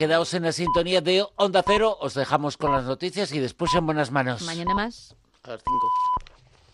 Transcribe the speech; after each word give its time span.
Quedaos 0.00 0.32
en 0.32 0.44
la 0.44 0.52
sintonía 0.52 1.02
de 1.02 1.26
Onda 1.36 1.62
Cero, 1.62 1.98
os 2.00 2.14
dejamos 2.14 2.56
con 2.56 2.72
las 2.72 2.84
noticias 2.84 3.32
y 3.32 3.38
después 3.38 3.74
en 3.74 3.84
buenas 3.84 4.10
manos. 4.10 4.40
Mañana 4.40 4.72
más. 4.72 5.14
A 5.42 5.50
las 5.50 5.60
cinco. 5.62 5.88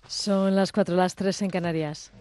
Son 0.07 0.55
las 0.55 0.71
4, 0.71 0.95
las 0.95 1.17
3 1.17 1.43
en 1.43 1.51
Canarias. 1.51 2.13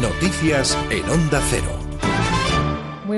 Noticias 0.00 0.78
en 0.88 1.10
Onda 1.10 1.42
Cero. 1.50 1.87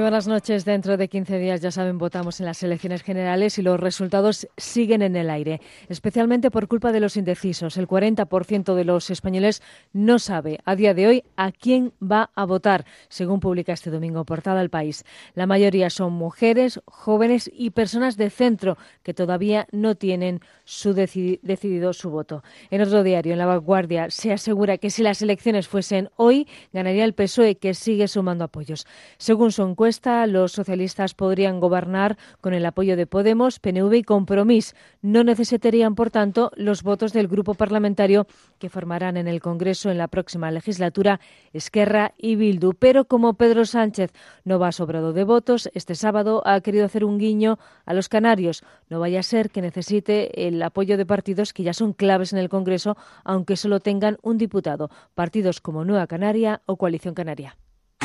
Buenas 0.00 0.26
noches. 0.26 0.64
Dentro 0.64 0.96
de 0.96 1.08
15 1.08 1.38
días, 1.38 1.60
ya 1.60 1.70
saben, 1.70 1.98
votamos 1.98 2.40
en 2.40 2.46
las 2.46 2.62
elecciones 2.62 3.02
generales 3.02 3.58
y 3.58 3.62
los 3.62 3.78
resultados 3.78 4.48
siguen 4.56 5.02
en 5.02 5.14
el 5.14 5.28
aire, 5.28 5.60
especialmente 5.90 6.50
por 6.50 6.68
culpa 6.68 6.90
de 6.90 7.00
los 7.00 7.18
indecisos. 7.18 7.76
El 7.76 7.86
40% 7.86 8.74
de 8.74 8.84
los 8.84 9.10
españoles 9.10 9.62
no 9.92 10.18
sabe 10.18 10.58
a 10.64 10.74
día 10.74 10.94
de 10.94 11.06
hoy 11.06 11.24
a 11.36 11.52
quién 11.52 11.92
va 12.02 12.30
a 12.34 12.46
votar, 12.46 12.86
según 13.10 13.40
publica 13.40 13.74
este 13.74 13.90
domingo 13.90 14.24
portada 14.24 14.62
El 14.62 14.70
País. 14.70 15.04
La 15.34 15.46
mayoría 15.46 15.90
son 15.90 16.14
mujeres, 16.14 16.80
jóvenes 16.86 17.50
y 17.52 17.70
personas 17.70 18.16
de 18.16 18.30
centro 18.30 18.78
que 19.02 19.12
todavía 19.12 19.66
no 19.70 19.96
tienen 19.96 20.40
su 20.64 20.94
decidido 20.94 21.92
su 21.92 22.08
voto. 22.10 22.42
En 22.70 22.80
otro 22.80 23.02
diario, 23.02 23.32
en 23.32 23.38
La 23.38 23.46
Vanguardia, 23.46 24.10
se 24.10 24.32
asegura 24.32 24.78
que 24.78 24.88
si 24.88 25.02
las 25.02 25.20
elecciones 25.20 25.68
fuesen 25.68 26.08
hoy, 26.16 26.48
ganaría 26.72 27.04
el 27.04 27.12
PSOE, 27.12 27.56
que 27.56 27.74
sigue 27.74 28.08
sumando 28.08 28.44
apoyos. 28.44 28.86
Según 29.18 29.52
su 29.52 29.62
encuesta, 29.62 29.89
los 30.26 30.52
socialistas 30.52 31.14
podrían 31.14 31.58
gobernar 31.58 32.16
con 32.40 32.54
el 32.54 32.64
apoyo 32.64 32.96
de 32.96 33.06
Podemos, 33.06 33.58
PNV 33.58 33.94
y 33.94 34.02
Compromís. 34.04 34.76
No 35.02 35.24
necesitarían, 35.24 35.94
por 35.94 36.10
tanto, 36.10 36.52
los 36.54 36.82
votos 36.82 37.12
del 37.12 37.26
grupo 37.26 37.54
parlamentario 37.54 38.26
que 38.58 38.68
formarán 38.68 39.16
en 39.16 39.26
el 39.26 39.40
Congreso 39.40 39.90
en 39.90 39.98
la 39.98 40.08
próxima 40.08 40.50
legislatura 40.50 41.18
Esquerra 41.52 42.14
y 42.16 42.36
Bildu. 42.36 42.74
Pero 42.78 43.06
como 43.06 43.34
Pedro 43.34 43.64
Sánchez 43.64 44.12
no 44.44 44.58
va 44.58 44.70
sobrado 44.70 45.12
de 45.12 45.24
votos, 45.24 45.68
este 45.74 45.94
sábado 45.94 46.42
ha 46.44 46.60
querido 46.60 46.84
hacer 46.84 47.04
un 47.04 47.18
guiño 47.18 47.58
a 47.84 47.92
los 47.92 48.08
canarios. 48.08 48.62
No 48.88 49.00
vaya 49.00 49.20
a 49.20 49.24
ser 49.24 49.50
que 49.50 49.62
necesite 49.62 50.46
el 50.46 50.62
apoyo 50.62 50.96
de 50.96 51.06
partidos 51.06 51.52
que 51.52 51.64
ya 51.64 51.72
son 51.72 51.92
claves 51.92 52.32
en 52.32 52.38
el 52.38 52.48
Congreso, 52.48 52.96
aunque 53.24 53.56
solo 53.56 53.80
tengan 53.80 54.18
un 54.22 54.38
diputado, 54.38 54.90
partidos 55.14 55.60
como 55.60 55.84
Nueva 55.84 56.06
Canaria 56.06 56.62
o 56.66 56.76
Coalición 56.76 57.14
Canaria. 57.14 57.56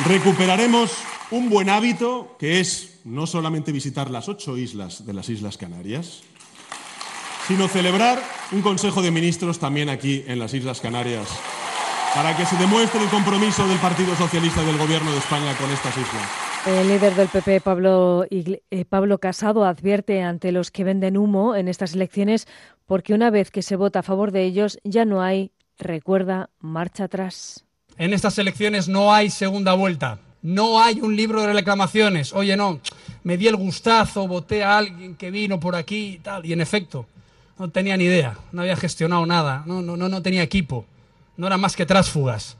Recuperaremos 0.04 0.92
un 1.30 1.48
buen 1.48 1.68
hábito 1.68 2.36
que 2.38 2.60
es 2.60 3.00
no 3.04 3.26
solamente 3.26 3.72
visitar 3.72 4.10
las 4.10 4.28
ocho 4.28 4.56
islas 4.56 5.06
de 5.06 5.14
las 5.14 5.28
Islas 5.28 5.56
Canarias, 5.56 6.22
sino 7.46 7.68
celebrar 7.68 8.22
un 8.52 8.62
Consejo 8.62 9.02
de 9.02 9.10
Ministros 9.10 9.58
también 9.58 9.88
aquí 9.88 10.24
en 10.26 10.38
las 10.38 10.54
Islas 10.54 10.80
Canarias 10.80 11.28
para 12.16 12.34
que 12.34 12.46
se 12.46 12.56
demuestre 12.56 13.02
el 13.02 13.10
compromiso 13.10 13.68
del 13.68 13.78
Partido 13.78 14.14
Socialista 14.16 14.62
y 14.62 14.66
del 14.66 14.78
Gobierno 14.78 15.12
de 15.12 15.18
España 15.18 15.54
con 15.58 15.70
estas 15.70 15.94
islas. 15.98 16.46
El 16.66 16.88
líder 16.88 17.14
del 17.14 17.28
PP, 17.28 17.60
Pablo, 17.60 18.24
eh, 18.30 18.84
Pablo 18.88 19.18
Casado, 19.18 19.66
advierte 19.66 20.22
ante 20.22 20.50
los 20.50 20.70
que 20.70 20.82
venden 20.82 21.18
humo 21.18 21.54
en 21.54 21.68
estas 21.68 21.94
elecciones 21.94 22.48
porque 22.86 23.12
una 23.12 23.30
vez 23.30 23.50
que 23.50 23.60
se 23.60 23.76
vota 23.76 23.98
a 23.98 24.02
favor 24.02 24.32
de 24.32 24.44
ellos 24.44 24.78
ya 24.82 25.04
no 25.04 25.20
hay, 25.20 25.52
recuerda, 25.78 26.48
marcha 26.58 27.04
atrás. 27.04 27.65
En 27.98 28.12
estas 28.12 28.38
elecciones 28.38 28.88
no 28.88 29.12
hay 29.12 29.30
segunda 29.30 29.74
vuelta. 29.74 30.18
No 30.42 30.80
hay 30.80 31.00
un 31.00 31.16
libro 31.16 31.42
de 31.42 31.52
reclamaciones. 31.52 32.32
Oye, 32.32 32.56
no, 32.56 32.80
me 33.24 33.36
di 33.36 33.48
el 33.48 33.56
gustazo, 33.56 34.28
voté 34.28 34.62
a 34.62 34.78
alguien 34.78 35.16
que 35.16 35.30
vino 35.30 35.58
por 35.58 35.74
aquí 35.74 36.14
y 36.14 36.18
tal. 36.18 36.46
Y 36.46 36.52
en 36.52 36.60
efecto, 36.60 37.06
no 37.58 37.70
tenía 37.70 37.96
ni 37.96 38.04
idea, 38.04 38.38
no 38.52 38.62
había 38.62 38.76
gestionado 38.76 39.26
nada, 39.26 39.64
no, 39.66 39.82
no, 39.82 39.96
no, 39.96 40.08
no 40.08 40.22
tenía 40.22 40.42
equipo. 40.42 40.84
No 41.36 41.46
eran 41.46 41.60
más 41.60 41.74
que 41.74 41.86
trásfugas 41.86 42.56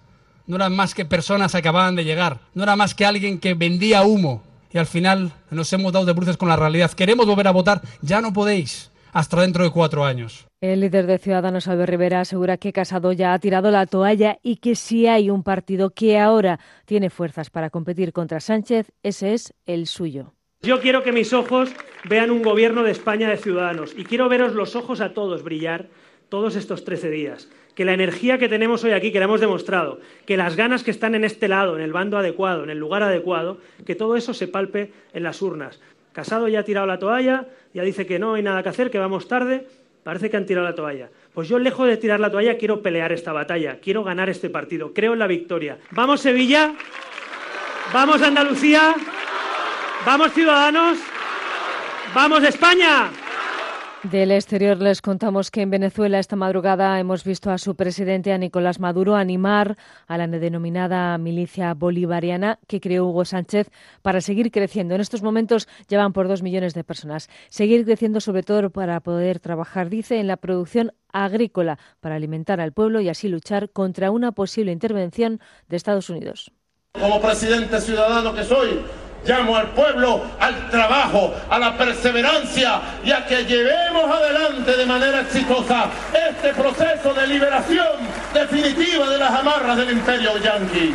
no 0.46 0.56
eran 0.56 0.74
más 0.74 0.94
que 0.94 1.04
personas 1.04 1.52
que 1.52 1.58
acababan 1.58 1.96
de 1.96 2.04
llegar, 2.04 2.38
no 2.54 2.62
era 2.62 2.76
más 2.76 2.94
que 2.94 3.04
alguien 3.04 3.38
que 3.38 3.54
vendía 3.54 4.02
humo. 4.02 4.42
Y 4.72 4.78
al 4.78 4.86
final 4.86 5.32
nos 5.50 5.72
hemos 5.72 5.92
dado 5.92 6.04
de 6.04 6.12
bruces 6.12 6.36
con 6.36 6.48
la 6.48 6.56
realidad. 6.56 6.92
Queremos 6.92 7.26
volver 7.26 7.48
a 7.48 7.52
votar, 7.52 7.82
ya 8.02 8.20
no 8.20 8.32
podéis, 8.32 8.90
hasta 9.12 9.40
dentro 9.40 9.64
de 9.64 9.70
cuatro 9.70 10.04
años. 10.04 10.47
El 10.60 10.81
líder 10.81 11.06
de 11.06 11.19
Ciudadanos, 11.19 11.69
Albert 11.69 11.91
Rivera, 11.91 12.20
asegura 12.20 12.56
que 12.56 12.72
Casado 12.72 13.12
ya 13.12 13.32
ha 13.32 13.38
tirado 13.38 13.70
la 13.70 13.86
toalla 13.86 14.38
y 14.42 14.56
que 14.56 14.75
si 14.75 15.06
hay 15.06 15.31
un 15.31 15.42
partido 15.42 15.91
que 15.91 16.19
ahora 16.19 16.58
tiene 16.84 17.10
fuerzas 17.10 17.50
para 17.50 17.70
competir 17.70 18.12
contra 18.12 18.41
Sánchez, 18.41 18.91
ese 19.03 19.34
es 19.34 19.54
el 19.66 19.86
suyo. 19.86 20.32
Yo 20.62 20.81
quiero 20.81 21.03
que 21.03 21.12
mis 21.12 21.32
ojos 21.32 21.70
vean 22.08 22.31
un 22.31 22.42
gobierno 22.42 22.82
de 22.82 22.91
España 22.91 23.28
de 23.28 23.36
ciudadanos 23.36 23.92
y 23.97 24.04
quiero 24.04 24.28
veros 24.28 24.54
los 24.54 24.75
ojos 24.75 25.00
a 25.00 25.12
todos 25.12 25.42
brillar 25.42 25.88
todos 26.28 26.56
estos 26.56 26.84
13 26.84 27.10
días 27.10 27.48
que 27.76 27.84
la 27.84 27.92
energía 27.92 28.38
que 28.38 28.48
tenemos 28.48 28.82
hoy 28.82 28.92
aquí, 28.92 29.12
que 29.12 29.19
la 29.19 29.26
hemos 29.26 29.41
demostrado, 29.41 30.00
que 30.25 30.38
las 30.38 30.56
ganas 30.56 30.82
que 30.82 30.91
están 30.91 31.14
en 31.14 31.25
este 31.25 31.47
lado, 31.47 31.76
en 31.76 31.82
el 31.82 31.92
bando 31.92 32.16
adecuado, 32.16 32.64
en 32.64 32.70
el 32.70 32.78
lugar 32.78 33.02
adecuado, 33.02 33.58
que 33.84 33.94
todo 33.94 34.16
eso 34.16 34.32
se 34.32 34.48
palpe 34.48 34.92
en 35.12 35.22
las 35.22 35.42
urnas. 35.42 35.78
Casado 36.16 36.49
ya 36.49 36.60
ha 36.60 36.62
tirado 36.62 36.87
la 36.87 36.99
toalla, 36.99 37.44
ya 37.75 37.82
dice 37.82 38.06
que 38.06 38.19
no 38.19 38.32
hay 38.32 38.43
nada 38.43 38.62
que 38.62 38.71
hacer, 38.71 38.91
que 38.91 38.99
vamos 38.99 39.28
tarde, 39.28 39.69
parece 40.03 40.31
que 40.31 40.38
han 40.38 40.47
tirado 40.47 40.66
la 40.66 40.75
toalla. 40.75 41.10
Pues 41.34 41.47
yo, 41.47 41.59
lejos 41.59 41.87
de 41.87 41.99
tirar 41.99 42.21
la 42.21 42.31
toalla, 42.31 42.56
quiero 42.56 42.81
pelear 42.81 43.12
esta 43.12 43.34
batalla, 43.34 43.81
quiero 43.82 44.03
ganar 44.03 44.31
este 44.31 44.49
partido, 44.49 44.94
creo 44.94 45.12
en 45.12 45.19
la 45.19 45.26
victoria. 45.26 45.76
Vamos 45.91 46.22
Sevilla, 46.22 46.72
vamos 47.93 48.22
Andalucía, 48.22 48.94
vamos 50.06 50.32
Ciudadanos, 50.32 50.97
vamos 52.15 52.43
España. 52.44 53.10
Del 54.02 54.30
exterior 54.30 54.76
les 54.80 55.00
contamos 55.00 55.50
que 55.50 55.62
en 55.62 55.70
Venezuela 55.70 56.18
esta 56.18 56.36
madrugada 56.36 57.00
hemos 57.00 57.24
visto 57.24 57.50
a 57.50 57.56
su 57.56 57.74
presidente, 57.76 58.30
a 58.32 58.38
Nicolás 58.38 58.78
Maduro, 58.78 59.16
animar 59.16 59.76
a 60.06 60.18
la 60.18 60.26
denominada 60.26 61.16
milicia 61.16 61.72
bolivariana 61.72 62.58
que 62.68 62.78
creó 62.78 63.06
Hugo 63.06 63.24
Sánchez 63.24 63.70
para 64.02 64.20
seguir 64.20 64.52
creciendo. 64.52 64.94
En 64.94 65.00
estos 65.00 65.22
momentos 65.22 65.66
llevan 65.88 66.12
por 66.12 66.28
dos 66.28 66.42
millones 66.42 66.74
de 66.74 66.84
personas. 66.84 67.28
Seguir 67.48 67.86
creciendo 67.86 68.20
sobre 68.20 68.42
todo 68.42 68.68
para 68.70 69.00
poder 69.00 69.40
trabajar, 69.40 69.88
dice, 69.88 70.20
en 70.20 70.26
la 70.26 70.36
producción 70.36 70.92
agrícola 71.10 71.78
para 72.00 72.16
alimentar 72.16 72.60
al 72.60 72.72
pueblo 72.72 73.00
y 73.00 73.08
así 73.08 73.28
luchar 73.28 73.70
contra 73.70 74.10
una 74.10 74.32
posible 74.32 74.72
intervención 74.72 75.40
de 75.68 75.76
Estados 75.76 76.10
Unidos. 76.10 76.52
Como 76.92 77.20
presidente 77.20 77.80
ciudadano 77.80 78.34
que 78.34 78.44
soy, 78.44 78.78
Llamo 79.26 79.56
al 79.56 79.69
pueblo 79.69 80.22
al 80.38 80.70
trabajo, 80.70 81.34
a 81.50 81.59
la 81.59 81.76
perseverancia 81.76 82.81
y 83.04 83.10
a 83.10 83.26
que 83.26 83.44
llevemos 83.44 84.04
adelante 84.04 84.76
de 84.76 84.87
manera 84.87 85.20
exitosa 85.22 85.87
este 86.28 86.54
proceso 86.54 87.12
de 87.12 87.26
liberación 87.26 87.97
definitiva 88.32 89.09
de 89.10 89.19
las 89.19 89.31
amarras 89.32 89.76
del 89.78 89.91
imperio 89.91 90.38
yanqui. 90.38 90.94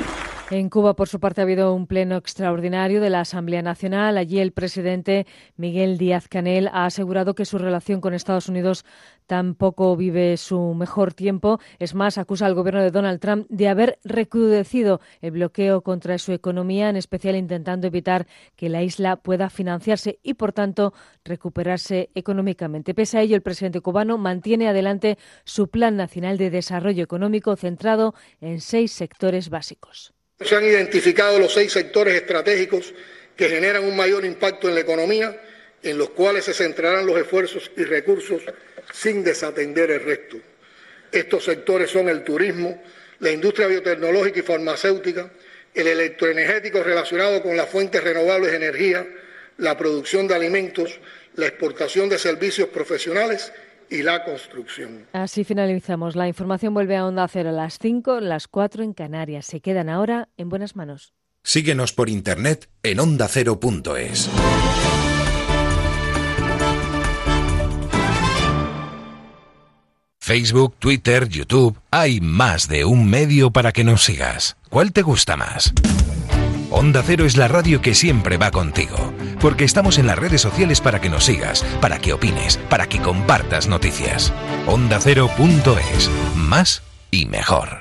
En 0.52 0.70
Cuba, 0.70 0.98
por 0.98 1.08
su 1.08 1.22
parte, 1.22 1.40
ha 1.40 1.46
habido 1.46 1.74
un 1.74 1.88
pleno 1.88 2.18
extraordinario 2.18 3.00
de 3.00 3.10
la 3.10 3.22
Asamblea 3.22 3.62
Nacional. 3.62 4.18
Allí 4.18 4.42
el 4.42 4.52
presidente 4.52 5.26
Miguel 5.56 5.98
Díaz 5.98 6.28
Canel 6.28 6.68
ha 6.74 6.84
asegurado 6.86 7.36
que 7.36 7.46
su 7.46 7.58
relación 7.58 8.02
con 8.02 8.14
Estados 8.14 8.50
Unidos 8.50 8.84
tampoco 9.28 9.96
vive 9.96 10.36
su 10.36 10.74
mejor 10.74 11.14
tiempo. 11.14 11.62
Es 11.80 11.96
más, 11.96 12.18
acusa 12.18 12.48
al 12.48 12.54
gobierno 12.54 12.82
de 12.82 12.92
Donald 12.92 13.22
Trump 13.22 13.48
de 13.48 13.70
haber 13.70 13.98
recrudecido 14.04 15.00
el 15.22 15.32
bloqueo 15.32 15.84
contra 15.84 16.18
su 16.18 16.34
economía, 16.34 16.90
en 16.90 16.98
especial 16.98 17.38
intentando 17.38 17.88
evitar 17.88 18.28
que 18.58 18.68
la 18.68 18.84
isla 18.84 19.16
pueda 19.16 19.50
financiarse 19.50 20.20
y, 20.22 20.34
por 20.34 20.52
tanto, 20.52 20.94
recuperarse 21.24 22.10
económicamente. 22.14 22.94
Pese 22.94 23.20
a 23.20 23.22
ello, 23.22 23.38
el 23.38 23.42
presidente 23.42 23.80
cubano 23.80 24.18
mantiene 24.18 24.68
adelante 24.68 25.18
su 25.46 25.70
Plan 25.70 25.96
Nacional 25.96 26.38
de 26.38 26.50
Desarrollo 26.50 27.06
Económico 27.06 27.56
centrado 27.56 28.16
en 28.42 28.60
seis 28.60 28.92
sectores 28.92 29.50
básicos. 29.50 30.14
Se 30.44 30.56
han 30.56 30.64
identificado 30.64 31.40
los 31.40 31.54
seis 31.54 31.72
sectores 31.72 32.16
estratégicos 32.16 32.94
que 33.36 33.50
generan 33.50 33.84
un 33.84 33.96
mayor 33.96 34.26
impacto 34.26 34.68
en 34.68 34.76
la 34.76 34.82
economía, 34.82 35.40
en 35.84 35.98
los 35.98 36.10
cuales 36.12 36.46
se 36.46 36.54
centrarán 36.54 37.06
los 37.06 37.18
esfuerzos 37.18 37.72
y 37.78 37.84
recursos 37.84 38.44
sin 38.94 39.24
desatender 39.24 39.92
el 39.92 40.04
resto. 40.04 40.38
Estos 41.12 41.46
sectores 41.46 41.90
son 41.90 42.10
el 42.10 42.24
turismo, 42.24 42.82
la 43.20 43.32
industria 43.32 43.68
biotecnológica 43.68 44.40
y 44.40 44.44
farmacéutica, 44.44 45.32
el 45.74 45.88
electroenergético 45.88 46.84
relacionado 46.84 47.42
con 47.42 47.56
las 47.56 47.70
fuentes 47.70 48.04
renovables 48.04 48.52
de 48.52 48.58
energía, 48.58 49.08
la 49.58 49.78
producción 49.78 50.28
de 50.28 50.36
alimentos, 50.36 51.00
la 51.36 51.48
exportación 51.48 52.10
de 52.10 52.18
servicios 52.18 52.70
profesionales 52.70 53.52
y 53.92 54.02
la 54.02 54.24
construcción. 54.24 55.06
Así 55.14 55.44
finalizamos. 55.44 56.16
La 56.16 56.28
información 56.28 56.74
vuelve 56.74 56.98
a 56.98 57.06
Onda 57.06 57.28
Cero 57.28 57.50
a 57.50 57.54
las 57.54 57.78
5, 57.78 58.22
las 58.22 58.48
4 58.48 58.84
en 58.84 58.94
Canarias. 58.94 59.46
Se 59.46 59.60
quedan 59.60 59.90
ahora 59.90 60.30
en 60.38 60.50
buenas 60.50 60.76
manos. 60.76 61.14
Síguenos 61.44 61.92
por 61.92 62.10
internet 62.10 62.70
en 62.84 63.00
ondacero.es. 63.00 64.30
Facebook, 70.24 70.76
Twitter, 70.78 71.28
YouTube, 71.28 71.78
hay 71.90 72.22
más 72.22 72.68
de 72.68 72.86
un 72.86 73.10
medio 73.10 73.52
para 73.52 73.72
que 73.72 73.84
nos 73.84 74.06
sigas. 74.06 74.56
¿Cuál 74.70 74.94
te 74.94 75.02
gusta 75.02 75.36
más? 75.36 75.74
Onda 76.74 77.04
Cero 77.06 77.26
es 77.26 77.36
la 77.36 77.50
radio 77.50 77.82
que 77.82 77.94
siempre 77.94 78.38
va 78.38 78.50
contigo, 78.50 79.14
porque 79.42 79.66
estamos 79.66 79.98
en 79.98 80.08
las 80.08 80.18
redes 80.18 80.40
sociales 80.40 80.80
para 80.80 81.02
que 81.02 81.10
nos 81.10 81.26
sigas, 81.26 81.64
para 81.82 82.00
que 82.00 82.14
opines, 82.14 82.58
para 82.70 82.88
que 82.88 83.02
compartas 83.02 83.68
noticias. 83.68 84.34
Onda 84.68 85.00
Cero.es, 85.02 86.10
más 86.36 86.82
y 87.12 87.26
mejor. 87.26 87.81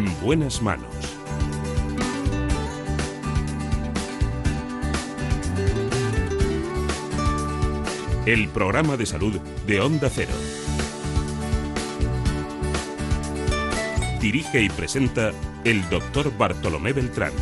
En 0.00 0.18
buenas 0.22 0.62
manos. 0.62 0.88
El 8.24 8.48
programa 8.48 8.96
de 8.96 9.04
salud 9.04 9.38
de 9.66 9.80
Onda 9.82 10.08
Cero. 10.08 10.32
Dirige 14.22 14.62
y 14.62 14.70
presenta 14.70 15.32
el 15.64 15.86
doctor 15.90 16.34
Bartolomé 16.38 16.94
Beltrán. 16.94 17.32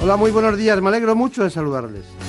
Hola, 0.00 0.16
muy 0.16 0.30
buenos 0.30 0.56
días. 0.56 0.80
Me 0.80 0.88
alegro 0.88 1.14
mucho 1.14 1.44
de 1.44 1.50
saludarles. 1.50 2.27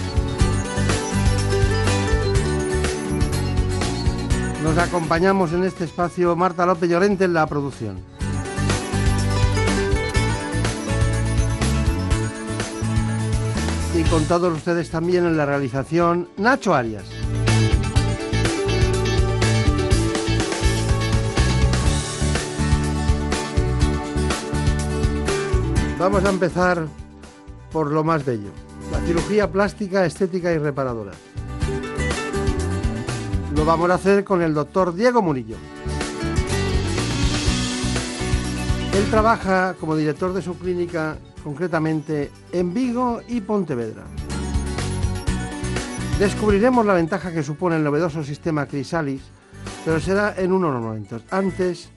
Nos 4.63 4.77
acompañamos 4.77 5.53
en 5.53 5.63
este 5.63 5.85
espacio 5.85 6.35
Marta 6.35 6.65
López 6.65 6.89
Llorente 6.89 7.23
en 7.23 7.33
la 7.33 7.47
producción. 7.47 7.97
Y 13.95 14.03
con 14.03 14.25
todos 14.25 14.56
ustedes 14.56 14.89
también 14.89 15.25
en 15.25 15.38
la 15.38 15.45
realización 15.45 16.27
Nacho 16.38 16.75
Arias. 16.75 17.06
Vamos 25.97 26.23
a 26.25 26.29
empezar 26.29 26.85
por 27.71 27.91
lo 27.91 28.03
más 28.03 28.25
bello, 28.25 28.51
la 28.91 29.00
cirugía 29.01 29.51
plástica, 29.51 30.05
estética 30.05 30.51
y 30.51 30.57
reparadora. 30.57 31.12
Lo 33.59 33.65
vamos 33.65 33.91
a 33.91 33.95
hacer 33.95 34.23
con 34.23 34.41
el 34.41 34.53
doctor 34.53 34.95
Diego 34.95 35.21
Murillo. 35.21 35.57
Él 38.94 39.09
trabaja 39.11 39.73
como 39.77 39.97
director 39.97 40.31
de 40.31 40.41
su 40.41 40.57
clínica, 40.57 41.17
concretamente 41.44 42.31
en 42.53 42.73
Vigo 42.73 43.19
y 43.27 43.41
Pontevedra. 43.41 44.03
Descubriremos 46.17 46.85
la 46.85 46.94
ventaja 46.94 47.33
que 47.33 47.44
supone 47.44 47.75
el 47.75 47.83
novedoso 47.83 48.23
sistema 48.23 48.65
Crisalis, 48.65 49.23
pero 49.83 50.00
será 50.00 50.35
en 50.38 50.53
unos 50.53 50.81
momentos. 50.81 51.23
Antes, 51.29 51.89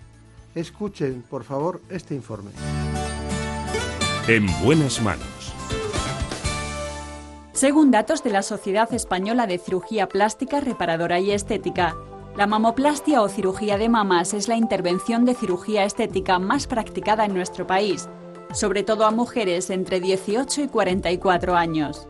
escuchen, 0.56 1.22
por 1.30 1.44
favor, 1.44 1.80
este 1.88 2.16
informe. 2.16 2.50
En 4.26 4.48
buenas 4.64 5.00
manos. 5.00 5.41
Según 7.52 7.90
datos 7.90 8.24
de 8.24 8.30
la 8.30 8.42
Sociedad 8.42 8.92
Española 8.94 9.46
de 9.46 9.58
Cirugía 9.58 10.08
Plástica, 10.08 10.60
Reparadora 10.60 11.20
y 11.20 11.32
Estética, 11.32 11.94
la 12.34 12.46
mamoplastia 12.46 13.20
o 13.20 13.28
cirugía 13.28 13.76
de 13.76 13.90
mamas 13.90 14.32
es 14.32 14.48
la 14.48 14.56
intervención 14.56 15.26
de 15.26 15.34
cirugía 15.34 15.84
estética 15.84 16.38
más 16.38 16.66
practicada 16.66 17.26
en 17.26 17.34
nuestro 17.34 17.66
país, 17.66 18.08
sobre 18.54 18.82
todo 18.82 19.04
a 19.04 19.10
mujeres 19.10 19.68
entre 19.68 20.00
18 20.00 20.62
y 20.62 20.68
44 20.68 21.54
años. 21.54 22.06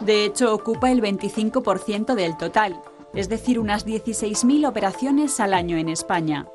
De 0.00 0.24
hecho, 0.24 0.54
ocupa 0.54 0.90
el 0.90 1.02
25% 1.02 2.14
del 2.14 2.38
total, 2.38 2.80
es 3.12 3.28
decir, 3.28 3.58
unas 3.58 3.86
16.000 3.86 4.66
operaciones 4.66 5.40
al 5.40 5.52
año 5.52 5.76
en 5.76 5.90
España. 5.90 6.46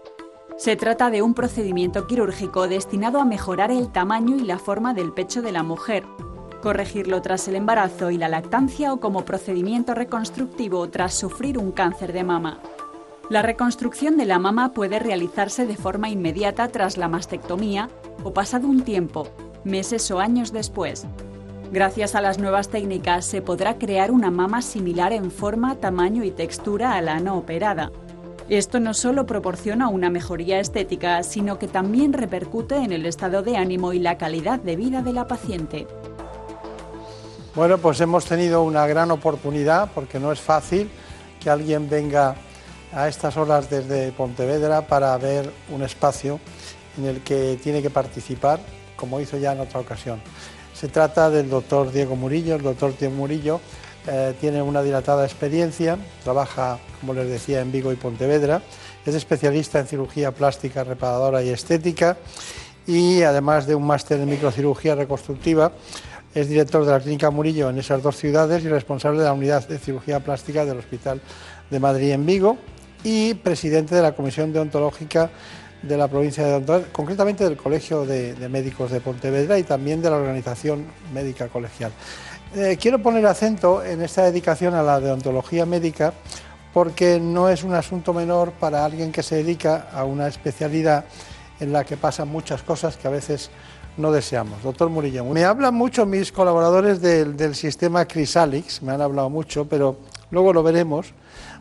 Se 0.58 0.76
trata 0.76 1.12
de 1.12 1.22
un 1.22 1.36
procedimiento 1.36 2.08
quirúrgico 2.08 2.68
destinado 2.68 3.20
a 3.20 3.26
mejorar 3.26 3.70
el 3.70 3.92
tamaño 3.92 4.36
y 4.36 4.42
la 4.42 4.58
forma 4.58 4.96
del 4.96 5.14
pecho 5.14 5.44
de 5.44 5.52
la 5.52 5.62
mujer, 5.62 6.06
corregirlo 6.62 7.22
tras 7.22 7.48
el 7.48 7.56
embarazo 7.56 8.12
y 8.12 8.18
la 8.18 8.30
lactancia 8.30 8.94
o 8.94 9.00
como 9.00 9.25
procedimiento 9.25 9.94
reconstructivo 9.94 10.90
tras 10.90 11.13
sufrir 11.13 11.58
un 11.58 11.72
cáncer 11.72 12.13
de 12.13 12.24
mama. 12.24 12.60
La 13.30 13.42
reconstrucción 13.42 14.18
de 14.18 14.25
la 14.25 14.40
mama 14.40 14.74
puede 14.74 15.00
realizarse 15.00 15.66
de 15.66 15.75
forma 15.75 16.10
inmediata 16.10 16.68
tras 16.68 16.98
la 16.98 17.08
mastectomía 17.08 17.90
o 18.24 18.34
pasado 18.34 18.68
un 18.68 18.84
tiempo, 18.84 19.28
meses 19.63 20.10
o 20.12 20.19
años 20.19 20.52
después. 20.52 21.06
Gracias 21.72 22.16
a 22.16 22.22
las 22.22 22.40
nuevas 22.40 22.68
técnicas 22.68 23.25
se 23.25 23.42
podrá 23.42 23.78
crear 23.78 24.12
una 24.12 24.31
mama 24.31 24.62
similar 24.62 25.14
en 25.14 25.31
forma, 25.31 25.75
tamaño 25.75 26.24
y 26.25 26.31
textura 26.31 26.96
a 26.96 27.02
la 27.02 27.19
no 27.19 27.38
operada. 27.38 27.92
Esto 28.50 28.81
no 28.81 28.94
solo 28.94 29.25
proporciona 29.25 29.88
una 29.88 30.10
mejoría 30.10 30.60
estética, 30.60 31.24
sino 31.24 31.57
que 31.57 31.69
también 31.69 32.12
repercute 32.12 32.75
en 32.75 32.92
el 32.92 33.06
estado 33.06 33.44
de 33.44 33.56
ánimo 33.56 33.94
y 33.94 34.00
la 34.00 34.18
calidad 34.18 34.60
de 34.60 34.75
vida 34.75 35.02
de 35.02 35.14
la 35.14 35.28
paciente. 35.28 35.88
Bueno, 37.53 37.77
pues 37.80 38.00
hemos 38.00 38.24
tenido 38.24 38.63
una 38.63 38.88
gran 38.88 39.12
oportunidad 39.12 39.92
porque 39.94 40.21
no 40.21 40.31
es 40.31 40.39
fácil 40.39 40.89
que 41.38 41.50
alguien 41.50 41.89
venga 41.89 42.33
a 42.94 43.09
estas 43.09 43.36
horas 43.36 43.69
desde 43.69 44.13
Pontevedra 44.13 44.88
para 44.88 45.18
ver 45.18 45.51
un 45.69 45.83
espacio 45.83 46.39
en 46.98 47.06
el 47.07 47.21
que 47.24 47.59
tiene 47.62 47.81
que 47.81 47.89
participar, 47.89 48.62
como 48.95 49.19
hizo 49.19 49.38
ya 49.38 49.51
en 49.51 49.59
otra 49.59 49.81
ocasión. 49.81 50.21
Se 50.74 50.88
trata 50.88 51.30
del 51.30 51.50
doctor 51.50 51.92
Diego 51.92 52.15
Murillo. 52.15 52.56
El 52.56 52.62
doctor 52.62 52.98
Diego 52.98 53.15
Murillo 53.15 53.59
eh, 54.07 54.33
tiene 54.39 54.62
una 54.62 54.81
dilatada 54.81 55.25
experiencia, 55.25 55.97
trabaja, 56.24 56.80
como 57.01 57.13
les 57.13 57.27
decía, 57.27 57.59
en 57.59 57.69
Vigo 57.74 57.92
y 57.92 57.97
Pontevedra, 57.97 58.62
es 59.06 59.13
especialista 59.13 59.77
en 59.77 59.88
cirugía 59.88 60.31
plástica, 60.31 60.86
reparadora 60.86 61.44
y 61.44 61.50
estética 61.50 62.15
y 62.88 63.24
además 63.24 63.68
de 63.68 63.75
un 63.75 63.86
máster 63.86 64.19
en 64.19 64.30
microcirugía 64.30 64.95
reconstructiva, 64.95 65.74
es 66.33 66.48
director 66.48 66.86
de 66.86 66.92
la 66.92 67.00
Clínica 67.00 67.30
Murillo 67.30 67.69
en 67.69 67.78
esas 67.78 68.01
dos 68.01 68.16
ciudades 68.18 68.64
y 68.64 68.69
responsable 68.69 69.19
de 69.19 69.26
la 69.26 69.33
unidad 69.33 69.68
de 69.68 69.78
cirugía 69.78 70.19
plástica 70.19 70.66
del 70.66 70.78
Hospital 70.78 71.21
de 71.69 71.80
Madrid 71.80 72.11
en 72.11 72.26
Vigo 72.26 72.57
y 73.04 73.33
presidente 73.33 73.95
de 73.95 74.02
la 74.02 74.14
Comisión 74.14 74.54
Deontológica 74.54 75.30
de 75.81 75.97
la 75.97 76.07
provincia 76.07 76.59
de 76.59 76.83
concretamente 76.92 77.44
del 77.44 77.57
Colegio 77.57 78.06
de, 78.06 78.35
Médicos 78.50 78.92
de 78.92 79.02
Pontevedra 79.02 79.57
y 79.57 79.64
también 79.64 80.02
de 80.02 80.09
la 80.09 80.18
Organización 80.18 80.85
Médica 81.14 81.47
Colegial. 81.47 81.92
Eh, 82.56 82.78
quiero 82.80 83.02
poner 83.02 83.26
acento 83.26 83.83
en 83.83 84.02
esta 84.02 84.23
dedicación 84.23 84.76
a 84.76 84.83
la 84.83 85.00
deontología 85.00 85.66
médica 85.66 86.14
porque 86.73 87.19
no 87.19 87.50
es 87.50 87.64
un 87.64 87.73
asunto 87.73 88.14
menor 88.14 88.52
para 88.52 88.85
alguien 88.85 89.11
que 89.11 89.23
se 89.23 89.35
dedica 89.38 89.88
a 89.94 90.06
una 90.06 90.28
especialidad 90.28 91.06
en 91.59 91.73
la 91.73 91.83
que 91.83 91.97
pasan 91.97 92.28
muchas 92.28 92.64
cosas 92.64 92.97
que 92.97 93.07
a 93.07 93.11
veces 93.11 93.50
no 93.98 94.12
deseamos. 94.12 94.64
Doctor 94.64 94.90
Murillo, 94.90 95.26
me 95.26 95.44
hablan 95.44 95.74
mucho 95.74 96.06
mis 96.06 96.31
colaboradores 96.31 97.02
del, 97.02 97.56
sistema 97.56 98.06
Crisalix, 98.06 98.81
me 98.81 98.92
han 98.92 99.02
hablado 99.02 99.30
mucho, 99.30 99.66
pero 99.66 99.98
luego 100.31 100.54
lo 100.54 100.64
veremos. 100.64 101.14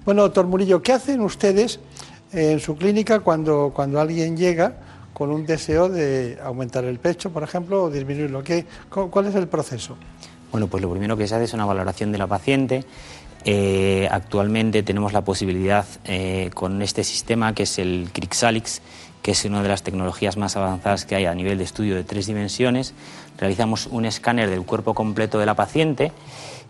Bueno, 0.05 0.23
doctor 0.23 0.47
Murillo, 0.47 0.83
¿qué 0.83 0.93
hacen 0.93 1.21
ustedes 1.21 1.81
en 2.33 2.61
su 2.61 2.77
clínica 2.77 3.21
cuando, 3.21 3.73
cuando 3.75 4.01
alguien 4.01 4.37
llega 4.37 4.75
con 5.13 5.31
un 5.31 5.45
deseo 5.45 5.89
de 5.89 6.39
aumentar 6.43 6.85
el 6.85 6.99
pecho, 6.99 7.31
por 7.31 7.43
ejemplo, 7.43 7.85
o 7.85 7.91
disminuirlo? 7.91 8.43
¿Qué, 8.43 8.65
¿Cuál 8.89 9.27
es 9.27 9.35
el 9.35 9.49
proceso? 9.49 9.97
Bueno, 10.51 10.67
pues 10.67 10.83
lo 10.83 10.91
primero 10.91 11.17
que 11.17 11.29
se 11.29 11.35
hace 11.35 11.45
es 11.45 11.53
una 11.53 11.67
valoración 11.67 12.11
de 12.11 12.19
la 12.19 12.27
paciente. 12.27 12.85
Eh, 13.45 14.07
actualmente 14.11 14.83
tenemos 14.83 15.13
la 15.13 15.23
posibilidad 15.23 15.87
eh, 16.05 16.51
con 16.55 16.83
este 16.83 17.05
sistema, 17.05 17.55
que 17.55 17.63
es 17.63 17.79
el 17.79 18.11
Crixalix, 18.13 18.83
que 19.23 19.33
es 19.33 19.45
una 19.45 19.63
de 19.63 19.69
las 19.69 19.83
tecnologías 19.83 20.37
más 20.37 20.57
avanzadas 20.57 21.05
que 21.05 21.15
hay 21.15 21.27
a 21.27 21.35
nivel 21.35 21.59
de 21.59 21.65
estudio 21.65 21.95
de 21.95 22.05
tres 22.05 22.27
dimensiones. 22.27 22.95
Realizamos 23.39 23.87
un 23.87 24.05
escáner 24.05 24.49
del 24.51 24.63
cuerpo 24.65 24.95
completo 24.95 25.39
de 25.39 25.47
la 25.47 25.55
paciente 25.55 26.13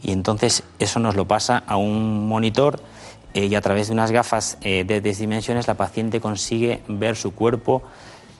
y 0.02 0.12
entonces 0.12 0.62
eso 0.78 0.98
nos 1.00 1.14
lo 1.14 1.26
pasa 1.26 1.62
a 1.66 1.76
un 1.76 2.28
monitor 2.28 2.80
eh, 3.34 3.46
y 3.46 3.54
a 3.54 3.60
través 3.60 3.88
de 3.88 3.92
unas 3.92 4.10
gafas 4.10 4.58
eh, 4.62 4.84
de 4.84 5.00
tres 5.00 5.18
dimensiones 5.18 5.68
la 5.68 5.74
paciente 5.74 6.20
consigue 6.20 6.82
ver 6.88 7.16
su 7.16 7.32
cuerpo, 7.32 7.82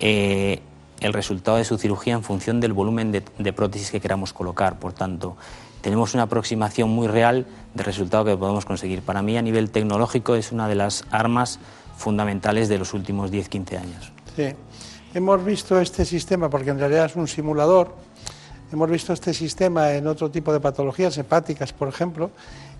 eh, 0.00 0.61
el 1.00 1.12
resultado 1.12 1.57
de 1.59 1.64
su 1.64 1.79
cirugía 1.79 2.14
en 2.14 2.23
función 2.23 2.61
del 2.61 2.73
volumen 2.73 3.12
de, 3.12 3.23
de 3.38 3.52
prótesis 3.52 3.90
que 3.90 4.00
queramos 4.00 4.33
colocar. 4.33 4.79
Por 4.79 4.93
tanto, 4.93 5.37
tenemos 5.81 6.14
una 6.14 6.25
aproximación 6.25 6.90
muy 6.90 7.07
real 7.07 7.47
del 7.75 7.85
resultado 7.87 8.25
que 8.25 8.37
podemos 8.37 8.64
conseguir. 8.64 9.02
Para 9.02 9.23
mí, 9.23 9.37
a 9.37 9.43
nivel 9.43 9.71
tecnológico, 9.71 10.35
es 10.35 10.52
una 10.52 10.69
de 10.69 10.75
las 10.75 11.05
armas 11.11 11.59
fundamentales 12.00 12.69
de 12.69 12.78
los 12.78 12.95
últimos 12.95 13.30
10-15 13.30 13.78
años. 13.78 14.12
Sí, 14.35 14.49
hemos 15.14 15.45
visto 15.45 15.78
este 15.78 16.04
sistema, 16.04 16.49
porque 16.49 16.71
en 16.71 16.78
realidad 16.78 17.04
es 17.07 17.16
un 17.16 17.28
simulador, 17.28 17.95
hemos 18.73 18.90
visto 18.90 19.12
este 19.12 19.35
sistema 19.35 19.92
en 19.92 20.07
otro 20.07 20.30
tipo 20.30 20.52
de 20.52 20.61
patologías 20.61 21.16
hepáticas, 21.19 21.73
por 21.75 21.88
ejemplo, 21.88 22.30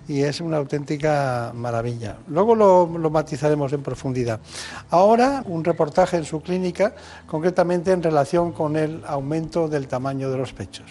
y 0.09 0.23
es 0.23 0.41
una 0.41 0.57
auténtica 0.57 1.53
maravilla. 1.55 2.17
Luego 2.29 2.55
lo, 2.55 2.99
lo, 2.99 3.11
matizaremos 3.11 3.73
en 3.75 3.83
profundidad. 3.83 4.41
Ahora, 4.89 5.45
un 5.47 5.63
reportaje 5.63 6.17
en 6.17 6.25
su 6.25 6.41
clínica, 6.41 6.95
concretamente 7.27 7.93
en 7.93 8.03
relación 8.03 8.53
con 8.53 8.77
el 8.77 9.03
aumento 9.07 9.69
del 9.69 9.87
tamaño 9.87 10.31
de 10.31 10.39
los 10.39 10.53
pechos. 10.53 10.87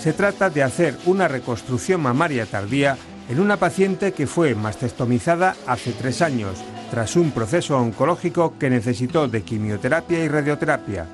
Se 0.00 0.14
trata 0.14 0.50
de 0.50 0.62
hacer 0.62 0.96
una 1.06 1.28
reconstrucción 1.28 2.00
mamaria 2.00 2.46
tardía 2.46 2.96
en 3.28 3.40
una 3.40 3.56
paciente 3.56 4.12
que 4.12 4.26
fue 4.26 4.54
mastectomizada 4.54 5.56
hace 5.66 5.92
tres 5.92 6.22
años, 6.22 6.58
tras 6.90 7.16
un 7.16 7.30
proceso 7.30 7.78
oncológico 7.78 8.58
que 8.58 8.70
necesitó 8.70 9.28
de 9.28 9.42
quimioterapia 9.42 10.22
y 10.22 10.28
radioterapia. 10.28 11.06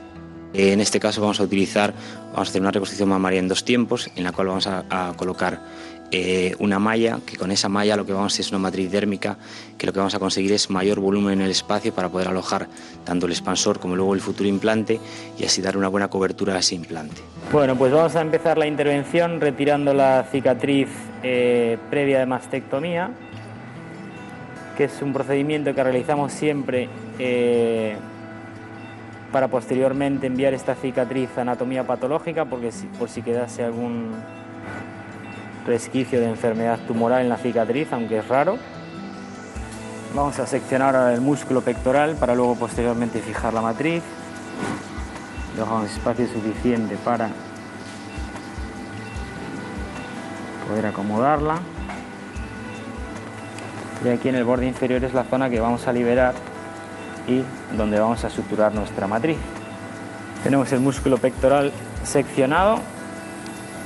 En 0.54 0.80
este 0.80 0.98
caso 0.98 1.20
vamos 1.20 1.40
a 1.40 1.44
utilizar, 1.44 1.92
vamos 2.32 2.48
a 2.48 2.50
hacer 2.50 2.60
una 2.60 2.70
reconstrucción 2.70 3.08
mamaria 3.08 3.38
en 3.38 3.48
dos 3.48 3.64
tiempos, 3.64 4.10
en 4.16 4.24
la 4.24 4.32
cual 4.32 4.48
vamos 4.48 4.66
a, 4.66 5.12
colocar 5.16 5.60
eh, 6.10 6.54
una 6.58 6.78
malla, 6.78 7.18
que 7.26 7.36
con 7.36 7.50
esa 7.50 7.68
malla 7.68 7.96
lo 7.96 8.06
que 8.06 8.12
vamos 8.12 8.38
es 8.38 8.50
una 8.50 8.58
matriz 8.58 8.90
dérmica, 8.90 9.36
que 9.76 9.86
lo 9.86 9.92
que 9.92 9.98
vamos 9.98 10.14
a 10.14 10.18
conseguir 10.18 10.52
es 10.52 10.70
mayor 10.70 11.00
volumen 11.00 11.34
en 11.34 11.42
el 11.42 11.50
espacio 11.50 11.92
para 11.92 12.08
poder 12.08 12.28
alojar 12.28 12.66
tanto 13.04 13.26
el 13.26 13.32
expansor 13.32 13.78
como 13.78 13.94
luego 13.94 14.14
el 14.14 14.20
futuro 14.20 14.48
implante 14.48 14.98
y 15.38 15.44
así 15.44 15.60
dar 15.60 15.76
una 15.76 15.88
buena 15.88 16.08
cobertura 16.08 16.54
a 16.54 16.58
ese 16.60 16.74
implante. 16.74 17.20
Bueno, 17.52 17.76
pues 17.76 17.92
vamos 17.92 18.16
a 18.16 18.22
empezar 18.22 18.56
la 18.56 18.66
intervención 18.66 19.40
retirando 19.40 19.92
la 19.92 20.26
cicatriz 20.30 20.88
eh, 21.22 21.76
previa 21.90 22.20
de 22.20 22.26
mastectomía, 22.26 23.10
que 24.76 24.84
es 24.84 25.02
un 25.02 25.12
procedimiento 25.12 25.74
que 25.74 25.84
realizamos 25.84 26.32
siempre. 26.32 26.88
Eh, 27.18 27.96
para 29.32 29.48
posteriormente 29.48 30.26
enviar 30.26 30.54
esta 30.54 30.74
cicatriz 30.74 31.28
a 31.36 31.42
anatomía 31.42 31.86
patológica 31.86 32.46
porque 32.46 32.70
por 32.98 33.10
si 33.10 33.20
quedase 33.20 33.62
algún 33.62 34.12
resquicio 35.68 36.18
de 36.18 36.28
enfermedad 36.28 36.80
tumoral 36.86 37.22
en 37.22 37.28
la 37.28 37.36
cicatriz, 37.36 37.92
aunque 37.92 38.18
es 38.18 38.26
raro. 38.26 38.58
Vamos 40.14 40.38
a 40.38 40.46
seccionar 40.46 40.96
ahora 40.96 41.14
el 41.14 41.20
músculo 41.20 41.60
pectoral 41.60 42.16
para 42.16 42.34
luego 42.34 42.56
posteriormente 42.56 43.20
fijar 43.20 43.52
la 43.52 43.60
matriz. 43.60 44.02
Dejamos 45.54 45.90
espacio 45.90 46.26
suficiente 46.26 46.96
para 47.04 47.28
poder 50.66 50.86
acomodarla. 50.86 51.58
Y 54.04 54.08
aquí 54.08 54.28
en 54.28 54.36
el 54.36 54.44
borde 54.44 54.66
inferior 54.66 55.04
es 55.04 55.12
la 55.12 55.24
zona 55.24 55.50
que 55.50 55.60
vamos 55.60 55.86
a 55.86 55.92
liberar 55.92 56.34
y 57.26 57.42
donde 57.76 58.00
vamos 58.00 58.24
a 58.24 58.30
suturar 58.30 58.74
nuestra 58.74 59.06
matriz. 59.06 59.36
Tenemos 60.42 60.72
el 60.72 60.80
músculo 60.80 61.18
pectoral 61.18 61.72
seccionado 62.04 62.80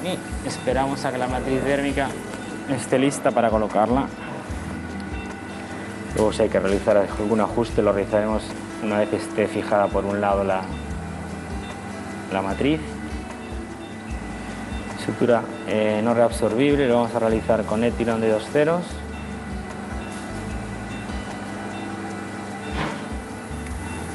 y 0.04 0.48
esperamos 0.48 1.04
a 1.04 1.12
que 1.12 1.18
la 1.18 1.28
matriz 1.28 1.62
dérmica 1.64 2.08
esté 2.70 2.98
lista 2.98 3.30
para 3.30 3.50
colocarla. 3.50 4.06
Luego 6.16 6.32
si 6.32 6.42
hay 6.42 6.48
que 6.48 6.60
realizar 6.60 6.96
algún 6.96 7.40
ajuste 7.40 7.82
lo 7.82 7.92
realizaremos 7.92 8.42
una 8.82 8.98
vez 8.98 9.12
esté 9.12 9.46
fijada 9.46 9.86
por 9.86 10.04
un 10.04 10.20
lado 10.20 10.44
la, 10.44 10.62
la 12.32 12.42
matriz. 12.42 12.80
Sutura 15.04 15.42
eh, 15.66 16.00
no 16.02 16.14
reabsorbible 16.14 16.86
lo 16.86 16.96
vamos 16.96 17.14
a 17.14 17.18
realizar 17.18 17.64
con 17.64 17.82
etilón 17.84 18.20
de 18.20 18.30
dos 18.30 18.44
ceros. 18.52 18.82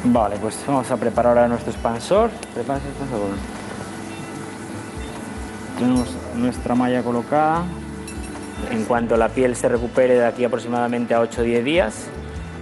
Vale, 0.03 0.37
pues 0.37 0.63
vamos 0.65 0.89
a 0.89 0.95
preparar 0.95 1.37
ahora 1.37 1.47
nuestro 1.49 1.71
expansor. 1.71 2.29
Tenemos 5.77 6.09
nuestra 6.35 6.73
malla 6.73 7.03
colocada. 7.03 7.63
En 8.71 8.85
cuanto 8.85 9.15
la 9.15 9.29
piel 9.29 9.55
se 9.55 9.69
recupere 9.69 10.15
de 10.15 10.25
aquí 10.25 10.43
aproximadamente 10.43 11.13
a 11.13 11.19
8 11.19 11.41
o 11.41 11.43
10 11.43 11.63
días, 11.63 12.07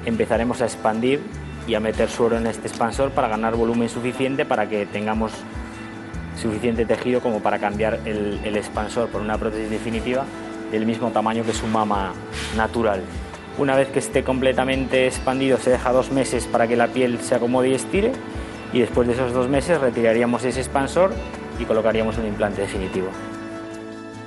empezaremos 0.06 0.62
a 0.62 0.66
expandir 0.66 1.22
y 1.66 1.76
a 1.76 1.80
meter 1.80 2.10
suero 2.10 2.38
en 2.38 2.46
este 2.46 2.68
expansor 2.68 3.12
para 3.12 3.30
ganar 3.30 3.56
volumen 3.56 3.88
suficiente 3.88 4.46
para 4.46 4.68
que 4.68 4.86
tengamos 4.86 5.32
suficiente 6.40 6.86
tejido 6.86 7.22
como 7.22 7.40
para 7.40 7.58
cambiar 7.60 8.02
el, 8.06 8.42
el 8.44 8.58
expansor 8.58 9.08
por 9.08 9.22
una 9.22 9.38
prótesis 9.38 9.70
definitiva 9.70 10.26
del 10.70 10.86
mismo 10.86 11.12
tamaño 11.12 11.46
que 11.46 11.54
su 11.54 11.68
mama 11.68 12.12
natural. 12.58 13.02
Una 13.58 13.78
vez 13.78 13.88
que 13.88 14.00
esté 14.00 14.26
completamente 14.26 15.08
expandido 15.08 15.58
se 15.58 15.70
deja 15.70 15.94
dos 15.94 16.12
meses 16.12 16.46
para 16.46 16.68
que 16.68 16.76
la 16.76 16.88
piel 16.88 17.22
se 17.22 17.36
acomode 17.36 17.70
y 17.70 17.76
estire 17.76 18.12
y 18.74 18.80
después 18.80 19.08
de 19.08 19.14
esos 19.14 19.32
dos 19.32 19.48
meses 19.48 19.80
retiraríamos 19.80 20.44
ese 20.44 20.60
expansor 20.60 21.14
y 21.60 21.66
colocaríamos 21.66 22.18
un 22.18 22.28
implante 22.28 22.62
definitivo. 22.62 23.08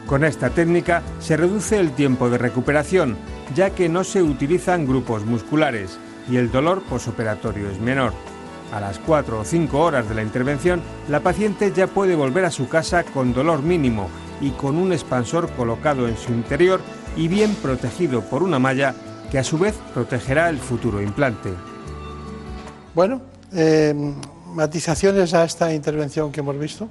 Con 0.07 0.25
esta 0.25 0.51
técnica 0.51 1.03
se 1.21 1.37
reduce 1.37 1.79
el 1.79 1.93
tiempo 1.93 2.31
de 2.31 2.39
recuperación, 2.39 3.17
ya 3.55 3.71
que 3.71 3.89
no 3.89 4.05
se 4.05 4.23
utilizan 4.23 4.87
grupos 4.87 5.27
musculares 5.27 5.99
y 6.31 6.37
el 6.37 6.51
dolor 6.51 6.83
posoperatorio 6.83 7.71
es 7.71 7.79
menor. 7.79 8.13
A 8.73 8.81
las 8.81 8.99
4 8.99 9.41
o 9.41 9.45
5 9.45 9.79
horas 9.79 10.09
de 10.09 10.15
la 10.15 10.23
intervención, 10.23 10.83
la 11.09 11.21
paciente 11.21 11.73
ya 11.75 11.87
puede 11.87 12.17
volver 12.17 12.45
a 12.45 12.51
su 12.51 12.69
casa 12.69 13.05
con 13.05 13.33
dolor 13.33 13.63
mínimo 13.63 14.09
y 14.41 14.51
con 14.51 14.77
un 14.77 14.93
expansor 14.93 15.51
colocado 15.51 16.07
en 16.07 16.17
su 16.17 16.33
interior 16.33 16.81
y 17.17 17.29
bien 17.29 17.55
protegido 17.57 18.23
por 18.23 18.43
una 18.43 18.59
malla 18.59 18.95
que 19.31 19.39
a 19.39 19.45
su 19.45 19.59
vez 19.59 19.75
protegerá 19.95 20.49
el 20.49 20.59
futuro 20.59 21.03
implante. 21.03 21.51
Bueno, 22.95 23.21
eh, 23.53 23.95
matizaciones 24.55 25.35
a 25.35 25.45
esta 25.45 25.73
intervención 25.73 26.33
que 26.33 26.41
hemos 26.41 26.59
visto. 26.59 26.89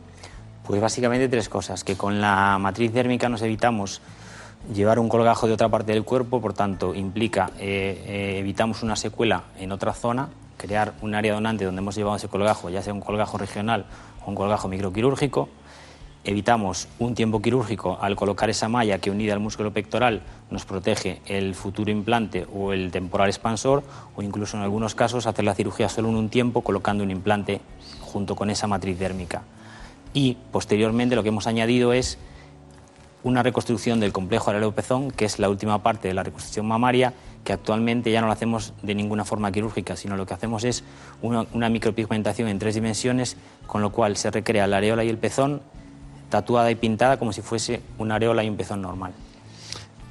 Pues 0.68 0.82
básicamente 0.82 1.30
tres 1.30 1.48
cosas, 1.48 1.86
que 1.86 1.96
con 1.96 2.20
la 2.20 2.58
matriz 2.60 2.92
dérmica 2.92 3.30
nos 3.30 3.42
evitamos 3.42 4.02
llevar 4.74 5.00
un 5.00 5.08
colgajo 5.08 5.48
de 5.48 5.54
otra 5.54 5.70
parte 5.70 5.94
del 5.94 6.04
cuerpo, 6.04 6.42
por 6.42 6.54
tanto 6.54 6.94
implica 6.94 7.52
eh, 7.58 8.04
eh, 8.06 8.40
evitamos 8.40 8.84
una 8.84 8.98
secuela 8.98 9.44
en 9.58 9.72
otra 9.72 9.94
zona, 9.94 10.28
crear 10.58 10.94
un 11.02 11.16
área 11.16 11.34
donante 11.34 11.64
donde 11.64 11.80
hemos 11.80 11.96
llevado 11.96 12.18
ese 12.18 12.28
colgajo, 12.28 12.70
ya 12.70 12.82
sea 12.82 12.94
un 12.94 13.00
colgajo 13.00 13.38
regional 13.38 13.86
o 14.26 14.30
un 14.30 14.36
colgajo 14.36 14.68
microquirúrgico, 14.68 15.48
evitamos 16.26 16.90
un 17.00 17.16
tiempo 17.16 17.42
quirúrgico 17.42 17.98
al 18.02 18.18
colocar 18.18 18.50
esa 18.50 18.68
malla 18.68 19.00
que 19.00 19.10
unida 19.10 19.32
al 19.32 19.40
músculo 19.40 19.72
pectoral 19.72 20.22
nos 20.52 20.66
protege 20.66 21.22
el 21.28 21.56
futuro 21.56 21.92
implante 21.92 22.46
o 22.54 22.74
el 22.74 22.92
temporal 22.92 23.30
expansor 23.30 23.84
o 24.18 24.22
incluso 24.22 24.58
en 24.58 24.64
algunos 24.64 24.96
casos 24.96 25.28
hacer 25.28 25.46
la 25.46 25.56
cirugía 25.56 25.88
solo 25.88 26.10
en 26.10 26.16
un 26.16 26.28
tiempo 26.28 26.60
colocando 26.60 27.06
un 27.06 27.12
implante 27.12 27.62
junto 28.02 28.36
con 28.36 28.50
esa 28.50 28.68
matriz 28.68 29.00
dérmica. 29.00 29.44
Y 30.14 30.38
posteriormente 30.52 31.16
lo 31.16 31.24
que 31.24 31.30
hemos 31.30 31.48
añadido 31.48 31.94
es 31.94 32.18
una 33.24 33.44
reconstrucción 33.44 34.00
del 34.00 34.14
complejo 34.14 34.52
pezón, 34.72 35.12
que 35.12 35.26
es 35.26 35.40
la 35.40 35.50
última 35.50 35.84
parte 35.84 36.08
de 36.08 36.14
la 36.14 36.24
reconstrucción 36.24 36.66
mamaria, 36.66 37.14
que 37.44 37.54
actualmente 37.54 38.12
ya 38.12 38.22
no 38.22 38.28
lo 38.28 38.34
hacemos 38.34 38.74
de 38.82 38.96
ninguna 38.96 39.26
forma 39.26 39.52
quirúrgica, 39.52 39.96
sino 39.96 40.16
lo 40.16 40.26
que 40.26 40.34
hacemos 40.34 40.64
es 40.64 40.84
una, 41.22 41.46
una 41.54 41.70
micropigmentación 41.70 42.48
en 42.48 42.60
tres 42.60 42.76
dimensiones, 42.76 43.38
con 43.66 43.82
lo 43.82 43.92
cual 43.92 44.18
se 44.18 44.32
recrea 44.32 44.68
la 44.68 44.78
areola 44.78 45.04
y 45.04 45.10
el 45.10 45.18
pezón 45.18 45.62
tatuada 46.30 46.72
y 46.72 46.76
pintada 46.76 47.18
como 47.18 47.34
si 47.34 47.42
fuese 47.42 47.82
una 47.98 48.16
areola 48.16 48.44
y 48.44 48.50
un 48.50 48.58
pezón 48.58 48.82
normal. 48.82 49.14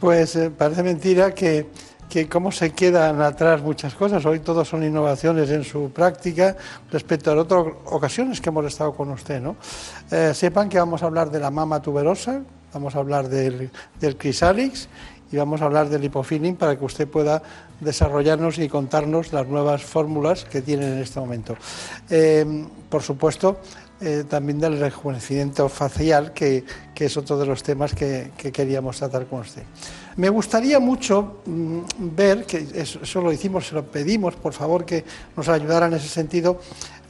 Pues 0.01 0.37
eh, 0.37 0.51
parece 0.51 0.83
mentira 0.83 1.35
que, 1.35 1.67
que 2.09 2.29
cómo 2.29 2.53
se 2.53 2.71
quedan 2.73 3.21
atrás 3.21 3.63
muchas 3.63 3.95
cosas. 3.95 4.25
Hoy 4.25 4.41
todos 4.41 4.69
son 4.69 4.85
innovaciones 4.85 5.51
en 5.51 5.65
su 5.65 5.91
práctica 5.91 6.57
respecto 6.91 7.31
a 7.31 7.35
otras 7.35 7.67
ocasiones 7.87 8.41
que 8.41 8.51
hemos 8.51 8.65
estado 8.67 8.95
con 8.95 9.11
usted. 9.11 9.41
¿no? 9.41 9.57
Eh, 10.11 10.33
sepan 10.35 10.69
que 10.69 10.79
vamos 10.79 11.03
a 11.03 11.07
hablar 11.07 11.31
de 11.31 11.41
la 11.41 11.51
mama 11.51 11.81
tuberosa, 11.81 12.43
vamos 12.73 12.95
a 12.95 12.99
hablar 12.99 13.29
del, 13.29 13.71
del 14.01 14.17
crisalix 14.17 14.89
y 15.33 15.37
vamos 15.37 15.61
a 15.61 15.65
hablar 15.65 15.89
del 15.89 16.05
hipofilling 16.05 16.57
para 16.57 16.79
que 16.79 16.85
usted 16.85 17.09
pueda 17.09 17.43
desarrollarnos 17.81 18.59
y 18.59 18.69
contarnos 18.69 19.33
las 19.33 19.47
nuevas 19.47 19.83
fórmulas 19.83 20.45
que 20.45 20.63
tienen 20.63 20.93
en 20.93 20.99
este 20.99 21.21
momento. 21.21 21.57
Eh, 22.09 22.67
por 22.89 23.03
supuesto, 23.03 23.59
eh, 24.01 24.25
también 24.29 24.61
del 24.61 24.79
rejuvenecimiento 24.79 25.69
facial, 25.69 26.33
que, 26.33 26.65
es 26.95 27.17
otro 27.17 27.39
de 27.39 27.47
los 27.47 27.63
temas 27.63 27.95
que, 27.95 28.31
queríamos 28.53 28.99
tratar 28.99 29.27
con 29.27 29.41
usted. 29.41 29.63
Me 30.17 30.29
gustaría 30.29 30.81
mucho 30.81 31.41
mm, 31.47 31.81
ver, 31.99 32.45
que 32.45 32.67
eso, 32.75 33.21
lo 33.21 33.33
hicimos, 33.33 33.69
se 33.69 33.75
lo 33.75 33.85
pedimos, 33.85 34.35
por 34.37 34.53
favor, 34.53 34.85
que 34.85 35.05
nos 35.37 35.49
ayudara 35.49 35.87
en 35.87 35.95
ese 35.95 36.09
sentido. 36.09 36.61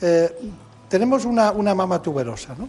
Eh, 0.01 0.31
tenemos 0.89 1.25
una, 1.25 1.53
una, 1.53 1.75
mama 1.75 2.01
tuberosa, 2.03 2.55
¿no? 2.59 2.69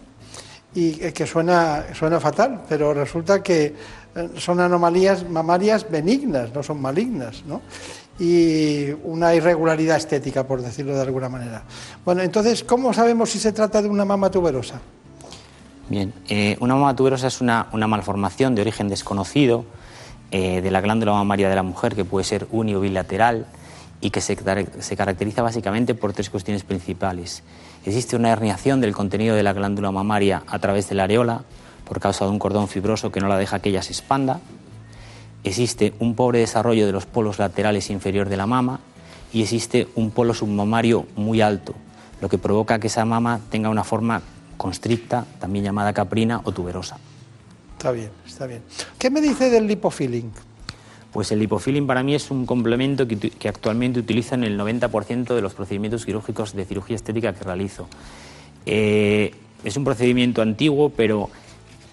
Y 0.74 0.92
que 1.12 1.26
suena, 1.26 1.86
suena 1.94 2.20
fatal, 2.20 2.62
pero 2.68 2.92
resulta 2.94 3.42
que 3.42 3.74
eh, 4.14 4.28
son 4.36 4.60
anomalías 4.60 5.28
mamarias 5.28 5.90
benignas, 5.90 6.54
no 6.54 6.62
son 6.62 6.80
malignas, 6.80 7.42
¿no? 7.46 7.62
y 8.18 8.90
una 9.04 9.34
irregularidad 9.34 9.96
estética, 9.96 10.46
por 10.46 10.60
decirlo 10.60 10.94
de 10.94 11.02
alguna 11.02 11.28
manera. 11.28 11.62
Bueno, 12.04 12.22
entonces, 12.22 12.64
¿cómo 12.64 12.92
sabemos 12.92 13.30
si 13.30 13.38
se 13.38 13.52
trata 13.52 13.80
de 13.80 13.88
una 13.88 14.04
mama 14.04 14.30
tuberosa? 14.30 14.80
Bien, 15.88 16.12
eh, 16.28 16.56
una 16.60 16.74
mama 16.74 16.94
tuberosa 16.96 17.28
es 17.28 17.40
una, 17.40 17.68
malformación 17.72 18.54
de 18.54 18.62
origen 18.62 18.88
desconocido 18.88 19.64
eh, 20.30 20.60
de 20.60 20.70
la 20.70 20.80
glándula 20.80 21.12
mamaria 21.12 21.48
de 21.48 21.54
la 21.56 21.62
mujer 21.62 21.94
que 21.94 22.04
puede 22.04 22.24
ser 22.24 22.46
uni 22.50 22.74
o 22.74 22.80
bilateral 22.80 23.46
y 24.00 24.10
que 24.10 24.20
se, 24.20 24.36
se 24.80 24.96
caracteriza 24.96 25.42
básicamente 25.42 25.94
por 25.94 26.12
tres 26.12 26.30
cuestiones 26.30 26.62
principales. 26.62 27.42
Existe 27.84 28.16
una 28.16 28.30
herniación 28.30 28.80
del 28.80 28.94
contenido 28.94 29.34
de 29.34 29.42
la 29.42 29.52
glándula 29.52 29.90
mamaria 29.90 30.42
a 30.46 30.58
través 30.58 30.88
de 30.88 30.94
la 30.94 31.04
areola 31.04 31.42
por 31.84 32.00
causa 32.00 32.24
de 32.24 32.30
un 32.30 32.38
cordón 32.38 32.68
fibroso 32.68 33.10
que 33.10 33.20
no 33.20 33.28
la 33.28 33.38
deja 33.38 33.60
que 33.60 33.70
ella 33.70 33.82
se 33.82 33.92
expanda 33.92 34.40
existe 35.44 35.94
un 35.98 36.14
pobre 36.14 36.40
desarrollo 36.40 36.86
de 36.86 36.92
los 36.92 37.06
polos 37.06 37.38
laterales 37.38 37.90
inferior 37.90 38.28
de 38.28 38.36
la 38.36 38.46
mama 38.46 38.80
y 39.32 39.42
existe 39.42 39.88
un 39.94 40.10
polo 40.10 40.34
submamario 40.34 41.06
muy 41.16 41.40
alto, 41.40 41.74
lo 42.20 42.28
que 42.28 42.38
provoca 42.38 42.78
que 42.78 42.86
esa 42.86 43.04
mama 43.04 43.40
tenga 43.50 43.68
una 43.68 43.84
forma 43.84 44.22
constricta, 44.56 45.26
también 45.38 45.64
llamada 45.64 45.92
caprina 45.92 46.40
o 46.44 46.52
tuberosa. 46.52 46.98
Está 47.78 47.92
bien, 47.92 48.10
está 48.26 48.48
bien. 48.48 48.62
¿Qué 48.98 49.08
me 49.08 49.20
dice 49.20 49.50
del 49.50 49.68
lipofilling? 49.68 50.32
Pues 51.12 51.30
el 51.30 51.38
lipofilling 51.38 51.86
para 51.86 52.02
mí 52.02 52.12
es 52.12 52.28
un 52.32 52.44
complemento 52.44 53.06
que, 53.06 53.48
actualmente 53.48 54.00
utilizan 54.00 54.42
el 54.42 54.58
90% 54.58 55.32
de 55.32 55.40
los 55.40 55.54
procedimientos 55.54 56.04
quirúrgicos 56.04 56.56
de 56.56 56.64
cirugía 56.64 56.96
estética 56.96 57.32
que 57.32 57.44
realizo. 57.44 57.86
Eh, 58.66 59.32
es 59.62 59.76
un 59.76 59.84
procedimiento 59.84 60.42
antiguo, 60.42 60.90
pero 60.90 61.30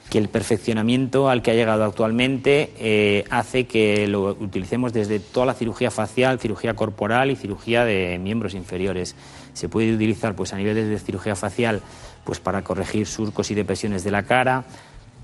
que 0.09 0.17
el 0.17 0.27
perfeccionamiento 0.27 1.29
al 1.29 1.43
que 1.43 1.51
ha 1.51 1.53
llegado 1.53 1.83
actualmente 1.83 2.71
eh, 2.79 3.23
hace 3.29 3.67
que 3.67 4.07
lo 4.07 4.31
utilicemos 4.31 4.91
desde 4.91 5.19
toda 5.19 5.45
la 5.45 5.53
cirugía 5.53 5.91
facial, 5.91 6.39
cirugía 6.39 6.73
corporal 6.73 7.29
y 7.29 7.35
cirugía 7.35 7.85
de 7.85 8.17
miembros 8.17 8.55
inferiores. 8.55 9.15
Se 9.53 9.69
puede 9.69 9.93
utilizar 9.93 10.35
pues, 10.35 10.51
a 10.51 10.57
niveles 10.57 10.89
de 10.89 10.97
cirugía 10.97 11.35
facial 11.35 11.83
pues, 12.23 12.39
para 12.39 12.63
corregir 12.63 13.05
surcos 13.05 13.51
y 13.51 13.53
depresiones 13.53 14.03
de 14.03 14.09
la 14.09 14.23
cara, 14.23 14.65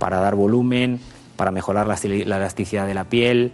para 0.01 0.19
dar 0.19 0.33
volumen, 0.33 0.99
para 1.35 1.51
mejorar 1.51 1.85
la, 1.85 1.95
la 2.25 2.37
elasticidad 2.37 2.87
de 2.87 2.95
la 2.95 3.03
piel, 3.03 3.51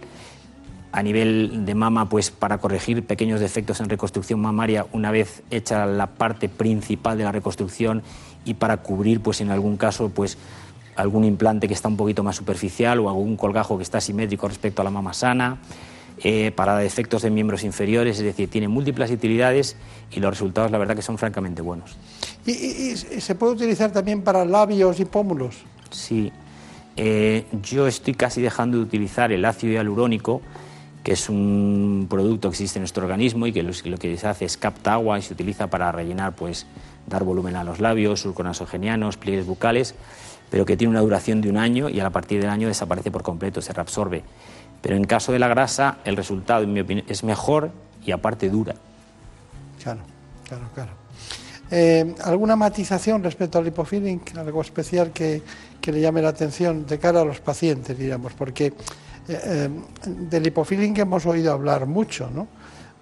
a 0.92 1.02
nivel 1.02 1.66
de 1.66 1.74
mama, 1.74 2.08
pues 2.08 2.30
para 2.30 2.56
corregir 2.56 3.04
pequeños 3.04 3.38
defectos 3.38 3.80
en 3.80 3.90
reconstrucción 3.90 4.40
mamaria 4.40 4.86
una 4.92 5.10
vez 5.10 5.42
hecha 5.50 5.84
la 5.84 6.06
parte 6.06 6.48
principal 6.48 7.18
de 7.18 7.24
la 7.24 7.32
reconstrucción 7.32 8.02
y 8.46 8.54
para 8.54 8.78
cubrir, 8.78 9.20
pues 9.20 9.42
en 9.42 9.50
algún 9.50 9.76
caso, 9.76 10.08
pues 10.08 10.38
algún 10.96 11.24
implante 11.24 11.68
que 11.68 11.74
está 11.74 11.88
un 11.88 11.98
poquito 11.98 12.22
más 12.22 12.36
superficial 12.36 12.98
o 13.00 13.10
algún 13.10 13.36
colgajo 13.36 13.76
que 13.76 13.82
está 13.82 14.00
simétrico 14.00 14.48
respecto 14.48 14.80
a 14.80 14.86
la 14.86 14.90
mama 14.90 15.12
sana, 15.12 15.58
eh, 16.24 16.50
para 16.56 16.78
defectos 16.78 17.20
de 17.20 17.30
miembros 17.30 17.62
inferiores, 17.62 18.16
es 18.16 18.24
decir, 18.24 18.48
tiene 18.48 18.68
múltiples 18.68 19.10
utilidades 19.10 19.76
y 20.10 20.18
los 20.20 20.30
resultados, 20.30 20.70
la 20.70 20.78
verdad, 20.78 20.96
que 20.96 21.02
son 21.02 21.18
francamente 21.18 21.60
buenos. 21.60 21.98
¿Y, 22.46 22.96
se 22.96 23.34
puede 23.34 23.52
utilizar 23.52 23.92
también 23.92 24.22
para 24.22 24.46
labios 24.46 24.98
y 24.98 25.04
pómulos? 25.04 25.56
Sí. 25.90 26.32
Eh, 26.96 27.46
yo 27.62 27.86
estoy 27.86 28.14
casi 28.14 28.40
dejando 28.42 28.78
de 28.78 28.82
utilizar 28.82 29.32
el 29.32 29.44
ácido 29.44 29.74
hialurónico, 29.74 30.42
que 31.04 31.12
es 31.12 31.28
un 31.28 32.06
producto 32.10 32.48
que 32.50 32.54
existe 32.54 32.78
en 32.78 32.82
nuestro 32.82 33.04
organismo 33.04 33.46
y 33.46 33.52
que 33.52 33.62
lo, 33.62 33.72
que 33.98 34.16
se 34.16 34.26
hace 34.26 34.44
es 34.44 34.56
capta 34.56 34.94
agua 34.94 35.18
y 35.18 35.22
se 35.22 35.32
utiliza 35.32 35.68
para 35.68 35.92
rellenar, 35.92 36.34
pues, 36.34 36.66
dar 37.06 37.24
volumen 37.24 37.56
a 37.56 37.64
los 37.64 37.80
labios, 37.80 38.20
surconasogenianos, 38.20 39.16
pliegues 39.16 39.46
bucales 39.46 39.94
pero 40.50 40.64
que 40.64 40.76
tiene 40.76 40.90
una 40.90 41.00
duración 41.00 41.40
de 41.40 41.50
un 41.50 41.56
año 41.56 41.88
y 41.88 42.00
a 42.00 42.10
partir 42.10 42.40
del 42.40 42.50
año 42.50 42.68
desaparece 42.68 43.10
por 43.10 43.22
completo, 43.22 43.60
se 43.60 43.72
reabsorbe. 43.72 44.22
Pero 44.80 44.96
en 44.96 45.04
caso 45.04 45.32
de 45.32 45.38
la 45.38 45.48
grasa, 45.48 45.98
el 46.04 46.16
resultado, 46.16 46.62
en 46.62 46.72
mi 46.72 46.80
opinión, 46.80 47.06
es 47.08 47.24
mejor 47.24 47.70
y 48.04 48.12
aparte 48.12 48.48
dura. 48.48 48.74
Claro, 49.82 50.00
claro, 50.46 50.64
claro. 50.74 50.90
Eh, 51.70 52.14
¿Alguna 52.24 52.56
matización 52.56 53.22
respecto 53.22 53.58
al 53.58 53.64
lipofilling, 53.64 54.22
algo 54.36 54.62
especial 54.62 55.10
que, 55.12 55.42
le 55.92 56.00
llame 56.00 56.22
la 56.22 56.30
atención 56.30 56.86
de 56.86 56.98
cara 56.98 57.22
a 57.22 57.24
los 57.24 57.40
pacientes, 57.40 57.96
diríamos? 57.96 58.32
Porque 58.34 58.66
eh, 58.66 58.72
eh, 59.28 59.68
del 60.06 60.42
lipofilling 60.42 60.98
hemos 61.00 61.26
oído 61.26 61.52
hablar 61.52 61.86
mucho, 61.86 62.30
¿no? 62.32 62.46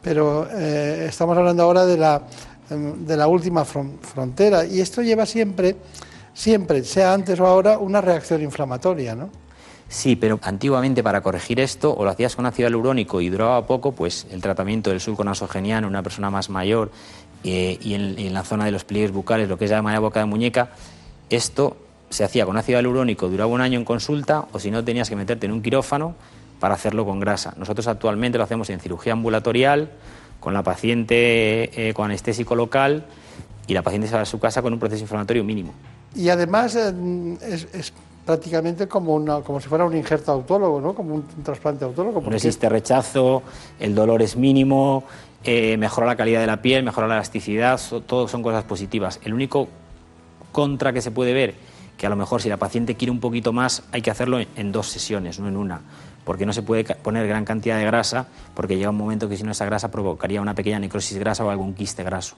Pero 0.03 0.49
estamos 0.49 1.37
hablando 1.37 1.65
ahora 1.65 1.85
de 1.85 1.97
la, 1.97 2.23
de 2.71 3.17
la 3.17 3.27
última 3.27 3.65
frontera 3.65 4.65
y 4.65 4.81
esto 4.81 5.03
lleva 5.03 5.27
siempre 5.27 5.75
siempre, 6.37 6.85
sea 6.85 7.15
antes 7.15 7.41
o 7.41 7.47
ahora, 7.47 7.79
una 7.79 8.01
reacción 8.01 8.43
inflamatoria, 8.43 9.15
¿no? 9.15 9.31
Sí, 9.89 10.17
pero 10.17 10.39
antiguamente 10.43 11.03
para 11.03 11.23
corregir 11.23 11.61
esto 11.61 11.95
o 11.97 12.05
lo 12.05 12.11
hacías 12.11 12.37
con 12.37 12.45
ácido 12.45 12.67
hialurónico 12.69 13.21
y 13.21 13.31
duraba 13.31 13.67
poco, 13.67 13.93
pues 13.93 14.27
el 14.31 14.43
tratamiento 14.43 14.91
del 14.91 15.01
surco 15.01 15.25
nasogeniano 15.25 15.87
en 15.87 15.93
una 15.93 16.03
persona 16.03 16.29
más 16.29 16.51
mayor 16.51 16.91
eh, 17.45 17.79
y 17.81 17.95
en, 17.95 18.35
la 18.35 18.43
zona 18.43 18.65
de 18.65 18.73
los 18.73 18.85
pliegues 18.85 19.13
bucales, 19.13 19.49
lo 19.49 19.57
que 19.57 19.65
es 19.65 19.71
llamada 19.71 19.99
boca 20.01 20.21
de 20.21 20.27
muñeca, 20.27 20.71
esto 21.31 21.77
se 22.11 22.25
hacía 22.25 22.47
con 22.47 22.57
ácido 22.57 22.79
hialurónico, 22.79 23.29
duraba 23.29 23.51
un 23.51 23.61
año 23.61 23.79
en 23.79 23.85
consulta 23.85 24.47
o 24.53 24.59
si 24.59 24.71
no 24.71 24.85
tenías 24.85 25.09
que 25.09 25.17
meterte 25.17 25.47
en 25.47 25.53
un 25.53 25.63
quirófano 25.63 26.15
para 26.61 26.75
hacerlo 26.75 27.05
con 27.05 27.21
grasa. 27.21 27.55
Nosotros 27.57 27.87
actualmente 27.89 28.39
lo 28.39 28.45
hacemos 28.45 28.71
en 28.71 28.81
cirugía 28.81 29.13
ambulatorial, 29.13 29.91
con 30.41 30.55
la 30.55 30.63
paciente 30.63 31.89
eh, 31.89 31.95
con 31.95 32.07
anestésico 32.07 32.55
local 32.55 33.05
y 33.67 33.75
la 33.75 33.83
paciente 33.83 34.09
se 34.09 34.15
va 34.15 34.23
a 34.23 34.27
su 34.27 34.39
casa 34.39 34.63
con 34.63 34.73
un 34.73 34.79
proceso 34.79 35.03
inflamatorio 35.03 35.43
mínimo. 35.45 35.73
Y 36.15 36.29
además 36.29 36.77
eh, 36.77 36.93
es, 37.73 37.93
prácticamente 38.25 38.87
como, 38.89 39.15
una, 39.15 39.41
como 39.41 39.61
si 39.61 39.69
fuera 39.69 39.85
un 39.85 39.97
injerto 39.97 40.33
autólogo, 40.33 40.81
¿no? 40.81 40.95
como 40.95 41.15
un, 41.15 41.25
trasplante 41.43 41.85
autólogo. 41.85 42.21
No 42.21 42.35
existe 42.35 42.69
rechazo, 42.69 43.43
el 43.79 43.95
dolor 43.95 44.23
es 44.23 44.37
mínimo, 44.37 45.05
eh, 45.45 45.77
mejora 45.77 46.07
la 46.07 46.17
calidad 46.17 46.41
de 46.41 46.47
la 46.47 46.63
piel, 46.63 46.85
mejora 46.85 47.07
la 47.07 47.15
elasticidad, 47.15 47.81
todo 48.07 48.29
son 48.29 48.43
cosas 48.43 48.65
positivas. 48.65 49.21
El 49.25 49.35
único 49.35 49.69
contra 50.53 50.93
que 50.93 51.03
se 51.03 51.11
puede 51.11 51.33
ver, 51.33 51.55
que 51.97 52.07
a 52.07 52.11
lo 52.11 52.17
mejor 52.17 52.43
si 52.43 52.49
la 52.49 52.57
paciente 52.57 52.95
quiere 52.95 53.11
un 53.11 53.21
poquito 53.21 53.53
más, 53.53 53.83
hay 53.93 54.03
que 54.03 54.11
hacerlo 54.11 54.39
en 54.41 54.73
dos 54.73 54.89
sesiones, 54.89 55.39
no 55.39 55.49
en 55.49 55.57
una 55.57 55.81
porque 56.27 56.45
no 56.45 56.53
se 56.53 56.63
puede 56.63 56.83
poner 56.83 57.27
gran 57.29 57.45
cantidad 57.45 57.79
de 57.79 57.85
grasa, 57.85 58.27
porque 58.55 58.77
llega 58.77 58.91
un 58.91 58.97
momento 58.97 59.29
que 59.29 59.37
si 59.37 59.45
no 59.45 59.53
esa 59.53 59.65
grasa 59.65 59.93
provocaría 59.93 60.41
una 60.43 60.55
pequeña 60.55 60.81
necrosis 60.81 61.17
grasa 61.19 61.45
o 61.45 61.51
algún 61.51 61.73
quiste 61.73 62.03
graso. 62.03 62.35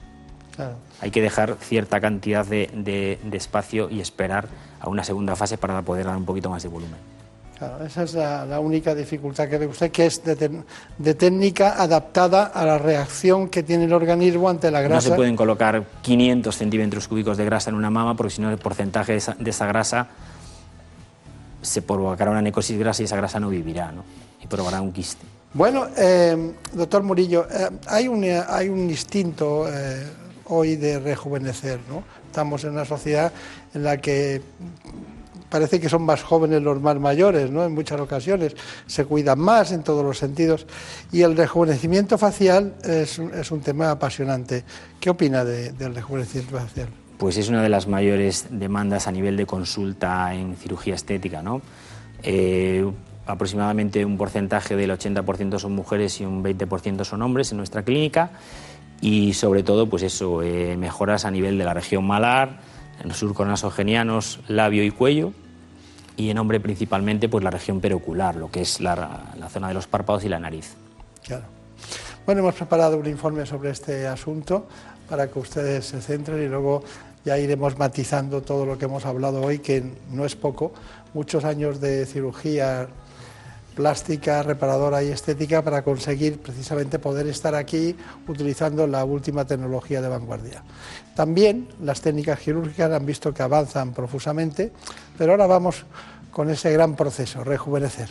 Hay 1.01 1.09
que 1.09 1.21
dejar 1.21 1.55
cierta 1.59 1.99
cantidad 1.99 2.45
de, 2.45 3.17
espacio 3.31 3.89
y 3.89 3.99
esperar 3.99 4.47
a 4.79 4.89
una 4.89 5.03
segunda 5.03 5.35
fase 5.35 5.57
para 5.57 5.81
poder 5.81 6.05
dar 6.05 6.17
un 6.17 6.25
poquito 6.25 6.51
más 6.51 6.61
de 6.61 6.69
volumen. 6.69 7.18
Claro, 7.59 7.85
esa 7.85 8.03
es 8.03 8.13
la, 8.13 8.59
única 8.61 8.95
dificultad 8.95 9.49
que 9.49 9.57
ve 9.57 9.67
usted, 9.67 9.91
que 9.91 10.05
es 10.05 10.23
de, 10.23 11.13
técnica 11.13 11.81
adaptada 11.81 12.45
a 12.45 12.65
la 12.65 12.77
reacción 12.77 13.49
que 13.49 13.63
tiene 13.63 13.83
el 13.83 13.91
organismo 13.91 14.49
ante 14.49 14.71
la 14.71 14.79
grasa. 14.79 15.09
No 15.09 15.11
se 15.11 15.17
pueden 15.17 15.35
colocar 15.35 15.83
500 16.01 16.55
centímetros 16.55 17.09
cúbicos 17.09 17.35
de 17.35 17.43
grasa 17.43 17.69
en 17.69 17.75
una 17.75 17.89
mama, 17.89 18.15
porque 18.15 18.31
si 18.31 18.41
no 18.41 18.49
el 18.49 18.57
porcentaje 18.57 19.19
de 19.37 19.49
esa, 19.49 19.65
grasa 19.65 20.07
se 21.61 21.81
provocará 21.81 22.31
una 22.31 22.41
necrosis 22.41 22.79
grasa 22.79 23.01
y 23.01 23.05
esa 23.05 23.17
grasa 23.17 23.41
no 23.41 23.49
vivirá, 23.49 23.91
¿no? 23.91 24.05
y 24.41 24.47
provocará 24.47 24.79
un 24.79 24.93
quiste. 24.93 25.25
Bueno, 25.53 25.87
eh, 25.97 26.53
doctor 26.71 27.03
Murillo, 27.03 27.45
eh, 27.51 27.69
hay, 27.87 28.07
un, 28.07 28.23
hay 28.23 28.69
un 28.69 28.89
instinto 28.89 29.65
eh, 29.67 30.07
hoy 30.45 30.77
de 30.77 30.99
rejuvenecer. 30.99 31.81
¿no? 31.89 32.03
Estamos 32.25 32.63
en 32.63 32.71
una 32.71 32.85
sociedad 32.85 33.33
en 33.73 33.83
la 33.83 33.97
que 33.97 34.41
parece 35.49 35.79
que 35.79 35.89
son 35.89 36.03
más 36.03 36.23
jóvenes 36.23 36.61
los 36.61 36.81
más 36.81 36.99
mayores, 36.99 37.51
¿no? 37.51 37.65
En 37.65 37.73
muchas 37.73 37.99
ocasiones 37.99 38.55
se 38.85 39.05
cuidan 39.05 39.39
más 39.39 39.71
en 39.71 39.83
todos 39.83 40.03
los 40.03 40.17
sentidos 40.17 40.65
y 41.11 41.21
el 41.21 41.35
rejuvenecimiento 41.35 42.17
facial 42.17 42.75
es, 42.83 43.19
un 43.19 43.61
tema 43.61 43.91
apasionante. 43.91 44.63
¿Qué 44.99 45.09
opina 45.09 45.43
del 45.43 45.95
rejuvenecimiento 45.95 46.57
facial? 46.57 46.89
Pues 47.17 47.37
es 47.37 47.49
una 47.49 47.61
de 47.61 47.69
las 47.69 47.87
mayores 47.87 48.47
demandas 48.49 49.07
a 49.07 49.11
nivel 49.11 49.35
de 49.35 49.45
consulta 49.45 50.33
en 50.33 50.55
cirugía 50.55 50.95
estética, 50.95 51.41
¿no? 51.41 51.61
Eh, 52.23 52.89
aproximadamente 53.25 54.03
un 54.05 54.17
porcentaje 54.17 54.75
del 54.75 54.91
80% 54.91 55.59
son 55.59 55.73
mujeres 55.73 56.19
y 56.21 56.25
un 56.25 56.43
20% 56.43 57.03
son 57.03 57.21
hombres 57.21 57.51
en 57.51 57.57
nuestra 57.57 57.83
clínica 57.83 58.31
y 59.01 59.33
sobre 59.33 59.63
todo 59.63 59.87
pues 59.87 60.03
eso, 60.03 60.41
eh, 60.41 60.75
mejoras 60.77 61.25
a 61.25 61.31
nivel 61.31 61.57
de 61.57 61.63
la 61.63 61.73
región 61.73 62.05
malar, 62.05 62.59
en 63.01 63.07
los 63.07 63.17
surcos 63.17 63.47
nasogenianos, 63.47 64.39
labio 64.47 64.83
y 64.83 64.91
cuello 64.91 65.33
y 66.17 66.29
en 66.29 66.37
hombre 66.37 66.59
principalmente 66.59 67.29
pues 67.29 67.43
la 67.43 67.49
región 67.49 67.79
perocular, 67.79 68.35
lo 68.35 68.51
que 68.51 68.61
es 68.61 68.81
la, 68.81 69.33
la 69.37 69.49
zona 69.49 69.69
de 69.69 69.73
los 69.73 69.87
párpados 69.87 70.25
y 70.25 70.29
la 70.29 70.39
nariz. 70.39 70.75
Claro. 71.23 71.45
Bueno, 72.25 72.41
hemos 72.41 72.55
preparado 72.55 72.97
un 72.97 73.07
informe 73.07 73.45
sobre 73.45 73.71
este 73.71 74.05
asunto 74.05 74.67
para 75.09 75.27
que 75.29 75.39
ustedes 75.39 75.85
se 75.85 76.01
centren 76.01 76.43
y 76.43 76.47
luego 76.47 76.83
ya 77.25 77.37
iremos 77.37 77.77
matizando 77.77 78.41
todo 78.41 78.65
lo 78.65 78.77
que 78.77 78.85
hemos 78.85 79.05
hablado 79.05 79.41
hoy, 79.41 79.59
que 79.59 79.83
no 80.11 80.25
es 80.25 80.35
poco, 80.35 80.73
muchos 81.13 81.43
años 81.45 81.81
de 81.81 82.05
cirugía 82.05 82.87
plástica, 83.79 84.43
reparadora 84.43 85.01
y 85.01 85.07
estética 85.07 85.61
para 85.61 85.83
conseguir 85.83 86.37
precisamente 86.39 86.99
poder 86.99 87.27
estar 87.27 87.55
aquí 87.55 87.95
utilizando 88.27 88.85
la 88.87 89.05
última 89.05 89.45
tecnología 89.45 90.01
de 90.01 90.09
vanguardia. 90.09 90.65
También 91.15 91.69
las 91.81 92.01
técnicas 92.01 92.41
quirúrgicas 92.41 92.91
han 92.91 93.05
visto 93.05 93.33
que 93.33 93.41
avanzan 93.41 93.93
profusamente, 93.93 94.73
pero 95.17 95.31
ahora 95.31 95.47
vamos 95.47 95.85
con 96.29 96.49
ese 96.49 96.73
gran 96.73 96.97
proceso, 96.97 97.45
rejuvenecer. 97.45 98.09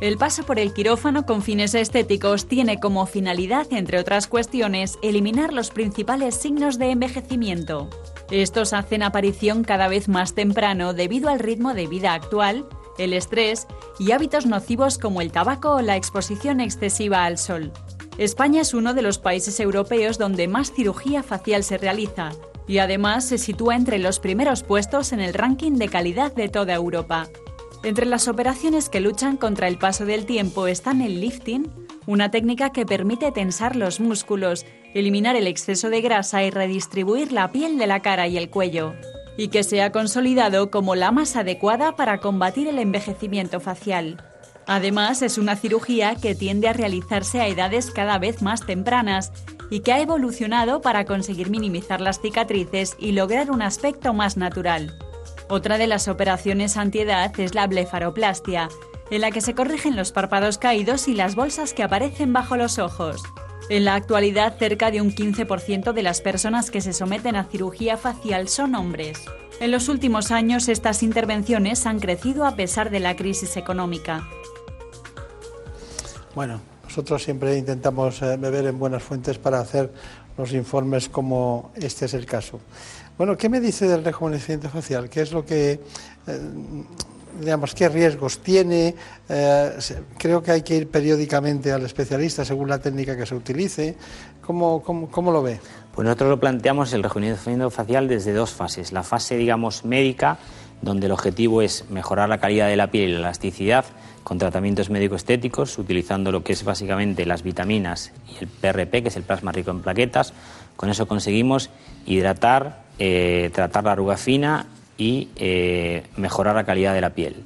El 0.00 0.18
paso 0.18 0.42
por 0.42 0.58
el 0.58 0.74
quirófano 0.74 1.24
con 1.24 1.40
fines 1.40 1.72
estéticos 1.76 2.48
tiene 2.48 2.80
como 2.80 3.06
finalidad, 3.06 3.68
entre 3.70 4.00
otras 4.00 4.26
cuestiones, 4.26 4.98
eliminar 5.02 5.52
los 5.52 5.70
principales 5.70 6.34
signos 6.34 6.80
de 6.80 6.90
envejecimiento. 6.90 7.90
Estos 8.32 8.72
hacen 8.72 9.04
aparición 9.04 9.62
cada 9.62 9.86
vez 9.86 10.08
más 10.08 10.34
temprano 10.34 10.94
debido 10.94 11.28
al 11.28 11.38
ritmo 11.38 11.74
de 11.74 11.86
vida 11.86 12.12
actual 12.12 12.66
el 12.98 13.12
estrés 13.12 13.66
y 13.98 14.12
hábitos 14.12 14.46
nocivos 14.46 14.98
como 14.98 15.20
el 15.20 15.32
tabaco 15.32 15.72
o 15.72 15.82
la 15.82 15.96
exposición 15.96 16.60
excesiva 16.60 17.24
al 17.24 17.38
sol. 17.38 17.72
España 18.18 18.60
es 18.60 18.74
uno 18.74 18.94
de 18.94 19.02
los 19.02 19.18
países 19.18 19.58
europeos 19.58 20.18
donde 20.18 20.46
más 20.46 20.72
cirugía 20.72 21.22
facial 21.22 21.64
se 21.64 21.78
realiza 21.78 22.32
y 22.66 22.78
además 22.78 23.26
se 23.26 23.38
sitúa 23.38 23.76
entre 23.76 23.98
los 23.98 24.20
primeros 24.20 24.62
puestos 24.62 25.12
en 25.12 25.20
el 25.20 25.34
ranking 25.34 25.72
de 25.72 25.88
calidad 25.88 26.32
de 26.32 26.48
toda 26.48 26.74
Europa. 26.74 27.28
Entre 27.82 28.06
las 28.06 28.28
operaciones 28.28 28.88
que 28.88 29.00
luchan 29.00 29.36
contra 29.36 29.68
el 29.68 29.78
paso 29.78 30.06
del 30.06 30.24
tiempo 30.24 30.66
están 30.66 31.02
el 31.02 31.20
lifting, 31.20 31.70
una 32.06 32.30
técnica 32.30 32.70
que 32.70 32.86
permite 32.86 33.32
tensar 33.32 33.76
los 33.76 34.00
músculos, 34.00 34.64
eliminar 34.94 35.36
el 35.36 35.46
exceso 35.46 35.90
de 35.90 36.00
grasa 36.00 36.44
y 36.44 36.50
redistribuir 36.50 37.32
la 37.32 37.52
piel 37.52 37.76
de 37.76 37.86
la 37.86 38.00
cara 38.00 38.28
y 38.28 38.38
el 38.38 38.48
cuello 38.48 38.94
y 39.36 39.48
que 39.48 39.64
se 39.64 39.82
ha 39.82 39.92
consolidado 39.92 40.70
como 40.70 40.94
la 40.94 41.10
más 41.10 41.36
adecuada 41.36 41.96
para 41.96 42.18
combatir 42.18 42.68
el 42.68 42.78
envejecimiento 42.78 43.60
facial. 43.60 44.22
Además, 44.66 45.22
es 45.22 45.36
una 45.38 45.56
cirugía 45.56 46.14
que 46.14 46.34
tiende 46.34 46.68
a 46.68 46.72
realizarse 46.72 47.40
a 47.40 47.48
edades 47.48 47.90
cada 47.90 48.18
vez 48.18 48.40
más 48.40 48.64
tempranas 48.64 49.32
y 49.70 49.80
que 49.80 49.92
ha 49.92 50.00
evolucionado 50.00 50.80
para 50.80 51.04
conseguir 51.04 51.50
minimizar 51.50 52.00
las 52.00 52.20
cicatrices 52.20 52.96
y 52.98 53.12
lograr 53.12 53.50
un 53.50 53.62
aspecto 53.62 54.14
más 54.14 54.36
natural. 54.36 54.96
Otra 55.48 55.76
de 55.76 55.86
las 55.86 56.08
operaciones 56.08 56.76
antiedad 56.76 57.38
es 57.38 57.54
la 57.54 57.66
blefaroplastia, 57.66 58.68
en 59.10 59.20
la 59.20 59.30
que 59.30 59.42
se 59.42 59.54
corrigen 59.54 59.96
los 59.96 60.12
párpados 60.12 60.56
caídos 60.56 61.08
y 61.08 61.14
las 61.14 61.34
bolsas 61.34 61.74
que 61.74 61.82
aparecen 61.82 62.32
bajo 62.32 62.56
los 62.56 62.78
ojos. 62.78 63.22
En 63.70 63.86
la 63.86 63.94
actualidad, 63.94 64.58
cerca 64.58 64.90
de 64.90 65.00
un 65.00 65.10
15% 65.10 65.94
de 65.94 66.02
las 66.02 66.20
personas 66.20 66.70
que 66.70 66.82
se 66.82 66.92
someten 66.92 67.34
a 67.34 67.44
cirugía 67.44 67.96
facial 67.96 68.48
son 68.48 68.74
hombres. 68.74 69.18
En 69.58 69.70
los 69.70 69.88
últimos 69.88 70.30
años, 70.30 70.68
estas 70.68 71.02
intervenciones 71.02 71.86
han 71.86 71.98
crecido 71.98 72.44
a 72.44 72.56
pesar 72.56 72.90
de 72.90 73.00
la 73.00 73.16
crisis 73.16 73.56
económica. 73.56 74.28
Bueno, 76.34 76.60
nosotros 76.82 77.22
siempre 77.22 77.56
intentamos 77.56 78.20
eh, 78.20 78.36
beber 78.36 78.66
en 78.66 78.78
buenas 78.78 79.02
fuentes 79.02 79.38
para 79.38 79.60
hacer 79.60 79.90
los 80.36 80.52
informes 80.52 81.08
como 81.08 81.72
este 81.74 82.04
es 82.04 82.14
el 82.14 82.26
caso. 82.26 82.60
Bueno, 83.16 83.36
¿qué 83.36 83.48
me 83.48 83.60
dice 83.60 83.86
del 83.88 84.04
rejuvenecimiento 84.04 84.68
facial? 84.68 85.08
¿Qué 85.08 85.22
es 85.22 85.32
lo 85.32 85.46
que, 85.46 85.80
eh, 86.26 86.40
digamos, 87.40 87.74
qué 87.74 87.88
riesgos 87.88 88.38
tiene? 88.38 88.94
Eh, 89.28 89.70
creo 90.18 90.42
que 90.42 90.50
hay 90.52 90.62
que 90.62 90.76
ir 90.76 90.88
periódicamente 90.88 91.72
al 91.72 91.84
especialista 91.84 92.44
según 92.44 92.68
la 92.68 92.78
técnica 92.78 93.16
que 93.16 93.26
se 93.26 93.34
utilice. 93.34 93.96
¿Cómo, 94.40 94.82
cómo, 94.82 95.32
lo 95.32 95.42
ve? 95.42 95.58
Pues 95.94 96.04
nosotros 96.04 96.30
lo 96.30 96.40
planteamos 96.40 96.92
el 96.92 97.02
rejuvenecimiento 97.02 97.70
facial 97.70 98.08
desde 98.08 98.32
dos 98.32 98.50
fases. 98.50 98.92
La 98.92 99.02
fase, 99.02 99.36
digamos, 99.36 99.84
médica, 99.84 100.38
donde 100.82 101.06
el 101.06 101.12
objetivo 101.12 101.62
es 101.62 101.88
mejorar 101.88 102.28
la 102.28 102.38
calidad 102.38 102.68
de 102.68 102.76
la 102.76 102.90
piel 102.90 103.10
y 103.10 103.12
la 103.12 103.20
elasticidad 103.20 103.86
con 104.22 104.38
tratamientos 104.38 104.90
médico-estéticos, 104.90 105.78
utilizando 105.78 106.32
lo 106.32 106.42
que 106.42 106.54
es 106.54 106.64
básicamente 106.64 107.26
las 107.26 107.42
vitaminas 107.42 108.12
y 108.28 108.42
el 108.42 108.48
PRP, 108.48 109.02
que 109.02 109.08
es 109.08 109.16
el 109.16 109.22
plasma 109.22 109.52
rico 109.52 109.70
en 109.70 109.80
plaquetas. 109.80 110.32
Con 110.76 110.90
eso 110.90 111.06
conseguimos 111.06 111.70
hidratar, 112.06 112.84
eh, 112.98 113.50
tratar 113.54 113.84
la 113.84 113.92
arruga 113.92 114.16
fina 114.16 114.66
y 114.96 115.28
eh, 115.36 116.04
mejorar 116.16 116.54
la 116.54 116.64
calidad 116.64 116.94
de 116.94 117.00
la 117.00 117.10
piel. 117.10 117.42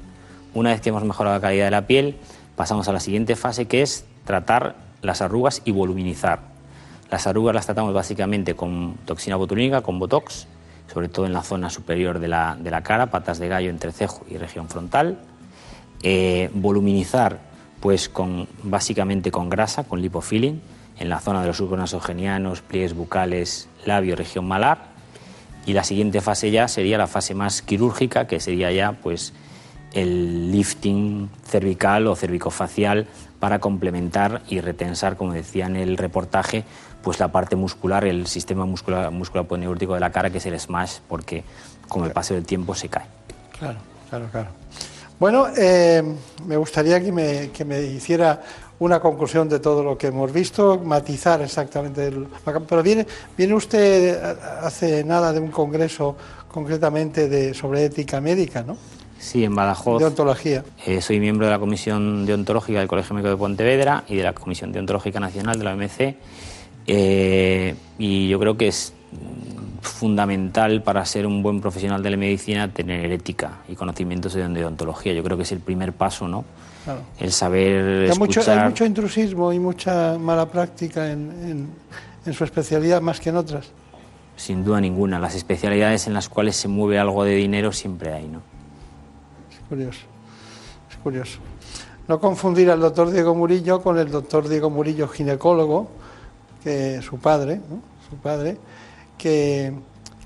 Una 0.54 0.70
vez 0.70 0.80
que 0.80 0.88
hemos 0.88 1.04
mejorado 1.04 1.36
la 1.36 1.40
calidad 1.40 1.66
de 1.66 1.70
la 1.70 1.86
piel, 1.86 2.16
pasamos 2.56 2.88
a 2.88 2.92
la 2.92 3.00
siguiente 3.00 3.36
fase 3.36 3.66
que 3.66 3.82
es 3.82 4.04
tratar 4.24 4.76
las 5.02 5.22
arrugas 5.22 5.62
y 5.64 5.70
voluminizar. 5.70 6.40
Las 7.10 7.26
arrugas 7.26 7.54
las 7.54 7.66
tratamos 7.66 7.94
básicamente 7.94 8.54
con 8.54 8.96
toxina 9.04 9.36
botulínica, 9.36 9.80
con 9.80 9.98
botox, 9.98 10.46
sobre 10.92 11.08
todo 11.08 11.26
en 11.26 11.32
la 11.32 11.42
zona 11.42 11.70
superior 11.70 12.18
de 12.18 12.28
la, 12.28 12.56
de 12.60 12.70
la 12.70 12.82
cara, 12.82 13.10
patas 13.10 13.38
de 13.38 13.48
gallo, 13.48 13.70
entrecejo 13.70 14.24
y 14.28 14.36
región 14.36 14.68
frontal 14.68 15.18
eh, 16.02 16.50
voluminizar 16.54 17.40
pues 17.80 18.08
con, 18.08 18.48
básicamente 18.62 19.30
con 19.30 19.48
grasa, 19.48 19.84
con 19.84 20.00
lipofilling, 20.00 20.60
en 20.98 21.08
la 21.08 21.20
zona 21.20 21.42
de 21.42 21.48
los 21.48 21.56
surcos 21.56 21.78
nasogenianos, 21.78 22.60
pliegues 22.60 22.94
bucales, 22.94 23.68
labio, 23.84 24.16
región 24.16 24.46
malar. 24.46 24.97
Y 25.68 25.74
la 25.74 25.84
siguiente 25.84 26.22
fase 26.22 26.50
ya 26.50 26.66
sería 26.66 26.96
la 26.96 27.06
fase 27.06 27.34
más 27.34 27.60
quirúrgica, 27.60 28.26
que 28.26 28.40
sería 28.40 28.72
ya 28.72 28.92
pues 28.92 29.34
el 29.92 30.50
lifting 30.50 31.28
cervical 31.44 32.06
o 32.06 32.16
cervicofacial 32.16 33.06
para 33.38 33.58
complementar 33.58 34.40
y 34.48 34.60
retensar, 34.60 35.18
como 35.18 35.34
decía 35.34 35.66
en 35.66 35.76
el 35.76 35.98
reportaje, 35.98 36.64
pues 37.02 37.20
la 37.20 37.28
parte 37.28 37.54
muscular, 37.54 38.06
el 38.06 38.26
sistema 38.28 38.64
muscular, 38.64 39.10
muscular 39.10 39.46
de 39.46 40.00
la 40.00 40.10
cara, 40.10 40.30
que 40.30 40.38
es 40.38 40.46
el 40.46 40.58
smash, 40.58 41.00
porque 41.06 41.44
con 41.86 42.02
el 42.06 42.12
paso 42.12 42.32
del 42.32 42.46
tiempo 42.46 42.74
se 42.74 42.88
cae. 42.88 43.04
Claro, 43.58 43.78
claro, 44.08 44.28
claro. 44.32 44.48
Bueno, 45.20 45.48
eh, 45.54 46.02
me 46.46 46.56
gustaría 46.56 46.98
que 46.98 47.12
me, 47.12 47.50
que 47.50 47.66
me, 47.66 47.82
hiciera 47.82 48.40
una 48.80 49.00
conclusión 49.00 49.48
de 49.48 49.58
todo 49.58 49.82
lo 49.82 49.98
que 49.98 50.08
hemos 50.08 50.32
visto, 50.32 50.78
matizar 50.78 51.42
exactamente. 51.42 52.06
El, 52.06 52.26
pero 52.68 52.82
viene, 52.82 53.06
viene 53.36 53.54
usted 53.54 54.16
hace 54.62 55.04
nada 55.04 55.32
de 55.32 55.40
un 55.40 55.50
congreso 55.50 56.16
concretamente 56.50 57.28
de, 57.28 57.54
sobre 57.54 57.84
ética 57.84 58.20
médica, 58.20 58.62
¿no? 58.62 58.76
Sí, 59.18 59.44
en 59.44 59.54
Badajoz. 59.54 59.98
De 59.98 60.06
ontología. 60.06 60.64
Eh, 60.86 61.00
soy 61.00 61.18
miembro 61.18 61.46
de 61.46 61.52
la 61.52 61.58
Comisión 61.58 62.24
Deontológica 62.24 62.78
del 62.78 62.88
Colegio 62.88 63.14
Médico 63.14 63.30
de 63.30 63.36
Pontevedra 63.36 64.04
y 64.08 64.16
de 64.16 64.22
la 64.22 64.32
Comisión 64.32 64.70
Deontológica 64.70 65.18
Nacional 65.18 65.58
de 65.58 65.64
la 65.64 65.74
OMC. 65.74 66.16
Eh, 66.86 67.74
y 67.98 68.28
yo 68.28 68.38
creo 68.38 68.56
que 68.56 68.68
es 68.68 68.94
fundamental 69.80 70.82
para 70.82 71.04
ser 71.04 71.26
un 71.26 71.42
buen 71.42 71.60
profesional 71.60 72.02
de 72.02 72.10
la 72.10 72.16
medicina 72.16 72.72
tener 72.72 73.10
ética 73.12 73.58
y 73.68 73.74
conocimientos 73.74 74.34
de 74.34 74.42
odontología. 74.42 75.12
Yo 75.12 75.22
creo 75.22 75.36
que 75.36 75.44
es 75.44 75.52
el 75.52 75.60
primer 75.60 75.92
paso, 75.92 76.28
¿no? 76.28 76.44
El 77.18 77.32
saber 77.32 78.10
hay 78.10 78.18
Mucho, 78.18 78.40
hay 78.50 78.68
mucho 78.68 78.84
intrusismo 78.84 79.52
y 79.52 79.58
mucha 79.58 80.16
mala 80.18 80.46
práctica 80.46 81.10
en, 81.10 81.68
en, 82.24 82.32
su 82.32 82.44
especialidad 82.44 83.02
más 83.02 83.20
que 83.20 83.28
en 83.28 83.36
otras. 83.36 83.70
Sin 84.36 84.64
duda 84.64 84.80
ninguna. 84.80 85.18
Las 85.18 85.34
especialidades 85.34 86.06
en 86.06 86.14
las 86.14 86.28
cuales 86.28 86.56
se 86.56 86.68
mueve 86.68 86.98
algo 86.98 87.24
de 87.24 87.34
dinero 87.34 87.72
siempre 87.72 88.12
hay, 88.12 88.28
¿no? 88.28 88.40
Es 89.50 89.58
curioso. 89.68 90.00
Es 90.90 90.96
curioso. 90.96 91.38
No 92.06 92.18
confundir 92.20 92.70
al 92.70 92.80
doctor 92.80 93.10
Diego 93.10 93.34
Murillo 93.34 93.82
con 93.82 93.98
el 93.98 94.10
doctor 94.10 94.48
Diego 94.48 94.70
Murillo 94.70 95.08
ginecólogo, 95.08 95.90
que 96.64 97.02
su 97.02 97.18
padre, 97.18 97.56
¿no? 97.56 97.82
su 98.08 98.16
padre, 98.16 98.56
que 99.18 99.72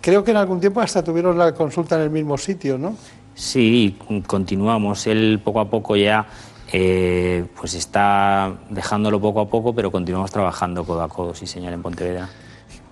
creo 0.01 0.23
que 0.23 0.31
en 0.31 0.37
algún 0.37 0.61
tiempo 0.61 0.81
hasta 0.81 1.03
tuvieron 1.03 1.37
la 1.37 1.53
consulta 1.53 1.97
en 1.97 2.03
el 2.03 2.11
mismo 2.11 2.39
sitio, 2.39 2.79
¿no? 2.79 2.97
Sí, 3.35 3.99
continuamos. 4.27 5.07
Él 5.07 5.41
poco 5.43 5.61
a 5.61 5.69
poco 5.69 5.97
ya 5.97 6.27
eh, 6.75 7.45
pues 7.59 7.75
está 7.75 8.55
dejándolo 8.71 9.21
poco 9.21 9.41
a 9.41 9.49
poco, 9.49 9.75
pero 9.75 9.91
continuamos 9.91 10.31
trabajando 10.31 10.85
codo 10.85 11.03
a 11.03 11.09
codo, 11.09 11.35
sí 11.35 11.47
señor, 11.47 11.73
en 11.73 11.83
Pontevedra. 11.83 12.29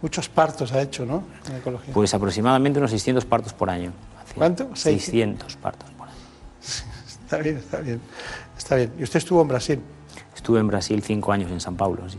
Muchos 0.02 0.28
partos 0.28 0.72
ha 0.72 0.80
hecho, 0.80 1.04
¿no? 1.04 1.24
En 1.48 1.56
ecología. 1.56 1.92
Pues 1.92 2.14
aproximadamente 2.14 2.78
unos 2.78 2.90
600 2.90 3.24
partos 3.26 3.52
por 3.52 3.68
año. 3.68 3.92
¿Cuánto? 4.34 4.74
600 4.74 5.56
partos 5.56 5.90
por 5.90 6.08
año. 6.08 6.16
está 7.06 7.38
bien, 7.38 7.56
está 7.56 7.80
bien. 7.80 8.00
Está 8.56 8.76
bien. 8.76 8.92
¿Y 8.98 9.02
usted 9.02 9.18
estuvo 9.18 9.42
en 9.42 9.48
Brasil? 9.48 9.80
Estuve 10.34 10.60
en 10.60 10.68
Brasil 10.68 11.02
cinco 11.02 11.32
años, 11.32 11.50
en 11.50 11.60
San 11.60 11.76
Paulo, 11.76 12.08
sí. 12.08 12.18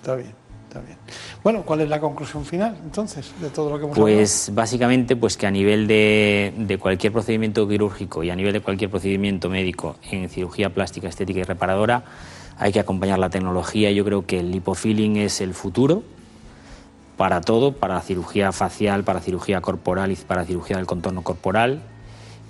Está 0.00 0.16
bien. 0.16 0.41
Bueno, 1.42 1.62
¿cuál 1.62 1.80
es 1.80 1.88
la 1.88 2.00
conclusión 2.00 2.44
final 2.44 2.76
entonces 2.84 3.32
de 3.40 3.50
todo 3.50 3.70
lo 3.70 3.78
que 3.78 3.84
hemos 3.84 3.98
Pues 3.98 4.50
básicamente 4.54 5.16
pues 5.16 5.36
que 5.36 5.46
a 5.46 5.50
nivel 5.50 5.86
de, 5.86 6.52
de, 6.56 6.78
cualquier 6.78 7.12
procedimiento 7.12 7.68
quirúrgico 7.68 8.22
y 8.22 8.30
a 8.30 8.36
nivel 8.36 8.52
de 8.52 8.60
cualquier 8.60 8.90
procedimiento 8.90 9.48
médico 9.48 9.96
en 10.10 10.28
cirugía 10.28 10.70
plástica, 10.70 11.08
estética 11.08 11.40
y 11.40 11.44
reparadora 11.44 12.04
hay 12.58 12.72
que 12.72 12.80
acompañar 12.80 13.18
la 13.18 13.30
tecnología. 13.30 13.90
Yo 13.90 14.04
creo 14.04 14.26
que 14.26 14.40
el 14.40 14.50
lipofilling 14.50 15.16
es 15.16 15.40
el 15.40 15.54
futuro 15.54 16.02
para 17.16 17.40
todo, 17.40 17.72
para 17.72 18.00
cirugía 18.00 18.52
facial, 18.52 19.04
para 19.04 19.20
cirugía 19.20 19.60
corporal 19.60 20.12
y 20.12 20.16
para 20.16 20.44
cirugía 20.44 20.76
del 20.76 20.86
contorno 20.86 21.22
corporal. 21.22 21.82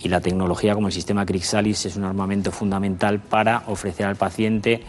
Y 0.00 0.08
la 0.08 0.20
tecnología 0.20 0.74
como 0.74 0.88
el 0.88 0.92
sistema 0.92 1.24
Crixalis 1.24 1.86
es 1.86 1.96
un 1.96 2.04
armamento 2.04 2.50
fundamental 2.50 3.20
para 3.20 3.62
ofrecer 3.68 4.06
al 4.06 4.16
paciente 4.16 4.82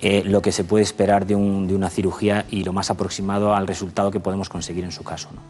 eh, 0.00 0.22
lo 0.24 0.42
que 0.42 0.52
se 0.52 0.64
puede 0.64 0.82
esperar 0.82 1.26
de, 1.26 1.34
una 1.34 1.90
cirugía 1.90 2.44
y 2.50 2.64
lo 2.64 2.72
más 2.72 2.90
aproximado 2.90 3.54
al 3.54 3.66
resultado 3.66 4.10
que 4.10 4.20
podemos 4.20 4.48
conseguir 4.48 4.84
en 4.84 4.92
su 4.92 5.02
caso. 5.02 5.28
¿no? 5.32 5.40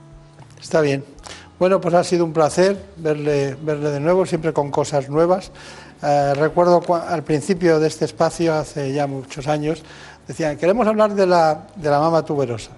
Está 0.60 0.80
bien. 0.80 1.04
Bueno, 1.58 1.80
pues 1.80 1.94
ha 1.94 2.04
sido 2.04 2.24
un 2.24 2.32
placer 2.32 2.84
verle, 2.96 3.56
verle 3.62 3.90
de 3.90 4.00
nuevo, 4.00 4.26
siempre 4.26 4.52
con 4.52 4.70
cosas 4.70 5.08
nuevas. 5.08 5.52
Eh, 6.02 6.34
recuerdo 6.34 6.82
al 6.94 7.22
principio 7.22 7.78
de 7.80 7.86
este 7.86 8.04
espacio, 8.04 8.54
hace 8.54 8.92
ya 8.92 9.06
muchos 9.06 9.46
años, 9.46 9.82
decían, 10.26 10.56
queremos 10.56 10.86
hablar 10.86 11.14
de 11.14 11.26
la, 11.26 11.66
de 11.76 11.90
la 11.90 12.00
mama 12.00 12.24
tuberosa. 12.24 12.72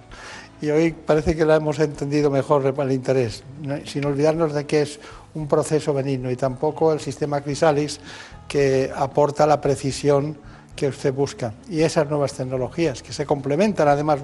Y 0.61 0.69
hoy 0.69 0.91
parece 0.91 1.35
que 1.35 1.45
la 1.45 1.55
hemos 1.55 1.79
entendido 1.79 2.31
mejor 2.31 2.73
el 2.77 2.91
interés, 2.91 3.43
sin 3.85 4.05
olvidarnos 4.05 4.53
de 4.53 4.65
que 4.65 4.81
es 4.81 4.99
un 5.35 5.47
proceso 5.47 5.93
benigno 5.93 6.31
y 6.31 6.35
tampoco 6.35 6.93
el 6.93 6.99
sistema 6.99 7.41
Crisalis 7.41 7.99
que 8.47 8.91
aporta 8.95 9.45
la 9.45 9.61
precisión 9.61 10.37
que 10.77 10.87
usted 10.87 11.13
busca 11.13 11.53
y 11.69 11.81
esas 11.81 12.07
nuevas 12.07 12.33
tecnologías 12.33 13.01
que 13.01 13.11
se 13.11 13.25
complementan 13.25 13.87
además 13.87 14.19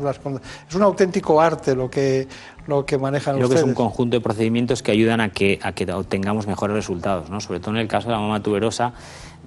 es 0.70 0.76
un 0.76 0.84
auténtico 0.84 1.42
arte 1.42 1.76
lo 1.76 1.90
que 1.90 2.28
lo 2.68 2.86
que 2.86 2.98
manejan 2.98 3.36
Creo 3.36 3.50
que 3.50 3.56
es 3.56 3.64
un 3.64 3.74
conjunto 3.74 4.16
de 4.16 4.22
procedimientos 4.22 4.82
que 4.84 4.92
ayudan 4.92 5.20
a 5.20 5.30
que 5.30 5.60
a 5.64 5.74
que 5.74 5.92
obtengamos 5.92 6.48
mejores 6.48 6.76
resultados, 6.76 7.30
¿no? 7.30 7.42
Sobre 7.42 7.60
todo 7.60 7.72
en 7.72 7.78
el 7.78 7.90
caso 7.90 8.08
de 8.08 8.14
la 8.14 8.20
mama 8.20 8.42
tuberosa, 8.42 8.94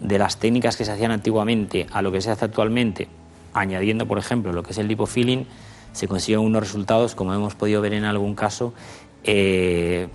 de 0.00 0.18
las 0.18 0.36
técnicas 0.36 0.76
que 0.76 0.84
se 0.84 0.92
hacían 0.92 1.12
antiguamente 1.12 1.86
a 1.92 2.02
lo 2.02 2.12
que 2.12 2.20
se 2.20 2.30
hace 2.30 2.44
actualmente, 2.44 3.08
añadiendo 3.54 4.06
por 4.06 4.18
ejemplo 4.18 4.52
lo 4.52 4.62
que 4.62 4.72
es 4.72 4.78
el 4.78 4.88
lipofilling, 4.88 5.46
se 5.92 6.08
consiguen 6.08 6.40
unos 6.40 6.62
resultados 6.62 7.14
como 7.14 7.32
hemos 7.32 7.54
podido 7.54 7.80
ver 7.80 7.94
en 7.94 8.04
algún 8.04 8.34
caso 8.34 8.74
eh, 9.24 10.08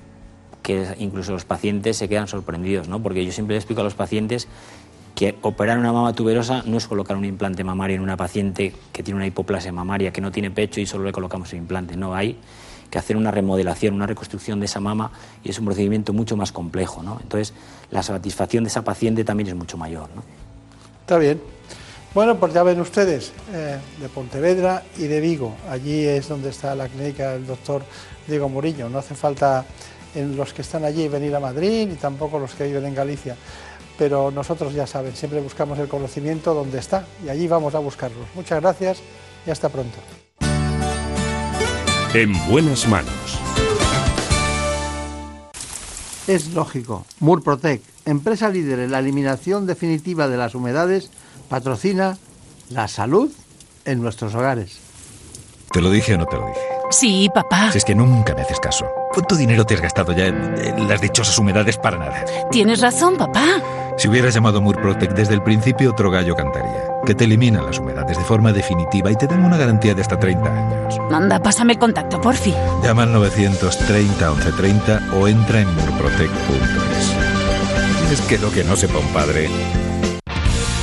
que 0.61 0.85
incluso 0.99 1.31
los 1.31 1.45
pacientes 1.45 1.97
se 1.97 2.07
quedan 2.07 2.27
sorprendidos, 2.27 2.87
¿no? 2.87 3.01
Porque 3.01 3.25
yo 3.25 3.31
siempre 3.31 3.55
les 3.55 3.63
explico 3.63 3.81
a 3.81 3.83
los 3.83 3.95
pacientes 3.95 4.47
que 5.15 5.37
operar 5.41 5.77
una 5.77 5.91
mama 5.91 6.13
tuberosa 6.13 6.63
no 6.65 6.77
es 6.77 6.87
colocar 6.87 7.17
un 7.17 7.25
implante 7.25 7.63
mamario 7.63 7.95
en 7.97 8.01
una 8.01 8.17
paciente 8.17 8.73
que 8.91 9.03
tiene 9.03 9.17
una 9.17 9.27
hipoplasia 9.27 9.71
mamaria, 9.71 10.11
que 10.11 10.21
no 10.21 10.31
tiene 10.31 10.51
pecho 10.51 10.79
y 10.79 10.85
solo 10.85 11.03
le 11.03 11.11
colocamos 11.11 11.51
el 11.53 11.59
implante. 11.59 11.95
No, 11.95 12.15
hay 12.15 12.37
que 12.89 12.99
hacer 12.99 13.15
una 13.15 13.31
remodelación, 13.31 13.93
una 13.95 14.05
reconstrucción 14.05 14.59
de 14.59 14.65
esa 14.65 14.79
mama 14.79 15.11
y 15.43 15.49
es 15.49 15.59
un 15.59 15.65
procedimiento 15.65 16.13
mucho 16.13 16.35
más 16.35 16.51
complejo. 16.51 17.01
¿no? 17.01 17.19
Entonces, 17.21 17.53
la 17.89 18.03
satisfacción 18.03 18.63
de 18.63 18.69
esa 18.69 18.83
paciente 18.83 19.23
también 19.23 19.49
es 19.49 19.55
mucho 19.55 19.77
mayor. 19.77 20.09
Está 21.01 21.17
bien. 21.17 21.41
Bueno, 22.13 22.37
pues 22.37 22.53
ya 22.53 22.63
ven 22.63 22.81
ustedes, 22.81 23.31
eh, 23.53 23.77
de 23.99 24.09
Pontevedra 24.09 24.83
y 24.97 25.03
de 25.03 25.21
Vigo. 25.21 25.55
Allí 25.69 26.05
es 26.05 26.27
donde 26.27 26.49
está 26.49 26.75
la 26.75 26.89
clínica 26.89 27.31
del 27.31 27.47
doctor 27.47 27.83
Diego 28.27 28.49
Murillo. 28.49 28.89
No 28.89 28.99
hace 28.99 29.15
falta 29.15 29.65
en 30.13 30.35
los 30.35 30.51
que 30.51 30.61
están 30.61 30.83
allí 30.83 31.07
venir 31.07 31.33
a 31.33 31.39
Madrid 31.39 31.87
ni 31.87 31.95
tampoco 31.95 32.37
los 32.37 32.53
que 32.53 32.65
viven 32.65 32.85
en 32.85 32.95
Galicia. 32.95 33.37
Pero 34.01 34.31
nosotros 34.31 34.73
ya 34.73 34.87
saben, 34.87 35.15
siempre 35.15 35.39
buscamos 35.41 35.77
el 35.77 35.87
conocimiento 35.87 36.55
donde 36.55 36.79
está 36.79 37.05
y 37.23 37.29
allí 37.29 37.47
vamos 37.47 37.75
a 37.75 37.77
buscarlos. 37.77 38.25
Muchas 38.33 38.59
gracias 38.59 38.97
y 39.45 39.51
hasta 39.51 39.69
pronto. 39.69 39.95
En 42.11 42.33
buenas 42.49 42.87
manos. 42.87 43.13
Es 46.25 46.51
lógico. 46.55 47.05
Murprotec, 47.19 47.83
empresa 48.05 48.49
líder 48.49 48.79
en 48.79 48.89
la 48.89 48.97
eliminación 48.97 49.67
definitiva 49.67 50.27
de 50.27 50.37
las 50.37 50.55
humedades, 50.55 51.11
patrocina 51.47 52.17
la 52.71 52.87
salud 52.87 53.31
en 53.85 54.01
nuestros 54.01 54.33
hogares. 54.33 54.79
¿Te 55.71 55.79
lo 55.79 55.91
dije 55.91 56.15
o 56.15 56.17
no 56.17 56.25
te 56.25 56.37
lo 56.37 56.47
dije? 56.47 56.59
Sí, 56.89 57.29
papá. 57.31 57.71
Si 57.71 57.77
es 57.77 57.85
que 57.85 57.93
nunca 57.93 58.33
me 58.33 58.41
haces 58.41 58.59
caso. 58.59 58.87
¿Cuánto 59.13 59.35
dinero 59.35 59.65
te 59.65 59.73
has 59.73 59.81
gastado 59.81 60.13
ya 60.13 60.27
en, 60.27 60.55
en 60.57 60.87
las 60.87 61.01
dichosas 61.01 61.37
humedades 61.37 61.77
para 61.77 61.97
nada? 61.97 62.23
Tienes 62.49 62.79
razón, 62.79 63.17
papá. 63.17 63.43
Si 63.97 64.07
hubieras 64.07 64.33
llamado 64.33 64.61
Murprotec 64.61 65.13
desde 65.13 65.33
el 65.33 65.43
principio, 65.43 65.91
otro 65.91 66.09
gallo 66.09 66.33
cantaría. 66.33 66.85
Que 67.05 67.13
te 67.13 67.25
eliminan 67.25 67.65
las 67.65 67.77
humedades 67.79 68.17
de 68.17 68.23
forma 68.23 68.53
definitiva 68.53 69.11
y 69.11 69.15
te 69.15 69.27
dan 69.27 69.43
una 69.43 69.57
garantía 69.57 69.93
de 69.93 70.01
hasta 70.01 70.17
30 70.17 70.49
años. 70.49 70.97
Anda, 71.11 71.39
pásame 71.39 71.73
el 71.73 71.79
contacto, 71.79 72.21
porfi. 72.21 72.53
Llama 72.83 73.03
al 73.03 73.11
930 73.11 74.31
1130 74.31 75.01
o 75.13 75.27
entra 75.27 75.59
en 75.59 75.75
murprotec.es. 75.75 77.15
Es 78.11 78.21
que 78.21 78.37
lo 78.37 78.49
que 78.51 78.63
no 78.63 78.75
sepa 78.77 78.99
un 78.99 79.07
padre. 79.07 79.49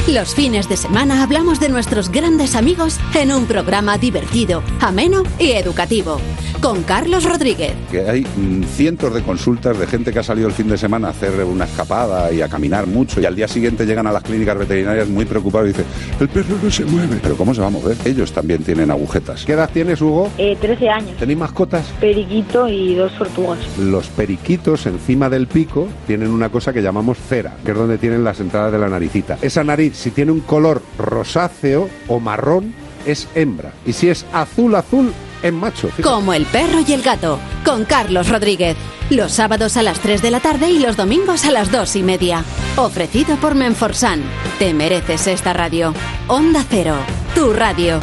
Los 0.06 0.34
fines 0.34 0.68
de 0.68 0.76
semana 0.76 1.22
hablamos 1.22 1.60
de 1.60 1.68
nuestros 1.68 2.10
grandes 2.10 2.56
amigos 2.56 2.98
en 3.14 3.32
un 3.32 3.46
programa 3.46 3.98
divertido, 3.98 4.62
ameno 4.80 5.22
y 5.38 5.52
educativo. 5.52 6.18
Con 6.60 6.82
Carlos 6.82 7.24
Rodríguez. 7.24 7.72
Que 7.88 8.00
hay 8.00 8.22
mm, 8.22 8.64
cientos 8.64 9.14
de 9.14 9.22
consultas 9.22 9.78
de 9.78 9.86
gente 9.86 10.12
que 10.12 10.18
ha 10.18 10.22
salido 10.24 10.48
el 10.48 10.54
fin 10.54 10.68
de 10.68 10.76
semana 10.76 11.06
a 11.06 11.10
hacer 11.12 11.32
una 11.44 11.66
escapada 11.66 12.32
y 12.32 12.42
a 12.42 12.48
caminar 12.48 12.88
mucho 12.88 13.20
y 13.20 13.26
al 13.26 13.36
día 13.36 13.46
siguiente 13.46 13.86
llegan 13.86 14.08
a 14.08 14.12
las 14.12 14.24
clínicas 14.24 14.58
veterinarias 14.58 15.08
muy 15.08 15.24
preocupados 15.24 15.68
y 15.68 15.72
dicen, 15.72 15.86
el 16.18 16.28
perro 16.28 16.56
no 16.60 16.68
se 16.68 16.84
mueve. 16.84 17.20
Pero 17.22 17.36
¿cómo 17.36 17.54
se 17.54 17.60
va 17.60 17.68
a 17.68 17.70
mover? 17.70 17.96
Ellos 18.04 18.32
también 18.32 18.64
tienen 18.64 18.90
agujetas. 18.90 19.44
¿Qué 19.44 19.52
edad 19.52 19.70
tienes, 19.72 20.00
Hugo? 20.00 20.30
Eh, 20.36 20.56
13 20.60 20.88
años. 20.88 21.16
¿Tenéis 21.16 21.38
mascotas? 21.38 21.86
Periquito 22.00 22.66
y 22.66 22.96
dos 22.96 23.12
tortugas. 23.16 23.60
Los 23.78 24.08
periquitos 24.08 24.86
encima 24.86 25.30
del 25.30 25.46
pico 25.46 25.86
tienen 26.08 26.30
una 26.30 26.48
cosa 26.48 26.72
que 26.72 26.82
llamamos 26.82 27.18
cera, 27.18 27.56
que 27.64 27.70
es 27.70 27.76
donde 27.76 27.98
tienen 27.98 28.24
las 28.24 28.40
entradas 28.40 28.72
de 28.72 28.78
la 28.78 28.88
naricita. 28.88 29.38
Esa 29.42 29.62
nariz, 29.62 29.96
si 29.96 30.10
tiene 30.10 30.32
un 30.32 30.40
color 30.40 30.82
rosáceo 30.98 31.88
o 32.08 32.18
marrón, 32.18 32.74
es 33.06 33.28
hembra. 33.36 33.72
Y 33.86 33.92
si 33.92 34.08
es 34.08 34.26
azul 34.32 34.74
azul, 34.74 35.12
es 35.42 35.52
macho. 35.52 35.88
Fíjate. 35.88 36.02
Como 36.02 36.32
el 36.32 36.46
perro 36.46 36.80
y 36.86 36.92
el 36.92 37.02
gato, 37.02 37.38
con 37.64 37.84
Carlos 37.84 38.28
Rodríguez. 38.28 38.76
Los 39.10 39.32
sábados 39.32 39.76
a 39.76 39.82
las 39.82 40.00
3 40.00 40.20
de 40.20 40.30
la 40.30 40.40
tarde 40.40 40.70
y 40.70 40.80
los 40.80 40.96
domingos 40.96 41.46
a 41.46 41.50
las 41.50 41.72
2 41.72 41.96
y 41.96 42.02
media. 42.02 42.44
Ofrecido 42.76 43.36
por 43.36 43.54
Menforsan. 43.54 44.22
Te 44.58 44.74
mereces 44.74 45.26
esta 45.26 45.54
radio. 45.54 45.94
Onda 46.26 46.64
Cero, 46.68 46.96
tu 47.34 47.52
radio. 47.52 48.00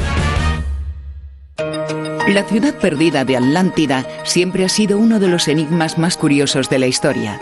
La 2.28 2.44
ciudad 2.44 2.74
perdida 2.74 3.24
de 3.24 3.38
Atlántida 3.38 4.04
siempre 4.24 4.66
ha 4.66 4.70
sido 4.70 4.98
uno 4.98 5.20
de 5.20 5.28
los 5.28 5.48
enigmas 5.48 6.00
más 6.00 6.18
curiosos 6.18 6.70
de 6.70 6.80
la 6.80 6.88
historia. 6.88 7.40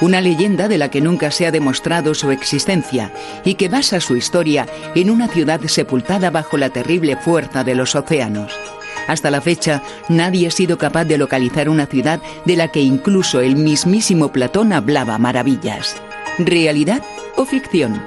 Una 0.00 0.22
leyenda 0.22 0.68
de 0.68 0.78
la 0.78 0.90
que 0.90 1.02
nunca 1.02 1.30
se 1.30 1.46
ha 1.46 1.50
demostrado 1.50 2.14
su 2.14 2.30
existencia 2.30 3.12
y 3.44 3.54
que 3.54 3.68
basa 3.68 4.00
su 4.00 4.16
historia 4.16 4.66
en 4.94 5.10
una 5.10 5.28
ciudad 5.28 5.60
sepultada 5.66 6.30
bajo 6.30 6.56
la 6.56 6.70
terrible 6.70 7.16
fuerza 7.16 7.62
de 7.62 7.74
los 7.74 7.94
océanos. 7.94 8.52
Hasta 9.06 9.30
la 9.30 9.40
fecha, 9.40 9.82
nadie 10.08 10.48
ha 10.48 10.50
sido 10.50 10.78
capaz 10.78 11.04
de 11.04 11.18
localizar 11.18 11.68
una 11.68 11.86
ciudad 11.86 12.20
de 12.44 12.56
la 12.56 12.68
que 12.68 12.80
incluso 12.80 13.40
el 13.40 13.56
mismísimo 13.56 14.32
Platón 14.32 14.72
hablaba 14.72 15.18
maravillas. 15.18 15.96
¿Realidad 16.38 17.02
o 17.36 17.44
ficción? 17.44 18.02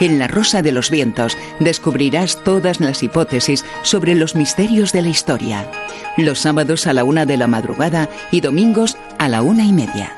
En 0.00 0.18
La 0.18 0.28
Rosa 0.28 0.62
de 0.62 0.70
los 0.70 0.90
Vientos 0.90 1.36
descubrirás 1.58 2.42
todas 2.44 2.80
las 2.80 3.02
hipótesis 3.02 3.64
sobre 3.82 4.14
los 4.14 4.36
misterios 4.36 4.92
de 4.92 5.02
la 5.02 5.08
historia. 5.08 5.68
Los 6.16 6.38
sábados 6.38 6.86
a 6.86 6.92
la 6.92 7.02
una 7.02 7.26
de 7.26 7.36
la 7.36 7.48
madrugada 7.48 8.08
y 8.30 8.40
domingos 8.40 8.96
a 9.18 9.28
la 9.28 9.42
una 9.42 9.64
y 9.64 9.72
media. 9.72 10.14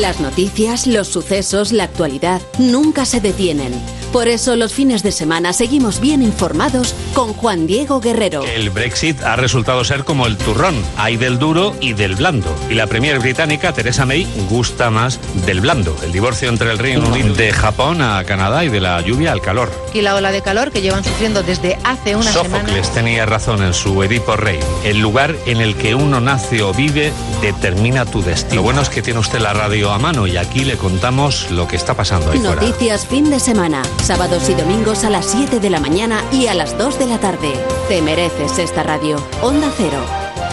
Las 0.00 0.20
noticias, 0.20 0.86
los 0.86 1.08
sucesos, 1.08 1.72
la 1.72 1.84
actualidad 1.84 2.42
nunca 2.58 3.06
se 3.06 3.22
detienen. 3.22 3.72
Por 4.12 4.28
eso 4.28 4.54
los 4.54 4.72
fines 4.72 5.02
de 5.02 5.10
semana 5.10 5.52
seguimos 5.52 6.00
bien 6.00 6.22
informados 6.22 6.94
con 7.12 7.32
Juan 7.32 7.66
Diego 7.66 8.00
Guerrero. 8.00 8.44
El 8.44 8.70
Brexit 8.70 9.22
ha 9.22 9.36
resultado 9.36 9.84
ser 9.84 10.04
como 10.04 10.26
el 10.26 10.36
turrón, 10.36 10.74
hay 10.96 11.16
del 11.16 11.38
duro 11.38 11.74
y 11.80 11.94
del 11.94 12.14
blando. 12.14 12.54
Y 12.70 12.74
la 12.74 12.86
premier 12.86 13.18
británica, 13.18 13.72
Theresa 13.72 14.06
May, 14.06 14.26
gusta 14.48 14.90
más 14.90 15.18
del 15.46 15.60
blando. 15.60 15.96
El 16.02 16.12
divorcio 16.12 16.48
entre 16.50 16.70
el 16.70 16.78
Reino 16.78 17.08
Unido 17.08 17.34
de 17.34 17.52
Japón 17.52 18.00
a 18.00 18.22
Canadá 18.24 18.64
y 18.64 18.68
de 18.68 18.80
la 18.80 19.00
lluvia 19.00 19.32
al 19.32 19.40
calor. 19.40 19.70
Y 19.92 20.02
la 20.02 20.14
ola 20.14 20.30
de 20.30 20.42
calor 20.42 20.72
que 20.72 20.82
llevan 20.82 21.04
sufriendo 21.04 21.42
desde 21.42 21.78
hace 21.84 22.16
una 22.16 22.30
semana. 22.30 22.60
Sófocles 22.60 22.92
tenía 22.92 23.26
razón 23.26 23.62
en 23.62 23.72
su 23.72 24.02
Edipo 24.02 24.36
Rey. 24.36 24.60
El 24.84 24.98
lugar 25.00 25.34
en 25.46 25.60
el 25.60 25.74
que 25.74 25.94
uno 25.94 26.20
nace 26.20 26.62
o 26.62 26.72
vive 26.72 27.12
determina 27.40 28.04
tu 28.04 28.22
destino. 28.22 28.56
Lo 28.56 28.62
bueno 28.62 28.82
es 28.82 28.88
que 28.88 29.02
tiene 29.02 29.20
usted 29.20 29.40
la 29.40 29.52
radio 29.52 29.85
a 29.92 29.98
mano 29.98 30.26
y 30.26 30.36
aquí 30.36 30.64
le 30.64 30.76
contamos 30.76 31.50
lo 31.50 31.66
que 31.66 31.76
está 31.76 31.94
pasando 31.94 32.30
ahí 32.30 32.38
fuera. 32.38 32.60
Noticias 32.62 33.06
fin 33.06 33.30
de 33.30 33.40
semana, 33.40 33.82
sábados 34.02 34.48
y 34.48 34.54
domingos 34.54 35.04
a 35.04 35.10
las 35.10 35.26
7 35.26 35.60
de 35.60 35.70
la 35.70 35.80
mañana 35.80 36.22
y 36.32 36.46
a 36.46 36.54
las 36.54 36.76
2 36.78 36.98
de 36.98 37.06
la 37.06 37.18
tarde. 37.18 37.52
Te 37.88 38.02
mereces 38.02 38.58
esta 38.58 38.82
radio. 38.82 39.16
Onda 39.42 39.70
Cero, 39.76 40.00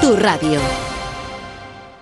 tu 0.02 0.16
radio. 0.16 0.60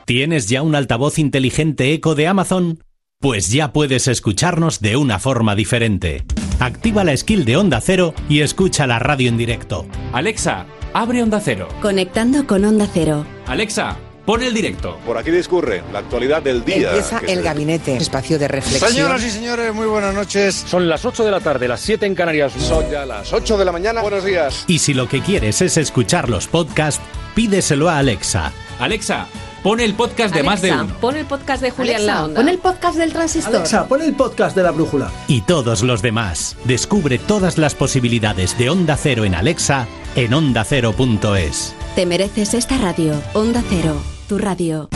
¿Tienes 0.06 0.48
ya 0.48 0.62
un 0.62 0.76
altavoz 0.76 1.20
inteligente 1.20 1.94
eco 1.94 2.16
de 2.16 2.28
Amazon? 2.28 2.84
Pues 3.20 3.52
ya 3.52 3.72
puedes 3.72 4.08
escucharnos 4.08 4.82
de 4.82 4.98
una 4.98 5.20
forma 5.20 5.56
diferente. 5.56 6.26
Activa 6.60 7.04
la 7.04 7.16
skill 7.16 7.46
de 7.46 7.58
Onda 7.58 7.80
Cero 7.82 8.14
y 8.28 8.42
escucha 8.42 8.88
la 8.88 9.00
radio 9.00 9.30
en 9.30 9.38
directo. 9.38 9.86
Alexa, 10.12 10.66
abre 10.94 11.24
Onda 11.24 11.40
Cero. 11.40 11.68
Conectando 11.82 12.46
con 12.46 12.66
Onda 12.66 12.88
Cero. 12.92 13.26
Alexa, 13.48 13.98
pon 14.26 14.42
el 14.44 14.54
directo. 14.54 14.98
Por 15.06 15.18
aquí 15.18 15.32
discurre 15.32 15.84
la 15.92 16.00
actualidad 16.00 16.42
del 16.42 16.64
día. 16.64 16.90
Empieza 16.90 17.20
el 17.20 17.38
se- 17.38 17.42
gabinete, 17.42 17.98
espacio 17.98 18.38
de 18.40 18.48
reflexión. 18.48 18.92
Señoras 18.92 19.24
y 19.24 19.30
señores, 19.30 19.74
muy 19.74 19.88
buenas 19.88 20.14
noches. 20.14 20.56
Son 20.68 20.88
las 20.88 21.06
8 21.06 21.24
de 21.26 21.32
la 21.32 21.40
tarde, 21.40 21.68
las 21.68 21.82
7 21.82 22.06
en 22.06 22.16
Canarias. 22.16 22.54
Son 22.58 22.90
ya 22.90 23.06
las 23.06 23.32
8 23.34 23.58
de 23.58 23.66
la 23.66 23.72
mañana. 23.72 24.02
Buenos 24.02 24.24
días. 24.24 24.64
Y 24.68 24.80
si 24.80 24.94
lo 24.94 25.08
que 25.08 25.22
quieres 25.22 25.62
es 25.62 25.78
escuchar 25.78 26.30
los 26.30 26.48
podcasts, 26.48 27.02
pídeselo 27.36 27.90
a 27.90 27.98
Alexa. 28.00 28.52
Alexa, 28.80 29.28
pon 29.64 29.80
el 29.80 29.94
podcast 29.94 30.34
de 30.34 30.44
más 30.44 30.62
de 30.62 30.72
uno. 30.72 30.96
Pon 31.00 31.16
el 31.16 31.26
podcast 31.26 31.62
de 31.62 31.72
Julián 31.72 31.98
Alexa, 31.98 32.14
La 32.16 32.24
Onda. 32.26 32.40
pon 32.40 32.50
el 32.50 32.58
podcast 32.58 32.98
del 32.98 33.14
transistor. 33.14 33.56
Alexa, 33.58 33.88
pon 33.88 34.02
el 34.02 34.14
podcast 34.14 34.56
de 34.56 34.64
la 34.64 34.72
brújula. 34.72 35.12
Y 35.28 35.42
todos 35.42 35.84
los 35.84 36.02
demás. 36.02 36.56
Descubre 36.66 37.20
todas 37.20 37.58
las 37.58 37.76
posibilidades 37.76 38.58
de 38.58 38.70
Onda 38.70 38.98
Cero 38.98 39.24
en 39.26 39.36
Alexa 39.36 39.88
en 40.16 40.34
ondacero.es. 40.34 41.74
Te 41.96 42.06
mereces 42.06 42.54
esta 42.54 42.78
radio. 42.78 43.14
Onda 43.34 43.62
Cero, 43.70 44.02
tu 44.32 44.38
radio. 44.38 44.88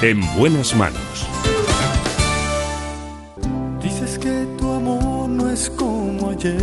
En 0.00 0.22
buenas 0.38 0.74
manos. 0.74 1.28
Dices 3.82 4.18
que 4.18 4.46
tu 4.56 4.72
amor 4.72 5.28
no 5.28 5.50
es 5.50 5.68
como 5.68 6.30
ayer, 6.30 6.54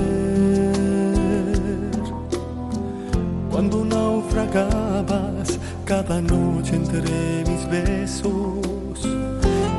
cuando 3.52 3.86
naufragabas 3.86 5.60
cada 5.86 6.20
noche 6.22 6.76
entre 6.76 7.04
mis 7.50 7.70
besos, 7.70 8.98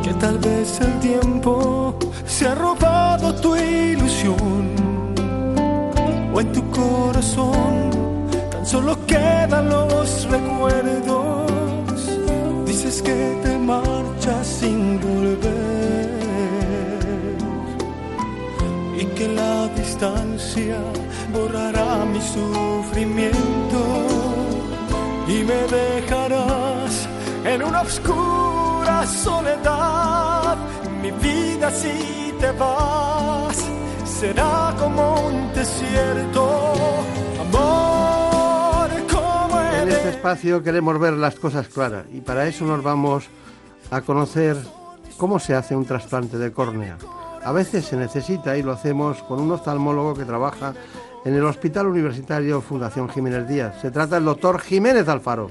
que 0.04 0.14
tal 0.20 0.38
vez 0.38 0.80
el 0.80 1.00
tiempo 1.00 1.98
se 2.24 2.46
ha 2.46 2.54
robado 2.54 3.34
tu 3.34 3.56
ilusión, 3.56 4.70
o 6.32 6.40
en 6.40 6.52
tu 6.52 6.62
corazón 6.70 7.90
tan 8.52 8.64
solo 8.64 8.95
quedan 9.06 9.68
los 9.68 10.28
recuerdos. 10.30 11.50
Dices 12.66 13.02
que 13.02 13.38
te 13.42 13.58
marchas 13.58 14.46
sin 14.46 15.00
volver 15.00 16.16
y 18.98 19.04
que 19.16 19.28
la 19.28 19.68
distancia 19.68 20.78
borrará 21.32 22.04
mi 22.04 22.20
sufrimiento 22.20 23.80
y 25.28 25.42
me 25.42 25.60
dejarás 25.80 27.08
en 27.44 27.62
una 27.62 27.82
oscura 27.82 29.06
soledad. 29.06 30.56
Mi 31.02 31.10
vida 31.10 31.70
si 31.70 32.34
te 32.40 32.50
vas 32.52 33.56
será 34.04 34.74
como 34.78 35.26
un 35.26 35.52
desierto. 35.52 37.15
En 39.86 39.92
este 39.92 40.08
espacio 40.08 40.64
queremos 40.64 40.98
ver 40.98 41.12
las 41.12 41.36
cosas 41.36 41.68
claras 41.68 42.06
y 42.12 42.20
para 42.20 42.48
eso 42.48 42.64
nos 42.64 42.82
vamos 42.82 43.28
a 43.92 44.00
conocer 44.00 44.56
cómo 45.16 45.38
se 45.38 45.54
hace 45.54 45.76
un 45.76 45.84
trasplante 45.84 46.38
de 46.38 46.52
córnea. 46.52 46.98
A 47.44 47.52
veces 47.52 47.84
se 47.84 47.96
necesita 47.96 48.56
y 48.56 48.64
lo 48.64 48.72
hacemos 48.72 49.22
con 49.22 49.40
un 49.40 49.52
oftalmólogo 49.52 50.14
que 50.14 50.24
trabaja 50.24 50.74
en 51.24 51.36
el 51.36 51.44
Hospital 51.44 51.86
Universitario 51.86 52.60
Fundación 52.60 53.08
Jiménez 53.08 53.46
Díaz. 53.46 53.80
Se 53.80 53.92
trata 53.92 54.16
del 54.16 54.24
doctor 54.24 54.58
Jiménez 54.58 55.06
Alfaro. 55.06 55.50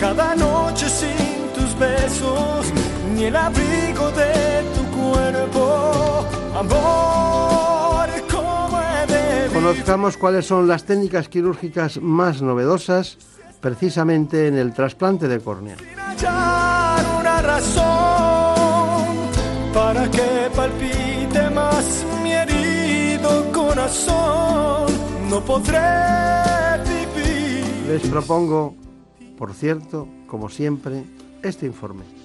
Cada 0.00 0.34
noche 0.34 0.88
sin 0.88 1.48
tus 1.54 1.78
besos, 1.78 2.72
ni 3.14 3.26
el 3.26 3.36
abrigo 3.36 4.10
de 4.10 4.64
tu 4.74 4.98
cuerpo, 4.98 6.26
amor, 6.56 8.08
como 8.28 8.80
he 8.80 9.06
de 9.06 9.54
Conozcamos 9.54 10.16
cuáles 10.16 10.46
son 10.46 10.66
las 10.66 10.82
técnicas 10.82 11.28
quirúrgicas 11.28 12.02
más 12.02 12.42
novedosas 12.42 13.18
precisamente 13.60 14.48
en 14.48 14.56
el 14.56 14.72
trasplante 14.72 15.28
de 15.28 15.40
córnea. 15.40 15.76
hallar 15.96 17.04
una 17.20 17.42
razón 17.42 17.86
para 19.74 20.10
que 20.10 20.50
palpite 20.54 21.50
más 21.50 22.04
mi 22.22 22.32
herido 22.32 23.52
corazón. 23.52 24.86
No 25.28 25.40
podré 25.40 25.78
vivir. 26.84 27.86
Les 27.88 28.02
propongo, 28.08 28.74
por 29.36 29.52
cierto, 29.54 30.08
como 30.26 30.48
siempre, 30.48 31.04
este 31.42 31.66
informe. 31.66 32.17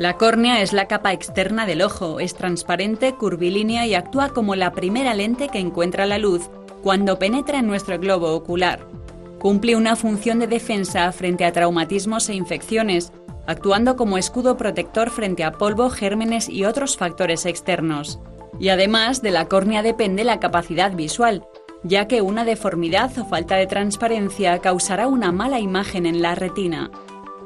La 0.00 0.16
córnea 0.16 0.62
es 0.62 0.72
la 0.72 0.88
capa 0.88 1.12
externa 1.12 1.66
del 1.66 1.82
ojo, 1.82 2.20
es 2.20 2.34
transparente, 2.34 3.16
curvilínea 3.16 3.86
y 3.86 3.92
actúa 3.92 4.30
como 4.30 4.54
la 4.56 4.72
primera 4.72 5.12
lente 5.12 5.48
que 5.48 5.58
encuentra 5.58 6.06
la 6.06 6.16
luz 6.16 6.48
cuando 6.82 7.18
penetra 7.18 7.58
en 7.58 7.66
nuestro 7.66 7.98
globo 7.98 8.32
ocular. 8.32 8.80
Cumple 9.40 9.76
una 9.76 9.96
función 9.96 10.38
de 10.38 10.46
defensa 10.46 11.12
frente 11.12 11.44
a 11.44 11.52
traumatismos 11.52 12.30
e 12.30 12.34
infecciones, 12.34 13.12
actuando 13.46 13.96
como 13.96 14.16
escudo 14.16 14.56
protector 14.56 15.10
frente 15.10 15.44
a 15.44 15.52
polvo, 15.52 15.90
gérmenes 15.90 16.48
y 16.48 16.64
otros 16.64 16.96
factores 16.96 17.44
externos. 17.44 18.20
Y 18.58 18.70
además 18.70 19.20
de 19.20 19.32
la 19.32 19.48
córnea 19.48 19.82
depende 19.82 20.24
la 20.24 20.40
capacidad 20.40 20.92
visual, 20.92 21.44
ya 21.82 22.08
que 22.08 22.22
una 22.22 22.46
deformidad 22.46 23.10
o 23.18 23.26
falta 23.26 23.56
de 23.56 23.66
transparencia 23.66 24.60
causará 24.60 25.08
una 25.08 25.30
mala 25.30 25.60
imagen 25.60 26.06
en 26.06 26.22
la 26.22 26.34
retina. 26.34 26.90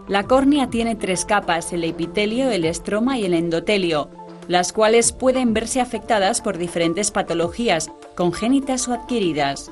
La 0.06 0.24
córnea 0.24 0.68
tiene 0.68 0.96
tres 0.96 1.24
capas, 1.24 1.72
el 1.72 1.82
epitelio, 1.82 2.50
el 2.50 2.66
estroma 2.66 3.18
y 3.18 3.24
el 3.24 3.32
endotelio, 3.32 4.10
las 4.48 4.74
cuales 4.74 5.12
pueden 5.12 5.54
verse 5.54 5.80
afectadas 5.80 6.42
por 6.42 6.58
diferentes 6.58 7.10
patologías, 7.10 7.90
congénitas 8.14 8.86
o 8.88 8.92
adquiridas. 8.92 9.70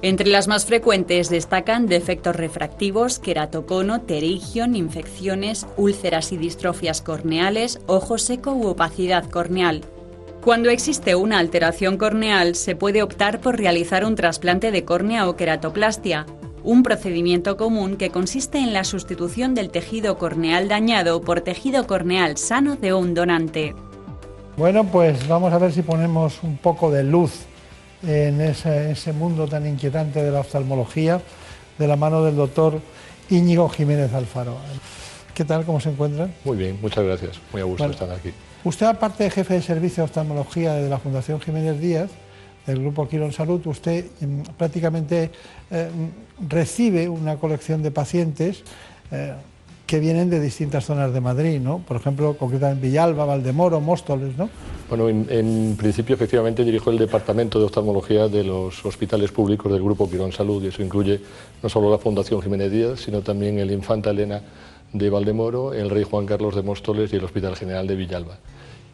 Entre 0.00 0.28
las 0.28 0.48
más 0.48 0.64
frecuentes 0.64 1.28
destacan 1.28 1.86
defectos 1.86 2.34
refractivos, 2.34 3.18
queratocono, 3.18 4.00
terigion, 4.00 4.74
infecciones, 4.74 5.66
úlceras 5.76 6.32
y 6.32 6.38
distrofias 6.38 7.02
corneales, 7.02 7.80
ojo 7.86 8.16
seco 8.16 8.52
u 8.52 8.66
opacidad 8.66 9.28
corneal. 9.28 9.82
Cuando 10.42 10.68
existe 10.68 11.14
una 11.14 11.38
alteración 11.38 11.96
corneal, 11.96 12.54
se 12.54 12.76
puede 12.76 13.02
optar 13.02 13.40
por 13.40 13.56
realizar 13.58 14.04
un 14.04 14.14
trasplante 14.14 14.70
de 14.72 14.84
córnea 14.84 15.28
o 15.28 15.36
queratoplastia, 15.36 16.26
un 16.64 16.82
procedimiento 16.82 17.56
común 17.56 17.96
que 17.96 18.10
consiste 18.10 18.58
en 18.58 18.72
la 18.72 18.84
sustitución 18.84 19.54
del 19.54 19.70
tejido 19.70 20.16
corneal 20.18 20.66
dañado 20.66 21.20
por 21.20 21.42
tejido 21.42 21.86
corneal 21.86 22.38
sano 22.38 22.76
de 22.76 22.94
un 22.94 23.14
donante. 23.14 23.74
Bueno, 24.56 24.84
pues 24.84 25.28
vamos 25.28 25.52
a 25.52 25.58
ver 25.58 25.72
si 25.72 25.82
ponemos 25.82 26.42
un 26.42 26.56
poco 26.56 26.90
de 26.90 27.04
luz 27.04 27.32
en 28.02 28.40
ese, 28.40 28.92
ese 28.92 29.12
mundo 29.12 29.46
tan 29.46 29.66
inquietante 29.66 30.22
de 30.22 30.30
la 30.30 30.40
oftalmología 30.40 31.20
de 31.78 31.86
la 31.86 31.96
mano 31.96 32.24
del 32.24 32.36
doctor 32.36 32.80
Íñigo 33.30 33.68
Jiménez 33.68 34.12
Alfaro. 34.14 34.56
¿Qué 35.34 35.44
tal? 35.44 35.64
¿Cómo 35.64 35.80
se 35.80 35.90
encuentran? 35.90 36.32
Muy 36.44 36.56
bien, 36.56 36.78
muchas 36.80 37.04
gracias. 37.04 37.40
Muy 37.52 37.60
a 37.60 37.64
gusto 37.64 37.82
Bueno. 37.82 37.92
estar 37.92 38.10
aquí. 38.10 38.30
Usted, 38.62 38.86
aparte 38.86 39.24
de 39.24 39.30
jefe 39.30 39.54
de 39.54 39.62
servicio 39.62 40.02
de 40.02 40.04
oftalmología 40.04 40.74
de 40.74 40.88
la 40.88 40.98
Fundación 40.98 41.40
Jiménez 41.40 41.80
Díaz, 41.80 42.10
del 42.66 42.80
Grupo 42.80 43.08
Quirón 43.08 43.32
Salud, 43.32 43.60
usted 43.66 44.06
mm, 44.20 44.40
prácticamente 44.56 45.30
eh, 45.70 45.90
mm, 45.90 46.48
recibe 46.48 47.08
una 47.08 47.36
colección 47.36 47.82
de 47.82 47.90
pacientes 47.90 48.62
eh, 49.10 49.34
que 49.86 50.00
vienen 50.00 50.30
de 50.30 50.40
distintas 50.40 50.86
zonas 50.86 51.12
de 51.12 51.20
Madrid, 51.20 51.60
¿no? 51.60 51.78
Por 51.78 51.98
ejemplo, 51.98 52.36
concretamente 52.38 52.86
Villalba, 52.86 53.26
Valdemoro, 53.26 53.80
Móstoles, 53.80 54.36
¿no? 54.36 54.48
Bueno, 54.88 55.08
en, 55.08 55.26
en 55.28 55.76
principio, 55.76 56.14
efectivamente, 56.14 56.64
dirijo 56.64 56.90
el 56.90 56.96
departamento 56.96 57.58
de 57.58 57.66
oftalmología 57.66 58.28
de 58.28 58.44
los 58.44 58.84
hospitales 58.86 59.30
públicos 59.30 59.70
del 59.70 59.82
Grupo 59.82 60.08
Quirón 60.08 60.32
Salud 60.32 60.62
y 60.64 60.68
eso 60.68 60.82
incluye 60.82 61.20
no 61.62 61.68
solo 61.68 61.90
la 61.90 61.98
Fundación 61.98 62.40
Jiménez 62.40 62.72
Díaz, 62.72 63.00
sino 63.00 63.20
también 63.20 63.58
el 63.58 63.70
Infanta 63.70 64.10
Elena 64.10 64.40
de 64.94 65.10
Valdemoro, 65.10 65.74
el 65.74 65.90
Rey 65.90 66.04
Juan 66.04 66.24
Carlos 66.24 66.54
de 66.54 66.62
Móstoles 66.62 67.12
y 67.12 67.16
el 67.16 67.24
Hospital 67.24 67.56
General 67.56 67.86
de 67.86 67.96
Villalba. 67.96 68.38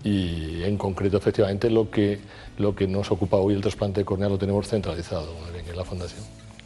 Y 0.02 0.62
en 0.62 0.78
concreto, 0.78 1.18
efectivamente, 1.18 1.68
lo 1.68 1.90
que, 1.90 2.18
lo 2.61 2.75
que 2.75 2.87
nos 2.87 3.11
ocupa 3.11 3.37
hoy 3.38 3.55
el 3.55 3.61
trasplante 3.61 4.05
corneal 4.05 4.33
lo 4.33 4.38
tenemos 4.38 4.68
centralizado 4.68 5.29
en 5.68 5.77
la 5.77 5.85
Fundación. 5.85 6.20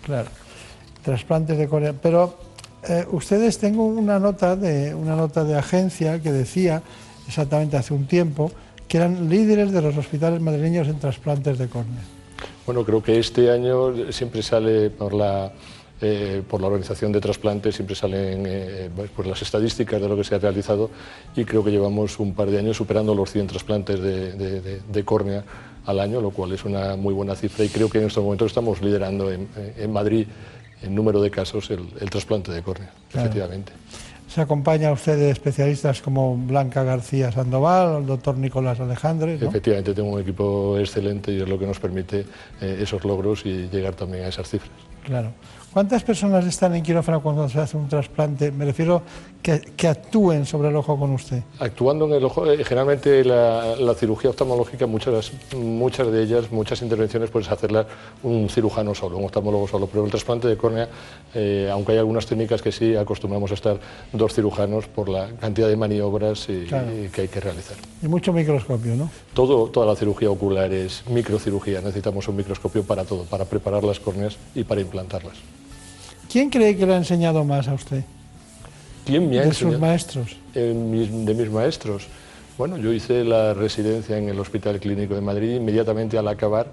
Claro. 0.05 0.29
Trasplantes 1.03 1.57
de 1.57 1.69
córnea. 1.69 1.93
Pero 1.93 2.37
eh, 2.89 3.05
ustedes 3.13 3.59
tengo 3.59 3.85
una 3.87 4.19
nota 4.19 4.57
de 4.57 4.95
una 4.95 5.15
nota 5.17 5.45
de 5.45 5.57
agencia 5.57 6.21
que 6.21 6.33
decía 6.33 6.83
exactamente 7.27 7.77
hace 7.77 7.95
un 7.95 8.07
tiempo 8.07 8.51
que 8.89 8.99
eran 8.99 9.29
líderes 9.31 9.73
de 9.73 9.81
los 9.81 9.97
hospitales 9.97 10.41
madrileños 10.41 10.89
en 10.89 10.99
trasplantes 10.99 11.59
de 11.59 11.69
córnea. 11.69 12.03
Bueno, 12.67 12.85
creo 12.85 13.03
que 13.03 13.19
este 13.19 13.51
año 13.51 14.11
siempre 14.13 14.43
sale 14.43 14.91
por 14.91 15.13
la, 15.15 15.53
eh, 16.01 16.43
por 16.49 16.61
la 16.61 16.67
organización 16.69 17.13
de 17.13 17.21
trasplantes, 17.21 17.75
siempre 17.77 17.95
salen 17.97 18.45
eh, 18.47 18.91
pues 19.15 19.27
las 19.29 19.41
estadísticas 19.43 20.01
de 20.01 20.09
lo 20.09 20.17
que 20.17 20.25
se 20.25 20.35
ha 20.35 20.39
realizado 20.39 20.91
y 21.37 21.45
creo 21.45 21.63
que 21.65 21.71
llevamos 21.71 22.19
un 22.19 22.35
par 22.35 22.51
de 22.51 22.59
años 22.59 22.77
superando 22.77 23.15
los 23.15 23.31
100 23.31 23.47
trasplantes 23.47 24.01
de, 24.01 24.33
de- 24.33 24.61
de- 24.61 24.81
de 24.81 25.05
córnea 25.05 25.45
al 25.87 26.01
año, 26.01 26.21
lo 26.21 26.31
cual 26.31 26.53
es 26.53 26.65
una 26.65 26.97
muy 26.97 27.13
buena 27.15 27.35
cifra 27.35 27.65
y 27.65 27.69
creo 27.69 27.89
que 27.91 27.99
en 27.99 28.07
estos 28.07 28.23
momentos 28.25 28.47
estamos 28.49 28.81
liderando 28.83 29.31
en, 29.31 29.49
en 29.77 29.93
Madrid 29.93 30.27
en 30.83 30.95
número 30.95 31.21
de 31.21 31.31
casos 31.31 31.71
el, 31.71 31.81
el 32.01 32.11
trasplante 32.11 32.53
de 32.53 32.63
córnea, 32.63 32.91
Claro. 33.11 33.27
efectivamente. 33.29 33.73
Se 34.29 34.41
acompaña 34.41 34.91
usted 34.91 35.17
de 35.17 35.31
especialistas 35.31 36.03
como 36.03 36.37
Blanca 36.37 36.83
García 36.83 37.31
Sandoval, 37.31 37.99
el 38.01 38.07
doctor 38.07 38.37
Nicolás 38.37 38.81
Alejandre, 38.81 39.39
¿no? 39.39 39.49
Efectivamente, 39.49 39.95
tengo 39.95 40.11
un 40.11 40.21
equipo 40.21 40.77
excelente 40.79 41.31
y 41.33 41.41
es 41.41 41.49
lo 41.49 41.57
que 41.59 41.67
nos 41.67 41.79
permite 41.79 42.27
eh, 42.61 42.79
esos 42.81 43.05
logros 43.05 43.47
y 43.47 43.69
llegar 43.69 43.95
también 43.95 44.25
a 44.25 44.29
esas 44.29 44.49
cifras. 44.49 44.73
Claro. 45.05 45.31
¿Cuántas 45.75 46.05
personas 46.05 46.47
están 46.47 46.73
en 46.77 46.85
quirófano 46.85 47.21
cuando 47.21 47.49
se 47.49 47.59
hace 47.59 47.77
un 47.77 47.89
trasplante? 47.89 48.53
Me 48.53 48.65
refiero 48.65 49.03
que, 49.43 49.61
que 49.77 49.89
actúen 49.89 50.47
sobre 50.47 50.69
el 50.69 50.77
ojo 50.77 50.97
con 50.97 51.11
usted. 51.11 51.43
Actuando 51.59 52.05
en 52.07 52.13
el 52.13 52.25
ojo, 52.25 52.49
eh, 52.49 52.63
generalmente 52.65 53.25
la, 53.25 53.75
la 53.75 53.95
cirugía 53.95 54.31
oftalmológica, 54.31 54.87
muchas, 54.87 55.33
muchas 55.57 56.13
de 56.13 56.23
ellas, 56.23 56.53
muchas 56.53 56.81
intervenciones, 56.81 57.29
puedes 57.31 57.51
hacerlas 57.51 57.87
un 58.23 58.49
cirujano 58.49 58.95
solo, 58.95 59.19
un 59.19 59.25
oftalmólogo 59.25 59.67
solo, 59.67 59.89
pero 59.89 60.05
el 60.05 60.11
trasplante 60.13 60.47
de 60.47 60.57
córnea, 60.57 60.89
eh, 61.35 61.69
aunque 61.73 61.91
hay 61.91 61.99
algunas 61.99 62.25
técnicas 62.25 62.63
que 62.63 62.71
sí, 62.71 62.95
acostumbramos 62.95 63.51
a 63.51 63.55
estar 63.55 63.81
dos 64.13 64.33
cirujanos 64.33 64.87
por 64.87 65.09
la 65.09 65.29
cantidad 65.41 65.67
de 65.67 65.77
maniobras 65.77 66.49
y- 66.49 66.67
Claro. 66.67 66.87
y 66.97 67.09
que 67.09 67.23
hay 67.23 67.29
que 67.29 67.41
realizar. 67.41 67.77
Y 68.01 68.07
mucho 68.07 68.33
microscopio, 68.33 68.95
¿no? 68.95 69.11
Todo, 69.35 69.67
toda 69.71 69.87
la 69.87 69.97
cirugía 69.97 70.31
ocular 70.31 70.73
es 70.73 71.03
microcirugía, 71.11 71.81
necesitamos 71.81 72.29
un 72.29 72.37
microscopio 72.37 72.85
para 72.85 73.05
todo, 73.05 73.25
para 73.25 73.45
preparar 73.45 73.83
las 73.83 73.99
córneas 73.99 74.37
y 74.55 74.63
para 74.63 74.81
implantarlas. 74.81 75.35
¿Quién 76.35 76.51
cree 76.51 76.77
que 76.77 76.85
le 76.85 76.95
ha 76.95 76.97
enseñado 76.97 77.45
más 77.45 77.69
a 77.69 77.75
usted? 77.75 78.03
¿Quién 79.07 79.31
me 79.31 79.39
ha 79.39 79.43
de 79.43 79.53
sus 79.53 79.63
enseñado? 79.63 79.79
maestros. 79.79 80.37
Eh, 80.53 80.75
mis- 80.75 81.25
de 81.27 81.33
mis 81.33 81.49
maestros. 81.49 82.09
Bueno, 82.59 82.77
yo 82.77 82.93
hice 82.93 83.23
la 83.23 83.55
residencia 83.55 84.19
en 84.19 84.29
el 84.29 84.41
Hospital 84.41 84.81
Clínico 84.81 85.15
de 85.15 85.21
Madrid. 85.21 85.55
Inmediatamente 85.55 86.19
al 86.19 86.27
acabar 86.27 86.67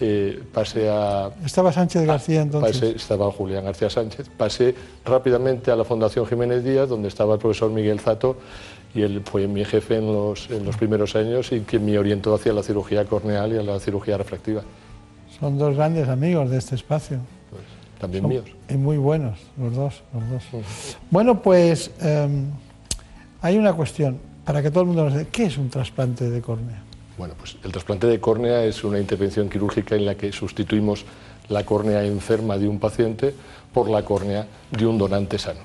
eh, 0.00 0.42
pasé 0.52 0.88
a... 0.90 1.30
Estaba 1.46 1.72
Sánchez 1.72 2.06
García 2.06 2.42
entonces. 2.42 2.72
Pasé, 2.76 2.96
estaba 2.96 3.30
Julián 3.30 3.66
García 3.66 3.88
Sánchez. 3.88 4.28
Pasé 4.36 4.74
rápidamente 5.04 5.70
a 5.70 5.76
la 5.76 5.84
Fundación 5.84 6.26
Jiménez 6.26 6.64
Díaz, 6.64 6.88
donde 6.88 7.06
estaba 7.06 7.34
el 7.34 7.38
profesor 7.38 7.70
Miguel 7.70 8.00
Zato, 8.00 8.36
y 8.96 9.02
él 9.02 9.22
fue 9.24 9.46
mi 9.46 9.64
jefe 9.64 9.98
en 9.98 10.12
los, 10.12 10.50
en 10.50 10.64
los 10.64 10.76
primeros 10.76 11.14
años 11.14 11.52
y 11.52 11.60
que 11.60 11.78
me 11.78 11.96
orientó 12.00 12.34
hacia 12.34 12.52
la 12.52 12.64
cirugía 12.64 13.04
corneal 13.04 13.52
y 13.52 13.58
a 13.58 13.62
la 13.62 13.78
cirugía 13.78 14.16
refractiva. 14.18 14.62
Son 15.38 15.56
dos 15.56 15.76
grandes 15.76 16.08
amigos 16.08 16.50
de 16.50 16.58
este 16.58 16.74
espacio. 16.74 17.18
También 17.98 18.22
Son- 18.22 18.30
míos. 18.30 18.44
Y 18.68 18.74
muy 18.74 18.96
buenos, 18.96 19.38
los 19.56 19.74
dos. 19.74 20.02
Los 20.14 20.30
dos. 20.30 20.62
Bueno, 21.10 21.42
pues 21.42 21.90
em, 22.00 22.46
hay 23.42 23.56
una 23.58 23.72
cuestión, 23.72 24.18
para 24.44 24.62
que 24.62 24.70
todo 24.70 24.82
el 24.82 24.86
mundo 24.88 25.04
lo 25.04 25.10
sepa. 25.10 25.30
¿Qué 25.30 25.44
es 25.44 25.58
un 25.58 25.68
trasplante 25.68 26.30
de 26.30 26.40
córnea? 26.40 26.82
Bueno, 27.16 27.34
pues 27.36 27.56
el 27.64 27.72
trasplante 27.72 28.06
de 28.06 28.20
córnea 28.20 28.64
es 28.64 28.84
una 28.84 28.98
intervención 28.98 29.48
quirúrgica 29.48 29.96
en 29.96 30.06
la 30.06 30.14
que 30.14 30.30
sustituimos 30.32 31.04
la 31.48 31.64
córnea 31.64 32.04
enferma 32.04 32.56
de 32.58 32.68
un 32.68 32.78
paciente 32.78 33.34
por 33.72 33.88
la 33.88 34.04
córnea 34.04 34.46
de 34.70 34.86
un 34.86 34.98
donante 34.98 35.38
sano. 35.38 35.60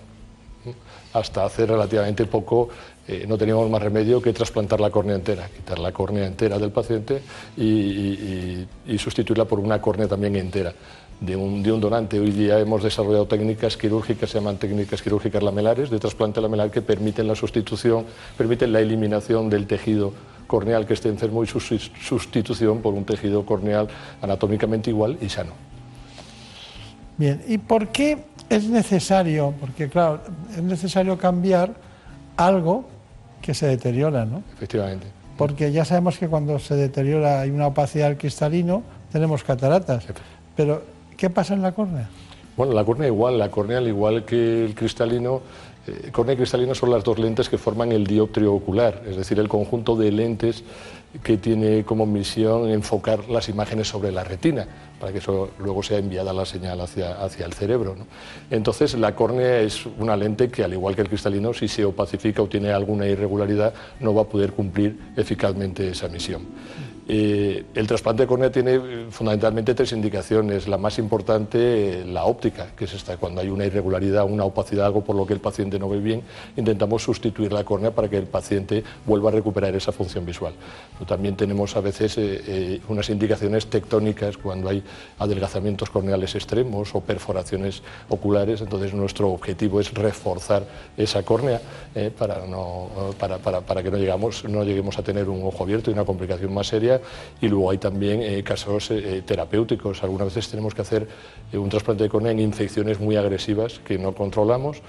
hasta 1.13 1.45
hace 1.45 1.67
relativamente 1.67 2.25
poco 2.25 2.69
eh, 3.07 3.25
no 3.27 3.37
teníamos 3.37 3.69
más 3.69 3.81
remedio 3.81 4.21
que 4.21 4.31
trasplantar 4.31 4.79
la 4.79 4.89
córnea 4.89 5.15
entera, 5.15 5.47
quitar 5.53 5.77
la 5.77 5.91
córnea 5.91 6.25
entera 6.25 6.57
del 6.57 6.71
paciente 6.71 7.21
y, 7.57 8.65
sustituirla 8.97 9.43
por 9.45 9.59
una 9.59 9.81
córnea 9.81 10.07
también 10.07 10.37
entera. 10.37 10.73
De 11.19 11.35
un, 11.35 11.63
de 11.63 11.71
un, 11.71 11.79
donante. 11.79 12.19
Hoy 12.19 12.31
día 12.31 12.59
hemos 12.59 12.83
desarrollado 12.83 13.25
técnicas 13.27 13.77
quirúrgicas, 13.77 14.29
se 14.29 14.39
llaman 14.39 14.57
técnicas 14.57 15.01
quirúrgicas 15.01 15.41
lamelares, 15.41 15.89
de 15.89 15.97
trasplante 15.97 16.41
lamelar, 16.41 16.69
que 16.69 16.81
permiten 16.81 17.27
la 17.27 17.35
sustitución, 17.35 18.05
permiten 18.37 18.73
la 18.73 18.81
eliminación 18.81 19.49
del 19.49 19.65
tejido 19.65 20.13
corneal 20.47 20.85
que 20.85 20.93
esté 20.93 21.09
enfermo 21.09 21.43
y 21.43 21.47
su 21.47 21.59
sustitución 21.59 22.81
por 22.81 22.93
un 22.93 23.05
tejido 23.05 23.45
corneal 23.45 23.87
anatómicamente 24.21 24.89
igual 24.89 25.17
y 25.21 25.29
sano. 25.29 25.53
Bien, 27.17 27.41
¿y 27.47 27.57
por 27.57 27.89
qué 27.89 28.25
es 28.49 28.67
necesario, 28.67 29.53
porque 29.59 29.89
claro, 29.89 30.21
es 30.51 30.61
necesario 30.61 31.17
cambiar 31.17 31.73
algo 32.37 32.85
que 33.41 33.53
se 33.53 33.67
deteriora, 33.67 34.25
¿no? 34.25 34.43
Efectivamente. 34.55 35.07
Porque 35.37 35.71
ya 35.71 35.85
sabemos 35.85 36.17
que 36.17 36.27
cuando 36.27 36.59
se 36.59 36.75
deteriora 36.75 37.41
hay 37.41 37.49
una 37.49 37.67
opacidad 37.67 38.17
cristalino, 38.17 38.83
tenemos 39.11 39.43
cataratas. 39.43 40.05
Pero, 40.55 40.83
¿qué 41.23 41.29
pasa 41.29 41.53
en 41.53 41.61
la 41.61 41.71
córnea? 41.71 42.09
Bueno, 42.57 42.73
la 42.73 42.83
córnea 42.83 43.07
igual, 43.07 43.39
la 43.39 43.49
córnea 43.49 43.77
al 43.77 43.87
igual 43.87 44.25
que 44.25 44.65
el 44.65 44.75
cristalino, 44.75 45.41
eh, 45.87 46.09
córnea 46.11 46.33
y 46.33 46.35
cristalino 46.35 46.75
son 46.75 46.91
las 46.91 47.01
dos 47.01 47.17
lentes 47.17 47.47
que 47.47 47.57
forman 47.57 47.93
el 47.93 48.05
dioptrio 48.05 48.53
ocular, 48.53 49.03
es 49.07 49.15
decir, 49.15 49.39
el 49.39 49.47
conjunto 49.47 49.95
de 49.95 50.11
lentes 50.11 50.65
que 51.23 51.37
tiene 51.37 51.85
como 51.85 52.05
misión 52.05 52.69
enfocar 52.69 53.29
las 53.29 53.47
imágenes 53.47 53.87
sobre 53.87 54.11
la 54.11 54.25
retina, 54.25 54.67
para 54.99 55.13
que 55.13 55.19
eso 55.19 55.51
luego 55.59 55.81
sea 55.81 55.97
enviada 55.97 56.33
la 56.33 56.45
señal 56.45 56.81
hacia, 56.81 57.13
hacia 57.23 57.45
el 57.45 57.53
cerebro. 57.53 57.95
Entonces, 58.51 58.93
la 58.95 59.15
córnea 59.15 59.61
es 59.61 59.85
una 59.85 60.17
lente 60.17 60.49
que, 60.49 60.65
al 60.65 60.73
igual 60.73 60.93
que 60.93 61.03
el 61.03 61.07
cristalino, 61.07 61.53
si 61.53 61.69
se 61.69 61.85
opacifica 61.85 62.41
o 62.41 62.47
tiene 62.47 62.73
alguna 62.73 63.07
irregularidad, 63.07 63.73
no 64.01 64.13
va 64.13 64.23
a 64.23 64.25
poder 64.25 64.51
cumplir 64.51 64.99
eficazmente 65.15 65.87
esa 65.87 66.09
misión. 66.09 66.41
Eh, 67.05 67.65
el 67.75 67.85
trasplante 67.85 68.23
de 68.23 68.27
córnea 68.27 68.49
tiene 68.49 68.75
eh, 68.75 69.05
fundamentalmente 69.09 69.73
tres 69.73 69.91
indicaciones. 69.91 70.69
La 70.69 70.77
más 70.77 70.97
importante, 70.99 72.01
eh, 72.01 72.05
la 72.05 72.23
óptica, 72.23 72.67
que 72.77 72.85
es 72.85 72.93
esta, 72.93 73.17
cuando 73.17 73.41
hay 73.41 73.49
una 73.49 73.65
irregularidad, 73.65 74.23
una 74.23 74.45
opacidad, 74.45 74.85
algo 74.85 75.03
por 75.03 75.15
lo 75.17 75.25
que 75.25 75.33
el 75.33 75.41
paciente 75.41 75.77
no 75.77 75.89
ve 75.89 75.99
bien, 75.99 76.21
intentamos 76.55 77.03
sustituir 77.03 77.51
la 77.51 77.65
córnea 77.65 77.91
para 77.91 78.09
que 78.09 78.17
el 78.17 78.27
paciente 78.27 78.83
vuelva 79.05 79.29
a 79.29 79.33
recuperar 79.33 79.75
esa 79.75 79.91
función 79.91 80.25
visual. 80.25 80.53
también 81.05 81.35
tenemos 81.35 81.75
a 81.75 81.81
veces 81.81 82.17
unas 82.87 83.09
indicaciones 83.09 83.67
tectónicas 83.67 84.37
cuando 84.37 84.69
hay 84.69 84.83
adelgazamientos 85.19 85.89
corneales 85.89 86.35
extremos 86.35 86.95
o 86.95 87.01
perforaciones 87.01 87.81
oculares, 88.09 88.61
entonces 88.61 88.93
nuestro 88.93 89.29
objetivo 89.29 89.79
es 89.81 89.93
reforzar 89.93 90.63
esa 90.95 91.23
córnea 91.23 91.61
para, 92.17 92.45
no, 92.47 92.89
para, 93.19 93.37
para, 93.39 93.61
para 93.61 93.83
que 93.83 93.91
no, 93.91 93.97
llegamos, 93.97 94.45
no 94.45 94.63
lleguemos 94.63 94.97
a 94.97 95.03
tener 95.03 95.27
un 95.29 95.43
ojo 95.45 95.63
abierto 95.63 95.89
y 95.89 95.93
una 95.93 96.05
complicación 96.05 96.53
más 96.53 96.67
seria 96.67 96.92
y 97.41 97.47
luego 97.47 97.71
hay 97.71 97.77
también 97.77 98.21
eh, 98.21 98.43
casos 98.43 98.91
eh, 98.91 99.23
terapéuticos. 99.25 100.03
Algunas 100.03 100.27
veces 100.27 100.49
tenemos 100.49 100.73
que 100.73 100.81
hacer 100.81 101.07
eh, 101.51 101.57
un 101.57 101.69
trasplante 101.69 102.03
de 102.03 102.09
córnea 102.09 102.31
en 102.31 102.39
infecciones 102.39 102.99
muy 102.99 103.15
agresivas 103.15 103.79
que 103.79 103.97
no 103.97 104.13
controlamos 104.13 104.81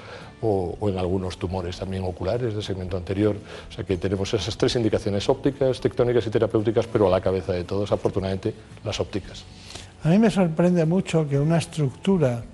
o, 0.43 0.77
en 0.89 0.99
algunos 0.99 1.39
tumores 1.39 1.79
también 1.79 2.05
oculares 2.05 2.55
de 2.55 2.63
segmento 2.63 2.97
anterior. 2.97 3.37
O 3.69 3.73
sea 3.73 3.85
que 3.85 3.97
tenemos 3.97 4.33
esas 4.35 4.57
tres 4.57 4.77
indicaciones 4.77 5.29
ópticas, 5.29 5.81
tectónicas 5.81 6.27
y 6.27 6.31
terapéuticas, 6.31 6.87
pero 6.87 7.07
a 7.07 7.11
la 7.11 7.21
cabeza 7.21 7.53
de 7.53 7.65
todos, 7.65 7.91
afortunadamente, 7.93 8.55
las 8.85 9.01
ópticas. 9.01 9.45
A 10.03 10.09
mí 10.09 10.19
me 10.19 10.31
sorprende 10.31 10.85
mucho 10.85 11.27
que 11.29 11.39
una 11.39 11.59
estructura 11.59 12.45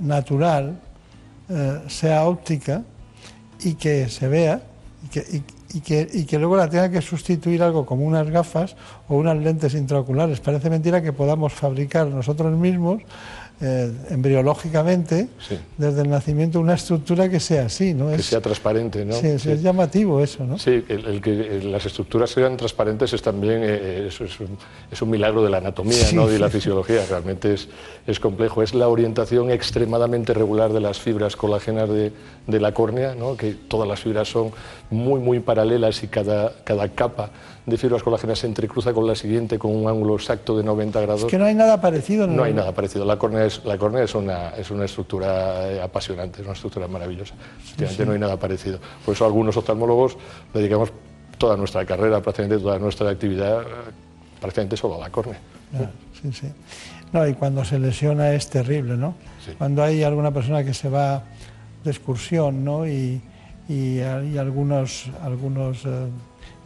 natural 0.00 0.78
sea 1.86 2.24
óptica 2.24 2.82
y 3.62 3.74
que 3.74 4.08
se 4.08 4.28
vea 4.28 4.60
y 5.04 5.08
que, 5.08 5.55
que, 5.80 6.08
y 6.12 6.24
que 6.24 6.38
luego 6.38 6.56
la 6.56 6.68
tenga 6.68 6.90
que 6.90 7.02
sustituir 7.02 7.62
algo 7.62 7.86
como 7.86 8.04
unas 8.04 8.28
gafas 8.30 8.76
o 9.08 9.16
unas 9.16 9.36
lentes 9.36 9.74
intraoculares. 9.74 10.40
Parece 10.40 10.70
mentira 10.70 11.02
que 11.02 11.12
podamos 11.12 11.52
fabricar 11.52 12.06
nosotros 12.06 12.56
mismos 12.56 13.02
eh, 13.58 13.90
embriológicamente, 14.10 15.28
desde 15.78 16.02
el 16.02 16.10
nacimiento, 16.10 16.60
una 16.60 16.74
estructura 16.74 17.30
que 17.30 17.40
sea 17.40 17.66
así, 17.66 17.94
¿no? 17.94 18.10
Que 18.10 18.22
sea 18.22 18.42
transparente, 18.42 19.02
¿no? 19.06 19.14
Sí, 19.14 19.28
es 19.28 19.62
llamativo 19.62 20.20
eso, 20.20 20.44
¿no? 20.44 20.58
Sí, 20.58 20.84
el, 20.86 21.22
que 21.22 21.62
las 21.64 21.86
estructuras 21.86 22.28
sean 22.28 22.58
transparentes 22.58 23.14
es 23.14 23.22
también 23.22 23.60
eh, 23.62 24.08
es, 24.10 25.00
un, 25.00 25.10
milagro 25.10 25.42
de 25.42 25.48
la 25.48 25.56
anatomía, 25.56 26.12
¿no? 26.12 26.30
Y 26.30 26.36
la 26.36 26.50
fisiología, 26.50 27.06
realmente 27.08 27.54
es, 27.54 27.68
es 28.06 28.20
complejo. 28.20 28.62
Es 28.62 28.74
la 28.74 28.88
orientación 28.88 29.50
extremadamente 29.50 30.34
regular 30.34 30.74
de 30.74 30.80
las 30.80 30.98
fibras 30.98 31.34
colágenas 31.34 31.88
de, 31.88 32.12
de 32.46 32.60
la 32.60 32.72
córnea, 32.72 33.14
¿no? 33.14 33.38
Que 33.38 33.54
todas 33.54 33.88
las 33.88 34.00
fibras 34.00 34.28
son 34.28 34.50
muy, 34.90 35.18
muy 35.18 35.40
paralelas 35.40 36.02
y 36.02 36.08
cada, 36.08 36.52
cada 36.64 36.90
capa 36.90 37.30
de 37.66 37.76
fibras 37.76 38.02
colágenas 38.02 38.38
se 38.38 38.46
entrecruza 38.46 38.92
con 38.92 39.06
la 39.06 39.16
siguiente 39.16 39.58
con 39.58 39.74
un 39.74 39.88
ángulo 39.88 40.14
exacto 40.14 40.56
de 40.56 40.62
90 40.62 41.00
grados. 41.00 41.22
Es 41.24 41.30
que 41.30 41.38
no 41.38 41.44
hay 41.44 41.54
nada 41.54 41.80
parecido. 41.80 42.26
No, 42.28 42.44
hay 42.44 42.54
nada 42.54 42.72
parecido. 42.72 43.04
La 43.04 43.18
córnea 43.18 43.44
es, 43.44 43.64
la 43.64 43.76
córnea 43.76 44.04
es, 44.04 44.14
una, 44.14 44.50
es 44.50 44.70
una 44.70 44.84
estructura 44.84 45.70
eh, 45.72 45.82
apasionante, 45.82 46.40
es 46.40 46.46
una 46.46 46.54
estructura 46.54 46.86
maravillosa. 46.86 47.34
Efectivamente 47.58 48.06
no 48.06 48.12
hay 48.12 48.18
nada 48.20 48.38
parecido. 48.38 48.78
Por 49.04 49.14
eso 49.14 49.26
algunos 49.26 49.56
oftalmólogos 49.56 50.16
dedicamos 50.54 50.92
toda 51.38 51.56
nuestra 51.56 51.84
carrera, 51.84 52.22
prácticamente 52.22 52.62
toda 52.62 52.78
nuestra 52.78 53.10
actividad, 53.10 53.62
eh, 53.62 53.64
prácticamente 54.40 54.76
solo 54.76 54.94
a 54.94 54.98
la 55.00 55.10
córnea. 55.10 55.40
sí, 56.22 56.32
sí. 56.32 56.46
No, 57.12 57.26
y 57.26 57.34
cuando 57.34 57.64
se 57.64 57.78
lesiona 57.78 58.32
es 58.32 58.48
terrible, 58.48 58.96
¿no? 58.96 59.14
Cuando 59.58 59.82
hay 59.82 60.02
alguna 60.02 60.32
persona 60.32 60.64
que 60.64 60.74
se 60.74 60.88
va 60.88 61.22
de 61.84 61.90
excursión, 61.90 62.64
¿no? 62.64 62.86
Y, 62.86 63.20
y 63.68 64.00
hay 64.00 64.38
algunos, 64.38 65.06
algunos 65.22 65.84
eh, 65.84 66.08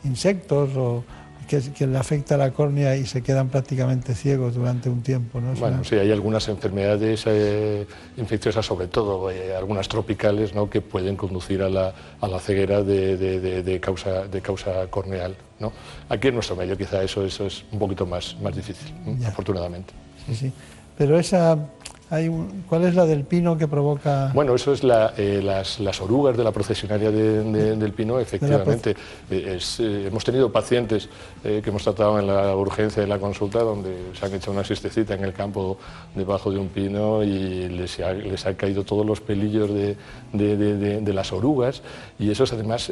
insectos 0.04 0.70
o 0.76 1.04
que, 1.50 1.86
le 1.86 1.98
afecta 1.98 2.36
la 2.36 2.52
córnea 2.52 2.96
y 2.96 3.06
se 3.06 3.22
quedan 3.22 3.48
prácticamente 3.48 4.14
ciegos 4.14 4.54
durante 4.54 4.88
un 4.88 5.02
tiempo. 5.02 5.40
¿no? 5.40 5.52
Bueno, 5.54 5.82
sí, 5.82 5.96
hay 5.96 6.12
algunas 6.12 6.46
enfermedades 6.48 7.24
eh, 7.26 7.86
infecciosas, 8.16 8.64
sobre 8.64 8.86
todo 8.86 9.30
eh, 9.30 9.56
algunas 9.56 9.88
tropicales, 9.88 10.54
¿no? 10.54 10.70
que 10.70 10.80
pueden 10.80 11.16
conducir 11.16 11.62
a 11.62 11.68
la, 11.68 11.92
a 12.20 12.28
la 12.28 12.38
ceguera 12.38 12.82
de, 12.84 13.16
de, 13.16 13.80
causa, 13.80 14.28
de 14.28 14.40
causa 14.40 14.86
corneal. 14.88 15.34
¿no? 15.58 15.72
Aquí 16.08 16.28
en 16.28 16.34
nuestro 16.34 16.54
medio 16.54 16.78
quizá 16.78 17.02
eso, 17.02 17.24
eso 17.24 17.46
es 17.46 17.64
un 17.72 17.80
poquito 17.80 18.06
más, 18.06 18.36
más 18.40 18.54
difícil, 18.54 18.94
afortunadamente. 19.26 19.92
Sí, 20.26 20.34
sí. 20.36 20.52
Pero 20.96 21.18
esa 21.18 21.58
¿Cuál 22.68 22.84
es 22.84 22.96
la 22.96 23.06
del 23.06 23.22
pino 23.22 23.56
que 23.56 23.68
provoca...? 23.68 24.32
Bueno, 24.34 24.56
eso 24.56 24.72
es 24.72 24.82
eh, 24.82 25.40
las, 25.42 26.00
orugas 26.00 26.36
de 26.36 26.42
la 26.42 26.50
procesionaria 26.50 27.12
del 27.12 27.92
pino, 27.92 28.18
efectivamente. 28.18 28.96
Eh, 29.30 29.58
eh, 29.78 30.04
hemos 30.08 30.24
tenido 30.24 30.50
pacientes 30.50 31.08
que 31.42 31.62
hemos 31.64 31.84
tratado 31.84 32.18
en 32.18 32.26
la 32.26 32.56
urgencia 32.56 33.00
de 33.00 33.08
la 33.08 33.18
consulta 33.18 33.60
donde 33.60 34.10
se 34.18 34.26
han 34.26 34.34
hecho 34.34 34.50
una 34.50 34.64
siestecita 34.64 35.14
en 35.14 35.22
el 35.22 35.32
campo 35.32 35.78
debajo 36.14 36.50
de 36.50 36.58
un 36.58 36.68
pino 36.68 37.22
y 37.22 37.68
les 37.68 38.00
ha, 38.00 38.12
les 38.12 38.44
ha 38.44 38.54
caído 38.54 38.84
todos 38.84 39.06
los 39.06 39.20
pelillos 39.20 39.70
de, 39.72 39.96
de, 40.32 41.12
las 41.14 41.32
orugas 41.32 41.82
y 42.18 42.30
esos 42.30 42.52
además 42.52 42.90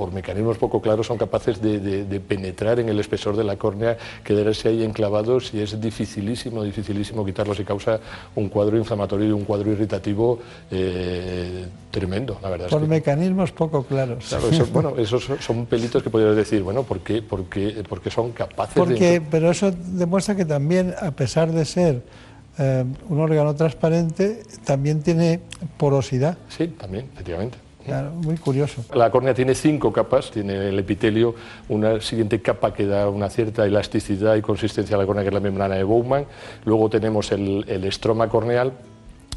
por 0.00 0.14
mecanismos 0.14 0.56
poco 0.56 0.80
claros 0.80 1.08
son 1.08 1.18
capaces 1.18 1.60
de, 1.60 2.22
penetrar 2.26 2.80
en 2.80 2.88
el 2.88 2.98
espesor 2.98 3.36
de 3.36 3.44
la 3.44 3.56
córnea, 3.56 3.98
quedarse 4.24 4.70
ahí 4.70 4.82
enclavados 4.82 5.52
y 5.52 5.60
es 5.60 5.78
dificilísimo, 5.78 6.64
dificilísimo 6.64 7.22
quitarlos 7.22 7.60
y 7.60 7.64
causa 7.64 7.99
un 8.34 8.48
cuadro 8.48 8.76
inflamatorio 8.76 9.28
y 9.28 9.32
un 9.32 9.44
cuadro 9.44 9.70
irritativo 9.72 10.38
eh, 10.70 11.66
tremendo, 11.90 12.38
la 12.42 12.50
verdad. 12.50 12.68
Por 12.68 12.86
mecanismos 12.86 13.52
poco 13.52 13.84
claros. 13.84 14.24
bueno, 14.72 14.94
esos 14.96 15.28
son 15.40 15.66
pelitos 15.66 16.02
que 16.02 16.10
podrías 16.10 16.36
decir, 16.36 16.62
bueno, 16.62 16.82
¿por 16.82 17.00
qué, 17.00 17.22
porque 17.22 18.10
son 18.10 18.32
capaces 18.32 18.74
porque, 18.74 19.22
Pero 19.30 19.50
eso 19.50 19.72
demuestra 19.72 20.34
que 20.34 20.44
también, 20.44 20.94
a 21.00 21.10
pesar 21.10 21.52
de 21.52 21.64
ser 21.64 22.02
eh, 22.58 22.84
un 23.08 23.20
órgano 23.20 23.54
transparente, 23.54 24.42
también 24.64 25.02
tiene 25.02 25.40
porosidad. 25.76 26.36
Sí, 26.48 26.68
también, 26.68 27.06
efectivamente. 27.14 27.58
Claro, 27.90 28.10
muy 28.12 28.36
curioso. 28.36 28.84
La 28.94 29.10
córnea 29.10 29.34
tiene 29.34 29.56
cinco 29.56 29.92
capas, 29.92 30.30
tiene 30.30 30.68
el 30.68 30.78
epitelio, 30.78 31.34
una 31.68 32.00
siguiente 32.00 32.40
capa 32.40 32.72
que 32.72 32.86
da 32.86 33.08
una 33.08 33.28
cierta 33.28 33.66
elasticidad 33.66 34.36
y 34.36 34.42
consistencia 34.42 34.94
a 34.94 34.98
la 35.00 35.06
córnea, 35.06 35.24
que 35.24 35.28
es 35.30 35.34
la 35.34 35.40
membrana 35.40 35.74
de 35.74 35.82
Bowman. 35.82 36.24
Luego 36.64 36.88
tenemos 36.88 37.32
el, 37.32 37.64
el 37.66 37.84
estroma 37.84 38.28
corneal, 38.28 38.72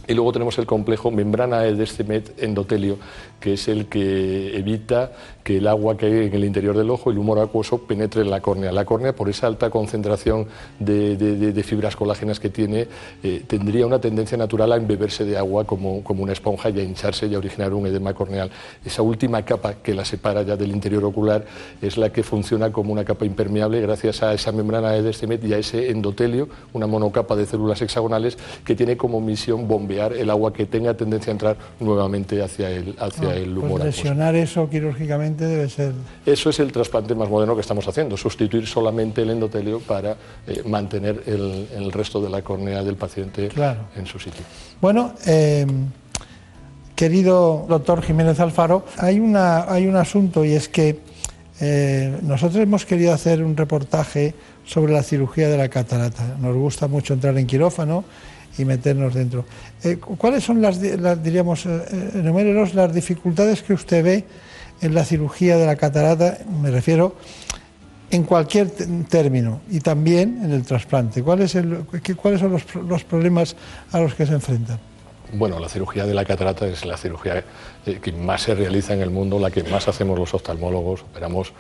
y 0.08 0.14
luego 0.14 0.34
tenemos 0.34 0.58
el 0.58 0.66
complejo 0.66 1.12
membrana 1.12 1.62
de 1.62 1.76
Descemet 1.76 2.44
endotelio, 2.44 2.98
que 3.44 3.56
es 3.56 3.68
el 3.68 3.88
que 3.88 4.58
evita 4.58 5.12
que 5.44 5.58
el 5.58 5.68
agua 5.68 5.98
que 5.98 6.06
hay 6.06 6.28
en 6.28 6.34
el 6.34 6.46
interior 6.46 6.78
del 6.78 6.90
ojo, 6.90 7.12
el 7.12 7.18
humor 7.18 7.40
acuoso, 7.40 7.80
penetre 7.80 8.22
en 8.22 8.30
la 8.30 8.40
córnea. 8.40 8.72
La 8.72 8.86
córnea, 8.86 9.14
por 9.14 9.28
esa 9.28 9.48
alta 9.48 9.70
concentración 9.70 10.48
de, 10.80 11.62
fibras 11.66 11.98
colágenas 11.98 12.40
que 12.40 12.50
tiene, 12.50 12.88
eh, 13.22 13.44
tendría 13.46 13.86
una 13.86 14.00
tendencia 14.00 14.38
natural 14.38 14.72
a 14.72 14.78
embeberse 14.78 15.26
de 15.26 15.38
agua 15.38 15.66
como, 15.66 16.02
una 16.08 16.32
esponja 16.32 16.70
y 16.70 16.80
a 16.80 16.84
hincharse 16.84 17.28
y 17.28 17.36
a 17.36 17.38
originar 17.38 17.74
un 17.74 17.86
edema 17.86 18.14
corneal. 18.14 18.50
Esa 18.86 19.02
última 19.02 19.44
capa 19.44 19.74
que 19.74 19.94
la 19.94 20.06
separa 20.06 20.44
ya 20.44 20.56
del 20.56 20.72
interior 20.72 21.04
ocular 21.04 21.44
es 21.82 21.98
la 21.98 22.14
que 22.14 22.24
funciona 22.24 22.72
como 22.72 22.94
una 22.94 23.04
capa 23.04 23.26
impermeable 23.26 23.82
gracias 23.82 24.24
a 24.24 24.34
esa 24.34 24.54
membrana 24.54 24.92
de 24.92 25.02
Descemet 25.02 25.44
y 25.44 25.54
a 25.54 25.58
ese 25.58 25.90
endotelio, 25.90 26.48
una 26.72 26.88
monocapa 26.88 27.36
de 27.36 27.46
células 27.46 27.82
hexagonales 27.82 28.38
que 28.64 28.74
tiene 28.74 28.96
como 28.96 29.20
misión 29.20 29.68
bombear 29.68 30.14
el 30.14 30.30
agua 30.30 30.54
que 30.54 30.66
tenga 30.66 30.94
tendencia 30.94 31.32
a 31.32 31.34
entrar 31.34 31.58
nuevamente 31.82 32.42
hacia 32.42 32.70
el, 32.70 32.96
hacia 33.00 33.33
el 33.34 33.54
pues 33.54 33.66
humor. 33.66 33.84
lesionar 33.86 34.36
eso 34.36 34.70
quirúrgicamente 34.70 35.46
debe 35.46 35.70
ser... 35.70 35.94
Eso 36.26 36.50
es 36.50 36.60
el 36.60 36.72
trasplante 36.72 37.16
más 37.16 37.30
moderno 37.30 37.56
que 37.56 37.62
estamos 37.62 37.88
haciendo, 37.88 38.18
sustituir 38.18 38.68
solamente 38.68 39.22
el 39.22 39.32
endotelio 39.32 39.80
para 39.80 40.16
eh, 40.48 40.62
mantener 40.66 41.24
el, 41.26 41.92
resto 41.92 42.22
de 42.22 42.30
la 42.30 42.42
córnea 42.42 42.84
del 42.84 42.96
paciente 42.96 43.50
en 43.96 44.06
su 44.06 44.20
sitio. 44.20 44.44
Bueno, 44.82 45.14
eh, 45.26 45.66
querido 46.96 47.66
doctor 47.68 48.02
Jiménez 48.02 48.40
Alfaro, 48.40 48.86
hay, 48.98 49.20
una, 49.20 49.72
hay 49.72 49.88
un 49.88 49.96
asunto 49.96 50.46
y 50.46 50.54
es 50.54 50.70
que 50.70 51.00
eh, 51.60 52.18
nosotros 52.24 52.62
hemos 52.62 52.86
querido 52.86 53.14
hacer 53.14 53.44
un 53.44 53.56
reportaje 53.56 54.34
sobre 54.66 54.94
la 54.94 55.04
cirugía 55.04 55.50
de 55.50 55.58
la 55.58 55.70
catarata. 55.70 56.36
Nos 56.40 56.56
gusta 56.56 56.88
mucho 56.88 57.14
entrar 57.14 57.38
en 57.38 57.46
quirófano 57.46 58.04
y 58.58 58.66
meternos 58.66 59.14
dentro. 59.14 59.46
Eh, 59.84 59.98
¿Cuáles 59.98 60.44
son 60.44 60.62
las, 60.62 60.80
diríamos, 60.82 61.66
eh, 61.66 62.70
las 62.74 62.94
dificultades 62.94 63.64
que 63.64 63.74
usted 63.74 64.04
ve 64.04 64.26
en 64.82 64.94
la 64.94 65.04
cirugía 65.04 65.58
de 65.58 65.66
la 65.66 65.76
catarata? 65.76 66.40
Me 66.62 66.72
refiero 66.72 67.16
en 68.12 68.24
cualquier 68.24 68.70
término 69.10 69.62
y 69.70 69.80
también 69.80 70.42
en 70.44 70.52
el 70.52 70.64
trasplante. 70.64 71.24
¿Cuál 71.24 71.42
es 71.42 71.56
el, 71.56 71.86
¿Cuáles 72.16 72.40
son 72.40 72.52
los, 72.52 72.76
los 72.76 73.04
problemas 73.04 73.56
a 73.92 74.00
los 74.00 74.14
que 74.14 74.26
se 74.26 74.34
enfrentan? 74.34 74.80
Bueno, 75.34 75.60
la 75.60 75.68
cirugía 75.68 76.06
de 76.06 76.14
la 76.14 76.26
catarata 76.26 76.68
es 76.68 76.86
la 76.86 76.96
cirugía 76.96 77.44
eh, 77.88 78.00
que 78.00 78.12
más 78.12 78.44
se 78.44 78.54
realiza 78.54 78.94
en 78.94 79.02
el 79.02 79.10
mundo, 79.10 79.40
la 79.40 79.50
que 79.50 79.64
más 79.64 79.88
hacemos 79.88 80.18
los 80.18 80.32
oftalmólogos. 80.34 81.02
Operamos 81.02 81.54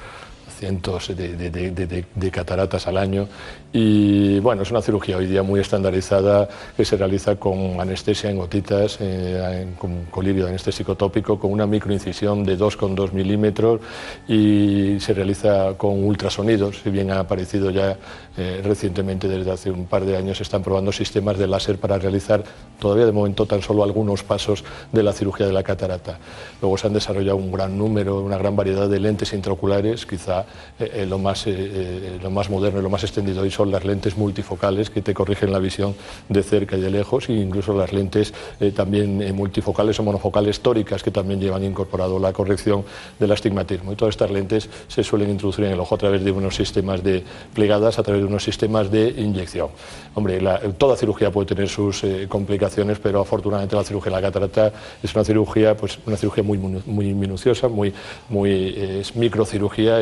cientos 0.64 1.12
de, 1.14 2.32
cataratas 2.32 2.88
al 2.88 2.98
año 2.98 3.28
y 3.74 4.40
bueno, 4.40 4.62
es 4.62 4.72
una 4.72 4.82
cirugía 4.82 5.18
hoy 5.18 5.26
día 5.26 5.44
muy 5.44 5.60
estandarizada 5.60 6.48
que 6.78 6.86
se 6.86 6.96
realiza 6.96 7.36
con 7.36 7.82
anestesia 7.82 8.30
en 8.30 8.38
gotitas, 8.38 8.98
eh, 9.02 9.68
con 9.78 10.06
colirio 10.06 10.48
anestésico 10.48 10.96
tópico, 10.96 11.38
con 11.38 11.52
una 11.52 11.68
microincisión 11.68 12.46
de 12.46 12.58
2,2 12.58 13.12
milímetros 13.12 13.82
y 14.28 15.00
se 15.02 15.14
realiza 15.14 15.74
con 15.76 16.02
ultrasonidos, 16.04 16.80
si 16.82 16.90
bien 16.92 17.12
ha 17.12 17.20
aparecido 17.20 17.70
ya 17.70 17.98
eh, 18.38 18.62
recientemente 18.64 19.28
desde 19.28 19.52
hace 19.52 19.70
un 19.70 19.86
par 19.86 20.06
de 20.06 20.16
años, 20.16 20.38
se 20.38 20.44
están 20.44 20.64
probando 20.64 20.94
sistemas 20.94 21.38
de 21.38 21.48
láser 21.48 21.78
para 21.78 21.98
realizar 21.98 22.44
todavía 22.80 23.06
de 23.06 23.12
momento 23.12 23.46
tan 23.46 23.62
solo 23.62 23.84
algunos 23.84 24.24
pasos 24.24 24.64
de 24.94 25.04
la 25.04 25.12
cirugía 25.12 25.46
de 25.46 25.54
la 25.54 25.64
catarata. 25.64 26.20
Luego 26.62 26.78
se 26.78 26.88
han 26.88 26.94
desarrollado 26.94 27.36
un 27.36 27.52
gran 27.52 27.78
número, 27.78 28.22
una 28.22 28.38
gran 28.38 28.56
variedad 28.56 28.88
de 28.88 29.00
lentes 29.00 29.34
intraoculares, 29.34 30.06
quizá 30.06 30.46
eh, 30.80 30.92
eh, 30.94 31.06
lo, 31.06 31.20
más, 31.20 31.46
eh, 31.46 32.18
lo 32.22 32.32
más 32.32 32.50
moderno 32.50 32.80
y 32.80 32.84
lo 32.84 32.90
más 32.90 33.04
extendido 33.04 33.42
hoy 33.42 33.52
son 33.52 33.72
las 33.72 33.86
lentes 33.86 34.18
multifocales 34.18 34.90
que 34.90 35.02
te 35.02 35.14
corrigen 35.14 35.52
la 35.52 35.60
visión 35.60 35.96
de 36.30 36.42
cerca 36.44 36.78
y 36.78 36.82
de 36.82 36.90
lejos, 36.90 37.30
e 37.30 37.34
incluso 37.34 37.74
las 37.74 37.94
lentes 37.94 38.34
también 38.76 39.36
multifocales 39.36 40.00
o 40.00 40.04
monofocales 40.04 40.62
tóricas 40.62 41.04
que 41.04 41.12
también 41.12 41.40
llevan 41.40 41.64
incorporado 41.64 42.20
la 42.20 42.34
corrección 42.34 42.84
del 43.20 43.32
astigmatismo. 43.32 43.92
Y 43.94 43.96
todas 43.96 44.14
estas 44.14 44.32
lentes 44.32 44.70
se 44.88 45.04
suelen 45.04 45.30
introducir 45.30 45.66
en 45.66 45.72
el 45.72 45.80
ojo 45.80 45.96
a 45.96 45.98
través 45.98 46.24
de 46.24 46.32
unos 46.32 46.56
sistemas 46.56 47.04
de 47.04 47.24
plegadas, 47.54 48.00
a 48.00 48.04
través 48.04 48.22
de 48.22 48.28
unos 48.28 48.44
sistemas 48.44 48.92
de 48.92 49.10
inyección. 49.10 49.70
Hombre, 50.16 50.40
toda 50.78 50.96
cirugía 50.96 51.32
puede 51.32 51.48
tener 51.48 51.70
sus 51.70 52.04
complicaciones, 52.28 53.00
pero 53.00 53.22
afortunadamente 53.22 53.76
la 53.76 53.84
cirugía 53.84 54.12
de 54.12 54.22
la 54.22 54.22
catarata 54.22 54.72
es 55.02 55.14
una 55.14 55.24
cirugía, 55.24 55.76
pues, 55.76 56.00
una 56.06 56.18
cirugía 56.18 56.44
muy, 56.44 56.58
muy 56.58 57.14
minuciosa, 57.14 57.68
muy, 57.68 57.94
muy 58.30 58.74
es 59.04 59.16
microcirugía 59.16 60.02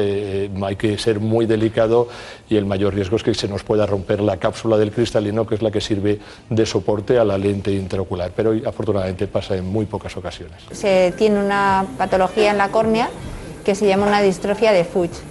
hay 0.63 0.75
que 0.75 0.97
ser 0.97 1.19
muy 1.19 1.45
delicado 1.45 2.07
y 2.49 2.57
el 2.57 2.65
mayor 2.65 2.93
riesgo 2.93 3.15
es 3.15 3.23
que 3.23 3.33
se 3.33 3.47
nos 3.47 3.63
pueda 3.63 3.85
romper 3.85 4.21
la 4.21 4.37
cápsula 4.37 4.77
del 4.77 4.91
cristalino, 4.91 5.45
que 5.45 5.55
es 5.55 5.61
la 5.61 5.71
que 5.71 5.81
sirve 5.81 6.19
de 6.49 6.65
soporte 6.65 7.17
a 7.17 7.23
la 7.23 7.37
lente 7.37 7.71
intraocular. 7.71 8.31
Pero 8.35 8.53
afortunadamente 8.65 9.27
pasa 9.27 9.55
en 9.55 9.65
muy 9.65 9.85
pocas 9.85 10.15
ocasiones. 10.17 10.57
Se 10.71 11.13
tiene 11.17 11.39
una 11.39 11.85
patología 11.97 12.51
en 12.51 12.57
la 12.57 12.69
córnea 12.69 13.09
que 13.63 13.75
se 13.75 13.87
llama 13.87 14.07
una 14.07 14.21
distrofia 14.21 14.71
de 14.71 14.83
Fuchs. 14.83 15.21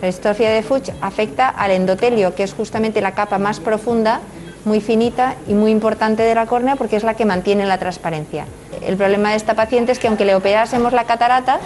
La 0.00 0.06
distrofia 0.06 0.50
de 0.50 0.62
Fuchs 0.62 0.92
afecta 1.00 1.48
al 1.48 1.70
endotelio, 1.70 2.34
que 2.34 2.42
es 2.42 2.54
justamente 2.54 3.00
la 3.00 3.12
capa 3.12 3.38
más 3.38 3.60
profunda, 3.60 4.20
muy 4.64 4.80
finita 4.80 5.36
y 5.48 5.54
muy 5.54 5.70
importante 5.70 6.22
de 6.22 6.34
la 6.34 6.46
córnea 6.46 6.76
porque 6.76 6.96
es 6.96 7.04
la 7.04 7.14
que 7.14 7.24
mantiene 7.24 7.66
la 7.66 7.78
transparencia. 7.78 8.46
El 8.84 8.96
problema 8.96 9.30
de 9.30 9.36
esta 9.36 9.54
paciente 9.54 9.92
es 9.92 9.98
que 9.98 10.08
aunque 10.08 10.24
le 10.24 10.34
operásemos 10.34 10.92
la 10.92 11.04
catarata, 11.04 11.60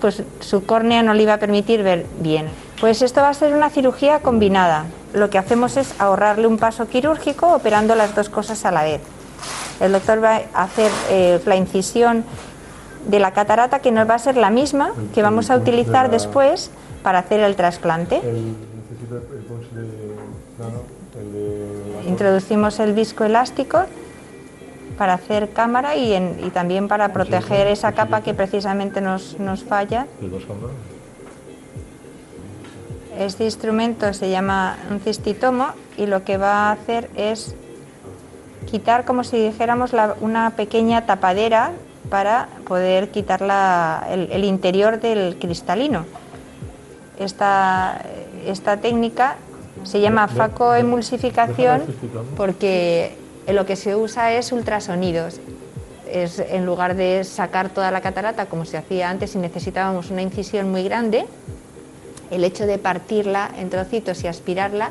pues 0.00 0.22
su 0.40 0.64
córnea 0.64 1.02
no 1.02 1.14
le 1.14 1.22
iba 1.22 1.34
a 1.34 1.38
permitir 1.38 1.82
ver 1.82 2.06
bien. 2.20 2.48
Pues 2.80 3.02
esto 3.02 3.20
va 3.20 3.30
a 3.30 3.34
ser 3.34 3.54
una 3.54 3.70
cirugía 3.70 4.20
combinada. 4.20 4.86
Lo 5.12 5.30
que 5.30 5.38
hacemos 5.38 5.76
es 5.76 5.94
ahorrarle 6.00 6.46
un 6.46 6.58
paso 6.58 6.88
quirúrgico 6.88 7.54
operando 7.54 7.94
las 7.94 8.14
dos 8.14 8.28
cosas 8.28 8.64
a 8.64 8.70
la 8.70 8.84
vez. 8.84 9.00
El 9.80 9.92
doctor 9.92 10.22
va 10.22 10.42
a 10.52 10.62
hacer 10.64 10.90
eh, 11.10 11.40
la 11.44 11.56
incisión 11.56 12.24
de 13.06 13.18
la 13.20 13.32
catarata 13.32 13.78
que 13.80 13.90
nos 13.90 14.08
va 14.08 14.14
a 14.14 14.18
ser 14.18 14.36
la 14.36 14.50
misma 14.50 14.92
que 15.14 15.22
vamos 15.22 15.50
a 15.50 15.56
utilizar 15.56 16.10
después 16.10 16.70
para 17.02 17.20
hacer 17.20 17.40
el 17.40 17.56
trasplante. 17.56 18.20
Introducimos 22.06 22.80
el 22.80 22.94
disco 22.94 23.24
elástico 23.24 23.84
para 24.98 25.14
hacer 25.14 25.50
cámara 25.50 25.96
y, 25.96 26.50
también 26.52 26.88
para 26.88 27.12
proteger 27.12 27.68
esa 27.68 27.92
capa 27.92 28.20
que 28.20 28.34
precisamente 28.34 29.00
nos, 29.00 29.36
falla. 29.66 30.06
Este 33.16 33.44
instrumento 33.44 34.12
se 34.12 34.28
llama 34.28 34.76
un 34.90 35.00
cistitomo 35.00 35.68
y 35.96 36.06
lo 36.06 36.24
que 36.24 36.36
va 36.36 36.68
a 36.68 36.72
hacer 36.72 37.08
es 37.14 37.54
quitar 38.66 39.04
como 39.04 39.24
si 39.24 39.38
dijéramos 39.38 39.92
una 40.20 40.50
pequeña 40.50 41.06
tapadera 41.06 41.72
para 42.10 42.48
poder 42.66 43.10
quitar 43.10 43.42
el, 44.10 44.44
interior 44.44 45.00
del 45.00 45.38
cristalino. 45.38 46.06
Esta, 47.18 48.02
esta 48.46 48.76
técnica 48.78 49.36
se 49.84 50.00
llama 50.00 50.28
facoemulsificación 50.28 51.82
porque 52.36 53.27
lo 53.52 53.66
que 53.66 53.76
se 53.76 53.96
usa 53.96 54.32
es 54.32 54.52
ultrasonidos. 54.52 55.40
Es, 56.10 56.38
en 56.38 56.64
lugar 56.64 56.96
de 56.96 57.22
sacar 57.24 57.68
toda 57.68 57.90
la 57.90 58.00
catarata 58.00 58.46
como 58.46 58.64
se 58.64 58.78
hacía 58.78 59.10
antes 59.10 59.34
y 59.34 59.38
necesitábamos 59.38 60.10
una 60.10 60.22
incisión 60.22 60.70
muy 60.70 60.82
grande, 60.82 61.26
el 62.30 62.44
hecho 62.44 62.66
de 62.66 62.78
partirla 62.78 63.50
en 63.58 63.70
trocitos 63.70 64.22
y 64.24 64.26
aspirarla 64.26 64.90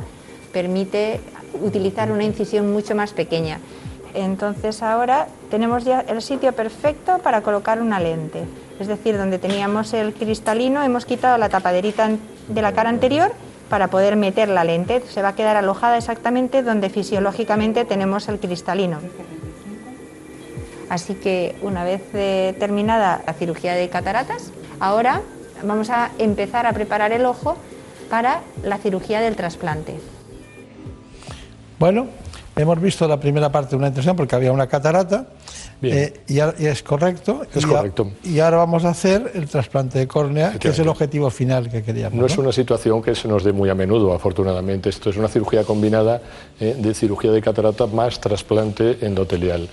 permite 0.51 1.19
utilizar 1.61 2.11
una 2.11 2.23
incisión 2.23 2.71
mucho 2.71 2.95
más 2.95 3.13
pequeña. 3.13 3.59
Entonces 4.13 4.81
ahora 4.81 5.27
tenemos 5.51 5.83
ya 5.85 6.01
el 6.01 6.21
sitio 6.21 6.53
perfecto 6.53 7.19
para 7.19 7.41
colocar 7.41 7.81
una 7.81 7.99
lente. 7.99 8.43
Es 8.79 8.87
decir, 8.87 9.17
donde 9.17 9.39
teníamos 9.39 9.93
el 9.93 10.13
cristalino 10.13 10.83
hemos 10.83 11.05
quitado 11.05 11.37
la 11.37 11.49
tapaderita 11.49 12.09
de 12.47 12.61
la 12.61 12.73
cara 12.73 12.89
anterior 12.89 13.31
para 13.69 13.89
poder 13.89 14.15
meter 14.15 14.49
la 14.49 14.63
lente. 14.63 15.03
Se 15.09 15.21
va 15.21 15.29
a 15.29 15.35
quedar 15.35 15.55
alojada 15.55 15.97
exactamente 15.97 16.63
donde 16.63 16.89
fisiológicamente 16.89 17.85
tenemos 17.85 18.27
el 18.29 18.39
cristalino. 18.39 18.99
Así 20.89 21.15
que 21.15 21.55
una 21.61 21.83
vez 21.83 22.01
eh, 22.13 22.55
terminada 22.59 23.21
la 23.25 23.33
cirugía 23.33 23.73
de 23.73 23.89
cataratas, 23.89 24.51
ahora 24.79 25.21
vamos 25.63 25.89
a 25.89 26.11
empezar 26.17 26.65
a 26.65 26.73
preparar 26.73 27.11
el 27.11 27.25
ojo 27.25 27.57
para 28.09 28.41
la 28.63 28.77
cirugía 28.77 29.19
del 29.19 29.35
trasplante. 29.35 29.99
Bueno, 31.79 32.07
hemos 32.55 32.81
visto 32.81 33.07
la 33.07 33.19
primera 33.19 33.51
parte 33.51 33.71
de 33.71 33.75
una 33.75 33.87
intención 33.87 34.15
porque 34.15 34.35
había 34.35 34.51
una 34.51 34.67
catarata 34.67 35.27
eh, 35.81 36.13
y, 36.27 36.39
es 36.39 36.83
correcto. 36.83 37.43
Es 37.53 37.65
correcto. 37.65 38.11
y 38.23 38.39
ahora 38.39 38.57
vamos 38.57 38.83
a 38.85 38.89
hacer 38.89 39.31
el 39.35 39.47
trasplante 39.47 39.99
de 39.99 40.07
córnea, 40.07 40.57
que 40.59 40.69
es 40.69 40.79
el 40.79 40.87
objetivo 40.87 41.29
final 41.29 41.69
que 41.69 41.83
queríamos. 41.83 42.17
No, 42.17 42.25
es 42.25 42.37
una 42.37 42.51
situación 42.51 43.01
que 43.01 43.13
se 43.13 43.27
nos 43.27 43.43
dé 43.43 43.51
muy 43.51 43.69
a 43.69 43.75
menudo, 43.75 44.13
afortunadamente. 44.13 44.89
Esto 44.89 45.09
es 45.09 45.17
una 45.17 45.27
cirugía 45.27 45.63
combinada 45.63 46.21
eh, 46.59 46.75
de 46.77 46.93
cirugía 46.93 47.31
de 47.31 47.41
catarata 47.41 47.85
más 47.85 48.19
trasplante 48.19 48.97
endotelial. 49.01 49.69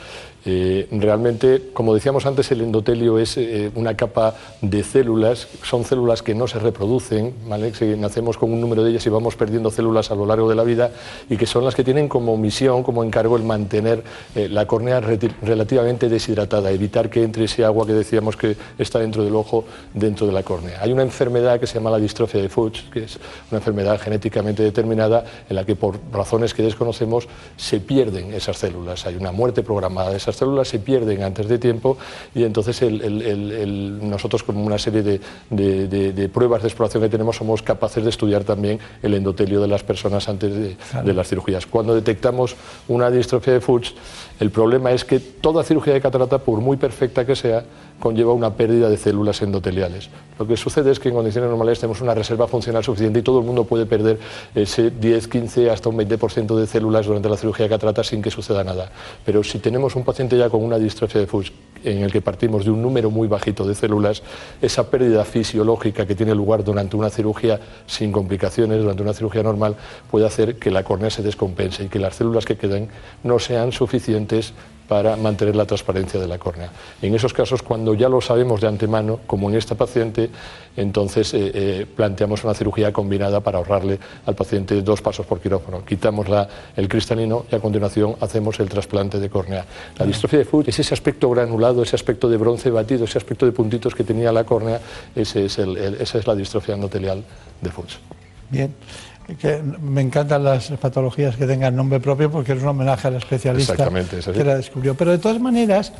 Eh, 0.46 0.86
realmente, 0.90 1.70
como 1.72 1.94
decíamos 1.94 2.26
antes, 2.26 2.50
el 2.50 2.60
endotelio 2.60 3.18
es 3.18 3.36
eh, 3.36 3.70
una 3.74 3.96
capa 3.96 4.34
de 4.60 4.82
células, 4.82 5.48
son 5.62 5.84
células 5.84 6.22
que 6.22 6.34
no 6.34 6.46
se 6.46 6.58
reproducen, 6.58 7.34
¿vale? 7.48 7.72
nacemos 7.96 8.36
con 8.36 8.52
un 8.52 8.60
número 8.60 8.84
de 8.84 8.90
ellas 8.90 9.06
y 9.06 9.10
vamos 9.10 9.36
perdiendo 9.36 9.70
células 9.70 10.10
a 10.10 10.14
lo 10.14 10.26
largo 10.26 10.48
de 10.48 10.54
la 10.54 10.64
vida 10.64 10.90
y 11.30 11.36
que 11.36 11.46
son 11.46 11.64
las 11.64 11.74
que 11.74 11.82
tienen 11.82 12.08
como 12.08 12.36
misión, 12.36 12.82
como 12.82 13.02
encargo, 13.02 13.36
el 13.36 13.42
mantener 13.42 14.02
la 14.34 14.66
córnea 14.66 15.00
relativamente 15.00 16.08
deshidratada, 16.08 16.70
evitar 16.70 17.08
que 17.08 17.22
entre 17.22 17.44
ese 17.44 17.64
agua 17.64 17.86
que 17.86 17.92
decíamos 17.92 18.36
que 18.36 18.56
está 18.78 18.98
dentro 18.98 19.24
del 19.24 19.34
ojo, 19.34 19.64
dentro 19.92 20.26
de 20.26 20.32
la 20.32 20.42
córnea. 20.42 20.78
Hay 20.80 20.92
una 20.92 21.02
enfermedad 21.02 21.58
que 21.58 21.66
se 21.66 21.74
llama 21.74 21.90
la 21.90 21.98
distrofia 21.98 22.40
de 22.40 22.48
Fuchs, 22.48 22.84
que 22.92 23.04
es 23.04 23.18
una 23.50 23.58
enfermedad 23.58 23.98
genéticamente 24.00 24.62
determinada 24.62 25.24
en 25.48 25.56
la 25.56 25.64
que 25.64 25.76
por 25.76 25.98
razones 26.12 26.54
que 26.54 26.62
desconocemos 26.62 27.28
se 27.56 27.80
pierden 27.80 28.32
esas 28.34 28.58
células. 28.58 29.06
Hay 29.06 29.16
una 29.16 29.32
muerte 29.32 29.62
programada 29.62 30.10
de 30.10 30.16
esas 30.16 30.33
células, 30.36 30.68
se 30.68 30.78
pierden 30.78 31.22
antes 31.22 31.48
de 31.48 31.58
tiempo 31.58 31.96
y 32.34 32.44
entonces 32.44 32.82
nosotros 34.02 34.42
con 34.42 34.56
una 34.56 34.78
serie 34.78 35.02
de, 35.02 36.28
pruebas 36.32 36.62
de 36.62 36.68
exploración 36.68 37.02
que 37.02 37.08
tenemos 37.08 37.36
somos 37.36 37.62
capaces 37.62 38.02
de 38.04 38.10
estudiar 38.10 38.44
también 38.44 38.78
el 39.02 39.14
endotelio 39.14 39.60
de 39.60 39.68
las 39.68 39.82
personas 39.82 40.28
antes 40.28 40.52
de, 40.54 41.14
las 41.14 41.28
cirugías. 41.28 41.66
Cuando 41.66 41.94
detectamos 41.94 42.56
una 42.88 43.10
distrofia 43.10 43.52
de 43.52 43.60
Fuchs, 43.60 43.94
el 44.40 44.50
problema 44.50 44.92
es 44.92 45.04
que 45.04 45.20
toda 45.20 45.62
cirugía 45.62 45.94
de 45.94 46.00
catarata, 46.00 46.38
por 46.38 46.60
muy 46.60 46.76
perfecta 46.76 47.24
que 47.24 47.36
sea, 47.36 47.64
conlleva 47.98 48.32
una 48.32 48.54
pérdida 48.54 48.88
de 48.88 48.96
células 48.96 49.40
endoteliales. 49.42 50.10
Lo 50.38 50.46
que 50.46 50.56
sucede 50.56 50.90
es 50.90 50.98
que 50.98 51.08
en 51.08 51.14
condiciones 51.14 51.48
normales 51.48 51.78
tenemos 51.78 52.00
una 52.00 52.14
reserva 52.14 52.46
funcional 52.46 52.84
suficiente 52.84 53.20
y 53.20 53.22
todo 53.22 53.38
el 53.40 53.46
mundo 53.46 53.64
puede 53.64 53.86
perder 53.86 54.18
ese 54.54 54.90
10, 54.90 55.28
15, 55.28 55.70
hasta 55.70 55.88
un 55.88 55.96
20% 55.96 56.56
de 56.56 56.66
células 56.66 57.06
durante 57.06 57.28
la 57.28 57.36
cirugía 57.36 57.64
de 57.64 57.70
catarata 57.70 58.04
sin 58.04 58.20
que 58.20 58.30
suceda 58.30 58.64
nada. 58.64 58.90
Pero 59.24 59.42
si 59.42 59.58
tenemos 59.58 59.96
un 59.96 60.04
paciente 60.04 60.36
ya 60.36 60.50
con 60.50 60.62
una 60.62 60.78
distrofia 60.78 61.20
de 61.20 61.26
Fuchs 61.26 61.52
en 61.84 62.02
el 62.02 62.12
que 62.12 62.20
partimos 62.20 62.64
de 62.64 62.70
un 62.70 62.82
número 62.82 63.10
muy 63.10 63.28
bajito 63.28 63.66
de 63.66 63.74
células, 63.74 64.22
esa 64.60 64.90
pérdida 64.90 65.24
fisiológica 65.24 66.06
que 66.06 66.14
tiene 66.14 66.34
lugar 66.34 66.64
durante 66.64 66.96
una 66.96 67.10
cirugía 67.10 67.60
sin 67.86 68.12
complicaciones, 68.12 68.80
durante 68.80 69.02
una 69.02 69.12
cirugía 69.12 69.42
normal, 69.42 69.76
puede 70.10 70.26
hacer 70.26 70.56
que 70.56 70.70
la 70.70 70.82
córnea 70.82 71.10
se 71.10 71.22
descompense 71.22 71.84
y 71.84 71.88
que 71.88 71.98
las 71.98 72.16
células 72.16 72.44
que 72.44 72.56
queden 72.56 72.88
no 73.22 73.38
sean 73.38 73.72
suficientes 73.72 74.52
para 74.88 75.16
mantener 75.16 75.56
la 75.56 75.64
transparencia 75.64 76.20
de 76.20 76.28
la 76.28 76.38
córnea. 76.38 76.70
En 77.00 77.14
esos 77.14 77.32
casos, 77.32 77.62
cuando 77.62 77.94
ya 77.94 78.08
lo 78.08 78.20
sabemos 78.20 78.60
de 78.60 78.68
antemano, 78.68 79.20
como 79.26 79.48
en 79.48 79.56
esta 79.56 79.74
paciente, 79.74 80.30
entonces 80.76 81.32
eh, 81.34 81.50
eh, 81.54 81.86
planteamos 81.94 82.44
una 82.44 82.54
cirugía 82.54 82.92
combinada 82.92 83.40
para 83.40 83.58
ahorrarle 83.58 83.98
al 84.26 84.34
paciente 84.34 84.80
dos 84.82 85.02
pasos 85.02 85.26
por 85.26 85.40
quirófano. 85.40 85.84
Quitamos 85.84 86.26
el 86.76 86.88
cristalino 86.88 87.46
y 87.50 87.54
a 87.54 87.60
continuación 87.60 88.16
hacemos 88.20 88.58
el 88.60 88.68
trasplante 88.68 89.20
de 89.20 89.28
córnea. 89.28 89.64
La 89.98 90.06
distrofia 90.06 90.38
de 90.38 90.44
Fuchs 90.44 90.68
es 90.68 90.78
ese 90.80 90.94
aspecto 90.94 91.30
granulado, 91.30 91.82
ese 91.82 91.96
aspecto 91.96 92.28
de 92.28 92.36
bronce 92.36 92.70
batido, 92.70 93.04
ese 93.04 93.18
aspecto 93.18 93.46
de 93.46 93.52
puntitos 93.52 93.94
que 93.94 94.04
tenía 94.04 94.32
la 94.32 94.44
córnea, 94.44 94.80
ese 95.14 95.46
es 95.46 95.58
esa 95.58 96.18
es 96.18 96.26
la 96.26 96.34
distrofia 96.34 96.74
endotelial 96.74 97.22
de 97.60 97.70
Fuchs. 97.70 97.98
Bien 98.50 98.74
que 99.38 99.62
me 99.62 100.02
encantan 100.02 100.44
las 100.44 100.70
patologías 100.72 101.36
que 101.36 101.46
tengan 101.46 101.74
nombre 101.74 101.98
propio 102.00 102.30
porque 102.30 102.52
es 102.52 102.62
un 102.62 102.68
homenaje 102.68 103.08
al 103.08 103.16
especialista 103.16 103.88
que 104.32 104.44
la 104.44 104.56
descubrió. 104.56 104.94
Pero 104.94 105.12
de 105.12 105.18
todas 105.18 105.40
maneras, 105.40 105.92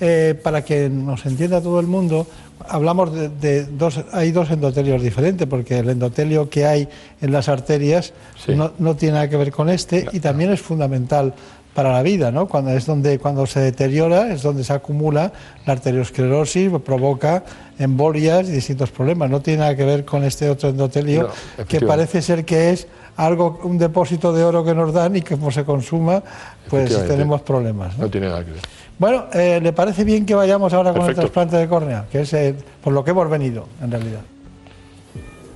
eh, 0.00 0.38
para 0.42 0.64
que 0.64 0.90
nos 0.90 1.24
entienda 1.24 1.60
todo 1.60 1.78
el 1.78 1.86
mundo, 1.86 2.26
hablamos 2.68 3.12
de, 3.40 3.64
dos, 3.66 4.00
hay 4.12 4.32
dos 4.32 4.50
endotelios 4.50 5.00
diferentes, 5.00 5.46
porque 5.46 5.78
el 5.78 5.90
endotelio 5.90 6.50
que 6.50 6.66
hay 6.66 6.88
en 7.20 7.32
las 7.32 7.48
arterias 7.48 8.12
no, 8.48 8.72
no, 8.78 8.96
tiene 8.96 9.14
nada 9.14 9.28
que 9.28 9.36
ver 9.36 9.52
con 9.52 9.70
este 9.70 10.06
y 10.12 10.20
también 10.20 10.50
es 10.50 10.60
fundamental 10.60 11.34
para 11.74 11.92
la 11.92 12.02
vida, 12.02 12.30
¿no? 12.30 12.46
Cuando 12.48 12.70
es 12.72 12.86
donde 12.86 13.18
cuando 13.18 13.46
se 13.46 13.60
deteriora 13.60 14.32
es 14.32 14.42
donde 14.42 14.64
se 14.64 14.72
acumula 14.72 15.32
la 15.64 15.72
arteriosclerosis, 15.72 16.70
provoca 16.84 17.44
embolias 17.78 18.48
y 18.48 18.52
distintos 18.52 18.90
problemas. 18.90 19.30
No 19.30 19.40
tiene 19.40 19.60
nada 19.60 19.76
que 19.76 19.84
ver 19.84 20.04
con 20.04 20.24
este 20.24 20.50
otro 20.50 20.68
endotelio 20.68 21.30
que 21.66 21.80
parece 21.80 22.20
ser 22.20 22.44
que 22.44 22.70
es 22.70 22.86
algo 23.16 23.60
un 23.64 23.78
depósito 23.78 24.32
de 24.32 24.44
oro 24.44 24.64
que 24.64 24.74
nos 24.74 24.92
dan 24.92 25.16
y 25.16 25.22
que 25.22 25.36
como 25.36 25.50
se 25.50 25.64
consuma, 25.64 26.22
pues 26.68 27.06
tenemos 27.06 27.42
problemas. 27.42 27.96
¿no? 27.98 28.08
tiene 28.08 28.28
nada 28.28 28.44
que 28.44 28.52
ver. 28.52 28.60
Bueno, 28.98 29.24
eh, 29.32 29.58
¿le 29.60 29.72
parece 29.72 30.04
bien 30.04 30.24
que 30.24 30.34
vayamos 30.34 30.72
ahora 30.72 30.92
con 30.92 31.08
el 31.08 31.14
trasplante 31.14 31.56
de 31.56 31.68
córnea? 31.68 32.04
Que 32.12 32.20
es 32.20 32.32
eh, 32.34 32.54
por 32.84 32.92
lo 32.92 33.02
que 33.02 33.10
hemos 33.10 33.28
venido, 33.28 33.66
en 33.82 33.90
realidad. 33.90 34.20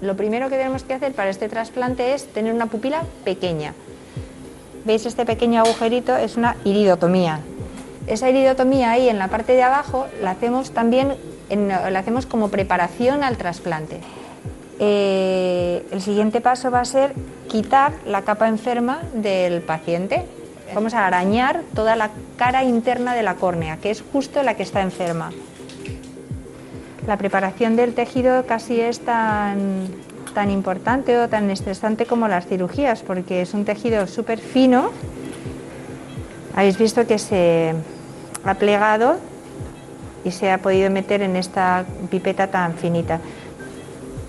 Lo 0.01 0.17
primero 0.17 0.49
que 0.49 0.57
tenemos 0.57 0.83
que 0.83 0.95
hacer 0.95 1.13
para 1.13 1.31
este 1.31 1.49
trasplante 1.49 2.15
es 2.15 2.27
tener 2.27 2.53
una 2.53 2.67
pupila 2.67 3.05
pequeña 3.25 3.73
¿Veis 4.87 5.05
este 5.05 5.27
pequeño 5.27 5.61
agujerito? 5.61 6.17
Es 6.17 6.37
una 6.37 6.55
iridotomía. 6.65 7.41
Esa 8.07 8.31
iridotomía 8.31 8.93
ahí 8.93 9.09
en 9.09 9.19
la 9.19 9.27
parte 9.27 9.55
de 9.55 9.65
abajo 9.65 10.07
la 10.23 10.31
hacemos 10.31 10.71
también 10.71 11.17
la 11.51 11.99
hacemos 11.99 12.25
como 12.25 12.51
preparación 12.51 13.25
al 13.25 13.37
trasplante. 13.37 13.99
Eh, 14.79 15.85
el 15.91 16.01
siguiente 16.01 16.41
paso 16.41 16.71
va 16.71 16.81
a 16.81 16.85
ser 16.85 17.15
quitar 17.49 17.95
la 18.07 18.23
capa 18.23 18.47
enferma 18.47 19.01
del 19.13 19.61
paciente. 19.61 20.25
Vamos 20.73 20.95
a 20.95 21.05
arañar 21.05 21.63
toda 21.75 21.97
la 21.97 22.11
cara 22.37 22.63
interna 22.63 23.17
de 23.17 23.25
la 23.25 23.35
córnea, 23.35 23.79
que 23.79 23.91
es 23.91 24.05
justo 24.13 24.45
la 24.45 24.55
que 24.55 24.63
está 24.63 24.83
enferma. 24.83 25.33
La 27.09 27.17
preparación 27.17 27.75
del 27.75 27.93
tejido 27.95 28.47
casi 28.47 28.81
es 28.81 29.01
tan, 29.01 29.89
tan 30.37 30.51
importante 30.51 31.19
o 31.19 31.31
tan 31.31 31.49
estresante 31.49 32.05
como 32.05 32.29
las 32.29 32.45
cirugías, 32.45 33.01
porque 33.01 33.41
es 33.41 33.55
un 33.55 33.65
tejido 33.65 34.07
súper 34.07 34.39
fino. 34.39 34.91
Habéis 36.55 36.77
visto 36.77 37.07
que 37.07 37.19
se 37.19 37.73
ha 38.45 38.55
plegado 38.55 39.17
y 40.25 40.33
se 40.33 40.51
ha 40.51 40.59
podido 40.59 40.91
meter 40.91 41.23
en 41.23 41.37
esta 41.37 41.87
pipeta 42.11 42.49
tan 42.49 42.75
finita. 42.75 43.19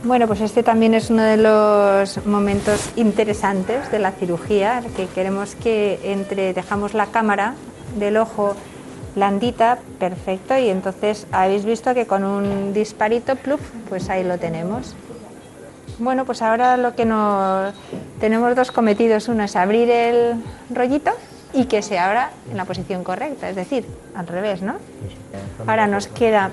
Bueno, 0.05 0.27
pues 0.27 0.39
este 0.39 0.63
también 0.63 0.93
es 0.93 1.09
uno 1.09 1.23
de 1.23 1.35
los 1.35 2.25
momentos 2.25 2.89
interesantes 2.95 3.91
de 3.91 3.99
la 3.99 4.11
cirugía, 4.11 4.81
que 4.95 5.07
queremos 5.07 5.55
que 5.55 5.99
entre, 6.05 6.53
dejamos 6.53 6.93
la 6.93 7.07
cámara 7.07 7.55
del 7.99 8.15
ojo 8.15 8.55
blandita, 9.13 9.79
perfecto, 9.99 10.57
y 10.57 10.69
entonces 10.69 11.27
habéis 11.33 11.65
visto 11.65 11.93
que 11.93 12.05
con 12.05 12.23
un 12.23 12.71
disparito, 12.71 13.35
pluf, 13.35 13.59
pues 13.89 14.09
ahí 14.09 14.23
lo 14.23 14.37
tenemos. 14.37 14.95
Bueno, 15.99 16.25
pues 16.25 16.41
ahora 16.41 16.77
lo 16.77 16.95
que 16.95 17.05
nos 17.05 17.73
tenemos 18.19 18.55
dos 18.55 18.71
cometidos, 18.71 19.27
uno 19.29 19.43
es 19.43 19.55
abrir 19.55 19.89
el 19.89 20.35
rollito 20.69 21.11
y 21.53 21.65
que 21.65 21.81
se 21.81 21.97
abra 21.97 22.31
en 22.51 22.57
la 22.57 22.65
posición 22.65 23.03
correcta, 23.03 23.49
es 23.49 23.55
decir, 23.55 23.85
al 24.15 24.27
revés, 24.27 24.61
¿no? 24.61 24.75
Ahora 25.65 25.87
nos 25.87 26.07
queda 26.07 26.51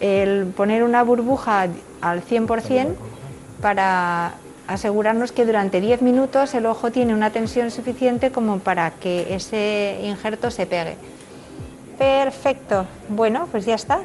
el 0.00 0.46
poner 0.46 0.82
una 0.82 1.04
burbuja 1.04 1.68
al 2.00 2.24
100% 2.24 2.94
para 3.60 4.34
asegurarnos 4.66 5.30
que 5.30 5.46
durante 5.46 5.80
10 5.80 6.02
minutos 6.02 6.54
el 6.54 6.66
ojo 6.66 6.90
tiene 6.90 7.14
una 7.14 7.30
tensión 7.30 7.70
suficiente 7.70 8.32
como 8.32 8.58
para 8.58 8.90
que 8.90 9.34
ese 9.34 10.00
injerto 10.02 10.50
se 10.50 10.66
pegue. 10.66 10.96
Perfecto. 11.98 12.86
Bueno, 13.08 13.46
pues 13.50 13.64
ya 13.64 13.76
está. 13.76 14.00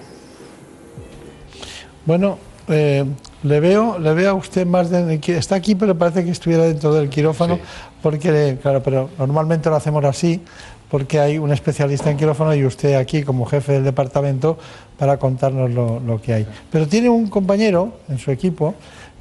Bueno, 2.05 2.38
eh, 2.67 3.05
le 3.47 3.59
veo, 3.59 3.99
le 3.99 4.13
veo 4.13 4.31
a 4.31 4.33
usted 4.33 4.65
más 4.65 4.89
de, 4.89 5.19
está 5.27 5.55
aquí, 5.55 5.75
pero 5.75 5.97
parece 5.97 6.23
que 6.23 6.31
estuviera 6.31 6.63
dentro 6.63 6.93
del 6.93 7.09
quirófano, 7.09 7.59
porque 8.01 8.57
claro, 8.61 8.81
pero 8.83 9.09
normalmente 9.17 9.69
lo 9.69 9.75
hacemos 9.75 10.03
así, 10.05 10.41
porque 10.89 11.19
hay 11.19 11.37
un 11.37 11.51
especialista 11.51 12.09
en 12.09 12.17
quirófano 12.17 12.53
y 12.55 12.65
usted 12.65 12.95
aquí 12.95 13.23
como 13.23 13.45
jefe 13.45 13.73
del 13.73 13.83
departamento 13.83 14.57
para 14.97 15.17
contarnos 15.17 15.71
lo, 15.71 16.21
que 16.21 16.33
hay. 16.33 16.47
Pero 16.71 16.87
tiene 16.87 17.09
un 17.09 17.27
compañero 17.27 17.93
en 18.09 18.19
su 18.19 18.31
equipo 18.31 18.75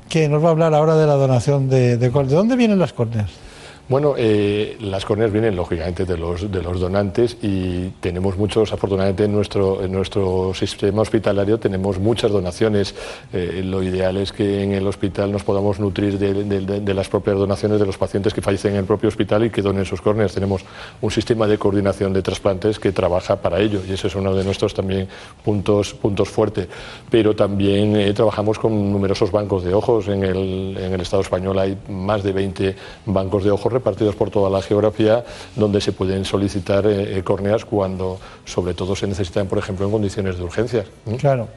que 0.09 0.29
nos 0.29 0.43
va 0.43 0.49
a 0.49 0.51
hablar 0.53 0.75
ahora 0.75 0.97
de 0.97 1.07
la 1.07 1.15
donación 1.15 1.69
de, 1.69 1.97
de 1.97 2.11
¿De 2.11 2.35
dónde 2.35 2.57
vienen 2.57 2.79
las 2.79 2.93
córneas? 2.93 3.46
Bueno, 3.89 4.15
eh, 4.19 4.77
las 4.81 5.05
córneas 5.05 5.31
vienen 5.31 5.55
lógicamente 5.55 6.05
de 6.05 6.19
los, 6.19 6.51
de 6.51 6.61
los 6.61 6.81
donantes 6.81 7.37
y 7.41 7.91
tenemos 8.01 8.37
muchos, 8.37 8.73
afortunadamente 8.73 9.23
en 9.23 9.33
nuestro, 9.33 9.81
en 9.81 9.93
nuestro 9.93 10.53
sistema 10.55 11.03
hospitalario 11.03 11.61
tenemos 11.61 12.01
muchas 12.01 12.33
donaciones. 12.33 12.97
Eh, 13.33 13.63
lo 13.65 13.85
ideal 13.85 14.17
es 14.17 14.33
que 14.33 14.65
en 14.65 14.73
el 14.73 14.89
hospital 14.89 15.31
nos 15.31 15.45
podamos 15.45 15.79
nutrir 15.79 16.19
de, 16.19 16.95
las 16.95 17.09
propias 17.09 17.37
donaciones 17.37 17.79
de 17.79 17.87
los 17.87 17.97
pacientes 17.97 18.35
que 18.35 18.43
fallecen 18.43 18.73
en 18.73 18.79
el 18.79 18.87
propio 18.87 19.09
hospital 19.09 19.45
y 19.45 19.51
que 19.51 19.63
donen 19.63 19.85
sus 19.85 20.01
córneas. 20.01 20.35
Tenemos 20.35 20.65
un 21.01 21.13
sistema 21.13 21.47
de 21.47 21.57
coordinación 21.57 22.13
de 22.13 22.23
trasplantes 22.23 22.81
que 22.81 22.91
trabaja 22.91 23.37
para 23.37 23.61
ello 23.61 23.83
y 23.89 23.93
ese 23.93 24.09
es 24.09 24.17
uno 24.17 24.35
de 24.35 24.43
nuestros 24.43 24.75
también 24.75 25.07
puntos, 25.45 25.95
puntos 25.95 26.29
fuertes. 26.29 26.67
Pero 27.09 27.37
también 27.37 27.95
eh, 27.95 28.13
trabajamos 28.15 28.59
con 28.59 28.91
numerosos 28.91 29.31
bancos 29.31 29.63
de 29.63 29.75
ojos. 29.75 30.09
En 30.09 30.25
el, 30.25 30.77
en 30.77 30.93
el 30.93 31.01
Estado 31.01 31.23
español 31.23 31.57
hay 31.61 31.79
más 31.89 32.25
de 32.25 32.33
20 32.33 32.75
bancos 33.07 33.45
de 33.45 33.53
ojos 33.53 33.76
repartidos 33.77 34.15
por 34.15 34.31
toda 34.31 34.51
la 34.51 34.63
geografía 34.63 35.25
donde 35.55 35.81
se 35.81 35.93
pueden 35.93 36.25
solicitar 36.25 36.87
eh, 36.87 37.19
eh, 37.19 37.23
córneas 37.23 37.65
cuando 37.65 38.19
sobre 38.45 38.75
todo 38.75 38.97
se 38.97 39.07
necesitan, 39.07 39.47
por 39.47 39.59
ejemplo, 39.59 39.87
en 39.87 39.93
condiciones 39.93 40.37
de 40.37 40.45
urgencia. 40.45 40.85
Claro. 41.19 41.49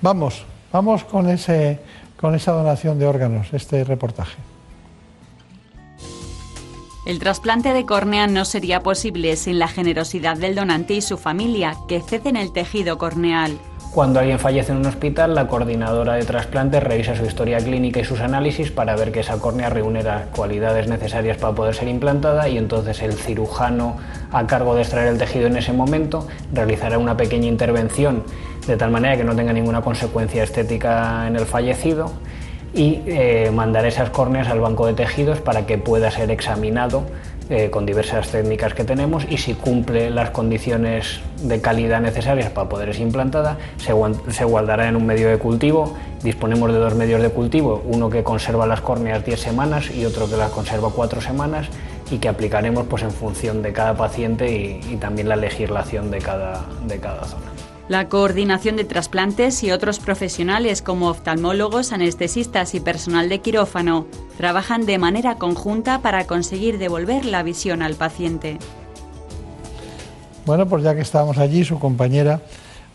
Vamos, 0.00 0.44
vamos 0.72 1.04
con, 1.04 1.28
ese, 1.28 1.80
con 2.20 2.34
esa 2.34 2.52
donación 2.52 2.98
de 2.98 3.06
órganos, 3.06 3.48
este 3.52 3.84
reportaje. 3.84 4.36
El 7.06 7.18
trasplante 7.18 7.72
de 7.72 7.86
córnea 7.86 8.26
no 8.26 8.44
sería 8.44 8.82
posible 8.82 9.34
sin 9.36 9.58
la 9.58 9.68
generosidad 9.68 10.36
del 10.36 10.54
donante 10.54 10.92
y 10.92 11.00
su 11.00 11.16
familia, 11.16 11.74
que 11.88 12.02
ceden 12.02 12.36
el 12.36 12.52
tejido 12.52 12.98
corneal. 12.98 13.58
Cuando 13.98 14.20
alguien 14.20 14.38
fallece 14.38 14.70
en 14.70 14.78
un 14.78 14.86
hospital, 14.86 15.34
la 15.34 15.48
coordinadora 15.48 16.14
de 16.14 16.24
trasplantes 16.24 16.80
revisa 16.80 17.16
su 17.16 17.24
historia 17.24 17.58
clínica 17.58 17.98
y 17.98 18.04
sus 18.04 18.20
análisis 18.20 18.70
para 18.70 18.94
ver 18.94 19.10
que 19.10 19.18
esa 19.18 19.40
córnea 19.40 19.70
reúne 19.70 20.04
las 20.04 20.26
cualidades 20.26 20.86
necesarias 20.86 21.36
para 21.36 21.52
poder 21.52 21.74
ser 21.74 21.88
implantada 21.88 22.48
y 22.48 22.58
entonces 22.58 23.02
el 23.02 23.14
cirujano 23.14 23.96
a 24.30 24.46
cargo 24.46 24.76
de 24.76 24.82
extraer 24.82 25.08
el 25.08 25.18
tejido 25.18 25.48
en 25.48 25.56
ese 25.56 25.72
momento 25.72 26.28
realizará 26.52 26.96
una 26.96 27.16
pequeña 27.16 27.48
intervención 27.48 28.22
de 28.68 28.76
tal 28.76 28.92
manera 28.92 29.16
que 29.16 29.24
no 29.24 29.34
tenga 29.34 29.52
ninguna 29.52 29.80
consecuencia 29.80 30.44
estética 30.44 31.26
en 31.26 31.34
el 31.34 31.44
fallecido 31.44 32.12
y 32.74 33.00
eh, 33.04 33.50
mandar 33.52 33.84
esas 33.84 34.10
córneas 34.10 34.46
al 34.46 34.60
banco 34.60 34.86
de 34.86 34.92
tejidos 34.92 35.40
para 35.40 35.66
que 35.66 35.76
pueda 35.76 36.12
ser 36.12 36.30
examinado 36.30 37.02
eh, 37.50 37.70
con 37.70 37.86
diversas 37.86 38.28
técnicas 38.28 38.74
que 38.74 38.84
tenemos 38.84 39.24
y 39.28 39.38
si 39.38 39.54
cumple 39.54 40.10
las 40.10 40.30
condiciones 40.30 41.20
de 41.42 41.60
calidad 41.62 42.00
necesarias 42.00 42.50
para 42.50 42.68
poder 42.68 42.92
ser 42.92 43.02
implantada, 43.02 43.56
se, 43.78 44.44
guardará 44.44 44.88
en 44.88 44.96
un 44.96 45.06
medio 45.06 45.30
de 45.30 45.38
cultivo. 45.38 45.96
Disponemos 46.22 46.72
de 46.72 46.78
dos 46.78 46.94
medios 46.94 47.22
de 47.22 47.30
cultivo, 47.30 47.82
uno 47.86 48.10
que 48.10 48.22
conserva 48.22 48.66
las 48.66 48.82
córneas 48.82 49.24
10 49.24 49.40
semanas 49.40 49.90
y 49.90 50.04
otro 50.04 50.28
que 50.28 50.36
las 50.36 50.50
conserva 50.50 50.90
4 50.94 51.20
semanas 51.22 51.68
y 52.10 52.18
que 52.18 52.28
aplicaremos 52.28 52.86
pues, 52.86 53.02
en 53.02 53.10
función 53.10 53.62
de 53.62 53.72
cada 53.72 53.94
paciente 53.94 54.50
y, 54.50 54.80
y 54.92 54.96
también 54.96 55.28
la 55.28 55.36
legislación 55.36 56.10
de 56.10 56.18
cada, 56.18 56.64
de 56.86 56.98
cada 56.98 57.24
zona. 57.24 57.57
La 57.88 58.10
coordinación 58.10 58.76
de 58.76 58.84
trasplantes 58.84 59.64
y 59.64 59.70
otros 59.70 59.98
profesionales 59.98 60.82
como 60.82 61.08
oftalmólogos, 61.08 61.92
anestesistas 61.92 62.74
y 62.74 62.80
personal 62.80 63.30
de 63.30 63.38
quirófano 63.38 64.06
trabajan 64.36 64.84
de 64.84 64.98
manera 64.98 65.36
conjunta 65.36 66.00
para 66.00 66.26
conseguir 66.26 66.76
devolver 66.76 67.24
la 67.24 67.42
visión 67.42 67.80
al 67.80 67.94
paciente. 67.94 68.58
Bueno, 70.44 70.66
pues 70.66 70.82
ya 70.82 70.94
que 70.94 71.00
estábamos 71.00 71.38
allí, 71.38 71.64
su 71.64 71.78
compañera, 71.78 72.42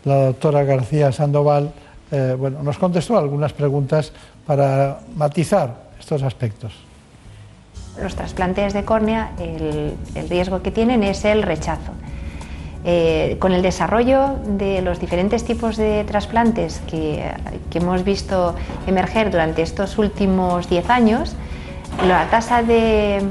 la 0.04 0.26
doctora 0.26 0.62
García 0.62 1.10
Sandoval, 1.10 1.72
eh, 2.12 2.36
bueno, 2.38 2.62
nos 2.62 2.78
contestó 2.78 3.18
algunas 3.18 3.52
preguntas 3.52 4.12
para 4.46 5.00
matizar 5.16 5.90
estos 5.98 6.22
aspectos. 6.22 6.72
Los 8.00 8.14
trasplantes 8.14 8.72
de 8.74 8.84
córnea, 8.84 9.32
el, 9.40 9.94
el 10.14 10.28
riesgo 10.28 10.62
que 10.62 10.70
tienen 10.70 11.02
es 11.02 11.24
el 11.24 11.42
rechazo. 11.42 11.92
Eh, 12.86 13.36
con 13.38 13.52
el 13.52 13.62
desarrollo 13.62 14.36
de 14.44 14.82
los 14.82 15.00
diferentes 15.00 15.42
tipos 15.44 15.78
de 15.78 16.04
trasplantes 16.04 16.82
que, 16.86 17.32
hemos 17.72 18.04
visto 18.04 18.54
emerger 18.86 19.30
durante 19.30 19.62
estos 19.62 19.98
últimos 19.98 20.68
10 20.68 20.90
años, 20.90 21.34
la 22.06 22.28
tasa 22.28 22.62
de, 22.62 23.24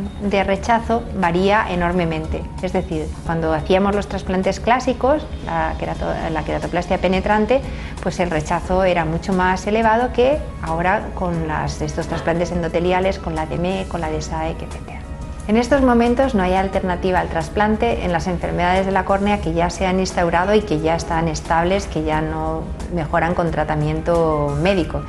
rechazo 0.46 1.04
varía 1.16 1.68
enormemente. 1.70 2.42
Es 2.64 2.74
decir, 2.74 3.06
cuando 3.26 3.54
hacíamos 3.54 3.96
los 3.96 4.08
trasplantes 4.08 4.60
clásicos, 4.60 5.26
la, 5.46 5.76
querato, 5.78 6.08
la 6.32 6.44
queratoplastia 6.44 6.98
penetrante, 6.98 7.62
pues 8.02 8.20
el 8.20 8.32
rechazo 8.32 8.84
era 8.84 9.06
mucho 9.06 9.34
más 9.34 9.68
elevado 9.68 10.12
que 10.14 10.40
ahora 10.64 11.10
con 11.14 11.36
estos 11.80 12.08
trasplantes 12.08 12.52
endoteliales, 12.52 13.20
con 13.20 13.36
la 13.36 13.46
DME, 13.46 13.86
con 13.88 14.02
la 14.02 14.10
DSAEC, 14.10 14.64
etc. 14.64 15.03
En 15.46 15.58
estos 15.58 15.82
momentos 15.82 16.36
no 16.36 16.44
hay 16.44 16.54
alternativa 16.54 17.20
al 17.20 17.28
trasplante 17.28 18.06
en 18.06 18.14
las 18.14 18.28
enfermedades 18.28 18.86
de 18.86 18.94
la 18.94 19.04
córnea 19.04 19.42
que 19.42 19.54
ya 19.54 19.70
se 19.70 19.86
han 19.86 20.00
instaurado 20.00 20.56
y 20.56 20.62
que 20.62 20.80
ya 20.80 20.96
están 20.96 21.28
estables, 21.28 21.86
que 21.88 22.04
ya 22.04 22.22
no 22.22 22.64
mejoran 22.94 23.36
con 23.36 23.52
tratamiento 23.52 24.58
médico. 24.62 25.02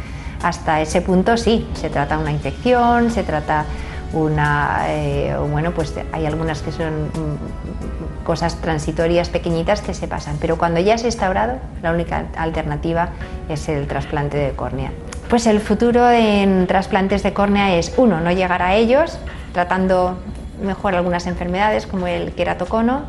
Hasta 0.42 0.80
ese 0.80 1.02
punto 1.02 1.36
sí, 1.36 1.68
se 1.74 1.88
trata 1.88 2.18
una 2.18 2.32
infección, 2.32 3.12
se 3.12 3.22
trata 3.22 3.64
una, 4.12 4.86
eh, 4.88 5.36
bueno, 5.52 5.70
pues 5.70 5.94
hay 6.12 6.26
algunas 6.26 6.62
que 6.62 6.72
son 6.72 7.10
cosas 8.24 8.56
transitorias 8.56 9.28
pequeñitas 9.28 9.82
que 9.82 9.94
se 9.94 10.08
pasan, 10.08 10.36
pero 10.40 10.58
cuando 10.58 10.80
ya 10.80 10.98
se 10.98 11.04
ha 11.04 11.08
instaurado, 11.08 11.58
la 11.80 11.92
única 11.92 12.26
alternativa 12.36 13.10
es 13.48 13.68
el 13.68 13.86
trasplante 13.86 14.36
de 14.36 14.50
córnea. 14.50 14.90
Pues 15.28 15.46
el 15.46 15.60
futuro 15.60 16.10
en 16.10 16.66
trasplantes 16.66 17.22
de 17.22 17.32
córnea 17.32 17.76
es, 17.76 17.94
uno, 17.96 18.20
no 18.20 18.32
llegar 18.32 18.62
a 18.62 18.74
ellos, 18.74 19.18
tratando 19.54 20.18
mejor 20.62 20.94
algunas 20.94 21.26
enfermedades 21.26 21.86
como 21.86 22.06
el 22.06 22.34
queratocono 22.34 23.04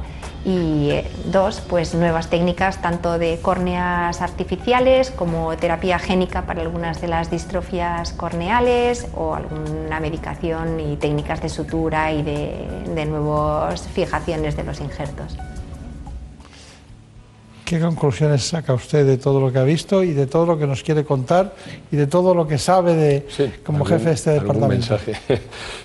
y 0.45 0.91
dos, 1.25 1.59
pues 1.59 1.95
nuevas 1.95 2.29
técnicas 2.29 2.79
tanto 2.79 3.17
de 3.17 3.39
córneas 3.41 4.21
artificiales 4.21 5.09
como 5.09 5.57
terapia 5.57 5.97
génica 5.97 6.43
para 6.43 6.61
algunas 6.61 7.01
de 7.01 7.07
las 7.07 7.31
distrofias 7.31 8.13
corneales 8.13 9.07
o 9.15 9.33
alguna 9.33 9.99
medicación 9.99 10.79
y 10.79 10.97
técnicas 10.97 11.41
de 11.41 11.49
sutura 11.49 12.11
y 12.11 12.21
de, 12.21 12.67
de 12.93 13.05
nuevas 13.05 13.81
fijaciones 13.87 14.55
de 14.55 14.63
los 14.63 14.79
injertos. 14.79 15.35
¿Qué 17.65 17.79
conclusiones 17.79 18.43
saca 18.43 18.75
usted 18.75 19.07
de 19.07 19.17
todo 19.17 19.41
lo 19.41 19.51
que 19.51 19.57
ha 19.57 19.63
visto 19.63 20.03
y 20.03 20.13
de 20.13 20.27
todo 20.27 20.45
lo 20.45 20.59
que 20.59 20.67
nos 20.67 20.83
quiere 20.83 21.03
contar 21.03 21.55
y 21.91 21.95
de 21.95 22.05
todo 22.05 22.35
lo 22.35 22.47
que 22.47 22.59
sabe 22.59 22.93
de, 22.93 23.25
sí, 23.27 23.51
como 23.65 23.79
algún, 23.79 23.91
jefe 23.91 24.09
de 24.09 24.13
este 24.13 24.29
departamento? 24.31 24.93
mensaje. 24.93 25.13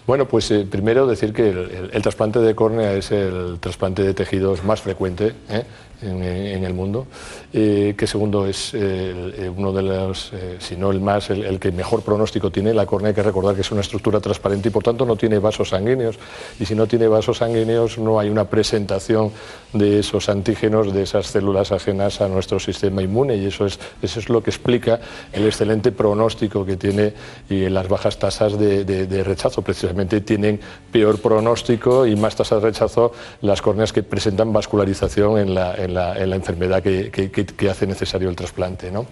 bueno, 0.06 0.28
pues 0.28 0.50
eh, 0.50 0.66
primero 0.70 1.06
decir 1.06 1.32
que 1.32 1.48
el, 1.48 1.58
el, 1.58 1.90
el, 1.94 2.02
trasplante 2.02 2.38
de 2.40 2.54
córnea 2.54 2.92
es 2.92 3.10
el 3.12 3.56
trasplante 3.60 4.02
de 4.02 4.12
tejidos 4.12 4.62
más 4.62 4.82
frecuente 4.82 5.32
¿eh? 5.48 5.64
En, 6.02 6.64
el 6.64 6.74
mundo, 6.74 7.06
eh, 7.52 7.94
que 7.96 8.06
segundo 8.06 8.46
es 8.46 8.72
eh, 8.74 9.50
uno 9.54 9.72
de 9.72 9.82
los, 9.82 10.32
eh, 10.32 10.56
si 10.58 10.76
no 10.76 10.90
el 10.90 11.00
más, 11.00 11.30
el, 11.30 11.58
que 11.58 11.72
mejor 11.72 12.02
pronóstico 12.02 12.50
tiene. 12.50 12.74
La 12.74 12.86
córnea 12.86 13.08
hay 13.08 13.14
que 13.14 13.22
recordar 13.22 13.54
que 13.54 13.60
es 13.60 13.70
una 13.70 13.80
estructura 13.80 14.20
transparente 14.20 14.68
y 14.68 14.70
por 14.70 14.82
tanto 14.82 15.04
no 15.04 15.16
tiene 15.16 15.38
vasos 15.38 15.70
sanguíneos. 15.70 16.18
Y 16.58 16.66
si 16.66 16.74
no 16.74 16.86
tiene 16.86 17.08
vasos 17.08 17.38
sanguíneos 17.38 17.98
no 17.98 18.18
hay 18.18 18.30
una 18.30 18.44
presentación 18.44 19.32
de 19.72 20.00
esos 20.00 20.28
antígenos, 20.28 20.92
de 20.92 21.02
esas 21.02 21.26
células 21.26 21.72
ajenas 21.72 22.20
a 22.20 22.28
nuestro 22.28 22.58
sistema 22.58 23.02
inmune 23.02 23.36
y 23.36 23.46
eso 23.46 23.66
es, 23.66 23.78
eso 24.02 24.20
es 24.20 24.28
lo 24.28 24.42
que 24.42 24.50
explica 24.50 25.00
el 25.32 25.46
excelente 25.46 25.92
pronóstico 25.92 26.64
que 26.64 26.76
tiene 26.76 27.14
y 27.48 27.68
las 27.68 27.88
bajas 27.88 28.18
tasas 28.18 28.58
de, 28.58 29.24
rechazo. 29.24 29.62
Precisamente 29.62 30.20
tienen 30.20 30.60
peor 30.90 31.20
pronóstico 31.20 32.06
y 32.06 32.16
más 32.16 32.34
tasas 32.36 32.62
de 32.62 32.68
rechazo 32.68 33.12
las 33.42 33.62
córneas 33.62 33.92
que 33.92 34.02
presentan 34.02 34.52
vascularización 34.52 35.38
en 35.38 35.54
la, 35.54 35.74
en 35.96 36.30
la 36.30 36.36
enfermedad 36.36 36.82
que, 36.82 37.68
hace 37.70 37.86
necesario 37.86 38.28
el 38.28 38.36
trasplante. 38.36 38.90
¿no? 38.90 39.06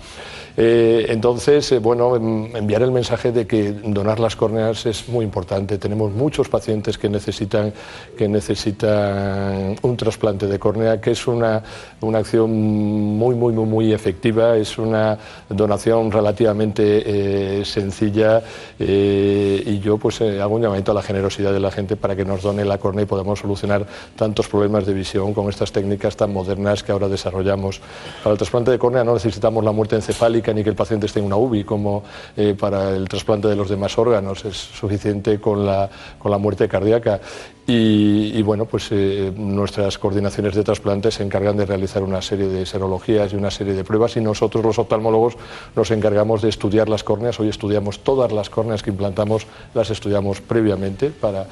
Eh, 0.61 1.07
entonces, 1.11 1.71
eh, 1.71 1.79
bueno, 1.79 2.17
enviar 2.17 2.83
el 2.83 2.91
mensaje 2.91 3.31
de 3.31 3.47
que 3.47 3.71
donar 3.71 4.19
las 4.19 4.35
córneas 4.35 4.87
es 4.87 5.09
muy 5.09 5.25
importante. 5.25 5.79
Tenemos 5.79 6.11
muchos 6.11 6.49
pacientes 6.49 6.99
que 6.99 7.09
necesitan, 7.09 7.73
que 8.17 8.27
necesitan 8.27 9.77
un 9.83 9.97
trasplante 9.97 10.49
de 10.49 10.59
córnea, 10.59 11.01
que 11.01 11.13
es 11.13 11.29
una, 11.29 11.63
una 12.01 12.19
acción 12.19 12.51
muy, 12.51 13.37
muy, 13.37 13.53
muy, 13.53 13.67
muy 13.67 13.93
efectiva, 13.93 14.57
es 14.57 14.79
una 14.79 15.17
donación 15.49 16.11
relativamente 16.11 17.61
eh, 17.61 17.65
sencilla 17.65 18.43
y 18.81 19.79
yo 19.79 19.97
pues 19.99 20.21
hago 20.21 20.57
un 20.57 20.63
llamamiento 20.63 20.91
a 20.91 20.95
la 20.95 21.03
generosidad 21.03 21.53
de 21.53 21.61
la 21.61 21.71
gente 21.71 21.95
para 21.95 22.17
que 22.17 22.25
nos 22.25 22.43
done 22.43 22.65
la 22.65 22.79
córnea 22.79 23.05
y 23.05 23.07
podamos 23.07 23.39
solucionar 23.39 23.87
tantos 24.17 24.49
problemas 24.49 24.87
de 24.87 24.93
visión 24.93 25.35
con 25.35 25.49
estas 25.49 25.71
técnicas 25.71 26.17
tan 26.17 26.33
modernas 26.33 26.68
que 26.83 26.93
ahora 26.93 27.09
desarrollamos. 27.09 27.81
Para 28.23 28.33
el 28.33 28.39
trasplante 28.39 28.71
de 28.71 28.79
córnea 28.79 29.05
no 29.05 29.15
necesitamos 29.15 29.65
la 29.65 29.73
muerte 29.73 29.97
encefálica 29.97 30.53
ni 30.53 30.63
que 30.63 30.71
el 30.71 30.77
paciente 30.77 31.07
esté 31.07 31.21
en 31.21 31.27
una 31.27 31.37
UBI 31.37 31.65
como 31.65 32.03
eh, 32.37 32.55
para 32.59 32.91
el 32.91 33.09
trasplante 33.09 33.49
de 33.49 33.57
los 33.57 33.69
demás 33.69 33.97
órganos, 33.99 34.45
es 34.45 34.57
suficiente 34.57 35.41
con 35.41 35.65
la, 35.65 35.89
con 36.19 36.31
la 36.31 36.39
muerte 36.39 36.69
cardíaca. 36.69 37.21
Y, 37.71 38.41
bueno, 38.41 38.65
pues 38.65 38.89
eh, 38.93 39.31
nuestras 39.37 39.99
coordinaciones 39.99 40.55
de 40.55 40.65
trasplante 40.65 41.11
se 41.11 41.23
encargan 41.23 41.55
de 41.55 41.67
realizar 41.67 42.03
una 42.03 42.23
serie 42.23 42.49
de 42.49 42.65
serologías 42.65 43.31
y 43.35 43.37
una 43.37 43.51
serie 43.51 43.75
de 43.75 43.85
pruebas 43.85 44.17
y 44.17 44.23
nosotros 44.23 44.65
los 44.65 44.79
oftalmólogos 44.79 45.37
nos 45.77 45.91
encargamos 45.91 46.41
de 46.41 46.49
estudiar 46.49 46.89
las 46.89 47.05
córneas. 47.05 47.39
Hoy 47.41 47.51
estudiamos 47.51 47.99
todas 47.99 48.33
las 48.33 48.49
córneas 48.49 48.83
que 48.83 48.89
implantamos, 48.89 49.47
las 49.75 49.91
estudiamos 49.91 50.41
previamente 50.41 51.11
para, 51.11 51.47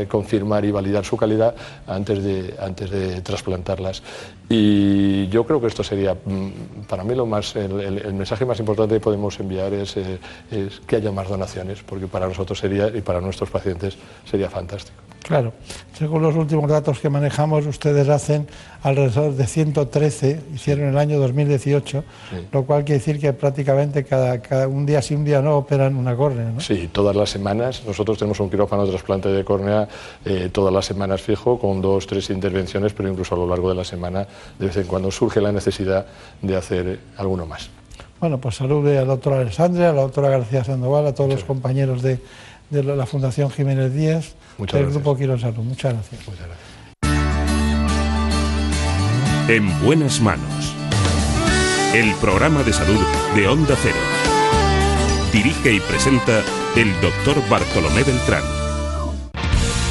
eh, 0.00 0.06
confirmar 0.08 0.64
y 0.64 0.70
validar 0.70 1.04
su 1.04 1.18
calidad 1.18 1.54
antes 1.86 2.24
de, 2.24 2.54
antes 2.58 2.88
de 2.90 3.20
trasplantarlas. 3.20 4.02
Y 4.48 5.28
yo 5.28 5.44
creo 5.44 5.60
que 5.60 5.66
esto 5.66 5.84
sería, 5.84 6.14
mm, 6.14 6.86
para 6.88 7.04
mí, 7.04 7.14
lo 7.14 7.26
más, 7.26 7.54
el 7.56 8.14
mensaje 8.14 8.46
más 8.46 8.58
importante 8.58 8.94
que 8.94 9.00
podemos 9.00 9.38
enviar 9.38 9.74
es, 9.74 9.98
eh, 9.98 10.18
es 10.50 10.80
que 10.80 10.96
haya 10.96 11.12
más 11.12 11.28
donaciones, 11.28 11.82
porque 11.82 12.06
para 12.06 12.26
nosotros 12.26 12.58
sería 12.58 12.88
y 12.88 13.02
para 13.02 13.20
nuestros 13.20 13.50
pacientes 13.50 13.98
sería 14.24 14.48
fantástico. 14.48 15.05
Claro, 15.26 15.52
según 15.98 16.22
los 16.22 16.36
últimos 16.36 16.70
datos 16.70 17.00
que 17.00 17.08
manejamos, 17.08 17.66
ustedes 17.66 18.08
hacen 18.08 18.46
alrededor 18.84 19.32
de 19.32 19.44
113, 19.44 20.40
hicieron 20.54 20.90
el 20.90 20.98
año 20.98 21.18
2018, 21.18 22.04
sí. 22.30 22.36
lo 22.52 22.64
cual 22.64 22.84
quiere 22.84 23.00
decir 23.00 23.18
que 23.18 23.32
prácticamente 23.32 24.04
cada, 24.04 24.40
cada, 24.40 24.68
un 24.68 24.86
día 24.86 25.02
sí, 25.02 25.16
un 25.16 25.24
día 25.24 25.42
no 25.42 25.56
operan 25.56 25.96
una 25.96 26.14
córnea. 26.14 26.52
¿no? 26.52 26.60
Sí, 26.60 26.88
todas 26.92 27.16
las 27.16 27.28
semanas. 27.28 27.82
Nosotros 27.84 28.18
tenemos 28.18 28.38
un 28.38 28.48
quirófano 28.48 28.84
de 28.84 28.90
trasplante 28.90 29.28
de 29.28 29.44
córnea 29.44 29.88
eh, 30.24 30.48
todas 30.52 30.72
las 30.72 30.86
semanas 30.86 31.20
fijo, 31.20 31.58
con 31.58 31.80
dos, 31.80 32.06
tres 32.06 32.30
intervenciones, 32.30 32.92
pero 32.92 33.08
incluso 33.08 33.34
a 33.34 33.38
lo 33.38 33.48
largo 33.48 33.68
de 33.68 33.74
la 33.74 33.84
semana, 33.84 34.28
de 34.60 34.66
vez 34.66 34.76
en 34.76 34.86
cuando 34.86 35.10
surge 35.10 35.40
la 35.40 35.50
necesidad 35.50 36.06
de 36.40 36.56
hacer 36.56 37.00
alguno 37.16 37.46
más. 37.46 37.68
Bueno, 38.20 38.38
pues 38.38 38.54
salude 38.54 38.96
al 38.96 39.08
doctor 39.08 39.32
Alessandre, 39.32 39.86
a 39.86 39.92
la 39.92 40.02
doctora 40.02 40.30
García 40.30 40.62
Sandoval, 40.62 41.08
a 41.08 41.14
todos 41.14 41.30
los 41.30 41.44
compañeros 41.44 42.00
de, 42.00 42.20
de 42.70 42.82
la 42.82 43.06
Fundación 43.06 43.50
Jiménez 43.50 43.92
Díaz 43.94 44.34
Muchas 44.58 44.74
del 44.74 44.82
gracias. 44.84 45.02
Grupo 45.02 45.16
Quiero 45.18 45.38
Salud. 45.38 45.64
Muchas 45.64 45.92
gracias. 45.94 46.20
Muchas 46.26 46.46
gracias. 46.46 46.66
En 49.48 49.84
buenas 49.84 50.20
manos. 50.20 50.74
el 51.94 52.12
programa 52.16 52.62
de 52.62 52.72
salud 52.72 53.00
de 53.34 53.48
Onda 53.48 53.74
Cero. 53.80 53.96
Dirige 55.32 55.72
y 55.72 55.80
presenta 55.80 56.42
el 56.76 56.92
doctor 57.00 57.36
Bartolomé 57.48 58.02
Beltrán. 58.02 58.42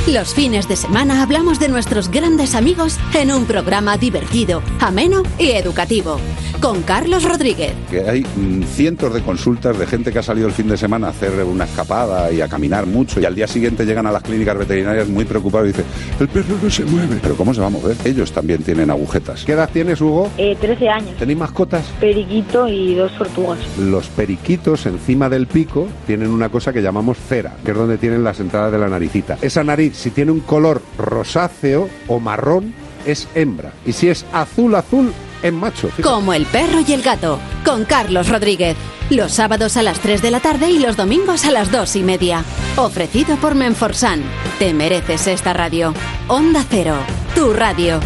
Los 0.07 0.35
fines 0.35 0.67
de 0.67 0.75
semana 0.75 1.23
hablamos 1.23 1.59
de 1.59 1.67
nuestros 1.67 2.09
grandes 2.09 2.53
amigos 2.53 2.99
en 3.15 3.31
un 3.31 3.45
programa 3.45 3.97
divertido, 3.97 4.61
ameno 4.79 5.23
y 5.39 5.51
educativo. 5.51 6.19
Con 6.65 6.81
Carlos 6.81 7.23
Rodríguez. 7.23 7.73
Que 7.91 8.09
hay 8.09 8.21
mm, 8.23 8.63
cientos 8.63 9.13
de 9.13 9.21
consultas 9.21 9.77
de 9.77 9.85
gente 9.85 10.11
que 10.11 10.17
ha 10.17 10.23
salido 10.23 10.47
el 10.47 10.53
fin 10.53 10.67
de 10.67 10.77
semana 10.77 11.05
a 11.05 11.09
hacer 11.11 11.43
una 11.43 11.65
escapada 11.65 12.31
y 12.31 12.41
a 12.41 12.47
caminar 12.47 12.87
mucho 12.87 13.19
y 13.19 13.25
al 13.25 13.35
día 13.35 13.47
siguiente 13.47 13.85
llegan 13.85 14.07
a 14.07 14.11
las 14.11 14.23
clínicas 14.23 14.57
veterinarias 14.57 15.07
muy 15.07 15.25
preocupados 15.25 15.67
y 15.67 15.73
dicen, 15.73 15.85
el 16.19 16.27
perro 16.27 16.55
no 16.59 16.67
se 16.67 16.83
mueve. 16.85 17.19
Pero 17.21 17.35
¿cómo 17.37 17.53
se 17.53 17.61
va 17.61 17.67
a 17.67 17.69
mover? 17.69 17.95
Ellos 18.03 18.31
también 18.31 18.63
tienen 18.63 18.89
agujetas. 18.89 19.45
¿Qué 19.45 19.51
edad 19.51 19.69
tienes, 19.71 20.01
Hugo? 20.01 20.31
Eh, 20.39 20.57
13 20.59 20.89
años. 20.89 21.15
¿Tenéis 21.19 21.37
mascotas? 21.37 21.85
Periquito 21.99 22.67
y 22.67 22.95
dos 22.95 23.15
tortugas. 23.15 23.59
Los 23.77 24.07
periquitos 24.07 24.87
encima 24.87 25.29
del 25.29 25.45
pico 25.45 25.87
tienen 26.07 26.31
una 26.31 26.49
cosa 26.49 26.73
que 26.73 26.81
llamamos 26.81 27.19
cera, 27.29 27.57
que 27.63 27.73
es 27.73 27.77
donde 27.77 27.99
tienen 27.99 28.23
las 28.23 28.39
entradas 28.39 28.71
de 28.71 28.79
la 28.79 28.87
naricita. 28.87 29.37
Esa 29.39 29.63
nariz, 29.63 29.95
si 29.95 30.09
tiene 30.09 30.31
un 30.31 30.39
color 30.39 30.81
rosáceo 30.97 31.87
o 32.07 32.19
marrón, 32.19 32.73
es 33.05 33.27
hembra. 33.35 33.71
Y 33.85 33.91
si 33.91 34.09
es 34.09 34.25
azul, 34.33 34.73
azul, 34.73 35.13
es 35.47 35.53
macho. 35.53 35.87
Fíjate. 35.87 36.03
Como 36.03 36.33
el 36.33 36.45
perro 36.45 36.79
y 36.85 36.93
el 36.93 37.01
gato, 37.01 37.39
con 37.63 37.85
Carlos 37.85 38.29
Rodríguez. 38.29 38.75
Los 39.09 39.33
sábados 39.33 39.77
a 39.77 39.83
las 39.83 39.99
3 39.99 40.21
de 40.21 40.31
la 40.31 40.39
tarde 40.39 40.71
y 40.71 40.79
los 40.79 40.97
domingos 40.97 41.45
a 41.45 41.51
las 41.51 41.71
2 41.71 41.95
y 41.97 42.03
media. 42.03 42.43
Ofrecido 42.75 43.37
por 43.37 43.53
Menforsan. 43.53 44.23
Te 44.57 44.73
mereces 44.73 45.27
esta 45.27 45.53
radio. 45.53 45.93
Onda 46.27 46.65
Cero, 46.67 46.97
tu 47.35 47.53
radio. 47.53 47.99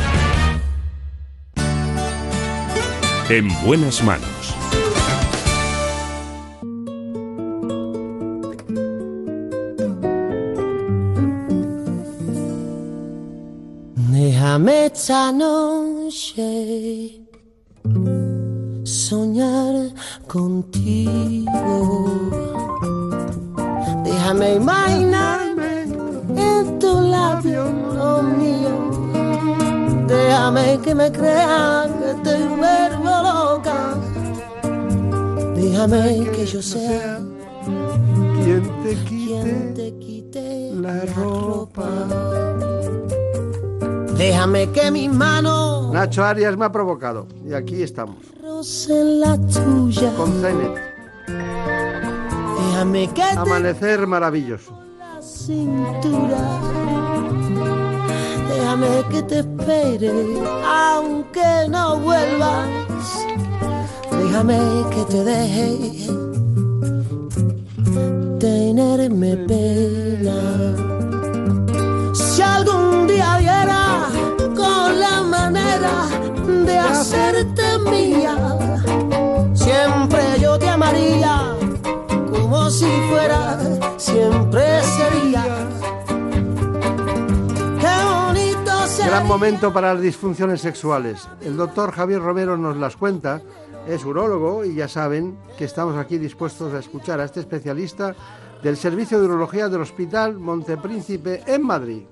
En 3.30 3.48
buenas 3.64 4.04
manos. 4.04 4.28
Déjame 14.12 14.88
esta 14.88 15.32
noche 15.32 17.19
soñar 19.10 19.76
contigo. 20.28 21.76
Déjame 24.04 24.56
imaginarme 24.62 25.72
en 26.38 26.78
tu 26.78 26.92
labio 27.16 27.64
lo 27.98 28.22
mío. 28.22 28.74
Déjame 30.08 30.80
que 30.84 30.94
me 30.94 31.12
crea 31.12 31.90
que 32.00 32.12
te 32.26 32.36
vuelvo 32.60 33.14
loca. 33.30 33.80
Déjame 35.56 36.30
que 36.34 36.46
yo 36.46 36.62
sea 36.62 37.20
quien 38.44 38.64
te 38.84 38.94
quite, 39.08 39.42
quien 39.42 39.74
te 39.74 39.88
quite 40.04 40.72
la 40.86 40.98
ropa. 41.18 41.90
Déjame 44.20 44.70
que 44.72 44.92
mis 44.92 45.10
manos 45.10 45.92
Nacho 45.94 46.24
Arias 46.26 46.58
me 46.58 46.66
ha 46.66 46.72
provocado 46.72 47.26
y 47.48 47.54
aquí 47.54 47.82
estamos 47.82 48.18
la 49.22 49.38
tuya. 49.38 50.12
con 50.18 50.34
Zenet. 50.42 50.76
Déjame 52.58 53.08
que 53.08 53.22
te 53.22 53.38
Amanecer 53.38 54.06
maravilloso. 54.06 54.78
la 55.00 55.22
cintura. 55.22 56.38
Déjame 58.50 59.04
que 59.10 59.24
te 59.24 59.40
espere, 59.40 60.12
aunque 60.66 61.70
no 61.70 62.00
vuelvas. 62.00 62.68
Déjame 64.12 64.60
que 64.94 65.04
te 65.12 65.24
deje 65.24 65.78
tenerme 68.40 69.38
pena. 69.48 70.38
Si 72.14 72.42
algún 72.42 73.08
día 73.08 73.38
viera 73.38 73.60
con 73.60 73.68
la 73.68 73.69
de 75.50 76.78
hacerte 76.78 77.80
mía, 77.90 78.36
siempre 79.54 80.22
yo 80.40 80.60
te 80.60 80.70
amaría 80.70 81.56
como 82.30 82.70
si 82.70 82.86
fuera, 83.10 83.58
siempre 83.98 84.82
sería. 84.84 85.70
Gran 89.06 89.26
momento 89.26 89.74
para 89.74 89.94
las 89.94 90.04
disfunciones 90.04 90.62
sexuales. 90.62 91.28
El 91.42 91.58
doctor 91.58 91.92
Javier 91.92 92.22
Romero 92.22 92.58
nos 92.58 92.78
las 92.78 92.96
cuenta. 92.96 93.42
Es 93.88 94.06
urólogo 94.06 94.66
y 94.66 94.76
ya 94.76 94.88
saben 94.88 95.38
que 95.58 95.66
estamos 95.66 95.98
aquí 95.98 96.20
dispuestos 96.20 96.74
a 96.74 96.80
escuchar 96.80 97.20
a 97.20 97.24
este 97.24 97.40
especialista 97.40 98.14
del 98.62 98.78
Servicio 98.78 99.20
de 99.20 99.26
Urología 99.26 99.68
del 99.68 99.82
Hospital 99.82 100.38
Montepríncipe 100.38 101.42
en 101.48 101.64
Madrid. 101.64 102.04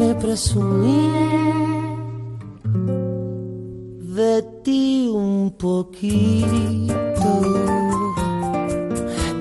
Déjame 0.00 0.18
presumir 0.18 1.12
de 4.16 4.42
ti 4.64 5.10
un 5.12 5.54
poquito. 5.58 6.94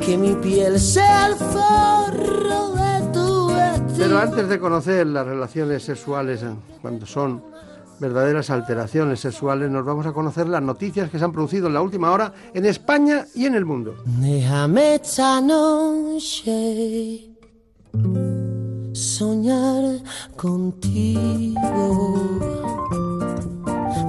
Que 0.06 0.18
mi 0.18 0.34
piel 0.36 0.78
sea 0.78 1.28
el 1.28 1.36
forro 1.36 2.72
de 2.76 3.14
tu 3.14 3.48
vestido. 3.48 3.98
Pero 4.00 4.20
antes 4.20 4.50
de 4.50 4.60
conocer 4.60 5.08
las 5.08 5.26
relaciones 5.26 5.82
sexuales, 5.82 6.44
eh, 6.44 6.54
cuando 6.82 7.06
son 7.06 7.42
verdaderas 8.02 8.50
alteraciones 8.50 9.22
sexuales, 9.22 9.72
nos 9.72 9.86
vamos 9.86 10.08
a 10.08 10.12
conocer 10.12 10.50
las 10.50 10.62
noticias 10.62 11.10
que 11.10 11.20
se 11.20 11.24
han 11.24 11.32
producido 11.32 11.68
en 11.68 11.74
la 11.74 11.82
última 11.82 12.12
hora 12.12 12.34
en 12.54 12.66
España 12.66 13.26
y 13.34 13.46
en 13.46 13.56
el 13.56 13.64
mundo. 13.64 13.96
Déjame 14.06 14.96
esta 14.96 15.40
noche 15.40 17.30
soñar 19.00 19.84
contigo. 20.36 21.58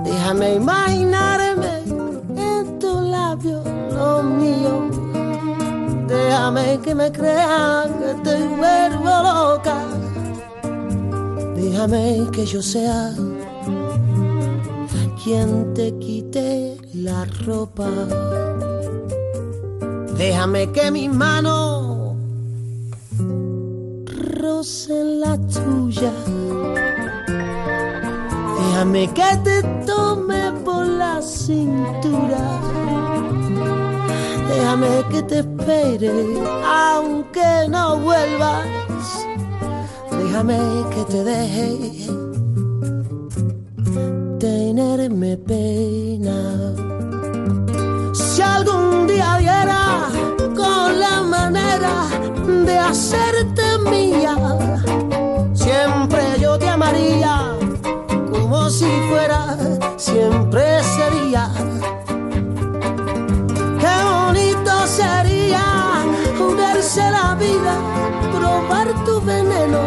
Déjame 0.05 0.55
imaginarme 0.57 1.73
en 2.37 2.79
tu 2.79 3.01
labio 3.01 3.63
lo 3.93 4.23
mío. 4.23 4.91
Déjame 6.09 6.79
que 6.83 6.95
me 6.95 7.13
crea 7.13 7.87
que 8.01 8.15
te 8.25 8.37
vuelvo 8.61 9.13
loca. 9.29 9.79
Déjame 11.55 12.27
que 12.33 12.45
yo 12.45 12.61
sea 12.61 13.15
quien 15.23 15.73
te 15.75 15.97
quite 15.99 16.77
la 16.95 17.25
ropa. 17.47 17.89
Déjame 20.17 20.71
que 20.73 20.91
mis 20.91 21.11
manos 24.21 24.41
rocen 24.41 25.21
la 25.21 25.37
tuya. 25.39 26.13
Déjame 28.59 29.09
que 29.13 29.37
te 29.45 29.63
tome 29.87 30.53
por 30.65 30.87
la 30.87 31.21
cintura. 31.23 32.61
Déjame 34.49 35.05
que 35.11 35.23
te 35.23 35.39
espere, 35.41 36.13
aunque 36.65 37.69
no 37.69 37.99
vuelvas. 37.99 38.67
Déjame 40.11 40.59
que 40.95 41.05
te 41.05 41.25
deje 41.25 42.07
tenerme 44.39 45.37
pena. 45.37 46.75
Si 48.15 48.43
algún 48.43 49.07
día 49.07 49.37
viera 49.39 50.09
con 50.61 51.01
la 51.01 51.23
manera 51.23 51.95
de 52.67 52.79
hacerte 52.79 53.63
mía, 53.91 54.35
siempre 55.55 56.23
yo 56.39 56.59
te 56.59 56.69
amaría 56.69 57.57
como 58.31 58.69
si 58.69 58.91
fuera, 59.09 59.57
siempre 59.97 60.63
sería. 60.97 61.51
Qué 63.83 63.97
bonito 64.13 64.73
sería 64.87 65.65
verse 66.57 67.05
la 67.11 67.35
vida, 67.37 67.75
probar 68.37 68.89
tu 69.05 69.21
veneno. 69.23 69.81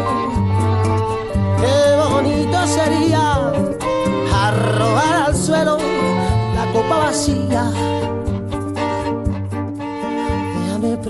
Qué 1.60 1.78
bonito 2.10 2.58
sería 2.66 3.52
arrojar 4.46 5.14
al 5.26 5.36
suelo 5.36 5.78
la 6.56 6.64
copa 6.72 6.96
vacía. 7.06 7.64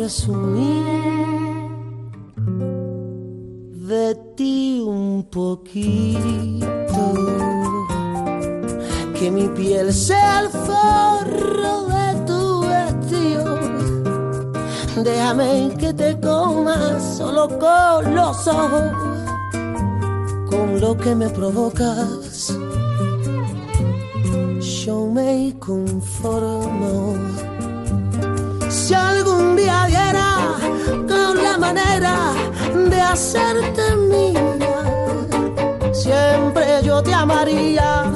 Presumir 0.05 0.85
de 3.89 4.15
ti 4.37 4.83
un 4.87 5.25
poquito. 5.31 7.05
Que 9.19 9.31
mi 9.31 9.49
piel 9.49 9.95
sea 9.95 10.41
el 10.41 10.49
forro 10.51 11.75
de 11.95 12.09
tu 12.27 12.43
vestido. 12.69 13.59
Déjame 15.03 15.75
que 15.79 15.95
te 15.95 16.21
coma 16.21 17.01
solo 17.01 17.49
con 17.59 18.15
los 18.15 18.47
ojos, 18.47 18.93
con 20.51 20.81
lo 20.83 20.95
que 20.99 21.15
me 21.15 21.31
provocas 21.31 22.55
yo 24.85 25.07
me 25.07 25.55
conformo. 25.59 27.15
Si 28.87 28.93
algún 28.93 29.57
día 29.57 29.87
diera 29.87 30.59
la 31.43 31.57
manera 31.57 32.35
de 32.91 33.01
hacerte 33.01 33.97
mía, 33.97 34.45
siempre 35.91 36.83
yo 36.83 37.03
te 37.03 37.15
amaría 37.15 38.13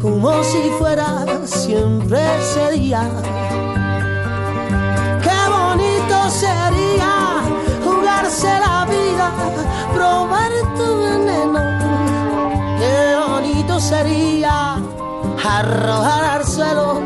como 0.00 0.44
si 0.44 0.70
fuera 0.78 1.26
siempre 1.44 2.20
ese 2.38 2.70
día. 2.78 3.02
Qué 5.24 5.40
bonito 5.58 6.30
sería 6.30 7.42
jugarse 7.84 8.46
la 8.46 8.86
vida, 8.86 9.32
probar 9.92 10.52
tu 10.76 10.98
veneno. 11.02 11.62
Qué 12.78 13.16
bonito 13.28 13.80
sería 13.80 14.76
arrojar 15.44 16.24
al 16.36 16.46
suelo 16.46 17.00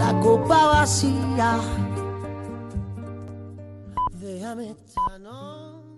la 0.00 0.18
copa 0.18 0.66
vacía. 0.66 1.77
Déjame 4.20 4.70
esta 4.70 5.18
noche. 5.18 5.94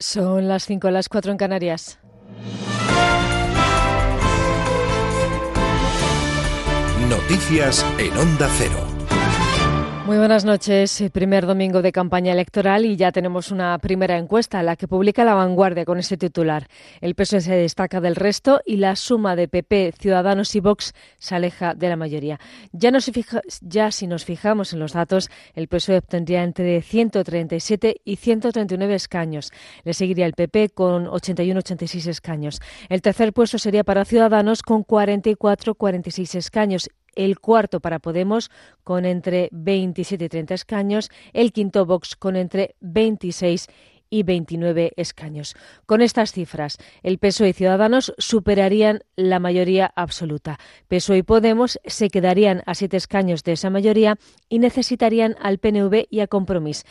Son 0.00 0.48
las 0.48 0.64
5, 0.64 0.90
las 0.90 1.08
4 1.08 1.30
en 1.30 1.38
Canarias. 1.38 2.00
Noticias 7.08 7.86
en 7.98 8.16
Onda 8.16 8.48
Cero. 8.58 8.91
Muy 10.06 10.18
buenas 10.18 10.44
noches. 10.44 11.04
Primer 11.12 11.46
domingo 11.46 11.80
de 11.80 11.92
campaña 11.92 12.32
electoral 12.32 12.84
y 12.84 12.96
ya 12.96 13.12
tenemos 13.12 13.52
una 13.52 13.78
primera 13.78 14.18
encuesta, 14.18 14.60
la 14.64 14.74
que 14.74 14.88
publica 14.88 15.22
La 15.24 15.34
Vanguardia 15.34 15.84
con 15.84 15.98
este 16.00 16.16
titular. 16.16 16.66
El 17.00 17.14
PSOE 17.14 17.40
se 17.40 17.54
destaca 17.54 18.00
del 18.00 18.16
resto 18.16 18.60
y 18.66 18.76
la 18.78 18.96
suma 18.96 19.36
de 19.36 19.46
PP, 19.46 19.94
Ciudadanos 19.96 20.56
y 20.56 20.60
Vox 20.60 20.92
se 21.18 21.36
aleja 21.36 21.74
de 21.74 21.88
la 21.88 21.94
mayoría. 21.96 22.40
Ya, 22.72 22.90
nos 22.90 23.06
fija- 23.12 23.42
ya 23.60 23.92
si 23.92 24.08
nos 24.08 24.24
fijamos 24.24 24.72
en 24.72 24.80
los 24.80 24.92
datos, 24.92 25.30
el 25.54 25.68
PSOE 25.68 25.98
obtendría 25.98 26.42
entre 26.42 26.82
137 26.82 28.00
y 28.04 28.16
139 28.16 28.96
escaños. 28.96 29.52
Le 29.84 29.94
seguiría 29.94 30.26
el 30.26 30.32
PP 30.34 30.70
con 30.70 31.06
81-86 31.06 32.08
escaños. 32.08 32.60
El 32.88 33.02
tercer 33.02 33.32
puesto 33.32 33.56
sería 33.56 33.84
para 33.84 34.04
Ciudadanos 34.04 34.62
con 34.62 34.84
44-46 34.84 36.34
escaños 36.34 36.90
el 37.14 37.38
cuarto 37.38 37.80
para 37.80 37.98
Podemos 37.98 38.50
con 38.84 39.04
entre 39.04 39.48
27 39.52 40.24
y 40.24 40.28
30 40.28 40.54
escaños, 40.54 41.10
el 41.32 41.52
quinto 41.52 41.86
Vox 41.86 42.16
con 42.16 42.36
entre 42.36 42.74
26 42.80 43.68
y 44.12 44.24
29 44.24 44.92
escaños. 44.96 45.56
Con 45.86 46.02
estas 46.02 46.32
cifras, 46.32 46.76
el 47.02 47.18
PSOE 47.18 47.48
y 47.48 47.52
Ciudadanos 47.54 48.12
superarían 48.18 49.00
la 49.16 49.38
mayoría 49.38 49.90
absoluta. 49.96 50.58
PSOE 50.88 51.18
y 51.18 51.22
Podemos 51.22 51.80
se 51.86 52.10
quedarían 52.10 52.62
a 52.66 52.74
siete 52.74 52.98
escaños 52.98 53.42
de 53.42 53.52
esa 53.52 53.70
mayoría 53.70 54.18
y 54.50 54.58
necesitarían 54.58 55.34
al 55.40 55.56
PNV 55.56 56.08
y 56.10 56.20
a 56.20 56.26
Compromís. 56.26 56.84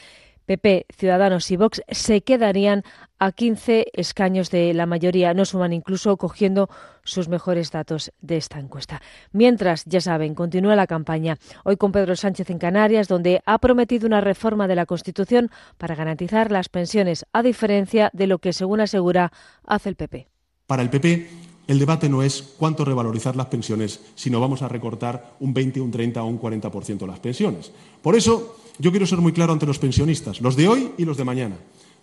PP, 0.46 0.86
Ciudadanos 0.96 1.50
y 1.52 1.58
Vox 1.58 1.82
se 1.90 2.22
quedarían 2.22 2.84
a 3.20 3.32
15 3.32 3.88
escaños 3.94 4.50
de 4.50 4.74
la 4.74 4.86
mayoría, 4.86 5.34
no 5.34 5.46
suman 5.46 5.74
incluso 5.74 6.18
cogiendo 6.18 6.70
sus 7.04 7.30
mejores 7.30 7.72
datos 7.72 8.12
de 8.22 8.38
esta 8.38 8.60
encuesta. 8.60 9.02
Mientras, 9.32 9.86
ya 9.86 10.02
saben, 10.02 10.34
continúa 10.36 10.76
la 10.76 10.88
campaña. 10.88 11.38
Hoy 11.64 11.78
con 11.78 11.92
Pedro 11.92 12.16
Sánchez 12.16 12.50
en 12.50 12.58
Canarias, 12.58 13.08
donde 13.08 13.42
ha 13.46 13.60
prometido 13.60 14.08
una 14.08 14.22
reforma 14.22 14.68
de 14.68 14.76
la 14.76 14.86
Constitución 14.86 15.52
para 15.78 15.96
garantizar 15.96 16.52
las 16.52 16.70
pensiones, 16.70 17.26
a 17.34 17.44
diferencia 17.44 18.10
de 18.14 18.28
lo 18.28 18.40
que, 18.40 18.54
según 18.54 18.82
asegura, 18.82 19.32
hace 19.66 19.90
el 19.90 19.96
PP. 19.96 20.28
Para 20.66 20.82
el 20.82 20.90
PP, 20.90 21.51
el 21.72 21.80
debate 21.80 22.10
no 22.10 22.22
es 22.22 22.44
cuánto 22.58 22.84
revalorizar 22.84 23.38
las 23.38 23.46
pensiones, 23.46 24.02
sino 24.16 24.42
vamos 24.42 24.62
a 24.62 24.68
recortar 24.68 25.38
un 25.40 25.54
20, 25.54 25.80
un 25.80 25.90
30 25.90 26.22
o 26.22 26.28
un 26.28 26.38
40% 26.38 27.08
las 27.08 27.20
pensiones. 27.20 27.72
Por 28.02 28.18
eso, 28.18 28.58
yo 28.78 28.92
quiero 28.92 29.08
ser 29.08 29.20
muy 29.20 29.32
claro 29.32 29.54
ante 29.54 29.66
los 29.66 29.80
pensionistas, 29.80 30.42
los 30.42 30.58
de 30.58 30.68
hoy 30.68 30.92
y 30.98 31.06
los 31.06 31.16
de 31.16 31.24
mañana. 31.24 31.56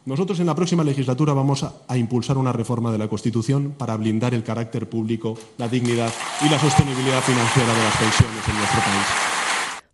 Nosotros 0.07 0.41
en 0.41 0.47
la 0.47 0.55
próxima 0.55 0.85
legislatura 0.85 1.35
vamos 1.35 1.65
a, 1.65 1.75
a 1.87 1.99
impulsar 1.99 2.39
una 2.39 2.51
reforma 2.51 2.91
de 2.91 2.97
la 2.97 3.09
Constitución 3.09 3.75
para 3.77 3.95
blindar 3.99 4.33
el 4.33 4.43
carácter 4.43 4.89
público, 4.89 5.37
la 5.59 5.69
dignidad 5.69 6.11
y 6.43 6.49
la 6.49 6.59
sostenibilidad 6.59 7.21
financiera 7.21 7.75
de 7.75 7.83
las 7.83 7.97
pensiones 7.99 8.49
en 8.49 8.57
nuestro 8.57 8.81
país. 8.81 9.38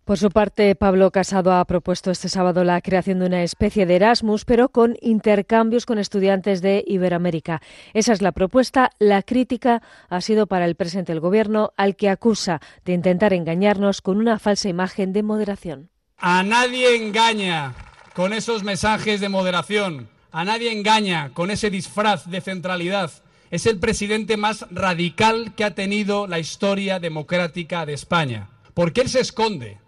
Por 0.05 0.19
su 0.19 0.29
parte, 0.29 0.75
Pablo 0.75 1.09
Casado 1.09 1.51
ha 1.51 1.65
propuesto 1.65 2.11
este 2.11 2.29
sábado 2.29 2.63
la 2.63 2.79
creación 2.81 3.17
de 3.17 3.25
una 3.25 3.41
especie 3.41 3.87
de 3.87 3.95
Erasmus, 3.95 4.45
pero 4.45 4.69
con 4.69 4.97
intercambios 5.01 5.87
con 5.87 5.97
estudiantes 5.97 6.61
de 6.61 6.83
Iberoamérica. 6.85 7.59
Esa 7.95 8.13
es 8.13 8.21
la 8.21 8.31
propuesta. 8.31 8.91
La 8.99 9.23
crítica 9.23 9.81
ha 10.07 10.21
sido 10.21 10.45
para 10.45 10.65
el 10.65 10.75
presidente 10.75 11.11
del 11.11 11.21
Gobierno, 11.21 11.73
al 11.75 11.95
que 11.95 12.09
acusa 12.09 12.61
de 12.85 12.93
intentar 12.93 13.33
engañarnos 13.33 14.03
con 14.03 14.17
una 14.17 14.37
falsa 14.37 14.69
imagen 14.69 15.11
de 15.11 15.23
moderación. 15.23 15.89
A 16.19 16.43
nadie 16.43 16.95
engaña 16.95 17.73
con 18.13 18.31
esos 18.31 18.63
mensajes 18.63 19.19
de 19.19 19.29
moderación. 19.29 20.09
A 20.31 20.45
nadie 20.45 20.71
engaña 20.71 21.31
con 21.33 21.49
ese 21.49 21.71
disfraz 21.71 22.29
de 22.29 22.41
centralidad. 22.41 23.11
Es 23.49 23.65
el 23.65 23.79
presidente 23.79 24.37
más 24.37 24.67
radical 24.69 25.55
que 25.55 25.63
ha 25.63 25.73
tenido 25.73 26.27
la 26.27 26.37
historia 26.37 26.99
democrática 26.99 27.87
de 27.87 27.93
España. 27.93 28.49
Porque 28.75 29.01
él 29.01 29.09
se 29.09 29.21
esconde. 29.21 29.79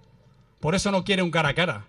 Por 0.60 0.76
eso 0.76 0.92
no 0.92 1.04
quiere 1.04 1.22
un 1.22 1.32
cara 1.32 1.50
a 1.50 1.54
cara. 1.54 1.86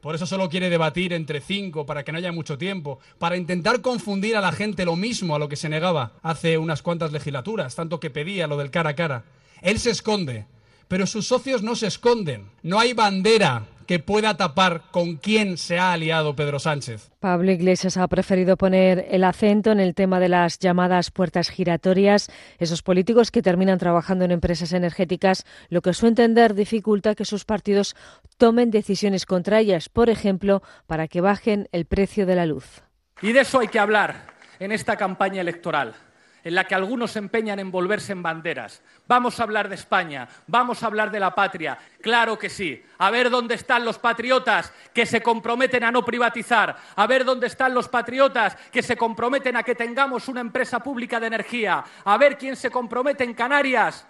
Por 0.00 0.14
eso 0.14 0.26
solo 0.26 0.48
quiere 0.48 0.70
debatir 0.70 1.12
entre 1.12 1.40
cinco 1.40 1.84
para 1.84 2.04
que 2.04 2.12
no 2.12 2.18
haya 2.18 2.32
mucho 2.32 2.56
tiempo, 2.56 3.00
para 3.18 3.36
intentar 3.36 3.82
confundir 3.82 4.34
a 4.34 4.40
la 4.40 4.52
gente 4.52 4.86
lo 4.86 4.96
mismo 4.96 5.34
a 5.34 5.38
lo 5.38 5.48
que 5.48 5.56
se 5.56 5.68
negaba 5.68 6.12
hace 6.22 6.56
unas 6.56 6.80
cuantas 6.80 7.12
legislaturas, 7.12 7.74
tanto 7.74 8.00
que 8.00 8.08
pedía 8.08 8.46
lo 8.46 8.56
del 8.56 8.70
cara 8.70 8.90
a 8.90 8.94
cara. 8.94 9.24
Él 9.60 9.78
se 9.78 9.90
esconde, 9.90 10.46
pero 10.88 11.06
sus 11.06 11.26
socios 11.26 11.62
no 11.62 11.76
se 11.76 11.86
esconden. 11.86 12.50
No 12.62 12.80
hay 12.80 12.94
bandera 12.94 13.66
que 13.90 13.98
pueda 13.98 14.36
tapar 14.36 14.82
con 14.92 15.16
quién 15.16 15.58
se 15.58 15.80
ha 15.80 15.92
aliado 15.92 16.36
Pedro 16.36 16.60
Sánchez. 16.60 17.10
Pablo 17.18 17.50
Iglesias 17.50 17.96
ha 17.96 18.06
preferido 18.06 18.56
poner 18.56 19.08
el 19.10 19.24
acento 19.24 19.72
en 19.72 19.80
el 19.80 19.96
tema 19.96 20.20
de 20.20 20.28
las 20.28 20.60
llamadas 20.60 21.10
puertas 21.10 21.48
giratorias, 21.50 22.28
esos 22.60 22.82
políticos 22.84 23.32
que 23.32 23.42
terminan 23.42 23.80
trabajando 23.80 24.24
en 24.24 24.30
empresas 24.30 24.72
energéticas, 24.74 25.44
lo 25.70 25.82
que 25.82 25.90
a 25.90 25.92
su 25.92 26.06
entender 26.06 26.54
dificulta 26.54 27.16
que 27.16 27.24
sus 27.24 27.44
partidos 27.44 27.96
tomen 28.38 28.70
decisiones 28.70 29.26
contra 29.26 29.58
ellas, 29.58 29.88
por 29.88 30.08
ejemplo, 30.08 30.62
para 30.86 31.08
que 31.08 31.20
bajen 31.20 31.68
el 31.72 31.84
precio 31.84 32.26
de 32.26 32.36
la 32.36 32.46
luz. 32.46 32.82
Y 33.20 33.32
de 33.32 33.40
eso 33.40 33.58
hay 33.58 33.66
que 33.66 33.80
hablar 33.80 34.26
en 34.60 34.70
esta 34.70 34.96
campaña 34.96 35.40
electoral, 35.40 35.96
en 36.44 36.54
la 36.54 36.64
que 36.64 36.74
algunos 36.74 37.12
se 37.12 37.18
empeñan 37.18 37.58
en 37.58 37.70
volverse 37.70 38.12
en 38.12 38.22
banderas. 38.22 38.82
Vamos 39.06 39.38
a 39.38 39.42
hablar 39.42 39.68
de 39.68 39.74
España, 39.74 40.28
vamos 40.46 40.82
a 40.82 40.86
hablar 40.86 41.10
de 41.10 41.20
la 41.20 41.34
patria. 41.34 41.78
Claro 42.00 42.38
que 42.38 42.48
sí. 42.48 42.82
A 42.98 43.10
ver 43.10 43.30
dónde 43.30 43.54
están 43.54 43.84
los 43.84 43.98
patriotas 43.98 44.72
que 44.94 45.06
se 45.06 45.22
comprometen 45.22 45.84
a 45.84 45.90
no 45.90 46.04
privatizar. 46.04 46.76
A 46.96 47.06
ver 47.06 47.24
dónde 47.24 47.46
están 47.46 47.74
los 47.74 47.88
patriotas 47.88 48.56
que 48.70 48.82
se 48.82 48.96
comprometen 48.96 49.56
a 49.56 49.62
que 49.62 49.74
tengamos 49.74 50.28
una 50.28 50.40
empresa 50.40 50.80
pública 50.80 51.20
de 51.20 51.26
energía. 51.26 51.84
A 52.04 52.16
ver 52.18 52.38
quién 52.38 52.56
se 52.56 52.70
compromete 52.70 53.24
en 53.24 53.34
Canarias 53.34 54.06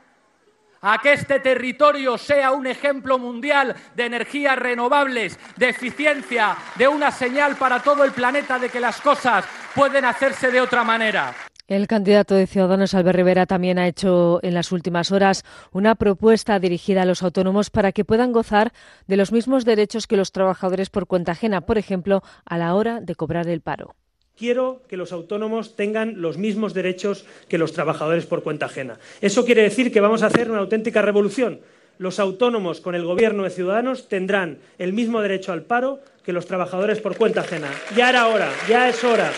a 0.82 0.98
que 0.98 1.12
este 1.12 1.40
territorio 1.40 2.16
sea 2.16 2.52
un 2.52 2.66
ejemplo 2.66 3.18
mundial 3.18 3.76
de 3.94 4.06
energías 4.06 4.56
renovables, 4.56 5.38
de 5.56 5.68
eficiencia, 5.68 6.56
de 6.76 6.88
una 6.88 7.10
señal 7.10 7.56
para 7.56 7.82
todo 7.82 8.04
el 8.04 8.12
planeta 8.12 8.58
de 8.58 8.70
que 8.70 8.80
las 8.80 9.00
cosas 9.00 9.44
pueden 9.74 10.04
hacerse 10.04 10.50
de 10.50 10.60
otra 10.60 10.84
manera. 10.84 11.34
El 11.70 11.86
candidato 11.86 12.34
de 12.34 12.48
Ciudadanos, 12.48 12.94
Albert 12.94 13.14
Rivera, 13.14 13.46
también 13.46 13.78
ha 13.78 13.86
hecho 13.86 14.40
en 14.42 14.54
las 14.54 14.72
últimas 14.72 15.12
horas 15.12 15.44
una 15.70 15.94
propuesta 15.94 16.58
dirigida 16.58 17.02
a 17.02 17.04
los 17.04 17.22
autónomos 17.22 17.70
para 17.70 17.92
que 17.92 18.04
puedan 18.04 18.32
gozar 18.32 18.72
de 19.06 19.16
los 19.16 19.30
mismos 19.30 19.64
derechos 19.64 20.08
que 20.08 20.16
los 20.16 20.32
trabajadores 20.32 20.90
por 20.90 21.06
cuenta 21.06 21.30
ajena, 21.30 21.60
por 21.60 21.78
ejemplo, 21.78 22.24
a 22.44 22.58
la 22.58 22.74
hora 22.74 23.00
de 23.00 23.14
cobrar 23.14 23.46
el 23.46 23.60
paro. 23.60 23.94
Quiero 24.36 24.82
que 24.88 24.96
los 24.96 25.12
autónomos 25.12 25.76
tengan 25.76 26.20
los 26.20 26.38
mismos 26.38 26.74
derechos 26.74 27.24
que 27.48 27.56
los 27.56 27.72
trabajadores 27.72 28.26
por 28.26 28.42
cuenta 28.42 28.66
ajena. 28.66 28.98
Eso 29.20 29.44
quiere 29.44 29.62
decir 29.62 29.92
que 29.92 30.00
vamos 30.00 30.24
a 30.24 30.26
hacer 30.26 30.50
una 30.50 30.58
auténtica 30.58 31.02
revolución. 31.02 31.60
Los 31.98 32.18
autónomos 32.18 32.80
con 32.80 32.96
el 32.96 33.04
gobierno 33.04 33.44
de 33.44 33.50
Ciudadanos 33.50 34.08
tendrán 34.08 34.58
el 34.78 34.92
mismo 34.92 35.20
derecho 35.20 35.52
al 35.52 35.62
paro 35.62 36.00
que 36.24 36.32
los 36.32 36.46
trabajadores 36.46 36.98
por 36.98 37.16
cuenta 37.16 37.42
ajena. 37.42 37.68
Ya 37.94 38.08
era 38.08 38.26
hora, 38.26 38.50
ya 38.68 38.88
es 38.88 39.04
hora. 39.04 39.30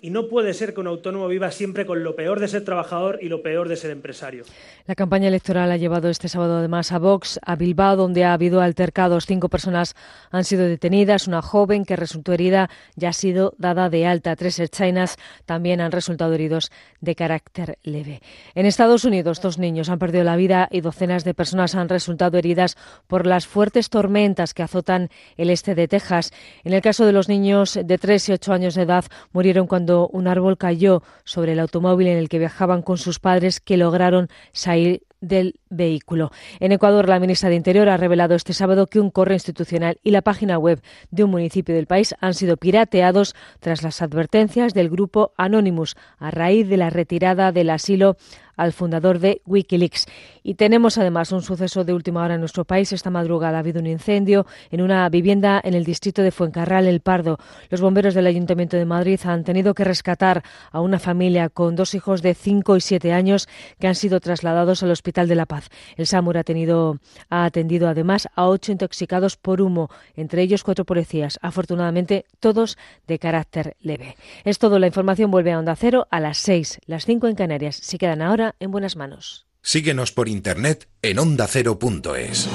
Y 0.00 0.10
no 0.10 0.28
puede 0.28 0.54
ser 0.54 0.74
que 0.74 0.80
un 0.80 0.86
autónomo 0.86 1.28
viva 1.28 1.50
siempre 1.50 1.86
con 1.86 2.02
lo 2.02 2.14
peor 2.16 2.40
de 2.40 2.48
ser 2.48 2.64
trabajador 2.64 3.18
y 3.22 3.28
lo 3.28 3.42
peor 3.42 3.68
de 3.68 3.76
ser 3.76 3.90
empresario. 3.90 4.44
La 4.88 4.94
campaña 4.94 5.26
electoral 5.26 5.72
ha 5.72 5.76
llevado 5.76 6.08
este 6.08 6.28
sábado 6.28 6.58
además 6.58 6.92
a 6.92 7.00
Vox 7.00 7.40
a 7.44 7.56
Bilbao, 7.56 7.96
donde 7.96 8.22
ha 8.22 8.32
habido 8.32 8.60
altercados. 8.60 9.26
Cinco 9.26 9.48
personas 9.48 9.96
han 10.30 10.44
sido 10.44 10.64
detenidas. 10.64 11.26
Una 11.26 11.42
joven 11.42 11.84
que 11.84 11.96
resultó 11.96 12.32
herida 12.32 12.70
ya 12.94 13.08
ha 13.08 13.12
sido 13.12 13.52
dada 13.58 13.90
de 13.90 14.06
alta. 14.06 14.36
Tres 14.36 14.62
chinas 14.70 15.16
también 15.44 15.80
han 15.80 15.90
resultado 15.90 16.34
heridos 16.34 16.70
de 17.00 17.16
carácter 17.16 17.78
leve. 17.82 18.22
En 18.54 18.64
Estados 18.64 19.04
Unidos, 19.04 19.40
dos 19.40 19.58
niños 19.58 19.88
han 19.88 19.98
perdido 19.98 20.22
la 20.22 20.36
vida 20.36 20.68
y 20.70 20.82
docenas 20.82 21.24
de 21.24 21.34
personas 21.34 21.74
han 21.74 21.88
resultado 21.88 22.38
heridas 22.38 22.76
por 23.08 23.26
las 23.26 23.48
fuertes 23.48 23.90
tormentas 23.90 24.54
que 24.54 24.62
azotan 24.62 25.10
el 25.36 25.50
este 25.50 25.74
de 25.74 25.88
Texas. 25.88 26.32
En 26.62 26.74
el 26.74 26.80
caso 26.80 27.04
de 27.04 27.12
los 27.12 27.28
niños 27.28 27.76
de 27.82 27.98
tres 27.98 28.28
y 28.28 28.34
ocho 28.34 28.52
años 28.52 28.76
de 28.76 28.82
edad, 28.82 29.06
murieron 29.32 29.66
cuando 29.66 30.06
un 30.06 30.28
árbol 30.28 30.56
cayó 30.56 31.02
sobre 31.24 31.54
el 31.54 31.58
automóvil 31.58 32.06
en 32.06 32.18
el 32.18 32.28
que 32.28 32.38
viajaban 32.38 32.82
con 32.82 32.98
sus 32.98 33.18
padres, 33.18 33.58
que 33.58 33.76
lograron 33.76 34.28
salir 34.52 34.75
del 35.20 35.60
vehículo. 35.70 36.30
En 36.60 36.72
Ecuador, 36.72 37.08
la 37.08 37.18
ministra 37.18 37.48
de 37.48 37.56
Interior 37.56 37.88
ha 37.88 37.96
revelado 37.96 38.34
este 38.34 38.52
sábado 38.52 38.86
que 38.86 39.00
un 39.00 39.10
correo 39.10 39.34
institucional 39.34 39.98
y 40.04 40.10
la 40.10 40.22
página 40.22 40.58
web 40.58 40.80
de 41.10 41.24
un 41.24 41.30
municipio 41.30 41.74
del 41.74 41.86
país 41.86 42.14
han 42.20 42.34
sido 42.34 42.56
pirateados 42.56 43.34
tras 43.60 43.82
las 43.82 44.02
advertencias 44.02 44.74
del 44.74 44.90
grupo 44.90 45.32
Anonymous 45.36 45.96
a 46.18 46.30
raíz 46.30 46.68
de 46.68 46.76
la 46.76 46.90
retirada 46.90 47.52
del 47.52 47.70
asilo 47.70 48.16
al 48.56 48.72
fundador 48.72 49.18
de 49.18 49.42
Wikileaks. 49.46 50.06
Y 50.42 50.54
tenemos 50.54 50.98
además 50.98 51.32
un 51.32 51.42
suceso 51.42 51.84
de 51.84 51.92
última 51.92 52.22
hora 52.22 52.34
en 52.34 52.40
nuestro 52.40 52.64
país. 52.64 52.92
Esta 52.92 53.10
madrugada 53.10 53.56
ha 53.56 53.60
habido 53.60 53.80
un 53.80 53.86
incendio 53.86 54.46
en 54.70 54.80
una 54.80 55.08
vivienda 55.08 55.60
en 55.62 55.74
el 55.74 55.84
distrito 55.84 56.22
de 56.22 56.30
Fuencarral, 56.30 56.86
El 56.86 57.00
Pardo. 57.00 57.38
Los 57.70 57.80
bomberos 57.80 58.14
del 58.14 58.26
Ayuntamiento 58.26 58.76
de 58.76 58.84
Madrid 58.84 59.20
han 59.24 59.44
tenido 59.44 59.74
que 59.74 59.84
rescatar 59.84 60.42
a 60.70 60.80
una 60.80 60.98
familia 60.98 61.48
con 61.48 61.76
dos 61.76 61.94
hijos 61.94 62.22
de 62.22 62.34
5 62.34 62.76
y 62.76 62.80
7 62.80 63.12
años 63.12 63.48
que 63.78 63.88
han 63.88 63.94
sido 63.94 64.20
trasladados 64.20 64.82
al 64.82 64.90
Hospital 64.90 65.28
de 65.28 65.34
la 65.34 65.46
Paz. 65.46 65.68
El 65.96 66.06
SAMUR 66.06 66.38
ha, 66.38 66.44
tenido, 66.44 66.98
ha 67.28 67.44
atendido 67.44 67.88
además 67.88 68.28
a 68.34 68.46
ocho 68.46 68.72
intoxicados 68.72 69.36
por 69.36 69.60
humo, 69.60 69.90
entre 70.14 70.42
ellos 70.42 70.64
cuatro 70.64 70.84
policías. 70.84 71.38
Afortunadamente, 71.42 72.26
todos 72.40 72.78
de 73.06 73.18
carácter 73.18 73.76
leve. 73.80 74.16
Es 74.44 74.58
todo. 74.58 74.78
La 74.78 74.86
información 74.86 75.30
vuelve 75.30 75.52
a 75.52 75.58
Onda 75.58 75.76
Cero 75.76 76.06
a 76.10 76.20
las 76.20 76.38
6, 76.38 76.80
las 76.86 77.04
5 77.04 77.28
en 77.28 77.34
Canarias. 77.34 77.76
Si 77.76 77.98
quedan 77.98 78.22
ahora 78.22 78.45
en 78.60 78.70
buenas 78.70 78.96
manos. 78.96 79.46
Síguenos 79.62 80.12
por 80.12 80.28
internet 80.28 80.88
en 81.02 81.18
ondacero.es. 81.18 82.48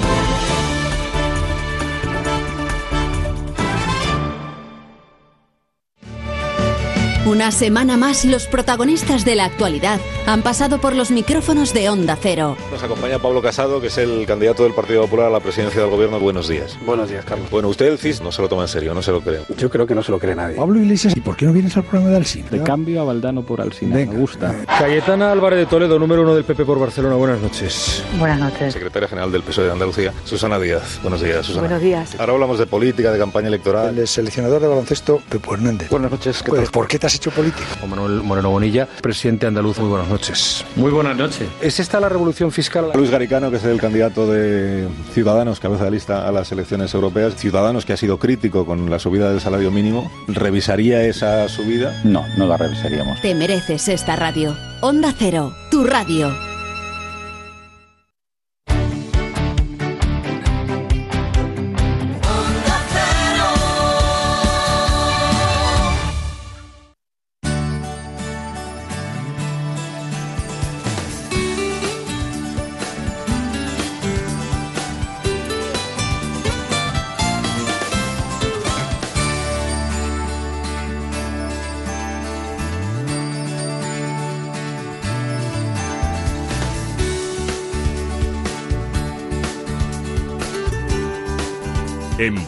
Una 7.24 7.52
semana 7.52 7.96
más, 7.96 8.24
los 8.24 8.48
protagonistas 8.48 9.24
de 9.24 9.36
la 9.36 9.44
actualidad 9.44 10.00
han 10.26 10.42
pasado 10.42 10.80
por 10.80 10.96
los 10.96 11.12
micrófonos 11.12 11.72
de 11.72 11.88
Onda 11.88 12.18
Cero. 12.20 12.56
Nos 12.72 12.82
acompaña 12.82 13.20
Pablo 13.20 13.40
Casado, 13.40 13.80
que 13.80 13.86
es 13.86 13.98
el 13.98 14.26
candidato 14.26 14.64
del 14.64 14.74
Partido 14.74 15.02
Popular 15.02 15.28
a 15.28 15.30
la 15.30 15.38
presidencia 15.38 15.82
del 15.82 15.90
gobierno. 15.90 16.18
Buenos 16.18 16.48
días. 16.48 16.76
Buenos 16.84 17.08
días, 17.08 17.24
Carlos. 17.24 17.48
Bueno, 17.48 17.68
usted 17.68 17.86
el 17.86 17.98
CIS 17.98 18.22
no 18.22 18.32
se 18.32 18.42
lo 18.42 18.48
toma 18.48 18.62
en 18.62 18.68
serio, 18.68 18.92
no 18.92 19.02
se 19.02 19.12
lo 19.12 19.20
cree. 19.20 19.42
Yo 19.56 19.70
creo 19.70 19.86
que 19.86 19.94
no 19.94 20.02
se 20.02 20.10
lo 20.10 20.18
cree 20.18 20.34
nadie. 20.34 20.56
Pablo 20.56 20.80
Iglesias, 20.80 21.16
¿y 21.16 21.20
por 21.20 21.36
qué 21.36 21.46
no 21.46 21.52
vienes 21.52 21.76
al 21.76 21.84
programa 21.84 22.10
de 22.10 22.16
Alcina? 22.16 22.48
De 22.50 22.60
cambio 22.64 23.00
a 23.00 23.04
Valdano 23.04 23.42
por 23.42 23.60
Alcina. 23.60 23.94
Me 23.94 24.04
gusta. 24.04 24.52
Cayetana 24.66 25.30
Álvarez 25.30 25.60
de 25.60 25.66
Toledo, 25.66 26.00
número 26.00 26.22
uno 26.22 26.34
del 26.34 26.42
PP 26.42 26.64
por 26.64 26.80
Barcelona. 26.80 27.14
Buenas 27.14 27.40
noches. 27.40 28.02
Buenas 28.18 28.40
noches. 28.40 28.72
Secretaria 28.72 29.08
General 29.08 29.30
del 29.30 29.44
PSOE 29.44 29.66
de 29.66 29.70
Andalucía, 29.70 30.12
Susana 30.24 30.58
Díaz. 30.58 30.98
Buenos 31.02 31.22
días, 31.22 31.46
Susana. 31.46 31.68
Buenos 31.68 31.82
días. 31.82 32.16
Ahora 32.18 32.32
hablamos 32.32 32.58
de 32.58 32.66
política, 32.66 33.12
de 33.12 33.18
campaña 33.20 33.46
electoral. 33.46 33.96
El 33.96 34.08
seleccionador 34.08 34.60
de 34.60 34.66
baloncesto, 34.66 35.22
Pepo 35.28 35.54
Hernández. 35.54 35.88
Buenas 35.88 36.10
noches. 36.10 36.42
¿Qué 36.42 36.50
pues, 36.50 36.68
¿Por 36.68 36.88
qué 36.88 36.98
te 36.98 37.11
has 37.12 37.16
hecho 37.16 37.30
político? 37.30 37.86
Manuel 37.86 38.22
Moreno 38.22 38.50
Bonilla, 38.50 38.88
presidente 39.02 39.46
andaluz. 39.46 39.78
Muy 39.78 39.88
buenas 39.88 40.08
noches. 40.08 40.64
Muy 40.76 40.90
buenas 40.90 41.16
noches. 41.16 41.46
¿Es 41.60 41.78
esta 41.78 42.00
la 42.00 42.08
revolución 42.08 42.50
fiscal? 42.50 42.90
Luis 42.94 43.10
Garicano, 43.10 43.50
que 43.50 43.56
es 43.58 43.64
el 43.64 43.80
candidato 43.80 44.30
de 44.30 44.88
Ciudadanos, 45.12 45.60
cabeza 45.60 45.84
de 45.84 45.90
lista 45.90 46.26
a 46.26 46.32
las 46.32 46.50
elecciones 46.52 46.94
europeas. 46.94 47.36
Ciudadanos, 47.36 47.84
que 47.84 47.92
ha 47.92 47.96
sido 47.96 48.18
crítico 48.18 48.64
con 48.64 48.88
la 48.88 48.98
subida 48.98 49.30
del 49.30 49.40
salario 49.40 49.70
mínimo. 49.70 50.10
¿Revisaría 50.26 51.04
esa 51.04 51.48
subida? 51.48 52.00
No, 52.04 52.24
no 52.38 52.46
la 52.46 52.56
revisaríamos. 52.56 53.20
Te 53.20 53.34
mereces 53.34 53.88
esta 53.88 54.16
radio. 54.16 54.56
Onda 54.80 55.12
Cero, 55.16 55.52
tu 55.70 55.84
radio. 55.84 56.51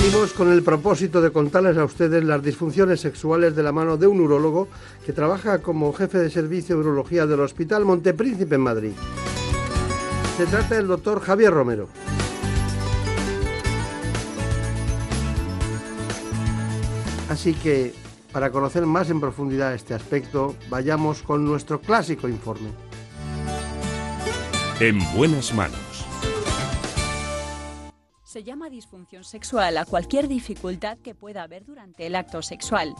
Seguimos 0.00 0.32
con 0.32 0.50
el 0.50 0.62
propósito 0.62 1.20
de 1.20 1.30
contarles 1.30 1.76
a 1.76 1.84
ustedes 1.84 2.24
las 2.24 2.42
disfunciones 2.42 3.02
sexuales 3.02 3.54
de 3.54 3.62
la 3.62 3.70
mano 3.70 3.98
de 3.98 4.06
un 4.06 4.18
urólogo 4.22 4.66
que 5.04 5.12
trabaja 5.12 5.58
como 5.60 5.92
jefe 5.92 6.16
de 6.16 6.30
servicio 6.30 6.74
de 6.74 6.80
urología 6.80 7.26
del 7.26 7.40
Hospital 7.40 7.84
Montepríncipe 7.84 8.54
en 8.54 8.60
Madrid. 8.62 8.92
Se 10.38 10.46
trata 10.46 10.76
del 10.76 10.86
doctor 10.86 11.20
Javier 11.20 11.52
Romero. 11.52 11.90
Así 17.28 17.52
que, 17.52 17.92
para 18.32 18.50
conocer 18.50 18.86
más 18.86 19.10
en 19.10 19.20
profundidad 19.20 19.74
este 19.74 19.92
aspecto, 19.92 20.56
vayamos 20.70 21.20
con 21.20 21.44
nuestro 21.44 21.78
clásico 21.78 22.26
informe. 22.26 22.70
En 24.80 24.98
buenas 25.14 25.54
manos. 25.54 25.89
Se 28.40 28.44
llama 28.46 28.70
disfunción 28.70 29.22
sexual 29.22 29.76
a 29.76 29.84
cualquier 29.84 30.26
dificultad 30.26 30.96
que 30.96 31.14
pueda 31.14 31.42
haber 31.42 31.66
durante 31.66 32.06
el 32.06 32.16
acto 32.16 32.40
sexual. 32.40 32.94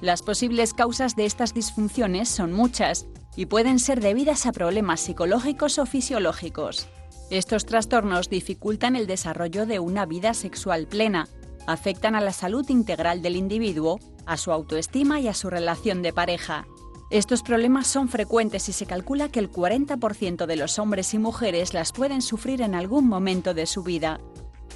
Las 0.00 0.22
posibles 0.22 0.72
causas 0.72 1.14
de 1.16 1.26
estas 1.26 1.52
disfunciones 1.52 2.30
son 2.30 2.54
muchas 2.54 3.06
y 3.36 3.44
pueden 3.44 3.78
ser 3.78 4.00
debidas 4.00 4.46
a 4.46 4.52
problemas 4.52 5.00
psicológicos 5.00 5.78
o 5.78 5.84
fisiológicos. 5.84 6.88
Estos 7.28 7.66
trastornos 7.66 8.30
dificultan 8.30 8.96
el 8.96 9.06
desarrollo 9.06 9.66
de 9.66 9.80
una 9.80 10.06
vida 10.06 10.32
sexual 10.32 10.86
plena, 10.86 11.28
afectan 11.66 12.14
a 12.14 12.22
la 12.22 12.32
salud 12.32 12.66
integral 12.70 13.20
del 13.20 13.36
individuo, 13.36 14.00
a 14.24 14.38
su 14.38 14.50
autoestima 14.50 15.20
y 15.20 15.28
a 15.28 15.34
su 15.34 15.50
relación 15.50 16.00
de 16.00 16.14
pareja. 16.14 16.66
Estos 17.10 17.42
problemas 17.42 17.86
son 17.86 18.08
frecuentes 18.08 18.70
y 18.70 18.72
se 18.72 18.86
calcula 18.86 19.28
que 19.28 19.40
el 19.40 19.52
40% 19.52 20.46
de 20.46 20.56
los 20.56 20.78
hombres 20.78 21.12
y 21.12 21.18
mujeres 21.18 21.74
las 21.74 21.92
pueden 21.92 22.22
sufrir 22.22 22.62
en 22.62 22.74
algún 22.74 23.06
momento 23.06 23.52
de 23.52 23.66
su 23.66 23.82
vida. 23.82 24.20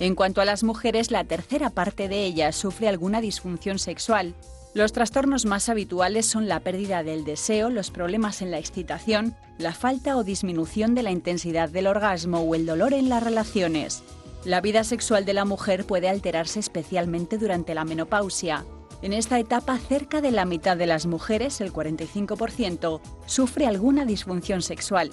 En 0.01 0.15
cuanto 0.15 0.41
a 0.41 0.47
las 0.47 0.65
mujeres, 0.65 1.11
la 1.11 1.25
tercera 1.25 1.69
parte 1.69 2.09
de 2.09 2.25
ellas 2.25 2.57
sufre 2.57 2.89
alguna 2.89 3.21
disfunción 3.21 3.79
sexual. 3.79 4.35
Los 4.73 4.93
trastornos 4.93 5.45
más 5.45 5.69
habituales 5.69 6.25
son 6.25 6.49
la 6.49 6.61
pérdida 6.61 7.03
del 7.03 7.25
deseo, 7.25 7.69
los 7.69 7.91
problemas 7.91 8.41
en 8.41 8.51
la 8.51 8.59
excitación, 8.59 9.37
la 9.59 9.75
falta 9.75 10.17
o 10.17 10.25
disminución 10.25 10.95
de 10.95 11.03
la 11.03 11.11
intensidad 11.11 11.69
del 11.69 11.87
orgasmo 11.87 12.41
o 12.41 12.55
el 12.55 12.65
dolor 12.65 12.95
en 12.95 13.11
las 13.11 13.23
relaciones. 13.23 14.03
La 14.47 14.63
vida 14.63 14.85
sexual 14.85 15.27
de 15.27 15.35
la 15.35 15.45
mujer 15.45 15.85
puede 15.85 16.09
alterarse 16.09 16.61
especialmente 16.61 17.37
durante 17.37 17.75
la 17.75 17.85
menopausia. 17.85 18.65
En 19.03 19.13
esta 19.13 19.39
etapa, 19.39 19.77
cerca 19.77 20.23
de 20.23 20.31
la 20.31 20.47
mitad 20.47 20.79
de 20.79 20.87
las 20.87 21.05
mujeres, 21.05 21.61
el 21.61 21.75
45%, 21.75 23.01
sufre 23.27 23.67
alguna 23.67 24.07
disfunción 24.07 24.63
sexual. 24.63 25.11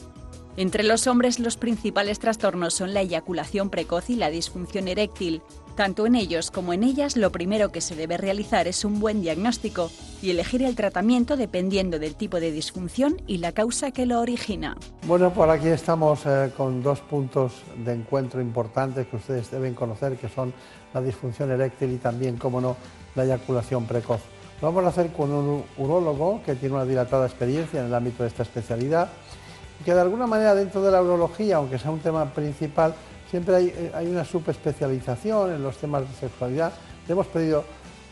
Entre 0.57 0.81
los 0.81 1.05
hombres 1.05 1.39
los 1.39 1.55
principales 1.55 2.17
trastornos 2.17 2.73
son 2.73 2.91
la 2.95 3.01
eyaculación 3.01 3.69
precoz 3.69 4.09
y 4.09 4.15
la 4.15 4.31
disfunción 4.31 4.87
eréctil. 4.87 5.43
Tanto 5.75 6.07
en 6.07 6.15
ellos 6.15 6.49
como 6.49 6.73
en 6.73 6.83
ellas 6.83 7.15
lo 7.15 7.31
primero 7.31 7.71
que 7.71 7.79
se 7.79 7.95
debe 7.95 8.17
realizar 8.17 8.67
es 8.67 8.83
un 8.83 8.99
buen 8.99 9.21
diagnóstico 9.21 9.91
y 10.19 10.31
elegir 10.31 10.63
el 10.63 10.75
tratamiento 10.75 11.37
dependiendo 11.37 11.99
del 11.99 12.15
tipo 12.15 12.39
de 12.39 12.51
disfunción 12.51 13.21
y 13.27 13.37
la 13.37 13.51
causa 13.51 13.91
que 13.91 14.07
lo 14.07 14.19
origina. 14.19 14.75
Bueno, 15.05 15.31
por 15.31 15.47
aquí 15.51 15.67
estamos 15.67 16.25
eh, 16.25 16.51
con 16.57 16.81
dos 16.81 17.01
puntos 17.01 17.53
de 17.85 17.93
encuentro 17.93 18.41
importantes 18.41 19.05
que 19.05 19.17
ustedes 19.17 19.51
deben 19.51 19.75
conocer, 19.75 20.17
que 20.17 20.27
son 20.27 20.51
la 20.91 21.03
disfunción 21.03 21.51
eréctil 21.51 21.91
y 21.91 21.97
también, 21.97 22.37
como 22.37 22.59
no, 22.59 22.75
la 23.13 23.25
eyaculación 23.25 23.85
precoz. 23.85 24.21
Lo 24.59 24.69
vamos 24.69 24.85
a 24.85 24.87
hacer 24.87 25.13
con 25.13 25.31
un 25.31 25.63
urólogo 25.77 26.41
que 26.43 26.55
tiene 26.55 26.73
una 26.73 26.85
dilatada 26.85 27.27
experiencia 27.27 27.79
en 27.79 27.85
el 27.85 27.93
ámbito 27.93 28.23
de 28.23 28.29
esta 28.29 28.41
especialidad 28.41 29.07
que 29.83 29.93
de 29.93 30.01
alguna 30.01 30.27
manera 30.27 30.55
dentro 30.55 30.81
de 30.81 30.91
la 30.91 31.01
urología, 31.01 31.57
aunque 31.57 31.77
sea 31.77 31.91
un 31.91 31.99
tema 31.99 32.25
principal, 32.33 32.93
siempre 33.29 33.55
hay, 33.55 33.73
eh, 33.75 34.09
una 34.09 34.25
subespecialización 34.25 35.53
en 35.53 35.63
los 35.63 35.77
temas 35.77 36.01
de 36.01 36.13
sexualidad. 36.15 36.73
Le 37.07 37.13
hemos 37.13 37.27
pedido 37.27 37.63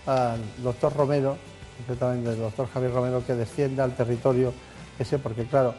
al 0.05 0.39
doctor 0.63 0.95
Romero, 0.95 1.37
concretamente 1.77 2.29
al 2.29 2.37
doctor 2.37 2.67
Javier 2.73 2.93
Romero, 2.93 3.23
que 3.25 3.33
descienda 3.33 3.83
al 3.83 3.95
territorio 3.95 4.53
ese, 4.99 5.19
porque 5.19 5.45
claro, 5.45 5.73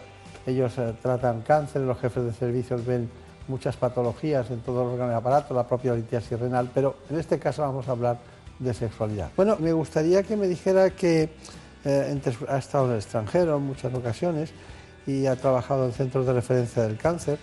ellos 0.46 0.72
eh, 0.78 0.94
tratan 1.02 1.42
cáncer, 1.42 1.82
los 1.82 1.98
jefes 1.98 2.24
de 2.24 2.32
servicios 2.32 2.84
ven 2.84 3.08
muchas 3.48 3.76
patologías 3.76 4.50
en 4.50 4.60
todo 4.60 4.82
el 4.82 4.88
órgano 4.88 5.12
y 5.12 5.14
aparato, 5.14 5.54
la 5.54 5.66
propia 5.66 5.94
litiasis 5.94 6.38
renal, 6.38 6.68
pero 6.74 6.96
en 7.08 7.18
este 7.18 7.38
caso 7.38 7.62
vamos 7.62 7.88
a 7.88 7.92
hablar 7.92 8.18
de 8.58 8.74
sexualidad. 8.74 9.30
Bueno, 9.36 9.56
me 9.60 9.72
gustaría 9.72 10.22
que 10.22 10.36
me 10.36 10.48
dijera 10.48 10.90
que 10.90 11.30
eh, 11.84 12.20
ha 12.48 12.58
estado 12.58 12.86
en 12.86 12.92
el 12.92 12.96
extranjero 12.98 13.56
en 13.56 13.62
muchas 13.62 13.94
ocasiones 13.94 14.50
y 15.06 15.26
ha 15.26 15.36
trabajado 15.36 15.86
en 15.86 15.92
centros 15.92 16.26
de 16.26 16.32
referencia 16.32 16.82
del 16.82 16.96
cáncer, 16.96 17.38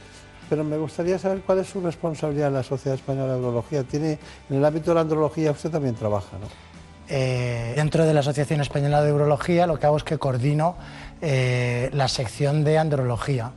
pero 0.49 0.63
me 0.63 0.77
gustaría 0.77 1.17
saber 1.17 1.41
cuál 1.41 1.59
es 1.59 1.67
su 1.67 1.81
responsabilidad 1.81 2.49
en 2.49 2.55
la 2.55 2.63
Sociedad 2.63 2.97
Española 2.97 3.33
de 3.33 3.39
Urología. 3.39 3.83
Tiene, 3.83 4.19
en 4.49 4.57
el 4.57 4.65
ámbito 4.65 4.91
de 4.91 4.95
la 4.95 5.01
andrología 5.01 5.51
usted 5.51 5.69
también 5.71 5.95
trabaja, 5.95 6.37
¿no? 6.39 6.47
Eh, 7.09 7.73
dentro 7.75 8.05
de 8.05 8.13
la 8.13 8.21
Asociación 8.21 8.61
Española 8.61 9.01
de 9.01 9.11
Urología 9.11 9.67
lo 9.67 9.77
que 9.77 9.85
hago 9.85 9.97
es 9.97 10.03
que 10.03 10.17
coordino 10.17 10.77
eh, 11.21 11.89
la 11.93 12.07
sección 12.07 12.63
de 12.63 12.77
andrología. 12.77 13.51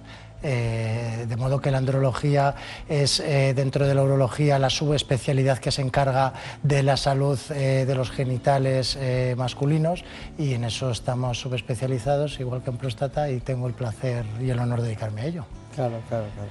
Eh, 0.49 1.27
de 1.29 1.37
modo 1.37 1.61
que 1.61 1.73
la 1.73 1.79
andrología 1.79 2.55
es 2.89 3.19
eh, 3.19 3.53
dentro 3.53 3.85
de 3.85 3.97
la 3.97 4.05
urología 4.05 4.61
la 4.61 4.71
subespecialidad 4.71 5.59
que 5.59 5.73
se 5.73 5.83
encarga 5.83 6.35
de 6.63 6.85
la 6.85 6.97
salud 6.97 7.37
eh, 7.51 7.85
de 7.85 7.95
los 7.97 8.13
genitales 8.13 8.97
masculinos 9.37 10.05
y 10.39 10.55
en 10.55 10.63
eso 10.63 10.91
estamos 10.93 11.41
subespecializados, 11.41 12.39
igual 12.39 12.63
que 12.63 12.71
en 12.71 12.77
próstata, 12.77 13.29
y 13.29 13.41
tengo 13.41 13.67
el 13.67 13.75
placer 13.75 14.25
y 14.41 14.49
el 14.51 14.59
honor 14.61 14.83
de 14.83 14.87
dedicarme 14.87 15.23
a 15.23 15.27
ello. 15.27 15.47
Claro, 15.75 16.01
claro, 16.09 16.27
claro. 16.35 16.51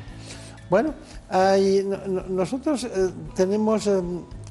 Bueno, 0.69 0.93
nosotros 2.27 2.87
tenemos, 3.35 3.87
eh, 3.87 4.01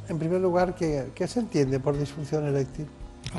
en 0.09 0.19
primer 0.19 0.41
lugar, 0.41 0.75
que, 0.75 1.11
¿qué 1.15 1.27
se 1.27 1.41
entiende 1.41 1.81
por 1.81 1.99
disfunción 1.99 2.47
eréctil? 2.47 2.87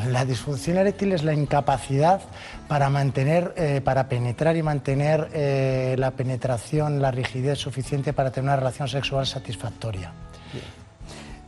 La 0.03 0.25
disfunción 0.25 0.77
eréctil 0.77 1.13
es 1.13 1.23
la 1.23 1.33
incapacidad 1.33 2.21
para 2.67 2.89
mantener, 2.89 3.53
eh, 3.55 3.81
para 3.83 4.09
penetrar 4.09 4.57
y 4.57 4.63
mantener 4.63 5.29
eh, 5.33 5.95
la 5.97 6.11
penetración, 6.11 7.01
la 7.01 7.11
rigidez 7.11 7.59
suficiente 7.59 8.11
para 8.11 8.31
tener 8.31 8.49
una 8.49 8.57
relación 8.57 8.89
sexual 8.89 9.25
satisfactoria. 9.25 10.11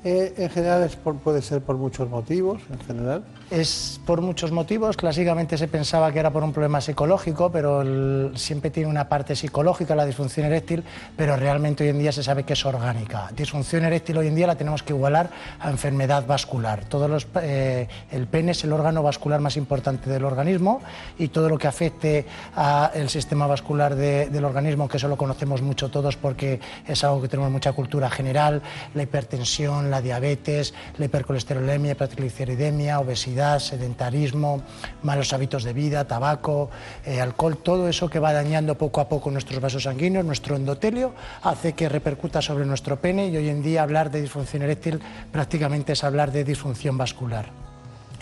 Eh, 0.04 0.34
en 0.38 0.50
general 0.50 0.84
es 0.84 0.96
por- 0.96 1.16
puede 1.18 1.42
ser 1.42 1.62
por 1.62 1.76
muchos 1.76 2.08
motivos, 2.10 2.62
en 2.72 2.80
general. 2.80 3.24
Es 3.50 4.00
por 4.06 4.22
muchos 4.22 4.52
motivos. 4.52 4.96
Clásicamente 4.98 5.58
se 5.58 5.68
pensaba 5.68 6.12
que 6.12 6.20
era 6.20 6.32
por 6.32 6.44
un 6.44 6.52
problema 6.54 6.80
psicológico, 6.82 7.50
pero 7.52 8.36
siempre 8.38 8.70
tiene 8.70 8.90
una 8.90 9.08
parte 9.10 9.36
psicológica 9.36 9.96
la 9.96 10.06
disfunción 10.06 10.46
eréctil, 10.46 10.84
pero 11.16 11.36
realmente 11.36 11.84
hoy 11.84 11.90
en 11.90 12.00
día 12.00 12.12
se 12.12 12.24
sabe 12.24 12.44
que 12.44 12.54
es 12.54 12.66
orgánica. 12.66 13.30
Disfunción 13.36 13.86
eréctil 13.86 14.18
hoy 14.18 14.28
en 14.28 14.36
día 14.36 14.48
la 14.48 14.56
tenemos 14.56 14.84
que 14.84 14.94
igualar 14.94 15.30
a 15.60 15.70
enfermedad 15.70 16.26
vascular. 16.28 16.86
Todos 16.86 17.26
eh, 17.42 17.88
el 18.12 18.28
pene 18.28 18.52
es 18.52 18.64
el 18.66 18.74
órgano 18.74 19.02
vascular 19.02 19.40
más 19.40 19.58
importante 19.58 20.10
del 20.10 20.26
organismo 20.26 20.82
y 21.18 21.30
todo 21.30 21.50
lo 21.50 21.58
que 21.58 21.68
afecte 21.68 22.26
al 22.56 23.10
sistema 23.10 23.48
vascular 23.48 23.96
de- 23.96 24.30
del 24.30 24.46
organismo, 24.46 24.88
que 24.88 24.98
eso 24.98 25.08
lo 25.08 25.18
conocemos 25.18 25.62
mucho 25.62 25.90
todos 25.90 26.18
porque 26.18 26.60
es 26.86 27.04
algo 27.04 27.22
que 27.22 27.30
tenemos 27.30 27.52
mucha 27.52 27.72
cultura 27.74 28.10
general, 28.10 28.62
la 28.94 29.04
hipertensión, 29.04 29.87
la 29.92 30.02
diabetes, 30.02 30.74
la 30.98 31.06
hipercolesterolemia, 31.06 31.94
hipertrigliceridemia, 31.94 33.00
obesidad, 33.00 33.60
sedentarismo, 33.60 34.64
malos 35.04 35.34
hábitos 35.34 35.64
de 35.64 35.74
vida, 35.74 36.08
tabaco, 36.08 36.70
eh, 37.06 37.22
alcohol, 37.22 37.58
todo 37.58 37.88
eso 37.88 38.10
que 38.10 38.20
va 38.20 38.34
dañando 38.34 38.78
poco 38.78 39.02
a 39.02 39.10
poco 39.10 39.32
nuestros 39.32 39.62
vasos 39.62 39.84
sanguíneos, 39.84 40.26
nuestro 40.26 40.56
endotelio, 40.56 41.14
hace 41.44 41.74
que 41.74 41.90
repercuta 41.90 42.42
sobre 42.42 42.66
nuestro 42.66 43.00
pene 43.00 43.28
y 43.28 43.38
hoy 43.38 43.50
en 43.50 43.62
día 43.62 43.84
hablar 43.84 44.12
de 44.12 44.22
disfunción 44.22 44.64
eréctil 44.64 45.00
prácticamente 45.32 45.94
es 45.94 46.04
hablar 46.04 46.32
de 46.32 46.44
disfunción 46.44 46.98
vascular. 46.98 47.67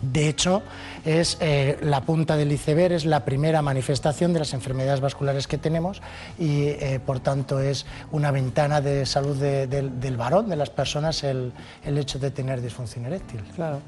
De 0.02 0.28
hecho, 0.28 0.62
es 1.06 1.38
eh, 1.40 1.78
la 1.82 2.02
punta 2.02 2.36
del 2.36 2.52
iceberg, 2.52 2.94
es 2.94 3.06
la 3.06 3.24
primera 3.26 3.62
manifestación 3.62 4.34
de 4.34 4.40
las 4.40 4.54
enfermedades 4.54 5.00
vasculares 5.00 5.48
que 5.48 5.58
tenemos 5.58 6.02
y, 6.38 6.64
eh, 6.68 7.00
por 7.04 7.22
tanto, 7.22 7.60
es 7.60 7.86
una 8.12 8.30
ventana 8.32 8.82
de 8.82 9.06
salud 9.06 9.36
de- 9.38 9.68
del- 9.68 10.00
del 10.00 10.18
varón, 10.18 10.50
de 10.50 10.58
las 10.58 10.70
personas, 10.70 11.24
el, 11.24 11.54
el 11.84 11.98
hecho 11.98 12.20
de 12.20 12.30
tener 12.32 12.62
disfunción 12.62 13.06
eréctil. 13.06 13.42
Claro. 13.56 13.80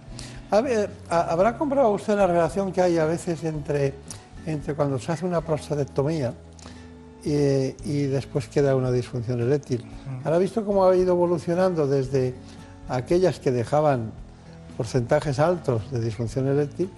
A 0.49 0.61
ver, 0.61 0.89
¿ha- 1.09 1.23
¿Habrá 1.31 1.57
comprobado 1.57 1.91
usted 1.93 2.15
la 2.15 2.25
relación 2.25 2.71
que 2.71 2.81
hay 2.81 2.97
a 2.97 3.05
veces 3.05 3.43
entre, 3.43 3.93
entre 4.45 4.73
cuando 4.75 4.97
se 4.99 5.11
hace 5.11 5.25
una 5.25 5.41
prostatectomía 5.41 6.33
y, 7.25 7.31
y 7.83 8.03
después 8.07 8.47
queda 8.47 8.75
una 8.75 8.91
disfunción 8.91 9.41
eréctil? 9.41 9.83
¿Habrá 10.23 10.37
visto 10.37 10.65
cómo 10.65 10.85
ha 10.87 10.95
ido 10.95 11.11
evolucionando 11.13 11.85
desde 11.85 12.33
aquellas 12.87 13.39
que 13.39 13.51
dejaban 13.51 14.11
porcentajes 14.77 15.39
altos 15.39 15.91
de 15.91 15.99
disfunción 15.99 16.47
eréctil 16.47 16.89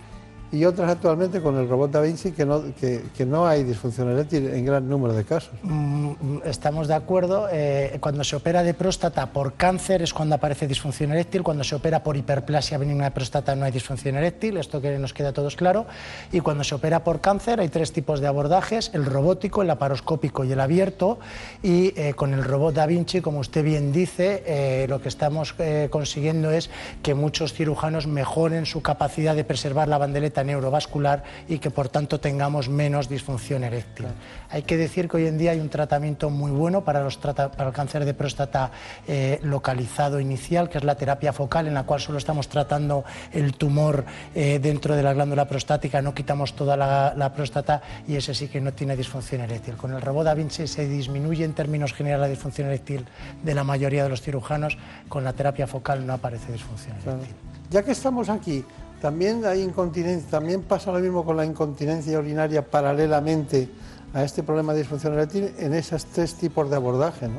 y 0.52 0.66
otras 0.66 0.90
actualmente 0.90 1.42
con 1.42 1.58
el 1.58 1.70
robot 1.70 1.92
Da 1.92 2.02
Vinci 2.02 2.32
que 2.32 2.46
no, 2.46 2.64
que, 2.80 3.04
que 3.16 3.26
no 3.26 3.48
hay 3.48 3.64
disfunción 3.64 4.10
eréctil 4.10 4.48
en 4.48 4.66
gran 4.66 4.88
número 4.90 5.14
de 5.14 5.24
casos? 5.24 5.52
Mm, 5.64 6.10
Estamos 6.46 6.88
de 6.88 6.96
acuerdo. 6.96 7.48
eh, 7.52 7.98
cuando 8.00 8.24
se 8.24 8.36
opera 8.36 8.64
de 8.64 8.74
próstata 8.74 9.28
por 9.32 9.54
cáncer 9.54 10.02
es 10.02 10.14
cuando 10.14 10.36
aparece 10.36 10.68
disfunción 10.68 11.12
eréctil. 11.12 11.44
Cuando 11.44 11.64
se 11.64 11.76
opera 11.76 12.04
por 12.04 12.18
hiperplasia 12.18 12.78
benigna 12.78 13.06
de 13.06 13.12
próstata 13.12 13.56
no 13.56 13.66
hay 13.66 13.72
disfunción 13.72 14.16
eréctil. 14.16 14.58
Esto 14.58 14.82
que 14.82 14.98
nos 14.98 15.14
queda 15.14 15.30
a 15.30 15.34
todos 15.34 15.56
claro. 15.56 15.86
Y 16.32 16.40
cuando 16.40 16.64
se 16.64 16.76
opera 16.76 17.04
por 17.04 17.22
cáncer 17.22 17.60
hay 17.60 17.70
tres 17.70 17.92
tipos 17.94 18.20
de 18.20 18.28
abordajes: 18.28 18.92
el 18.94 19.06
robótico, 19.06 19.62
el 19.62 19.68
laparoscópico 19.68 20.44
y 20.44 20.52
el 20.52 20.60
abierto. 20.60 21.20
Y 21.62 21.94
eh, 22.00 22.14
con 22.16 22.34
el 22.34 22.44
robot 22.44 22.76
Da 22.76 22.86
Vinci, 22.86 23.22
como 23.22 23.40
usted 23.40 23.64
bien 23.64 23.92
dice, 23.92 24.44
eh, 24.46 24.86
lo 24.90 25.02
que 25.02 25.10
estamos 25.10 25.54
eh, 25.60 25.88
consiguiendo 25.92 26.52
es 26.52 26.70
que 27.04 27.14
muchos 27.14 27.54
cirujanos 27.54 28.08
mejoren 28.08 28.66
su 28.66 28.82
capacidad 28.82 29.36
de 29.36 29.44
preservar 29.44 29.88
la 29.88 29.98
bandeleta 29.98 30.39
neurovascular 30.44 31.24
y 31.48 31.60
que 31.60 31.72
por 31.72 31.90
tanto 31.90 32.20
tengamos 32.20 32.70
menos 32.70 33.10
disfunción 33.10 33.64
eréctil. 33.64 34.08
Hay 34.50 34.64
que 34.64 34.78
decir 34.78 35.08
que 35.08 35.18
hoy 35.18 35.28
en 35.28 35.38
día 35.38 35.52
hay 35.52 35.60
un 35.60 35.70
tratamiento 35.70 36.30
muy 36.30 36.52
bueno 36.52 36.84
para, 36.84 37.04
los 37.04 37.20
trata- 37.20 37.52
para 37.52 37.70
el 37.70 37.76
cáncer 37.76 38.06
de 38.06 38.14
próstata 38.14 38.72
eh, 39.08 39.40
localizado 39.44 40.20
inicial, 40.20 40.70
que 40.70 40.78
es 40.78 40.84
la 40.84 40.96
terapia 40.96 41.34
focal, 41.34 41.68
en 41.68 41.74
la 41.74 41.84
cual 41.84 42.00
solo 42.00 42.18
estamos 42.18 42.48
tratando 42.48 43.04
el 43.32 43.54
tumor 43.54 44.06
eh, 44.36 44.60
dentro 44.62 44.96
de 44.96 45.04
la 45.04 45.14
glándula 45.14 45.46
prostática, 45.48 46.02
no 46.02 46.14
quitamos 46.14 46.54
toda 46.56 46.76
la, 46.78 47.14
la 47.16 47.34
próstata 47.34 47.82
y 48.08 48.16
ese 48.16 48.34
sí 48.34 48.48
que 48.48 48.60
no 48.62 48.74
tiene 48.74 48.96
disfunción 48.96 49.42
eréctil. 49.42 49.76
Con 49.76 49.94
el 49.94 50.02
robot 50.02 50.26
Da 50.26 50.34
Vinci 50.34 50.68
se 50.68 50.88
disminuye 50.88 51.44
en 51.46 51.54
términos 51.54 51.94
generales 51.94 52.22
la 52.22 52.28
disfunción 52.30 52.68
eréctil 52.68 53.06
de 53.44 53.54
la 53.54 53.64
mayoría 53.64 54.04
de 54.04 54.10
los 54.10 54.22
cirujanos, 54.22 54.78
con 55.08 55.24
la 55.24 55.34
terapia 55.34 55.68
focal 55.68 56.06
no 56.06 56.14
aparece 56.14 56.52
disfunción 56.52 56.96
eréctil. 56.98 57.36
Ya 57.70 57.84
que 57.84 57.92
estamos 57.92 58.30
aquí, 58.30 58.66
también 59.02 59.42
pasa 60.68 60.92
lo 60.92 61.00
mismo 61.00 61.24
con 61.24 61.38
la 61.38 61.46
incontinencia 61.46 62.20
urinaria 62.20 62.66
paralelamente 62.66 63.70
a 64.14 64.24
este 64.24 64.44
problema 64.44 64.74
de 64.74 64.80
disfunción 64.80 65.14
eréctil 65.14 65.54
en 65.58 65.74
esos 65.74 66.06
tres 66.06 66.36
tipos 66.36 66.70
de 66.70 66.76
abordaje. 66.76 67.30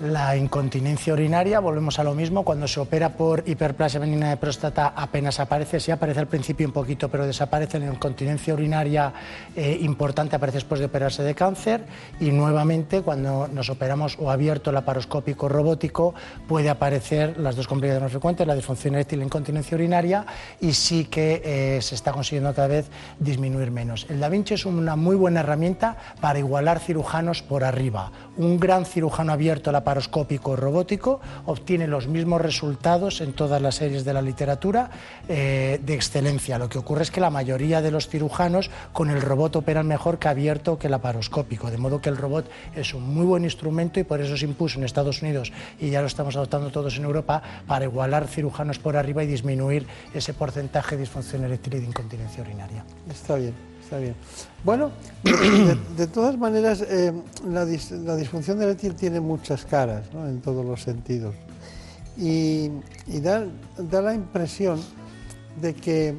La 0.00 0.34
incontinencia 0.34 1.12
urinaria, 1.12 1.60
volvemos 1.60 1.98
a 1.98 2.04
lo 2.04 2.14
mismo, 2.14 2.42
cuando 2.42 2.66
se 2.66 2.80
opera 2.80 3.10
por 3.10 3.46
hiperplasia 3.46 4.00
benigna 4.00 4.30
de 4.30 4.38
próstata 4.38 4.94
apenas 4.96 5.40
aparece, 5.40 5.78
sí 5.78 5.90
aparece 5.90 6.20
al 6.20 6.26
principio 6.26 6.66
un 6.66 6.72
poquito, 6.72 7.10
pero 7.10 7.26
desaparece 7.26 7.78
la 7.78 7.92
incontinencia 7.92 8.54
urinaria 8.54 9.12
eh, 9.54 9.76
importante, 9.82 10.36
aparece 10.36 10.56
después 10.56 10.80
de 10.80 10.86
operarse 10.86 11.22
de 11.22 11.34
cáncer 11.34 11.84
y 12.18 12.30
nuevamente 12.30 13.02
cuando 13.02 13.46
nos 13.48 13.68
operamos 13.68 14.16
o 14.18 14.30
abierto 14.30 14.72
laparoscópico 14.72 15.50
robótico 15.50 16.14
puede 16.48 16.70
aparecer 16.70 17.36
las 17.36 17.54
dos 17.54 17.68
complicaciones 17.68 18.04
más 18.04 18.12
frecuentes, 18.12 18.46
la 18.46 18.54
disfunción 18.54 18.94
eréctil 18.94 19.18
y 19.18 19.20
la 19.20 19.26
incontinencia 19.26 19.74
urinaria 19.74 20.24
y 20.62 20.72
sí 20.72 21.04
que 21.04 21.42
eh, 21.44 21.82
se 21.82 21.94
está 21.94 22.12
consiguiendo 22.12 22.54
cada 22.54 22.68
vez 22.68 22.88
disminuir 23.18 23.70
menos. 23.70 24.06
El 24.08 24.18
Da 24.18 24.30
Vinci 24.30 24.54
es 24.54 24.64
una 24.64 24.96
muy 24.96 25.16
buena 25.16 25.40
herramienta 25.40 25.98
para 26.22 26.38
igualar 26.38 26.78
cirujanos 26.78 27.42
por 27.42 27.64
arriba. 27.64 28.12
Un 28.38 28.58
gran 28.58 28.86
cirujano 28.86 29.34
abierto 29.34 29.70
laparoscópico 29.70 29.89
laparoscópico 29.90 30.54
robótico, 30.54 31.20
obtiene 31.46 31.88
los 31.88 32.06
mismos 32.06 32.40
resultados 32.40 33.20
en 33.20 33.32
todas 33.32 33.60
las 33.60 33.74
series 33.74 34.04
de 34.04 34.12
la 34.12 34.22
literatura 34.22 34.90
eh, 35.28 35.80
de 35.82 35.94
excelencia. 35.94 36.58
Lo 36.58 36.68
que 36.68 36.78
ocurre 36.78 37.02
es 37.02 37.10
que 37.10 37.20
la 37.20 37.30
mayoría 37.30 37.82
de 37.82 37.90
los 37.90 38.08
cirujanos 38.08 38.70
con 38.92 39.10
el 39.10 39.20
robot 39.20 39.56
operan 39.56 39.88
mejor 39.88 40.20
que 40.20 40.28
abierto 40.28 40.78
que 40.78 40.88
laparoscópico, 40.88 41.72
de 41.72 41.78
modo 41.78 42.00
que 42.00 42.08
el 42.08 42.16
robot 42.16 42.48
es 42.76 42.94
un 42.94 43.02
muy 43.02 43.26
buen 43.26 43.42
instrumento 43.42 43.98
y 43.98 44.04
por 44.04 44.20
eso 44.20 44.36
se 44.36 44.44
impuso 44.44 44.78
en 44.78 44.84
Estados 44.84 45.22
Unidos 45.22 45.52
y 45.80 45.90
ya 45.90 46.00
lo 46.00 46.06
estamos 46.06 46.36
adoptando 46.36 46.70
todos 46.70 46.96
en 46.96 47.04
Europa 47.04 47.42
para 47.66 47.84
igualar 47.84 48.28
cirujanos 48.28 48.78
por 48.78 48.96
arriba 48.96 49.24
y 49.24 49.26
disminuir 49.26 49.88
ese 50.14 50.34
porcentaje 50.34 50.94
de 50.94 51.00
disfunción 51.00 51.42
eréctil 51.42 51.74
y 51.74 51.80
de 51.80 51.86
incontinencia 51.86 52.44
urinaria. 52.44 52.84
Está 53.10 53.34
bien, 53.34 53.54
está 53.82 53.98
bien. 53.98 54.14
Bueno, 54.64 54.90
de, 55.96 56.06
todas 56.06 56.36
maneras, 56.36 56.82
eh, 56.82 57.12
la, 57.48 57.64
dis- 57.64 57.90
la 57.90 58.16
disfunción 58.16 58.60
eréctil 58.60 58.94
tiene 58.94 59.20
muchas 59.20 59.64
caras, 59.64 60.12
¿no? 60.12 60.26
en 60.28 60.40
todos 60.40 60.64
los 60.64 60.82
sentidos. 60.82 61.34
Y, 62.18 62.70
y 63.06 63.20
da, 63.20 63.46
da 63.78 64.02
la 64.02 64.14
impresión 64.14 64.80
de 65.60 65.74
que, 65.74 66.14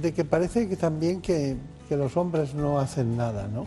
de 0.00 0.12
que 0.12 0.24
parece 0.24 0.68
que 0.68 0.76
también 0.76 1.22
que, 1.22 1.56
que 1.88 1.96
los 1.96 2.16
hombres 2.16 2.54
no 2.54 2.78
hacen 2.78 3.16
nada, 3.16 3.48
¿no? 3.48 3.66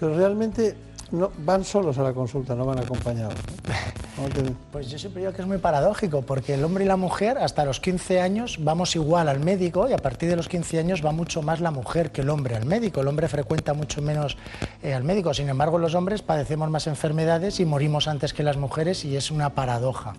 Pero 0.00 0.16
realmente 0.16 0.74
no, 1.12 1.30
van 1.38 1.64
solos 1.64 1.96
a 1.98 2.02
la 2.02 2.12
consulta, 2.12 2.54
no 2.54 2.64
van 2.66 2.78
acompañados. 2.80 3.34
¿no? 3.34 3.72
¿Cómo 4.16 4.28
te- 4.28 4.54
Pues 4.72 4.90
yo 4.90 4.98
siempre 4.98 5.20
digo 5.22 5.32
que 5.32 5.40
es 5.42 5.48
muy 5.48 5.58
paradójico, 5.58 6.22
porque 6.22 6.54
el 6.54 6.64
hombre 6.64 6.84
y 6.84 6.88
la 6.88 6.96
mujer 6.96 7.38
hasta 7.38 7.64
los 7.64 7.80
15 7.80 8.20
años 8.20 8.58
vamos 8.60 8.94
igual 8.96 9.28
al 9.28 9.40
médico 9.40 9.88
y 9.88 9.92
a 9.92 9.98
partir 9.98 10.28
de 10.28 10.36
los 10.36 10.48
15 10.48 10.78
años 10.78 11.04
va 11.04 11.12
mucho 11.12 11.40
más 11.42 11.60
la 11.60 11.70
mujer 11.70 12.10
que 12.12 12.20
el 12.20 12.30
hombre 12.30 12.56
al 12.56 12.66
médico. 12.66 13.00
El 13.00 13.08
hombre 13.08 13.28
frecuenta 13.28 13.72
mucho 13.74 14.02
menos 14.02 14.36
eh, 14.82 14.92
al 14.94 15.04
médico, 15.04 15.32
sin 15.32 15.48
embargo 15.48 15.78
los 15.78 15.94
hombres 15.94 16.20
padecemos 16.22 16.68
más 16.70 16.86
enfermedades 16.86 17.58
y 17.60 17.64
morimos 17.64 18.08
antes 18.08 18.32
que 18.34 18.42
las 18.42 18.56
mujeres 18.56 19.04
y 19.04 19.16
es 19.16 19.30
una 19.30 19.50
paradoja. 19.50 20.14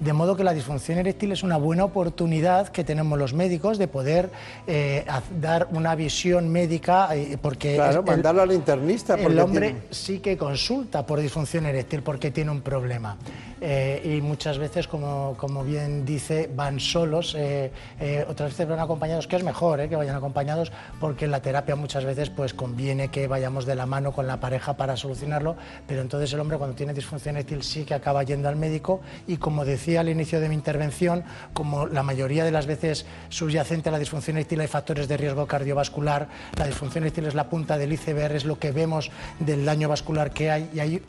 De 0.00 0.12
modo 0.12 0.36
que 0.36 0.44
la 0.44 0.52
disfunción 0.54 0.98
eréctil 0.98 1.32
es 1.32 1.42
una 1.42 1.56
buena 1.56 1.84
oportunidad 1.84 2.68
que 2.68 2.84
tenemos 2.84 3.18
los 3.18 3.34
médicos 3.34 3.78
de 3.78 3.88
poder 3.88 4.30
eh, 4.66 5.04
dar 5.40 5.66
una 5.72 5.96
visión 5.96 6.48
médica, 6.50 7.08
eh, 7.16 7.36
porque 7.40 7.74
Claro, 7.74 8.00
el- 8.00 8.06
mandarlo 8.06 8.42
al 8.42 8.52
internista. 8.52 9.14
el 9.16 9.38
hombre 9.40 9.70
tiene- 9.70 9.82
sí 9.90 10.20
que 10.20 10.36
consulta 10.36 11.04
por 11.04 11.18
disfunción 11.20 11.66
eréctil 11.66 12.02
porque 12.02 12.30
tiene 12.30 12.52
un 12.52 12.60
problema. 12.60 13.16
Eh, 13.60 14.16
y 14.16 14.20
muchas 14.22 14.56
veces, 14.56 14.86
como, 14.86 15.34
como 15.36 15.64
bien 15.64 16.04
dice, 16.04 16.48
van 16.54 16.78
solos, 16.78 17.34
eh, 17.36 17.72
eh, 17.98 18.24
otras 18.28 18.50
veces 18.50 18.68
van 18.68 18.78
acompañados, 18.78 19.26
que 19.26 19.34
es 19.34 19.42
mejor 19.42 19.80
eh, 19.80 19.88
que 19.88 19.96
vayan 19.96 20.14
acompañados, 20.14 20.70
porque 21.00 21.24
en 21.24 21.32
la 21.32 21.42
terapia 21.42 21.74
muchas 21.74 22.04
veces 22.04 22.30
pues 22.30 22.54
conviene 22.54 23.08
que 23.08 23.26
vayamos 23.26 23.66
de 23.66 23.74
la 23.74 23.84
mano 23.84 24.12
con 24.12 24.28
la 24.28 24.38
pareja 24.38 24.76
para 24.76 24.96
solucionarlo, 24.96 25.56
pero 25.88 26.02
entonces 26.02 26.32
el 26.32 26.38
hombre 26.38 26.56
cuando 26.56 26.76
tiene 26.76 26.94
disfunción 26.94 27.34
eréctil 27.34 27.64
sí 27.64 27.82
que 27.84 27.94
acaba 27.94 28.22
yendo 28.22 28.48
al 28.48 28.54
médico 28.54 29.00
y 29.26 29.38
como 29.38 29.64
decía 29.64 29.87
al 29.96 30.08
inicio 30.08 30.40
de 30.40 30.48
mi 30.48 30.54
intervención, 30.54 31.24
como 31.52 31.86
la 31.86 32.02
mayoría 32.02 32.44
de 32.44 32.50
las 32.50 32.66
veces 32.66 33.06
subyacente 33.28 33.88
a 33.88 33.92
la 33.92 33.98
disfunción 33.98 34.36
eréctil 34.36 34.60
hay 34.60 34.66
factores 34.68 35.08
de 35.08 35.16
riesgo 35.16 35.46
cardiovascular, 35.46 36.28
la 36.56 36.66
disfunción 36.66 37.04
eréctil 37.04 37.26
es 37.26 37.34
la 37.34 37.48
punta 37.48 37.78
del 37.78 37.92
iceberg, 37.92 38.34
es 38.34 38.44
lo 38.44 38.58
que 38.58 38.72
vemos 38.72 39.10
del 39.38 39.64
daño 39.64 39.88
vascular 39.88 40.30
que 40.30 40.50
hay 40.50 40.70
y 40.74 40.80
hay- 40.80 41.02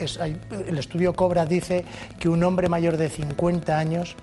el 0.67 0.77
estudio 0.77 1.13
Cobra 1.13 1.45
dice 1.45 1.85
que 2.19 2.29
un 2.29 2.43
hombre 2.43 2.69
mayor 2.69 2.97
de 2.97 3.09
50 3.09 3.77
años 3.77 4.15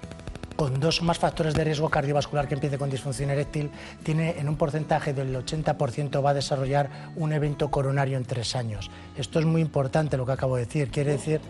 con 0.56 0.80
dos 0.80 1.00
o 1.00 1.04
más 1.04 1.18
factores 1.18 1.54
de 1.54 1.62
riesgo 1.64 1.88
cardiovascular 1.90 2.48
que 2.48 2.54
empiece 2.54 2.78
con 2.78 2.88
disfunción 2.90 3.30
eréctil, 3.30 3.70
tiene 4.02 4.38
en 4.38 4.48
un 4.48 4.56
porcentaje 4.56 5.12
del 5.12 5.34
80% 5.36 6.24
va 6.24 6.30
a 6.30 6.34
desarrollar 6.34 6.88
un 7.16 7.32
evento 7.32 7.70
coronario 7.70 8.16
en 8.16 8.24
tres 8.24 8.56
años. 8.56 8.90
Esto 9.16 9.38
es 9.38 9.44
muy 9.44 9.60
importante 9.60 10.16
lo 10.16 10.24
que 10.26 10.32
acabo 10.32 10.56
de 10.56 10.64
decir. 10.64 10.90
Quiere 10.90 11.12
decir 11.12 11.40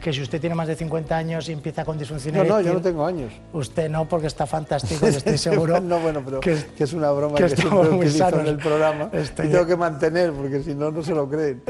que 0.00 0.12
si 0.12 0.22
usted 0.22 0.40
tiene 0.40 0.54
más 0.54 0.68
de 0.68 0.76
50 0.76 1.16
años 1.16 1.48
y 1.48 1.52
empieza 1.52 1.84
con 1.84 1.98
disfunción 1.98 2.34
No, 2.34 2.44
no, 2.44 2.54
eréctil... 2.54 2.66
yo 2.66 2.74
no 2.74 2.82
tengo 2.82 3.06
años. 3.06 3.32
Usted 3.52 3.90
no, 3.90 4.08
porque 4.08 4.26
está 4.26 4.46
fantástico, 4.46 5.06
y 5.10 5.10
estoy 5.10 5.38
seguro. 5.38 5.80
no, 5.80 5.98
bueno, 5.98 6.22
pero 6.24 6.40
que 6.40 6.56
que- 6.76 6.84
es, 6.84 6.92
una 6.92 7.10
broma 7.12 7.36
que 7.36 7.44
que, 7.44 7.54
estamos 7.54 7.70
siempre 7.72 7.90
muy 7.96 8.06
utilizo 8.06 8.18
sanos. 8.30 8.40
en 8.40 8.46
el 8.46 8.56
programa 8.58 9.10
Estoy- 9.12 9.46
y 9.46 9.50
tengo 9.50 9.66
que 9.66 9.76
mantener 9.76 10.32
porque 10.32 10.62
si 10.62 10.74
no, 10.74 10.90
no 10.90 11.02
se 11.02 11.14
lo 11.14 11.28
creen. 11.28 11.62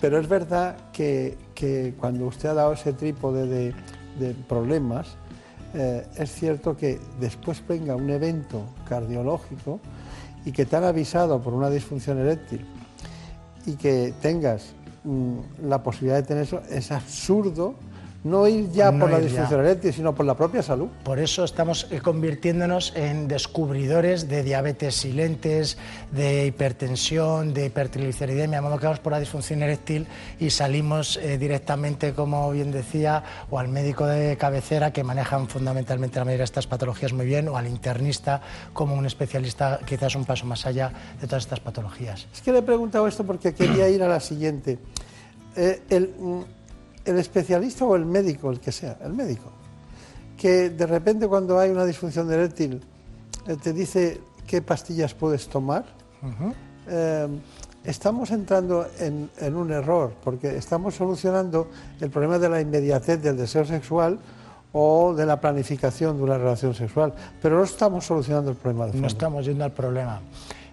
Pero 0.00 0.18
es 0.18 0.28
verdad 0.28 0.76
que, 0.92 1.36
que 1.54 1.94
cuando 1.98 2.26
usted 2.26 2.48
ha 2.48 2.54
dado 2.54 2.72
ese 2.72 2.92
trípode 2.92 3.46
de, 3.46 3.74
de 4.18 4.34
problemas, 4.48 5.16
eh, 5.74 6.06
es 6.16 6.32
cierto 6.32 6.76
que 6.76 6.98
después 7.20 7.62
venga 7.66 7.94
un 7.94 8.10
evento 8.10 8.64
cardiológico 8.88 9.80
y 10.44 10.52
que 10.52 10.66
te 10.66 10.76
han 10.76 10.84
avisado 10.84 11.40
por 11.40 11.54
una 11.54 11.70
disfunción 11.70 12.18
eréctil 12.18 12.66
y 13.66 13.76
que 13.76 14.14
tengas 14.20 14.72
mm, 15.04 15.68
la 15.68 15.82
posibilidad 15.82 16.16
de 16.16 16.22
tener 16.24 16.42
eso, 16.44 16.60
es 16.70 16.90
absurdo 16.90 17.74
no 18.22 18.46
ir 18.46 18.70
ya 18.70 18.90
No 18.90 19.00
por 19.00 19.10
la 19.10 19.18
disfunción 19.18 19.60
eréctil, 19.60 19.92
sino 19.92 20.14
por 20.14 20.26
la 20.26 20.36
propia 20.36 20.62
salud. 20.62 20.88
Por 21.04 21.18
eso 21.18 21.44
estamos 21.44 21.86
eh, 21.90 22.00
convirtiéndonos 22.00 22.92
en 22.94 23.28
descubridores 23.28 24.28
de 24.28 24.42
diabetes 24.42 24.94
silentes, 24.94 25.78
de 26.12 26.46
hipertensión, 26.46 27.54
de 27.54 27.66
hipertrigliceridemia, 27.66 28.58
de 28.58 28.62
modo 28.62 28.78
que 28.78 28.86
vamos 28.86 29.00
por 29.00 29.12
la 29.12 29.20
disfunción 29.20 29.62
eréctil 29.62 30.06
y 30.38 30.50
salimos 30.50 31.16
eh, 31.16 31.38
directamente, 31.38 32.12
como 32.12 32.50
bien 32.50 32.70
decía, 32.70 33.22
o 33.50 33.58
al 33.58 33.68
médico 33.68 34.06
de 34.06 34.36
cabecera 34.36 34.92
que 34.92 35.02
manejan 35.02 35.48
fundamentalmente 35.48 36.18
la 36.18 36.24
mayoría 36.24 36.42
de 36.42 36.44
estas 36.44 36.66
patologías 36.66 37.12
muy 37.12 37.26
bien, 37.26 37.48
o 37.48 37.56
al 37.56 37.66
internista 37.66 38.42
como 38.72 38.94
un 38.94 39.06
especialista 39.06 39.80
quizás 39.86 40.14
un 40.14 40.24
paso 40.24 40.44
más 40.46 40.66
allá 40.66 40.92
de 41.20 41.26
todas 41.26 41.44
estas 41.44 41.60
patologías. 41.60 42.26
Es 42.32 42.42
que 42.42 42.52
le 42.52 42.58
he 42.58 42.62
preguntado 42.62 43.06
esto 43.06 43.24
porque 43.24 43.54
quería 43.54 43.88
ir 43.88 44.02
a 44.02 44.08
la 44.08 44.20
siguiente. 44.20 44.78
Eh, 45.56 45.82
el, 45.90 46.14
mm, 46.18 46.42
el 47.04 47.18
especialista 47.18 47.84
o 47.84 47.96
el 47.96 48.04
médico, 48.04 48.50
el 48.50 48.60
que 48.60 48.72
sea, 48.72 48.98
el 49.02 49.12
médico, 49.12 49.50
que 50.36 50.70
de 50.70 50.86
repente 50.86 51.26
cuando 51.26 51.58
hay 51.58 51.70
una 51.70 51.84
disfunción 51.84 52.30
eréctil 52.32 52.80
eh, 53.46 53.56
te 53.62 53.72
dice 53.72 54.20
qué 54.46 54.62
pastillas 54.62 55.14
puedes 55.14 55.48
tomar, 55.48 55.84
eh, 56.88 57.28
estamos 57.84 58.30
entrando 58.30 58.86
en, 58.98 59.30
en 59.38 59.56
un 59.56 59.70
error, 59.70 60.12
porque 60.22 60.56
estamos 60.56 60.94
solucionando 60.94 61.68
el 62.00 62.10
problema 62.10 62.38
de 62.38 62.48
la 62.48 62.60
inmediatez 62.60 63.22
del 63.22 63.36
deseo 63.36 63.64
sexual 63.64 64.18
o 64.72 65.14
de 65.14 65.26
la 65.26 65.40
planificación 65.40 66.16
de 66.16 66.22
una 66.22 66.38
relación 66.38 66.74
sexual, 66.74 67.12
pero 67.42 67.56
no 67.56 67.64
estamos 67.64 68.06
solucionando 68.06 68.50
el 68.50 68.56
problema 68.56 68.86
de 68.86 68.92
fondo. 68.92 69.02
No 69.02 69.08
estamos 69.08 69.44
yendo 69.44 69.64
al 69.64 69.72
problema. 69.72 70.20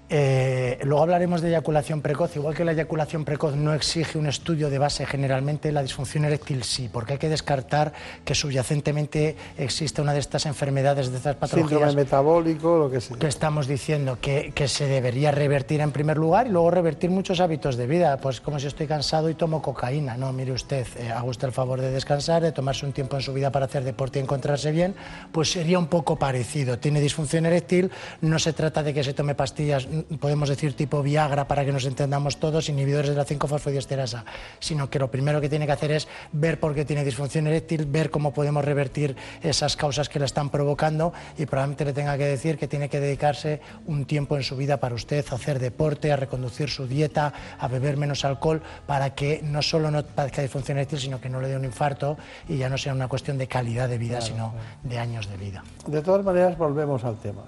Eh, 0.10 0.80
luego 0.84 1.04
hablaremos 1.04 1.42
de 1.42 1.50
eyaculación 1.50 2.02
precoz. 2.02 2.36
Igual 2.36 2.56
que 2.56 2.64
la 2.64 2.72
eyaculación 2.72 3.26
precoz 3.26 3.56
no 3.56 3.74
exige 3.74 4.18
un 4.18 4.28
estudio 4.28 4.70
de 4.70 4.78
base 4.78 5.06
generalmente, 5.06 5.72
la 5.72 5.82
disfunción 5.82 6.24
eréctil 6.26 6.64
sí, 6.64 6.90
porque 6.92 7.14
hay 7.14 7.20
que 7.20 7.30
descartar 7.30 7.92
que 8.24 8.34
subyacentemente 8.34 9.36
existe 9.58 10.02
una 10.02 10.14
de 10.14 10.20
estas 10.20 10.46
enfermedades, 10.46 11.12
de 11.12 11.18
estas 11.18 11.36
patologías 11.36 11.80
Síndrome 11.80 12.04
metabólico, 12.04 12.78
lo 12.78 12.90
que 12.90 13.02
sea. 13.02 13.18
que 13.18 13.28
estamos 13.28 13.68
diciendo 13.68 14.18
que, 14.22 14.52
que 14.56 14.68
se 14.68 14.88
debería 14.88 15.32
revertir 15.32 15.82
en 15.82 15.92
primer 15.92 16.18
lugar 16.18 16.48
y 16.48 16.52
luego 16.52 16.72
revertir 16.72 17.10
muchos 17.10 17.42
hábitos 17.42 17.76
de 17.76 17.88
vida, 17.88 18.18
pues 18.18 18.40
como 18.40 18.60
si 18.60 18.68
estoy 18.68 18.88
cansado 18.88 19.30
y 19.30 19.36
tomo 19.36 19.62
cocaína. 19.62 20.16
No, 20.16 20.32
mire 20.32 20.54
usted, 20.54 20.88
eh, 20.98 21.12
haga 21.12 21.24
usted 21.26 21.48
el 21.48 21.54
favor 21.54 21.82
de 21.82 21.92
descansar, 21.92 22.42
de 22.42 22.54
tomarse 22.54 22.86
un 22.86 22.94
tiempo 22.94 23.18
en 23.18 23.22
su 23.22 23.34
vida 23.34 23.52
para 23.52 23.66
hacer 23.66 23.84
deporte 23.84 24.20
y 24.20 24.22
encontrarse 24.22 24.72
bien, 24.72 24.96
pues 25.34 25.52
sería 25.52 25.78
un 25.80 25.88
poco 25.88 26.16
parecido. 26.16 26.80
Tiene 26.80 27.02
disfunción 27.02 27.46
eréctil, 27.46 27.92
no 28.22 28.40
se 28.40 28.54
trata 28.54 28.84
de 28.84 28.94
que 28.94 29.04
se 29.04 29.14
tome 29.14 29.36
pastillas, 29.36 29.88
podemos 30.19 30.49
decir 30.49 30.74
tipo 30.74 31.02
Viagra 31.02 31.48
para 31.48 31.65
que 31.65 31.72
nos 31.72 31.86
entendamos 31.86 32.38
todos, 32.38 32.69
inhibidores 32.69 33.10
de 33.11 33.15
la 33.15 33.26
5-fosfodiesterasa, 33.26 34.24
sino 34.60 34.90
que 34.90 34.99
lo 34.99 35.10
primero 35.11 35.41
que 35.41 35.49
tiene 35.49 35.65
que 35.65 35.72
hacer 35.72 35.91
es 35.91 36.07
ver 36.32 36.60
por 36.60 36.74
qué 36.74 36.86
tiene 36.86 37.03
disfunción 37.03 37.48
eréctil, 37.48 37.86
ver 37.86 38.10
cómo 38.10 38.34
podemos 38.34 38.64
revertir 38.64 39.15
esas 39.41 39.76
causas 39.76 40.10
que 40.10 40.19
la 40.19 40.26
están 40.26 40.49
provocando 40.49 41.14
y 41.38 41.45
probablemente 41.45 41.86
le 41.86 41.94
tenga 41.94 42.18
que 42.18 42.26
decir 42.26 42.57
que 42.57 42.68
tiene 42.68 42.90
que 42.90 42.99
dedicarse 42.99 43.61
un 43.86 44.06
tiempo 44.06 44.36
en 44.38 44.44
su 44.44 44.56
vida 44.56 44.78
para 44.78 44.95
usted, 44.95 45.26
a 45.32 45.36
hacer 45.36 45.60
deporte, 45.60 46.11
a 46.11 46.15
reconducir 46.15 46.69
su 46.69 46.88
dieta, 46.88 47.34
a 47.60 47.68
beber 47.68 47.98
menos 47.98 48.26
alcohol, 48.26 48.61
para 48.86 49.14
que 49.15 49.41
no 49.44 49.61
solo 49.61 49.91
no 49.91 50.03
padezca 50.03 50.41
disfunción 50.41 50.78
eréctil, 50.78 50.99
sino 50.99 51.22
que 51.22 51.30
no 51.30 51.41
le 51.41 51.48
dé 51.48 51.57
un 51.57 51.65
infarto 51.65 52.18
y 52.48 52.57
ya 52.57 52.69
no 52.69 52.78
sea 52.78 52.94
una 52.94 53.07
cuestión 53.07 53.38
de 53.38 53.48
calidad 53.48 53.90
de 53.90 53.98
vida, 53.98 54.22
sino 54.22 54.53
de 54.84 54.99
años 54.99 55.30
de 55.30 55.38
vida. 55.38 55.64
De 55.86 56.02
todas 56.02 56.24
maneras, 56.24 56.57
volvemos 56.57 57.03
al 57.03 57.18
tema. 57.18 57.44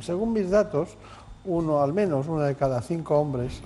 Según 0.00 0.32
mis 0.32 0.50
datos, 0.50 0.90
uno, 1.44 1.82
al 1.82 1.92
menos 1.92 2.26
uno 2.28 2.42
de 2.42 2.54
cada 2.54 2.80
cinco 2.82 3.18
hombres, 3.18 3.60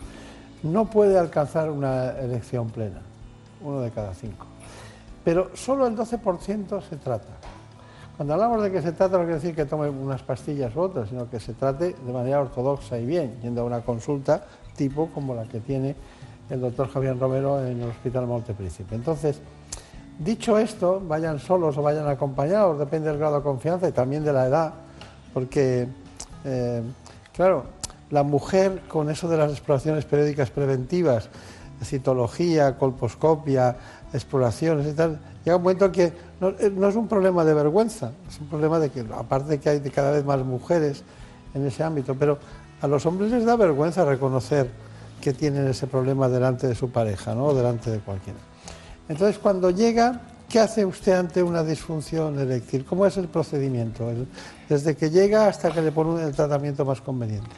no 0.62 0.86
puede 0.86 1.18
alcanzar 1.18 1.70
una 1.70 2.12
erección 2.12 2.70
plena. 2.70 3.00
Uno 3.62 3.80
de 3.80 3.90
cada 3.90 4.14
cinco. 4.14 4.46
Pero 5.24 5.50
solo 5.54 5.86
el 5.86 5.96
12% 5.96 6.82
se 6.88 6.96
trata. 6.96 7.32
Cuando 8.16 8.34
hablamos 8.34 8.62
de 8.62 8.72
que 8.72 8.80
se 8.80 8.92
trata, 8.92 9.18
no 9.18 9.24
quiere 9.24 9.34
decir 9.34 9.54
que 9.54 9.66
tome 9.66 9.90
unas 9.90 10.22
pastillas 10.22 10.74
u 10.74 10.80
otras, 10.80 11.10
sino 11.10 11.28
que 11.28 11.38
se 11.38 11.52
trate 11.52 11.94
de 11.94 12.12
manera 12.12 12.40
ortodoxa 12.40 12.98
y 12.98 13.04
bien, 13.04 13.38
yendo 13.42 13.60
a 13.60 13.64
una 13.64 13.80
consulta 13.82 14.44
tipo 14.74 15.08
como 15.12 15.34
la 15.34 15.44
que 15.44 15.60
tiene 15.60 15.96
el 16.48 16.60
doctor 16.60 16.88
Javier 16.88 17.18
Romero 17.18 17.64
en 17.64 17.82
el 17.82 17.88
Hospital 17.90 18.26
Montepríncipe. 18.26 18.94
Entonces, 18.94 19.40
dicho 20.18 20.58
esto, 20.58 21.02
vayan 21.06 21.38
solos 21.38 21.76
o 21.76 21.82
vayan 21.82 22.08
acompañados, 22.08 22.78
depende 22.78 23.08
del 23.08 23.18
grado 23.18 23.36
de 23.38 23.42
confianza 23.42 23.88
y 23.88 23.92
también 23.92 24.24
de 24.24 24.32
la 24.32 24.46
edad, 24.46 24.74
porque, 25.34 25.88
eh, 26.44 26.82
claro, 27.36 27.64
la 28.10 28.22
mujer 28.22 28.82
con 28.88 29.10
eso 29.10 29.28
de 29.28 29.36
las 29.36 29.52
exploraciones 29.52 30.04
periódicas 30.04 30.50
preventivas 30.50 31.28
citología, 31.84 32.76
colposcopia, 32.78 33.76
exploraciones 34.12 34.86
y 34.86 34.92
tal, 34.92 35.18
llega 35.44 35.56
un 35.56 35.62
momento 35.62 35.92
que 35.92 36.12
no, 36.40 36.48
eh, 36.50 36.72
no 36.74 36.88
es 36.88 36.96
un 36.96 37.08
problema 37.08 37.44
de 37.44 37.54
vergüenza, 37.54 38.12
es 38.28 38.40
un 38.40 38.48
problema 38.48 38.78
de 38.78 38.90
que, 38.90 39.04
aparte 39.14 39.50
de 39.50 39.60
que 39.60 39.68
hay 39.68 39.80
cada 39.90 40.10
vez 40.10 40.24
más 40.24 40.38
mujeres 40.44 41.02
en 41.54 41.66
ese 41.66 41.82
ámbito, 41.82 42.14
pero 42.14 42.38
a 42.80 42.86
los 42.86 43.04
hombres 43.06 43.30
les 43.30 43.44
da 43.44 43.56
vergüenza 43.56 44.04
reconocer 44.04 44.70
que 45.20 45.32
tienen 45.32 45.66
ese 45.66 45.86
problema 45.86 46.28
delante 46.28 46.66
de 46.66 46.74
su 46.74 46.90
pareja, 46.90 47.34
¿no? 47.34 47.46
O 47.46 47.54
delante 47.54 47.90
de 47.90 47.98
cualquiera. 48.00 48.38
Entonces, 49.08 49.38
cuando 49.38 49.70
llega, 49.70 50.20
¿qué 50.48 50.60
hace 50.60 50.84
usted 50.84 51.12
ante 51.12 51.42
una 51.42 51.62
disfunción 51.62 52.38
eréctil? 52.38 52.84
¿Cómo 52.84 53.06
es 53.06 53.16
el 53.16 53.28
procedimiento? 53.28 54.10
Desde 54.68 54.96
que 54.96 55.10
llega 55.10 55.48
hasta 55.48 55.70
que 55.70 55.82
le 55.82 55.92
pone 55.92 56.22
el 56.22 56.34
tratamiento 56.34 56.84
más 56.84 57.00
conveniente. 57.00 57.50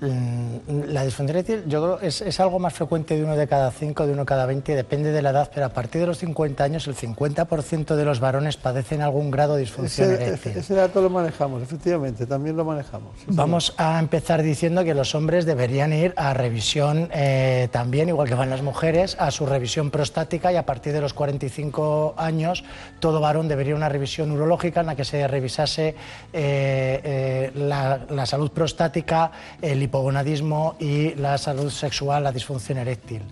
Mm, 0.00 0.84
La 0.88 1.04
disfunción 1.04 1.36
eréctil 1.36 1.64
yo 1.66 1.82
creo 1.82 2.00
es, 2.00 2.22
es 2.22 2.40
algo 2.40 2.58
más 2.58 2.72
frecuente 2.72 3.16
de 3.16 3.24
uno 3.24 3.36
de 3.36 3.46
cada 3.46 3.70
cinco, 3.70 4.06
de 4.06 4.14
uno 4.14 4.24
cada 4.24 4.46
20, 4.46 4.74
depende 4.74 5.12
de 5.12 5.20
la 5.20 5.30
edad, 5.30 5.50
pero 5.54 5.66
a 5.66 5.68
partir 5.68 6.00
de 6.00 6.06
los 6.06 6.18
50 6.18 6.64
años 6.64 6.86
el 6.86 6.96
50% 6.96 7.94
de 7.94 8.04
los 8.04 8.18
varones 8.18 8.56
padecen 8.56 9.02
algún 9.02 9.30
grado 9.30 9.54
de 9.56 9.60
disfunción 9.60 10.10
Ese, 10.12 10.24
eréctil. 10.26 10.52
ese 10.56 10.74
dato 10.74 11.02
lo 11.02 11.10
manejamos, 11.10 11.62
efectivamente, 11.62 12.24
también 12.26 12.56
lo 12.56 12.64
manejamos. 12.64 13.10
sí, 13.18 13.26
Vamos 13.28 13.74
a 13.76 13.98
empezar 13.98 14.42
diciendo 14.42 14.84
que 14.84 14.94
los 14.94 15.14
hombres 15.14 15.44
deberían 15.44 15.92
ir 15.92 16.14
a 16.16 16.32
revisión 16.32 17.10
eh, 17.12 17.68
también, 17.70 18.08
igual 18.08 18.26
que 18.28 18.34
van 18.34 18.48
las 18.48 18.62
mujeres, 18.62 19.16
a 19.18 19.30
su 19.30 19.44
revisión 19.44 19.90
prostática 19.90 20.50
y 20.52 20.56
a 20.56 20.64
partir 20.64 20.94
de 20.94 21.02
los 21.02 21.12
45 21.12 22.14
años 22.16 22.64
todo 23.00 23.20
varón 23.20 23.48
debería 23.48 23.70
ir 23.70 23.74
a 23.74 23.76
una 23.76 23.88
revisión 23.90 24.30
urológica 24.30 24.80
en 24.80 24.86
la 24.86 24.96
que 24.96 25.04
se 25.04 25.28
revisase 25.28 25.88
eh, 26.32 27.00
eh, 27.04 27.50
la, 27.54 28.00
la 28.08 28.24
salud 28.24 28.50
prostática, 28.50 29.30
el 29.60 29.89
hipogonadismo 29.90 30.76
y 30.78 31.14
la 31.16 31.36
salud 31.36 31.68
sexual, 31.68 32.22
la 32.22 32.32
disfunción 32.32 32.78
eréctil. 32.78 33.22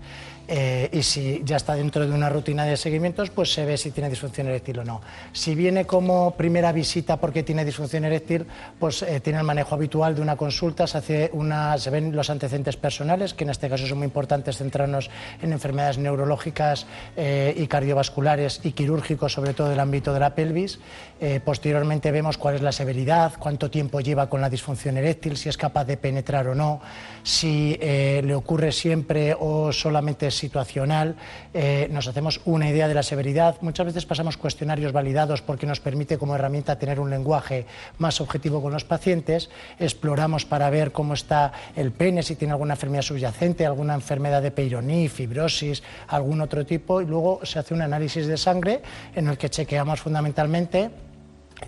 Eh, 0.49 0.89
y 0.93 1.03
si 1.03 1.43
ya 1.45 1.57
está 1.57 1.75
dentro 1.75 2.07
de 2.07 2.13
una 2.13 2.31
rutina 2.31 2.65
de 2.65 2.77
seguimientos, 2.77 3.31
pues 3.31 3.53
se 3.53 3.67
ve 3.67 3.77
si 3.77 3.91
tiene 3.91 4.09
disfunción 4.09 4.47
eréctil 4.49 4.79
o 4.79 4.85
no. 4.85 5.03
Si 5.33 5.55
viene 5.55 5.85
como 5.85 6.33
primera 6.33 6.73
visita 6.73 7.19
porque 7.19 7.43
tiene 7.43 7.65
disfunción 7.65 8.05
eréctil, 8.05 8.47
pues 8.79 9.03
eh, 9.03 9.21
tiene 9.21 9.41
el 9.41 9.45
manejo 9.45 9.75
habitual 9.75 10.15
de 10.15 10.23
una 10.23 10.37
consulta, 10.37 10.87
se, 10.87 10.99
hace 10.99 11.31
una, 11.35 11.77
se 11.77 11.91
ven 11.91 12.17
los 12.17 12.31
antecedentes 12.31 12.77
personales, 12.77 13.35
que 13.35 13.45
en 13.45 13.51
este 13.51 13.69
caso 13.69 13.87
son 13.87 13.99
muy 13.99 14.07
importantes 14.07 14.57
centrarnos 14.57 15.11
en 15.43 15.53
enfermedades 15.53 15.99
neurológicas 15.99 16.87
eh, 17.17 17.55
y 17.57 17.67
cardiovasculares 17.67 18.61
y 18.65 18.73
quirúrgicos, 18.73 19.33
sobre 19.33 19.55
todo 19.55 19.69
del 19.69 19.81
ámbito 19.81 20.15
de 20.15 20.21
la 20.21 20.35
pelvis. 20.35 20.79
Eh, 21.21 21.41
posteriormente 21.45 22.11
vemos 22.13 22.39
cuál 22.39 22.55
es 22.55 22.63
la 22.63 22.73
severidad, 22.73 23.33
cuánto 23.39 23.71
tiempo 23.71 24.01
lleva 24.01 24.29
con 24.29 24.41
la 24.41 24.49
disfunción 24.49 24.97
eréctil, 24.97 25.37
si 25.37 25.49
es 25.49 25.57
capaz 25.57 25.85
de 25.85 25.97
penetrar 25.97 26.49
o 26.49 26.55
no, 26.55 26.81
si 27.29 27.77
eh, 27.79 28.23
le 28.25 28.35
ocurre 28.35 28.73
siempre 28.73 29.37
o 29.39 29.71
solamente 29.71 30.29
es 30.29 30.35
situacional. 30.35 31.15
Eh, 31.53 31.87
nos 31.91 32.09
hacemos 32.09 32.41
una 32.47 32.71
idea 32.71 32.89
de 32.89 32.95
la 32.95 33.03
severidad. 33.03 33.57
Muchas 33.61 33.85
veces 33.85 34.07
pasamos 34.07 34.39
cuestionarios 34.39 34.93
validados 34.93 35.43
porque 35.43 35.67
nos 35.67 35.79
permite 35.79 36.17
como 36.17 36.35
herramienta 36.35 36.79
tener 36.79 36.99
un 36.99 37.11
lenguaje 37.11 37.67
más 37.99 38.23
objetivo 38.23 38.63
con 38.63 38.73
los 38.73 38.85
pacientes. 38.85 39.51
Exploramos 39.79 40.47
para 40.47 40.71
ver 40.71 40.91
cómo 40.91 41.13
está 41.13 41.53
el 41.77 41.93
pene, 41.93 42.23
si 42.23 42.35
tiene 42.35 42.53
alguna 42.53 42.75
enfermedad 42.75 43.03
subyacente, 43.03 43.67
alguna 43.67 43.93
enfermedad 43.93 44.41
de 44.41 44.51
Peyronie, 44.51 45.11
fibrosis, 45.11 45.83
algún 46.07 46.41
otro 46.41 46.65
tipo. 46.65 47.03
Y 47.03 47.05
luego 47.05 47.41
se 47.45 47.59
hace 47.59 47.75
un 47.75 47.83
análisis 47.83 48.27
de 48.27 48.39
sangre 48.39 48.81
en 49.15 49.29
el 49.29 49.37
que 49.37 49.51
chequeamos 49.51 50.01
fundamentalmente 50.01 51.08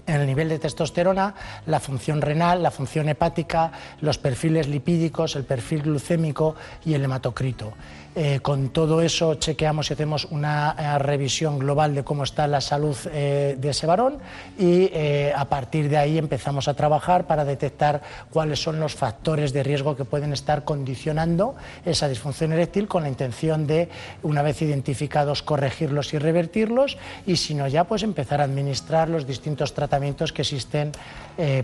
el 0.07 0.27
nivel 0.27 0.49
de 0.49 0.59
testosterona, 0.59 1.35
la 1.67 1.81
función 1.81 2.21
renal, 2.21 2.63
la 2.63 2.71
función 2.71 3.09
hepática, 3.09 3.73
los 4.01 4.19
perfiles 4.19 4.69
lipídicos, 4.69 5.37
el 5.37 5.45
perfil 5.45 5.83
glucémico 5.83 6.55
y 6.85 6.95
el 6.95 7.05
hematocrito. 7.05 7.73
Eh, 8.17 8.41
con 8.43 8.71
todo 8.71 9.03
eso 9.03 9.37
chequeamos 9.37 9.89
y 9.89 9.93
hacemos 9.93 10.27
una 10.33 10.75
eh, 10.77 10.99
revisión 10.99 11.61
global 11.61 11.95
de 11.95 12.03
cómo 12.03 12.25
está 12.25 12.49
la 12.49 12.61
salud 12.61 12.97
eh, 13.13 13.57
de 13.57 13.71
ese 13.71 13.87
varón 13.87 14.19
y 14.59 14.91
a 15.35 15.45
partir 15.45 15.89
de 15.89 15.97
ahí 15.97 16.19
empezamos 16.19 16.67
a 16.67 16.75
trabajar 16.75 17.27
para 17.27 17.45
detectar 17.45 18.03
cuáles 18.31 18.61
son 18.61 18.81
los 18.81 18.95
factores 18.95 19.53
de 19.53 19.63
riesgo 19.63 19.97
que 19.97 20.05
pueden 20.05 20.33
estar 20.33 20.65
condicionando 20.65 21.55
esa 21.85 22.09
disfunción 22.09 22.53
eréctil 22.53 22.89
con 22.89 23.05
la 23.05 23.09
intención 23.09 23.67
de, 23.67 23.89
una 24.23 24.43
vez 24.43 24.61
identificados, 24.63 25.43
corregirlos 25.43 26.13
y 26.13 26.19
revertirlos 26.19 26.99
y 27.27 27.37
si 27.37 27.55
no 27.55 27.69
ya 27.69 27.85
pues 27.85 28.03
empezar 28.03 28.41
a 28.41 28.45
administrar 28.45 29.09
los 29.09 29.27
distintos 29.27 29.73
tratamientos 29.73 30.33
que 30.33 30.43
existen 30.43 30.93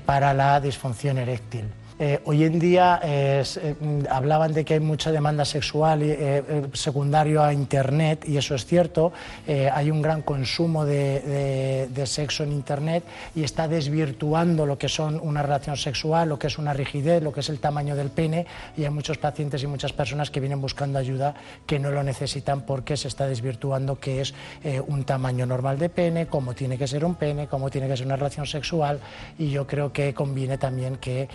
para 0.04 0.32
la 0.32 0.60
disfunción 0.60 1.18
eréctil. 1.18 1.64
Eh, 1.98 2.20
hoy 2.26 2.44
en 2.44 2.58
día 2.58 3.00
eh, 3.02 3.42
mm, 3.80 4.00
hablaban 4.10 4.52
de 4.52 4.66
que 4.66 4.74
hay 4.74 4.80
mucha 4.80 5.10
demanda 5.10 5.46
sexual 5.46 6.02
eh, 6.02 6.16
eh, 6.46 6.66
secundario 6.74 7.42
a 7.42 7.54
Internet 7.54 8.24
y 8.28 8.36
eso 8.36 8.54
es 8.54 8.66
cierto. 8.66 9.12
Eh, 9.46 9.70
hay 9.72 9.90
un 9.90 10.02
gran 10.02 10.20
consumo 10.20 10.84
de, 10.84 11.20
de- 11.20 11.88
de 11.88 12.06
sexo 12.06 12.44
en 12.44 12.52
Internet 12.52 13.02
y 13.34 13.44
está 13.44 13.66
desvirtuando 13.66 14.66
lo 14.66 14.76
que 14.76 14.90
son 14.90 15.18
una 15.22 15.40
relación 15.42 15.76
sexual, 15.78 16.28
lo 16.28 16.38
que 16.38 16.48
es 16.48 16.58
una 16.58 16.74
rigidez, 16.74 17.22
lo 17.22 17.32
que 17.32 17.40
es 17.40 17.48
el 17.48 17.60
tamaño 17.60 17.96
del 17.96 18.10
pene 18.10 18.46
y 18.76 18.84
hay 18.84 18.90
muchos 18.90 19.16
pacientes 19.16 19.62
y 19.62 19.66
muchas 19.66 19.94
personas 19.94 20.30
que 20.30 20.40
vienen 20.40 20.60
buscando 20.60 20.98
ayuda 20.98 21.34
que 21.66 21.78
no 21.78 21.90
lo 21.90 22.02
necesitan 22.02 22.60
porque 22.62 22.98
se 22.98 23.08
está 23.08 23.26
desvirtuando 23.26 23.98
qué 23.98 24.20
es 24.20 24.34
eh, 24.64 24.82
un 24.86 25.04
tamaño 25.04 25.46
normal 25.46 25.78
de 25.78 25.88
pene, 25.88 26.26
cómo 26.26 26.52
tiene 26.52 26.76
que 26.76 26.86
ser 26.86 27.06
un 27.06 27.14
pene, 27.14 27.46
cómo 27.46 27.70
tiene 27.70 27.88
que 27.88 27.96
ser 27.96 28.04
una 28.06 28.16
relación 28.16 28.44
sexual 28.44 29.00
y 29.38 29.48
yo 29.50 29.66
creo 29.66 29.92
que 29.94 30.12
conviene 30.12 30.58
también 30.58 30.96
que 30.96 31.28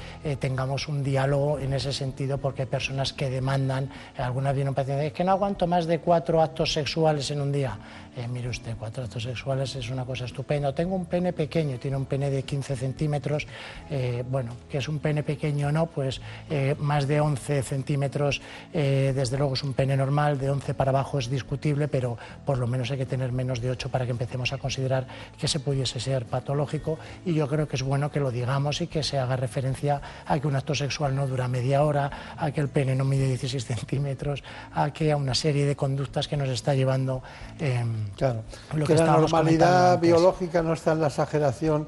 tengamos 0.51 0.89
un 0.89 1.01
diálogo 1.01 1.59
en 1.59 1.71
ese 1.71 1.93
sentido 1.93 2.37
porque 2.37 2.63
hay 2.63 2.67
personas 2.67 3.13
que 3.13 3.29
demandan, 3.29 3.89
algunas 4.17 4.53
vienen 4.53 4.73
pacientes, 4.73 5.07
es 5.07 5.13
que 5.13 5.23
no 5.23 5.31
aguanto 5.31 5.65
más 5.65 5.85
de 5.87 5.99
cuatro 5.99 6.41
actos 6.41 6.73
sexuales 6.73 7.31
en 7.31 7.39
un 7.39 7.53
día. 7.53 7.79
Eh, 8.17 8.27
mire 8.27 8.49
usted, 8.49 8.75
cuatro 8.77 9.05
actos 9.05 9.23
sexuales 9.23 9.73
es 9.77 9.89
una 9.89 10.03
cosa 10.03 10.25
estupenda. 10.25 10.75
Tengo 10.75 10.95
un 10.95 11.05
pene 11.05 11.31
pequeño, 11.31 11.79
tiene 11.79 11.95
un 11.95 12.05
pene 12.05 12.29
de 12.29 12.43
15 12.43 12.75
centímetros, 12.75 13.47
eh, 13.89 14.23
bueno, 14.29 14.51
que 14.69 14.79
es 14.79 14.89
un 14.89 14.99
pene 14.99 15.23
pequeño 15.23 15.67
o 15.67 15.71
no, 15.71 15.85
pues 15.85 16.19
eh, 16.49 16.75
más 16.77 17.07
de 17.07 17.21
11 17.21 17.63
centímetros, 17.63 18.41
desde 18.73 19.37
luego 19.37 19.53
es 19.53 19.63
un 19.63 19.73
pene 19.73 19.95
normal, 19.95 20.37
de 20.39 20.49
11 20.49 20.73
para 20.73 20.89
abajo 20.89 21.19
es 21.19 21.29
discutible, 21.29 21.87
pero 21.87 22.17
por 22.45 22.57
lo 22.57 22.67
menos 22.67 22.91
hay 22.91 22.97
que 22.97 23.05
tener 23.05 23.31
menos 23.31 23.61
de 23.61 23.69
8 23.69 23.89
para 23.89 24.05
que 24.05 24.11
empecemos 24.11 24.51
a 24.51 24.57
considerar 24.57 25.07
que 25.37 25.47
se 25.47 25.59
pudiese 25.59 25.99
ser 25.99 26.25
patológico 26.25 26.99
y 27.25 27.33
yo 27.33 27.47
creo 27.47 27.67
que 27.67 27.75
es 27.75 27.83
bueno 27.83 28.11
que 28.11 28.19
lo 28.19 28.31
digamos 28.31 28.81
y 28.81 28.87
que 28.87 29.03
se 29.03 29.19
haga 29.19 29.35
referencia 29.35 30.01
a 30.25 30.39
que 30.39 30.47
un 30.47 30.55
acto 30.55 30.75
sexual 30.75 31.15
no 31.15 31.27
dura 31.27 31.47
media 31.47 31.83
hora, 31.83 32.35
a 32.37 32.51
que 32.51 32.61
el 32.61 32.69
pene 32.69 32.95
no 32.95 33.05
mide 33.05 33.27
16 33.27 33.65
centímetros, 33.65 34.43
a 34.73 34.91
que 34.91 35.11
a 35.11 35.17
una 35.17 35.35
serie 35.35 35.65
de 35.65 35.75
conductas 35.75 36.27
que 36.27 36.37
nos 36.37 36.49
está 36.49 36.73
llevando 36.73 37.23
eh, 37.59 37.83
Claro, 38.15 38.43
lo 38.75 38.85
que, 38.85 38.95
que 38.95 39.01
la 39.01 39.17
normalidad 39.17 39.99
biológica 39.99 40.61
no 40.61 40.73
está 40.73 40.93
en 40.93 41.01
la 41.01 41.07
exageración 41.07 41.87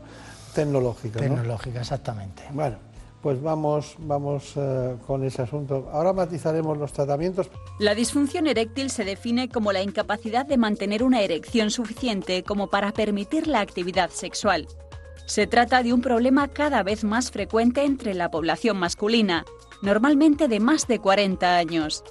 tecnológica. 0.53 1.19
¿no? 1.19 1.35
Tecnológica, 1.35 1.81
exactamente. 1.81 2.43
Bueno, 2.51 2.77
pues 3.23 3.41
vamos, 3.41 3.95
vamos 3.99 4.51
eh, 4.57 4.95
con 5.07 5.23
ese 5.23 5.43
asunto. 5.43 5.89
Ahora 5.93 6.11
matizaremos 6.11 6.77
los 6.77 6.91
tratamientos. 6.91 7.49
La 7.79 7.95
disfunción 7.95 8.47
eréctil 8.47 8.89
se 8.89 9.05
define 9.05 9.47
como 9.47 9.71
la 9.71 9.81
incapacidad 9.81 10.45
de 10.45 10.57
mantener 10.57 11.03
una 11.03 11.21
erección 11.21 11.71
suficiente 11.71 12.43
como 12.43 12.69
para 12.69 12.91
permitir 12.91 13.47
la 13.47 13.61
actividad 13.61 14.09
sexual. 14.09 14.67
Se 15.25 15.47
trata 15.47 15.83
de 15.83 15.93
un 15.93 16.01
problema 16.01 16.49
cada 16.49 16.83
vez 16.83 17.05
más 17.05 17.31
frecuente 17.31 17.85
entre 17.85 18.13
la 18.13 18.29
población 18.29 18.77
masculina, 18.77 19.45
normalmente 19.81 20.49
de 20.49 20.59
más 20.59 20.85
de 20.87 20.99
40 20.99 21.55
años. 21.55 22.03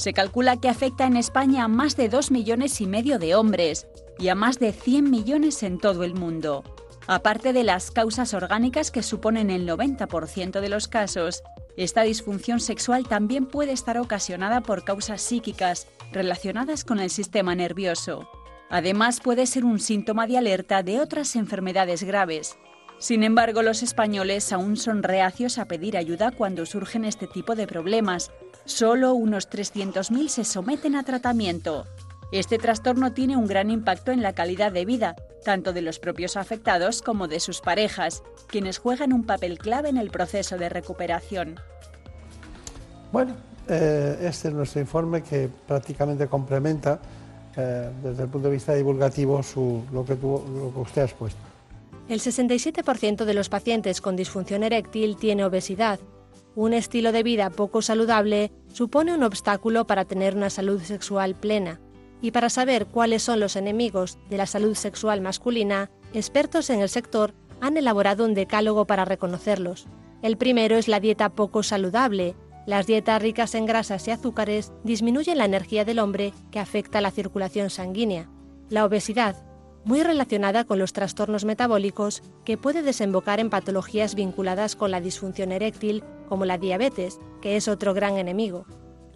Se 0.00 0.14
calcula 0.14 0.56
que 0.56 0.70
afecta 0.70 1.04
en 1.04 1.18
España 1.18 1.64
a 1.64 1.68
más 1.68 1.94
de 1.94 2.08
2 2.08 2.30
millones 2.30 2.80
y 2.80 2.86
medio 2.86 3.18
de 3.18 3.34
hombres 3.34 3.86
y 4.18 4.28
a 4.28 4.34
más 4.34 4.58
de 4.58 4.72
100 4.72 5.10
millones 5.10 5.62
en 5.62 5.76
todo 5.76 6.04
el 6.04 6.14
mundo. 6.14 6.64
Aparte 7.06 7.52
de 7.52 7.64
las 7.64 7.90
causas 7.90 8.32
orgánicas 8.32 8.90
que 8.90 9.02
suponen 9.02 9.50
el 9.50 9.68
90% 9.68 10.62
de 10.62 10.68
los 10.70 10.88
casos, 10.88 11.42
esta 11.76 12.00
disfunción 12.00 12.60
sexual 12.60 13.06
también 13.06 13.44
puede 13.44 13.72
estar 13.72 13.98
ocasionada 13.98 14.62
por 14.62 14.84
causas 14.84 15.20
psíquicas 15.20 15.86
relacionadas 16.12 16.82
con 16.82 16.98
el 16.98 17.10
sistema 17.10 17.54
nervioso. 17.54 18.26
Además, 18.70 19.20
puede 19.20 19.46
ser 19.46 19.66
un 19.66 19.80
síntoma 19.80 20.26
de 20.26 20.38
alerta 20.38 20.82
de 20.82 20.98
otras 20.98 21.36
enfermedades 21.36 22.04
graves. 22.04 22.56
Sin 22.98 23.22
embargo, 23.22 23.60
los 23.60 23.82
españoles 23.82 24.50
aún 24.50 24.78
son 24.78 25.02
reacios 25.02 25.58
a 25.58 25.66
pedir 25.66 25.98
ayuda 25.98 26.30
cuando 26.30 26.64
surgen 26.64 27.04
este 27.04 27.26
tipo 27.26 27.54
de 27.54 27.66
problemas. 27.66 28.30
Solo 28.64 29.14
unos 29.14 29.48
300.000 29.50 30.28
se 30.28 30.44
someten 30.44 30.94
a 30.94 31.02
tratamiento. 31.02 31.86
Este 32.32 32.58
trastorno 32.58 33.12
tiene 33.12 33.36
un 33.36 33.46
gran 33.46 33.70
impacto 33.70 34.12
en 34.12 34.22
la 34.22 34.32
calidad 34.34 34.70
de 34.70 34.84
vida, 34.84 35.16
tanto 35.44 35.72
de 35.72 35.82
los 35.82 35.98
propios 35.98 36.36
afectados 36.36 37.02
como 37.02 37.26
de 37.26 37.40
sus 37.40 37.60
parejas, 37.60 38.22
quienes 38.46 38.78
juegan 38.78 39.12
un 39.12 39.24
papel 39.24 39.58
clave 39.58 39.88
en 39.88 39.96
el 39.96 40.10
proceso 40.10 40.56
de 40.56 40.68
recuperación. 40.68 41.58
Bueno, 43.10 43.34
eh, 43.68 44.18
este 44.22 44.48
es 44.48 44.54
nuestro 44.54 44.80
informe 44.80 45.22
que 45.22 45.48
prácticamente 45.66 46.28
complementa 46.28 47.00
eh, 47.56 47.90
desde 48.04 48.22
el 48.22 48.28
punto 48.28 48.46
de 48.48 48.54
vista 48.54 48.74
divulgativo 48.74 49.42
su, 49.42 49.82
lo, 49.92 50.04
que 50.04 50.14
tú- 50.14 50.44
lo 50.54 50.72
que 50.72 50.78
usted 50.80 51.02
ha 51.02 51.04
expuesto. 51.06 51.40
El 52.08 52.20
67% 52.20 53.24
de 53.24 53.34
los 53.34 53.48
pacientes 53.48 54.00
con 54.00 54.14
disfunción 54.14 54.62
eréctil 54.62 55.16
tiene 55.16 55.44
obesidad. 55.44 55.98
Un 56.60 56.74
estilo 56.74 57.10
de 57.10 57.22
vida 57.22 57.48
poco 57.48 57.80
saludable 57.80 58.52
supone 58.70 59.14
un 59.14 59.22
obstáculo 59.22 59.86
para 59.86 60.04
tener 60.04 60.36
una 60.36 60.50
salud 60.50 60.82
sexual 60.82 61.34
plena. 61.34 61.80
Y 62.20 62.32
para 62.32 62.50
saber 62.50 62.84
cuáles 62.84 63.22
son 63.22 63.40
los 63.40 63.56
enemigos 63.56 64.18
de 64.28 64.36
la 64.36 64.44
salud 64.44 64.74
sexual 64.74 65.22
masculina, 65.22 65.90
expertos 66.12 66.68
en 66.68 66.80
el 66.80 66.90
sector 66.90 67.32
han 67.62 67.78
elaborado 67.78 68.26
un 68.26 68.34
decálogo 68.34 68.86
para 68.86 69.06
reconocerlos. 69.06 69.86
El 70.20 70.36
primero 70.36 70.76
es 70.76 70.86
la 70.86 71.00
dieta 71.00 71.30
poco 71.30 71.62
saludable. 71.62 72.36
Las 72.66 72.86
dietas 72.86 73.22
ricas 73.22 73.54
en 73.54 73.64
grasas 73.64 74.06
y 74.06 74.10
azúcares 74.10 74.70
disminuyen 74.84 75.38
la 75.38 75.46
energía 75.46 75.86
del 75.86 75.98
hombre 75.98 76.34
que 76.50 76.58
afecta 76.58 77.00
la 77.00 77.10
circulación 77.10 77.70
sanguínea. 77.70 78.28
La 78.68 78.84
obesidad, 78.84 79.49
muy 79.84 80.02
relacionada 80.02 80.64
con 80.64 80.78
los 80.78 80.92
trastornos 80.92 81.44
metabólicos 81.44 82.22
que 82.44 82.58
puede 82.58 82.82
desembocar 82.82 83.40
en 83.40 83.50
patologías 83.50 84.14
vinculadas 84.14 84.76
con 84.76 84.90
la 84.90 85.00
disfunción 85.00 85.52
eréctil, 85.52 86.04
como 86.28 86.44
la 86.44 86.58
diabetes, 86.58 87.18
que 87.40 87.56
es 87.56 87.68
otro 87.68 87.94
gran 87.94 88.18
enemigo. 88.18 88.66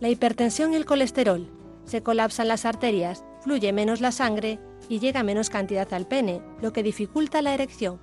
La 0.00 0.08
hipertensión 0.08 0.72
y 0.72 0.76
el 0.76 0.86
colesterol. 0.86 1.50
Se 1.84 2.02
colapsan 2.02 2.48
las 2.48 2.64
arterias, 2.64 3.24
fluye 3.42 3.72
menos 3.72 4.00
la 4.00 4.10
sangre 4.10 4.58
y 4.88 4.98
llega 4.98 5.22
menos 5.22 5.50
cantidad 5.50 5.92
al 5.92 6.06
pene, 6.06 6.42
lo 6.60 6.72
que 6.72 6.82
dificulta 6.82 7.42
la 7.42 7.54
erección. 7.54 8.00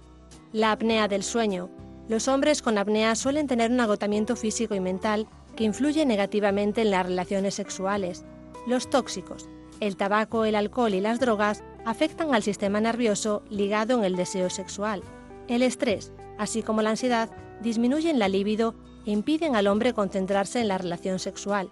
La 0.53 0.71
apnea 0.71 1.07
del 1.07 1.23
sueño. 1.23 1.69
Los 2.07 2.27
hombres 2.27 2.61
con 2.61 2.77
apnea 2.77 3.15
suelen 3.15 3.47
tener 3.47 3.71
un 3.71 3.79
agotamiento 3.79 4.35
físico 4.35 4.75
y 4.75 4.79
mental 4.79 5.27
que 5.55 5.63
influye 5.63 6.05
negativamente 6.05 6.81
en 6.81 6.91
las 6.91 7.05
relaciones 7.05 7.55
sexuales. 7.55 8.23
Los 8.67 8.89
tóxicos. 8.89 9.49
El 9.79 9.97
tabaco, 9.97 10.45
el 10.45 10.55
alcohol 10.55 10.93
y 10.93 11.01
las 11.01 11.19
drogas 11.19 11.63
afectan 11.85 12.33
al 12.33 12.43
sistema 12.43 12.79
nervioso 12.81 13.43
ligado 13.49 13.97
en 13.97 14.03
el 14.03 14.15
deseo 14.15 14.49
sexual. 14.49 15.01
El 15.47 15.63
estrés, 15.63 16.11
así 16.37 16.63
como 16.63 16.81
la 16.81 16.91
ansiedad, 16.91 17.29
disminuyen 17.61 18.19
la 18.19 18.29
libido 18.29 18.75
e 19.05 19.11
impiden 19.11 19.55
al 19.55 19.67
hombre 19.67 19.93
concentrarse 19.93 20.59
en 20.59 20.67
la 20.67 20.77
relación 20.77 21.19
sexual. 21.19 21.71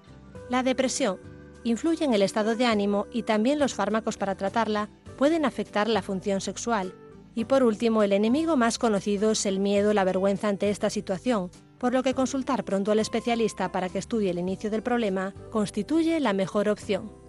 La 0.49 0.64
depresión 0.64 1.19
influye 1.64 2.06
en 2.06 2.14
el 2.14 2.22
estado 2.22 2.56
de 2.56 2.65
ánimo 2.65 3.07
y 3.11 3.23
también 3.23 3.60
los 3.60 3.73
fármacos 3.73 4.18
para 4.18 4.36
tratarla 4.36 4.90
pueden 5.18 5.45
afectar 5.45 5.88
la 5.88 6.02
función 6.02 6.41
sexual. 6.41 6.94
Y 7.36 7.45
por 7.45 7.64
último, 7.64 8.03
el 8.03 8.14
enemigo 8.14 8.57
más 8.57 8.80
conocido 8.80 9.31
es 9.31 9.45
el 9.45 9.60
miedo, 9.60 9.94
la 9.94 10.03
vergüenza 10.03 10.48
ante 10.48 10.69
esta 10.69 10.90
situación, 10.90 11.52
por 11.77 11.94
lo 11.94 12.03
que 12.03 12.14
consultar 12.14 12.65
pronto 12.65 12.91
al 12.91 12.99
especialista 12.99 13.72
para 13.72 13.90
que 13.90 13.99
estudie 13.99 14.31
el 14.31 14.40
inicio 14.40 14.69
del 14.69 14.84
problema 14.84 15.34
constituye 15.52 16.19
la 16.19 16.34
mejor 16.34 16.68
opción. 16.68 17.28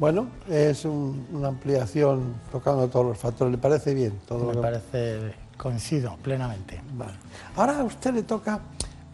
Bueno, 0.00 0.28
es 0.48 0.86
un- 0.86 1.26
una 1.30 1.48
ampliación 1.48 2.32
tocando 2.50 2.88
todos 2.88 3.04
los 3.08 3.18
factores. 3.18 3.52
¿Le 3.52 3.58
parece 3.58 3.92
bien? 3.92 4.18
Todo 4.26 4.38
Me 4.38 4.44
lo 4.46 4.52
que- 4.52 4.66
parece, 4.66 5.34
coincido 5.58 6.16
plenamente. 6.22 6.80
Vale. 6.94 7.12
Ahora 7.54 7.80
a 7.80 7.84
usted 7.84 8.14
le 8.14 8.22
toca, 8.22 8.60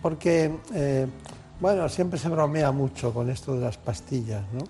porque, 0.00 0.54
eh, 0.72 1.08
bueno, 1.58 1.88
siempre 1.88 2.20
se 2.20 2.28
bromea 2.28 2.70
mucho 2.70 3.12
con 3.12 3.28
esto 3.30 3.54
de 3.54 3.62
las 3.62 3.76
pastillas, 3.78 4.42
¿no? 4.52 4.60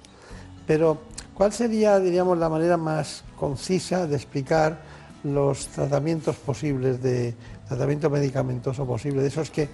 Pero, 0.66 1.02
¿cuál 1.34 1.52
sería, 1.52 1.98
diríamos, 2.00 2.38
la 2.38 2.48
manera 2.48 2.78
más 2.78 3.22
concisa 3.38 4.06
de 4.06 4.16
explicar 4.16 4.78
los 5.22 5.66
tratamientos 5.66 6.36
posibles 6.36 7.02
de 7.02 7.34
tratamiento 7.68 8.08
medicamentoso 8.08 8.86
posible? 8.86 9.20
De 9.20 9.28
esos 9.28 9.50
que 9.50 9.68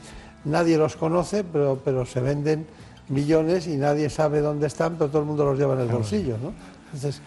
nadie 0.45 0.77
los 0.77 0.97
conoce, 0.97 1.45
pero, 1.45 1.81
pero 1.85 2.05
se 2.05 2.19
venden 2.21 2.67
millones 3.13 3.67
y 3.67 3.77
nadie 3.77 4.11
sabe 4.11 4.41
dónde 4.41 4.67
están, 4.67 4.95
pero 4.97 5.09
todo 5.09 5.21
el 5.23 5.27
mundo 5.29 5.45
los 5.45 5.59
lleva 5.59 5.75
en 5.75 5.81
el 5.83 5.89
bolsillo, 5.89 6.37
¿no? 6.43 6.53
Entonces, 6.87 7.21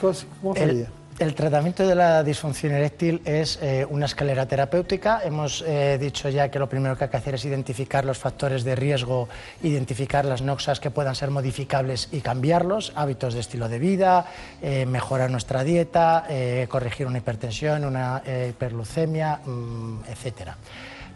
¿cos- 0.00 0.26
¿cómo 0.40 0.54
El, 0.54 0.60
sería? 0.70 0.86
el 1.20 1.34
tratamiento 1.36 1.86
de 1.86 1.94
la 1.94 2.24
disfunción 2.24 2.72
eréctil 2.72 3.22
es 3.24 3.58
eh, 3.62 3.86
una 3.88 4.06
escalera 4.06 4.46
terapéutica. 4.46 5.20
Hemos 5.24 5.62
eh, 5.66 5.96
dicho 6.00 6.28
ya 6.28 6.50
que 6.50 6.58
lo 6.58 6.68
primero 6.68 6.96
que 6.98 7.04
hay 7.04 7.10
que 7.10 7.16
hacer 7.16 7.34
es 7.36 7.44
identificar 7.44 8.04
los 8.04 8.18
factores 8.18 8.64
de 8.64 8.74
riesgo, 8.74 9.28
identificar 9.62 10.24
las 10.24 10.42
noxas 10.42 10.80
que 10.80 10.90
puedan 10.90 11.14
ser 11.14 11.30
modificables 11.30 12.08
y 12.10 12.20
cambiarlos, 12.20 12.92
hábitos 12.96 13.34
de 13.34 13.40
estilo 13.40 13.68
de 13.68 13.78
vida, 13.78 14.26
eh, 14.60 14.86
mejorar 14.86 15.30
nuestra 15.30 15.62
dieta, 15.62 16.24
eh, 16.28 16.66
corregir 16.68 17.06
una 17.06 17.18
hipertensión, 17.18 17.84
una 17.84 18.22
eh, 18.26 18.48
hiperglucemia, 18.50 19.40
mm, 19.46 19.98
etcétera. 20.10 20.56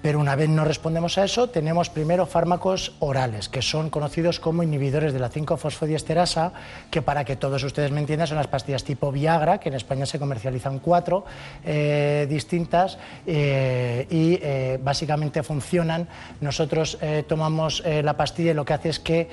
Pero 0.02 0.20
una 0.20 0.36
vez 0.36 0.48
no 0.48 0.64
respondemos 0.64 1.18
a 1.18 1.24
eso, 1.24 1.48
tenemos 1.48 1.90
primero 1.90 2.26
fármacos 2.26 2.92
orales, 3.00 3.48
que 3.48 3.62
son 3.62 3.90
conocidos 3.90 4.40
como 4.40 4.62
inhibidores 4.62 5.12
de 5.12 5.18
la 5.18 5.30
5-fosfodiesterasa, 5.30 6.52
que 6.90 7.02
para 7.02 7.24
que 7.24 7.36
todos 7.36 7.62
ustedes 7.64 7.90
me 7.90 8.00
entiendan 8.00 8.26
son 8.28 8.36
las 8.36 8.46
pastillas 8.46 8.84
tipo 8.84 9.10
Viagra, 9.10 9.58
que 9.58 9.68
en 9.68 9.74
España 9.74 10.06
se 10.06 10.18
comercializan 10.18 10.78
cuatro 10.78 11.24
eh, 11.64 12.26
distintas 12.28 12.98
eh, 13.26 14.06
y 14.10 14.38
eh, 14.42 14.78
básicamente 14.82 15.42
funcionan. 15.42 16.08
Nosotros 16.40 16.98
tomamos 17.26 17.82
la 17.84 18.16
pastilla 18.16 18.52
y 18.52 18.54
lo 18.54 18.64
que 18.64 18.72
hace 18.72 18.88
es 18.90 19.00
que 19.00 19.28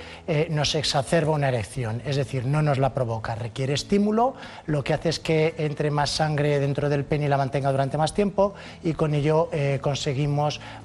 nos 0.49 0.75
exacerba 0.75 1.33
una 1.33 1.49
erección, 1.49 2.01
es 2.05 2.15
decir, 2.15 2.45
no 2.45 2.61
nos 2.61 2.77
la 2.77 2.93
provoca, 2.93 3.35
requiere 3.35 3.73
estímulo, 3.73 4.35
lo 4.65 4.83
que 4.83 4.93
hace 4.93 5.09
es 5.09 5.19
que 5.19 5.55
entre 5.57 5.91
más 5.91 6.09
sangre 6.09 6.59
dentro 6.59 6.89
del 6.89 7.05
pene 7.05 7.25
y 7.25 7.27
la 7.27 7.37
mantenga 7.37 7.71
durante 7.71 7.97
más 7.97 8.13
tiempo 8.13 8.53
y 8.83 8.93
con 8.93 9.13
ello 9.13 9.49
eh, 9.51 9.79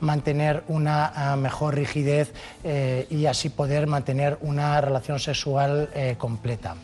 mantener 0.01 0.65
una 0.69 1.13
ah, 1.15 1.37
mejor 1.37 1.75
rigidez 1.75 2.33
eh, 2.65 3.07
y 3.11 3.27
así 3.27 3.49
poder 3.49 3.87
mantener 3.87 4.39
una 4.41 4.81
relación 4.81 5.19
sexual 5.19 5.91
eh, 5.95 6.17
completa. 6.19 6.77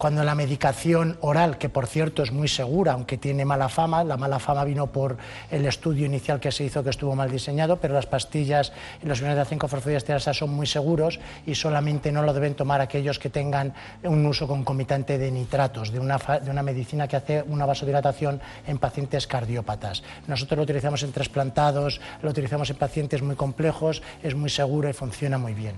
Cuando 0.00 0.24
la 0.24 0.34
medicación 0.34 1.18
oral, 1.20 1.58
que 1.58 1.68
por 1.68 1.86
cierto 1.86 2.22
es 2.22 2.32
muy 2.32 2.48
segura, 2.48 2.92
aunque 2.92 3.18
tiene 3.18 3.44
mala 3.44 3.68
fama, 3.68 4.02
la 4.02 4.16
mala 4.16 4.38
fama 4.38 4.64
vino 4.64 4.86
por 4.86 5.18
el 5.50 5.66
estudio 5.66 6.06
inicial 6.06 6.40
que 6.40 6.50
se 6.50 6.64
hizo 6.64 6.82
que 6.82 6.88
estuvo 6.88 7.14
mal 7.14 7.30
diseñado, 7.30 7.76
pero 7.76 7.92
las 7.92 8.06
pastillas 8.06 8.72
y 9.02 9.06
los 9.06 9.20
iones 9.20 9.36
de 9.36 9.44
5-fosfodiesterasa 9.44 10.32
son 10.32 10.54
muy 10.54 10.66
seguros 10.66 11.20
y 11.44 11.54
solamente 11.54 12.12
no 12.12 12.22
lo 12.22 12.32
deben 12.32 12.54
tomar 12.54 12.80
aquellos 12.80 13.18
que 13.18 13.28
tengan 13.28 13.74
un 14.02 14.24
uso 14.24 14.48
concomitante 14.48 15.18
de 15.18 15.30
nitratos, 15.30 15.92
de 15.92 16.00
una, 16.00 16.16
de 16.16 16.50
una 16.50 16.62
medicina 16.62 17.06
que 17.06 17.16
hace 17.16 17.44
una 17.46 17.66
vasodilatación 17.66 18.40
en 18.66 18.78
pacientes 18.78 19.26
cardiópatas. 19.26 20.02
Nosotros 20.26 20.56
lo 20.56 20.62
utilizamos 20.62 21.02
en 21.02 21.12
trasplantados, 21.12 22.00
lo 22.22 22.30
utilizamos 22.30 22.70
en 22.70 22.76
pacientes 22.76 23.20
muy 23.20 23.36
complejos, 23.36 24.02
es 24.22 24.34
muy 24.34 24.48
seguro 24.48 24.88
y 24.88 24.94
funciona 24.94 25.36
muy 25.36 25.52
bien. 25.52 25.74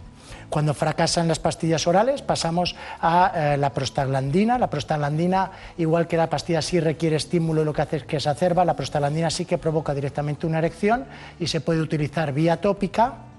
Cuando 0.48 0.74
fracasan 0.74 1.26
las 1.26 1.40
pastillas 1.40 1.88
orales 1.88 2.22
pasamos 2.22 2.76
a 3.00 3.32
eh, 3.34 3.56
la 3.56 3.70
prostaglandina. 3.70 4.11
La 4.58 4.70
prostaglandina, 4.70 5.50
igual 5.78 6.06
que 6.06 6.16
la 6.16 6.28
pastilla 6.28 6.62
sí 6.62 6.78
requiere 6.80 7.16
estímulo 7.16 7.62
y 7.62 7.64
lo 7.64 7.72
que 7.72 7.82
hace 7.82 7.96
es 7.96 8.04
que 8.04 8.20
se 8.20 8.28
acerba, 8.28 8.64
la 8.64 8.76
prostaglandina 8.76 9.30
sí 9.30 9.44
que 9.44 9.58
provoca 9.58 9.94
directamente 9.94 10.46
una 10.46 10.58
erección 10.58 11.06
y 11.40 11.46
se 11.46 11.60
puede 11.60 11.80
utilizar 11.80 12.32
vía 12.32 12.60
tópica 12.60 13.31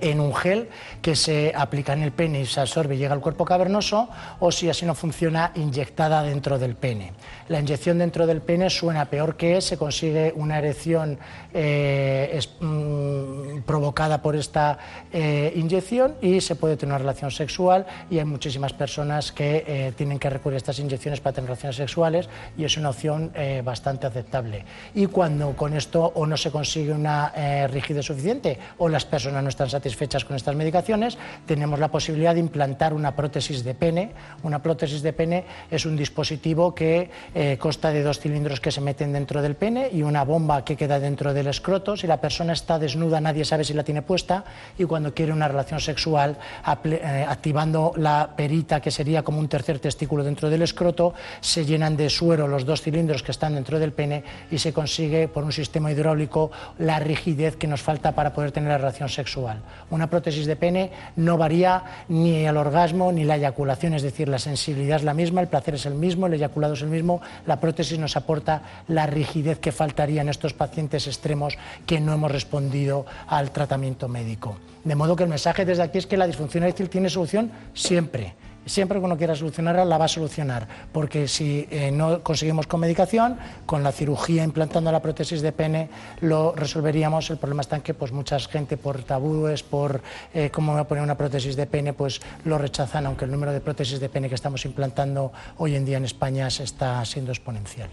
en 0.00 0.20
un 0.20 0.34
gel 0.34 0.68
que 1.02 1.16
se 1.16 1.52
aplica 1.54 1.92
en 1.92 2.02
el 2.02 2.12
pene 2.12 2.40
y 2.40 2.46
se 2.46 2.60
absorbe 2.60 2.94
y 2.94 2.98
llega 2.98 3.14
al 3.14 3.20
cuerpo 3.20 3.44
cavernoso, 3.44 4.08
o 4.40 4.50
si 4.50 4.68
así 4.68 4.86
no 4.86 4.94
funciona, 4.94 5.52
inyectada 5.54 6.22
dentro 6.22 6.58
del 6.58 6.74
pene. 6.74 7.12
La 7.48 7.60
inyección 7.60 7.98
dentro 7.98 8.26
del 8.26 8.40
pene 8.40 8.70
suena 8.70 9.06
peor 9.06 9.36
que 9.36 9.58
es, 9.58 9.64
se 9.64 9.76
consigue 9.76 10.32
una 10.36 10.58
erección 10.58 11.18
eh, 11.52 12.40
mm, 12.60 13.60
provocada 13.66 14.20
por 14.22 14.36
esta 14.36 14.78
eh, 15.12 15.52
inyección 15.56 16.16
y 16.20 16.40
se 16.40 16.56
puede 16.56 16.76
tener 16.76 16.92
una 16.92 16.98
relación 16.98 17.30
sexual 17.30 17.86
y 18.10 18.18
hay 18.18 18.24
muchísimas 18.24 18.72
personas 18.72 19.32
que 19.32 19.64
eh, 19.66 19.92
tienen 19.96 20.18
que 20.18 20.30
recurrir 20.30 20.56
a 20.56 20.58
estas 20.58 20.78
inyecciones 20.78 21.20
para 21.20 21.34
tener 21.34 21.48
relaciones 21.48 21.76
sexuales 21.76 22.28
y 22.56 22.64
es 22.64 22.76
una 22.76 22.90
opción 22.90 23.30
eh, 23.34 23.62
bastante 23.64 24.06
aceptable. 24.06 24.64
Y 24.94 25.06
cuando 25.06 25.54
con 25.56 25.74
esto 25.74 26.12
o 26.14 26.26
no 26.26 26.36
se 26.36 26.50
consigue 26.50 26.92
una 26.92 27.32
eh, 27.36 27.66
rigidez 27.68 28.06
suficiente 28.06 28.58
o 28.78 28.88
las 28.88 29.04
personas 29.04 29.42
no 29.42 29.48
están 29.48 29.68
satisfechas 29.68 29.83
con 30.24 30.36
estas 30.36 30.56
medicaciones, 30.56 31.18
tenemos 31.46 31.78
la 31.78 31.88
posibilidad 31.88 32.34
de 32.34 32.40
implantar 32.40 32.94
una 32.94 33.14
prótesis 33.14 33.64
de 33.64 33.74
pene. 33.74 34.12
Una 34.42 34.62
prótesis 34.62 35.02
de 35.02 35.12
pene 35.12 35.44
es 35.70 35.84
un 35.84 35.96
dispositivo 35.96 36.74
que 36.74 37.10
eh, 37.34 37.58
consta 37.58 37.90
de 37.90 38.02
dos 38.02 38.18
cilindros 38.18 38.60
que 38.60 38.70
se 38.70 38.80
meten 38.80 39.12
dentro 39.12 39.42
del 39.42 39.56
pene 39.56 39.90
y 39.92 40.02
una 40.02 40.24
bomba 40.24 40.64
que 40.64 40.76
queda 40.76 40.98
dentro 40.98 41.34
del 41.34 41.48
escroto. 41.48 41.96
Si 41.96 42.06
la 42.06 42.20
persona 42.20 42.54
está 42.54 42.78
desnuda, 42.78 43.20
nadie 43.20 43.44
sabe 43.44 43.64
si 43.64 43.74
la 43.74 43.84
tiene 43.84 44.00
puesta 44.00 44.44
y 44.78 44.84
cuando 44.84 45.12
quiere 45.12 45.32
una 45.32 45.48
relación 45.48 45.80
sexual, 45.80 46.38
eh, 46.84 47.26
activando 47.28 47.92
la 47.96 48.30
perita, 48.34 48.80
que 48.80 48.90
sería 48.90 49.22
como 49.22 49.38
un 49.38 49.48
tercer 49.48 49.80
testículo 49.80 50.24
dentro 50.24 50.48
del 50.48 50.62
escroto, 50.62 51.12
se 51.40 51.64
llenan 51.64 51.96
de 51.96 52.08
suero 52.08 52.48
los 52.48 52.64
dos 52.64 52.80
cilindros 52.80 53.22
que 53.22 53.32
están 53.32 53.54
dentro 53.54 53.78
del 53.78 53.92
pene 53.92 54.24
y 54.50 54.58
se 54.58 54.72
consigue 54.72 55.28
por 55.28 55.44
un 55.44 55.52
sistema 55.52 55.92
hidráulico 55.92 56.50
la 56.78 56.98
rigidez 56.98 57.56
que 57.56 57.66
nos 57.66 57.82
falta 57.82 58.12
para 58.12 58.32
poder 58.32 58.52
tener 58.52 58.70
la 58.70 58.78
relación 58.78 59.08
sexual. 59.08 59.62
Una 59.90 60.08
prótesis 60.08 60.46
de 60.46 60.56
pene 60.56 60.90
no 61.16 61.36
varía 61.36 61.82
ni 62.08 62.44
el 62.44 62.56
orgasmo 62.56 63.12
ni 63.12 63.24
la 63.24 63.36
eyaculación, 63.36 63.94
es 63.94 64.02
decir, 64.02 64.28
la 64.28 64.38
sensibilidad 64.38 64.96
es 64.96 65.04
la 65.04 65.14
misma, 65.14 65.40
el 65.40 65.48
placer 65.48 65.74
es 65.74 65.86
el 65.86 65.94
mismo, 65.94 66.26
el 66.26 66.34
eyaculado 66.34 66.74
es 66.74 66.82
el 66.82 66.88
mismo, 66.88 67.20
la 67.46 67.60
prótesis 67.60 67.98
nos 67.98 68.16
aporta 68.16 68.62
la 68.88 69.06
rigidez 69.06 69.58
que 69.58 69.72
faltaría 69.72 70.22
en 70.22 70.28
estos 70.28 70.54
pacientes 70.54 71.06
extremos 71.06 71.56
que 71.86 72.00
no 72.00 72.12
hemos 72.12 72.30
respondido 72.30 73.06
al 73.26 73.50
tratamiento 73.50 74.08
médico. 74.08 74.56
De 74.84 74.94
modo 74.94 75.16
que 75.16 75.24
el 75.24 75.30
mensaje 75.30 75.64
desde 75.64 75.82
aquí 75.82 75.98
es 75.98 76.06
que 76.06 76.16
la 76.16 76.26
disfunción 76.26 76.64
eréctil 76.64 76.90
tiene 76.90 77.08
solución 77.08 77.50
siempre 77.72 78.34
Siempre 78.66 78.98
que 78.98 79.04
uno 79.04 79.16
quiera 79.16 79.34
solucionarla, 79.34 79.84
la 79.84 79.98
va 79.98 80.06
a 80.06 80.08
solucionar, 80.08 80.66
porque 80.92 81.28
si 81.28 81.68
eh, 81.70 81.90
no 81.90 82.22
conseguimos 82.22 82.66
con 82.66 82.80
medicación, 82.80 83.36
con 83.66 83.82
la 83.82 83.92
cirugía 83.92 84.42
implantando 84.42 84.90
la 84.90 85.02
prótesis 85.02 85.42
de 85.42 85.52
pene, 85.52 85.90
lo 86.20 86.54
resolveríamos. 86.54 87.30
El 87.30 87.36
problema 87.36 87.60
está 87.60 87.76
en 87.76 87.82
que 87.82 87.94
pues, 87.94 88.12
mucha 88.12 88.38
gente 88.38 88.76
por 88.76 89.02
tabúes, 89.02 89.62
por 89.62 90.00
eh, 90.32 90.50
cómo 90.50 90.72
me 90.72 90.78
voy 90.78 90.84
a 90.84 90.88
poner 90.88 91.04
una 91.04 91.16
prótesis 91.16 91.56
de 91.56 91.66
pene, 91.66 91.92
pues 91.92 92.20
lo 92.44 92.58
rechazan, 92.58 93.06
aunque 93.06 93.26
el 93.26 93.30
número 93.30 93.52
de 93.52 93.60
prótesis 93.60 94.00
de 94.00 94.08
pene 94.08 94.28
que 94.28 94.34
estamos 94.34 94.64
implantando 94.64 95.32
hoy 95.58 95.76
en 95.76 95.84
día 95.84 95.98
en 95.98 96.04
España 96.04 96.48
se 96.50 96.64
está 96.64 97.04
siendo 97.04 97.32
exponencial. 97.32 97.90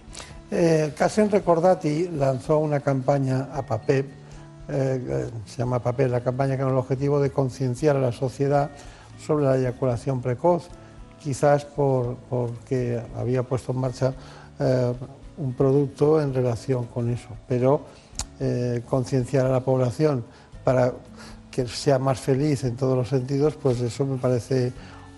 Eh, 0.50 0.94
Casen 0.98 1.32
Recordati 1.32 2.10
lanzó 2.10 2.60
una 2.60 2.80
campaña 2.80 3.50
a 3.54 3.62
papel, 3.62 4.06
eh, 4.70 5.30
se 5.46 5.58
llama 5.58 5.82
papel, 5.82 6.12
la 6.12 6.22
campaña 6.22 6.58
con 6.58 6.70
el 6.70 6.76
objetivo 6.76 7.20
de 7.20 7.30
concienciar 7.30 7.96
a 7.96 8.00
la 8.00 8.12
sociedad 8.12 8.72
sobre 9.26 9.46
la 9.46 9.58
eyaculación 9.58 10.22
precoz, 10.22 10.68
quizás 11.20 11.66
por, 11.66 12.16
porque 12.30 13.02
había 13.16 13.44
puesto 13.44 13.72
en 13.72 13.80
marcha 13.80 14.14
eh, 14.60 14.94
un 15.38 15.54
producto 15.54 16.22
en 16.22 16.34
relación 16.34 16.86
con 16.86 17.10
eso, 17.10 17.30
pero 17.48 17.82
eh, 18.40 18.82
concienciar 18.90 19.46
a 19.46 19.50
la 19.50 19.62
población 19.62 20.24
para 20.64 20.94
que 21.50 21.68
sea 21.68 22.00
más 22.00 22.20
feliz 22.20 22.64
en 22.64 22.76
todos 22.76 22.98
los 22.98 23.10
sentidos, 23.10 23.56
pues 23.56 23.80
eso 23.82 24.06
me 24.06 24.18
parece 24.18 24.72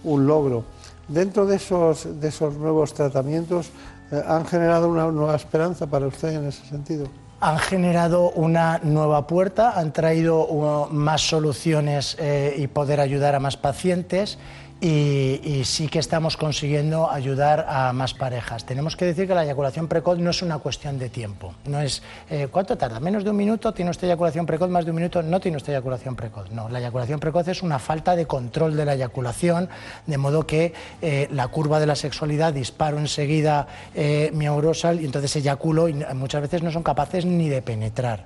un 0.04 0.26
logro. 0.26 0.64
Dentro 1.08 1.46
de 1.46 1.58
esos, 1.58 2.20
de 2.20 2.28
esos 2.28 2.56
nuevos 2.56 2.94
tratamientos, 2.94 3.70
eh, 4.12 4.24
¿han 4.28 4.46
generado 4.46 4.90
una 4.90 5.12
nueva 5.12 5.36
esperanza 5.36 5.88
para 5.88 6.08
usted 6.08 6.30
en 6.30 6.46
ese 6.46 6.66
sentido? 6.66 7.08
Han 7.44 7.60
generado 7.60 8.32
una 8.32 8.80
nueva 8.84 9.28
puerta, 9.28 9.78
han 9.78 9.92
traído 9.92 10.48
uh, 10.48 10.88
más 10.94 11.28
soluciones 11.28 12.16
eh, 12.18 12.56
y 12.58 12.68
poder 12.68 13.02
ayudar 13.02 13.36
a 13.36 13.42
más 13.42 13.58
pacientes 13.58 14.38
y, 14.84 15.64
sí 15.64 15.88
que 15.88 16.00
estamos 16.00 16.36
consiguiendo 16.36 17.10
ayudar 17.10 17.66
a 17.70 17.94
más 17.94 18.14
parejas. 18.14 18.66
Tenemos 18.66 18.98
que 18.98 19.06
decir 19.06 19.28
que 19.28 19.34
la 19.34 19.44
eyaculación 19.44 19.88
precoz 19.88 20.20
no 20.20 20.30
es 20.30 20.42
una 20.42 20.60
cuestión 20.60 21.00
de 21.00 21.10
tiempo. 21.10 21.54
No 21.66 21.80
es 21.80 22.04
eh, 22.30 22.50
cuánto 22.52 22.78
tarda, 22.78 23.00
menos 23.00 23.24
de 23.24 23.30
un 23.30 23.38
minuto, 23.38 23.74
tiene 23.74 23.92
usted 23.92 24.08
eyaculación 24.08 24.46
precoz, 24.46 24.70
más 24.70 24.84
de 24.84 24.92
un 24.92 24.98
minuto, 24.98 25.24
no 25.24 25.40
tiene 25.40 25.56
usted 25.58 25.72
eyaculación 25.72 26.16
precoz. 26.18 26.52
No, 26.52 26.68
la 26.68 26.80
eyaculación 26.80 27.22
precoz 27.22 27.48
es 27.48 27.64
una 27.64 27.80
falta 27.80 28.16
de 28.18 28.26
control 28.28 28.76
de 28.76 28.84
la 28.84 28.96
eyaculación, 28.96 29.70
de 30.06 30.18
modo 30.18 30.46
que 30.46 30.74
eh, 31.02 31.30
la 31.32 31.48
curva 31.48 31.80
de 31.80 31.86
la 31.86 31.96
sexualidad 31.96 32.54
disparo 32.54 33.00
enseguida 33.00 33.68
eh, 33.96 34.32
mi 34.34 34.48
aurosal 34.48 35.00
y 35.00 35.06
entonces 35.06 35.34
eyaculo 35.38 35.88
y 35.88 35.94
muchas 36.14 36.42
veces 36.42 36.62
no 36.62 36.72
son 36.72 36.84
capaces 36.84 37.26
ni 37.26 37.48
de 37.48 37.62
penetrar. 37.62 38.26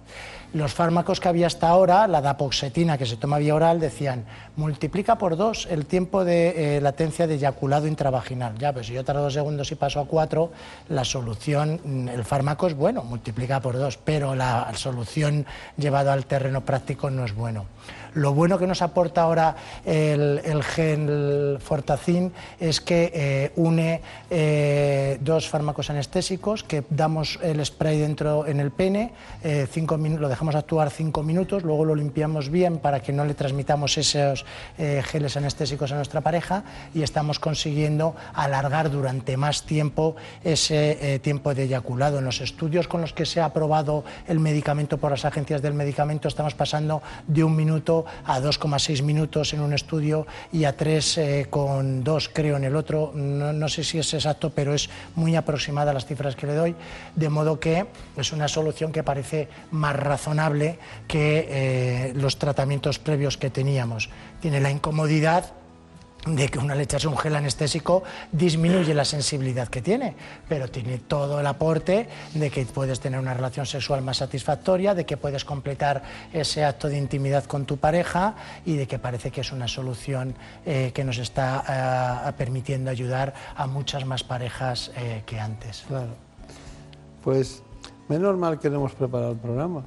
Los 0.54 0.74
fármacos 0.74 1.20
que 1.20 1.28
había 1.28 1.48
hasta 1.48 1.68
ahora, 1.68 2.08
la 2.08 2.22
dapoxetina 2.22 2.98
que 2.98 3.06
se 3.06 3.18
toma 3.18 3.38
vía 3.38 3.54
oral, 3.54 3.82
decían 3.82 4.26
multiplica 4.56 5.18
por 5.18 5.36
dos 5.36 5.68
el 5.70 5.86
tiempo 5.86 6.24
de 6.24 6.78
eh, 6.78 6.82
latencia 6.82 7.28
de 7.28 7.36
eyaculado 7.36 7.86
intravaginal. 7.86 8.58
Ya, 8.58 8.72
pues 8.72 8.88
si 8.88 8.94
yo 8.94 9.04
tardo 9.04 9.24
dos 9.24 9.34
segundos 9.34 9.72
y 9.72 9.76
paso 9.76 10.00
a 10.00 10.06
cuatro, 10.06 10.52
la 10.88 11.04
solución, 11.04 11.82
mm, 11.84 12.08
el 12.08 12.24
fármaco 12.24 12.68
es 12.68 12.76
bueno, 12.76 13.04
multiplica 13.04 13.60
por 13.60 13.78
dos, 13.78 13.98
pero 13.98 14.36
la 14.36 14.72
solución 14.76 15.46
llevada 15.76 16.14
al 16.14 16.26
terreno 16.26 16.62
práctico 16.62 17.10
no 17.10 17.26
es 17.26 17.36
bueno. 17.36 17.66
Lo 18.14 18.34
bueno 18.34 18.58
que 18.58 18.68
nos 18.68 18.82
aporta 18.82 19.22
ahora 19.22 19.56
el, 19.86 20.64
gen 20.64 21.58
Fortacin 21.60 22.32
es 22.60 22.82
que 22.82 23.12
eh, 23.14 23.52
une 23.56 24.02
eh, 24.30 25.18
dos 25.22 25.48
fármacos 25.48 25.90
anestésicos 25.90 26.64
que 26.64 26.84
damos 26.90 27.40
el 27.42 27.64
spray 27.66 28.00
dentro 28.00 28.48
en 28.48 28.60
el 28.60 28.72
pene, 28.72 29.14
eh, 29.44 29.68
cinco 29.70 29.98
lo 29.98 30.30
dejamos 30.30 30.56
actuar 30.56 30.90
cinco 30.90 31.24
minutos, 31.24 31.64
luego 31.64 31.86
lo 31.86 31.96
limpiamos 31.96 32.50
bien 32.50 32.78
para 32.80 33.02
que 33.02 33.14
no 33.14 33.26
le 33.26 33.34
transmitamos 33.34 33.98
esos 33.98 34.46
geles 34.78 35.38
anestésicos 35.38 35.92
a 35.92 35.96
nuestra 35.96 36.22
pareja 36.22 36.64
y 36.94 37.02
estamos 37.02 37.40
consiguiendo 37.40 38.16
alargar 38.34 38.92
durante 38.92 39.38
más 39.38 39.64
tiempo 39.64 40.16
ese 40.44 41.20
tiempo 41.24 41.54
de 41.54 41.64
eyaculado. 41.64 42.20
En 42.20 42.26
los 42.26 42.42
estudios 42.42 42.88
con 42.88 43.02
los 43.02 43.14
que 43.14 43.26
se 43.26 43.42
ha 43.42 43.46
aprobado 43.46 44.04
el 44.28 44.40
medicamento 44.40 44.98
por 44.98 45.12
las 45.12 45.26
agencias 45.26 45.62
del 45.62 45.74
medicamento 45.74 46.28
estamos 46.28 46.54
pasando 46.54 47.02
de 47.28 47.44
un 47.44 47.56
minuto 47.56 47.97
a 48.26 48.40
2,6 48.40 49.02
minutos 49.04 49.54
en 49.54 49.62
un 49.62 49.74
estudio 49.74 50.26
y 50.52 50.66
a 50.66 50.76
3,2 50.76 51.18
eh, 51.18 52.30
creo 52.34 52.58
en 52.58 52.64
el 52.64 52.76
otro. 52.76 53.12
No, 53.14 53.70
sé 53.70 53.84
si 53.84 54.00
es 54.00 54.14
exacto, 54.14 54.50
pero 54.50 54.74
es 54.74 54.90
muy 55.16 55.36
aproximada 55.36 55.92
a 55.92 55.94
las 55.94 56.06
cifras 56.06 56.36
que 56.36 56.48
le 56.48 56.56
doy, 56.56 56.76
de 57.16 57.30
modo 57.30 57.60
que 57.60 57.86
es 58.16 58.32
una 58.32 58.48
solución 58.48 58.92
que 58.92 59.04
parece 59.04 59.48
más 59.72 59.96
razonable 59.96 60.80
que 61.08 61.48
eh, 61.50 62.14
los 62.16 62.38
tratamientos 62.38 63.00
previos 63.00 63.38
que 63.38 63.50
teníamos. 63.50 64.10
Tiene 64.42 64.60
la 64.60 64.72
incomodidad 64.72 65.54
de 66.36 66.50
que 66.50 66.60
una 66.60 66.76
le 66.76 66.84
echas 66.84 67.06
un 67.06 67.18
gel 67.18 67.36
anestésico 67.36 68.04
disminuye 68.32 68.94
la 68.94 69.06
sensibilidad 69.06 69.68
que 69.68 69.82
tiene, 69.82 70.16
pero 70.48 70.70
tiene 70.70 71.00
todo 71.00 71.40
el 71.40 71.48
aporte 71.48 72.08
de 72.34 72.50
que 72.50 72.66
puedes 72.66 73.00
tener 73.00 73.20
una 73.20 73.34
relación 73.34 73.66
sexual 73.66 74.02
más 74.02 74.18
satisfactoria, 74.18 74.94
de 74.94 75.06
que 75.06 75.18
puedes 75.18 75.46
completar 75.46 76.04
ese 76.34 76.64
acto 76.64 76.90
de 76.90 76.98
intimidad 76.98 77.46
con 77.46 77.66
tu 77.66 77.78
pareja 77.78 78.36
y 78.66 78.76
de 78.76 78.88
que 78.88 79.00
parece 79.00 79.32
que 79.32 79.42
es 79.42 79.52
una 79.52 79.68
solución 79.68 80.36
eh, 80.66 80.92
que 80.94 81.04
nos 81.04 81.18
está 81.18 82.28
eh, 82.28 82.34
permitiendo 82.38 82.92
ayudar 82.92 83.34
a 83.56 83.68
muchas 83.68 84.06
más 84.06 84.24
parejas 84.24 84.92
eh, 84.96 85.24
que 85.26 85.40
antes. 85.40 85.86
Claro. 85.88 86.16
Pues 87.24 87.62
menos 88.08 88.38
mal 88.38 88.60
que 88.60 88.70
no 88.70 88.78
hemos 88.78 88.94
preparado 88.94 89.32
el 89.32 89.38
programa. 89.38 89.84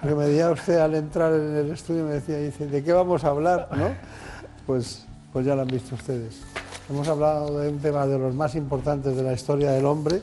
Porque 0.00 0.14
me 0.14 0.24
decía 0.26 0.50
usted 0.50 0.78
al 0.78 0.94
entrar 0.94 1.32
en 1.32 1.56
el 1.56 1.70
estudio, 1.70 2.04
me 2.04 2.14
decía, 2.14 2.38
dice, 2.38 2.66
¿de 2.66 2.82
qué 2.82 2.92
vamos 2.92 3.24
a 3.24 3.28
hablar? 3.28 3.68
¿no? 3.72 3.94
Pues 4.66 5.06
pues 5.32 5.46
ya 5.46 5.54
lo 5.54 5.62
han 5.62 5.68
visto 5.68 5.94
ustedes. 5.94 6.40
Hemos 6.88 7.06
hablado 7.08 7.60
de 7.60 7.68
un 7.68 7.78
tema 7.78 8.06
de 8.06 8.18
los 8.18 8.34
más 8.34 8.54
importantes 8.54 9.14
de 9.14 9.22
la 9.22 9.32
historia 9.32 9.70
del 9.70 9.86
hombre, 9.86 10.20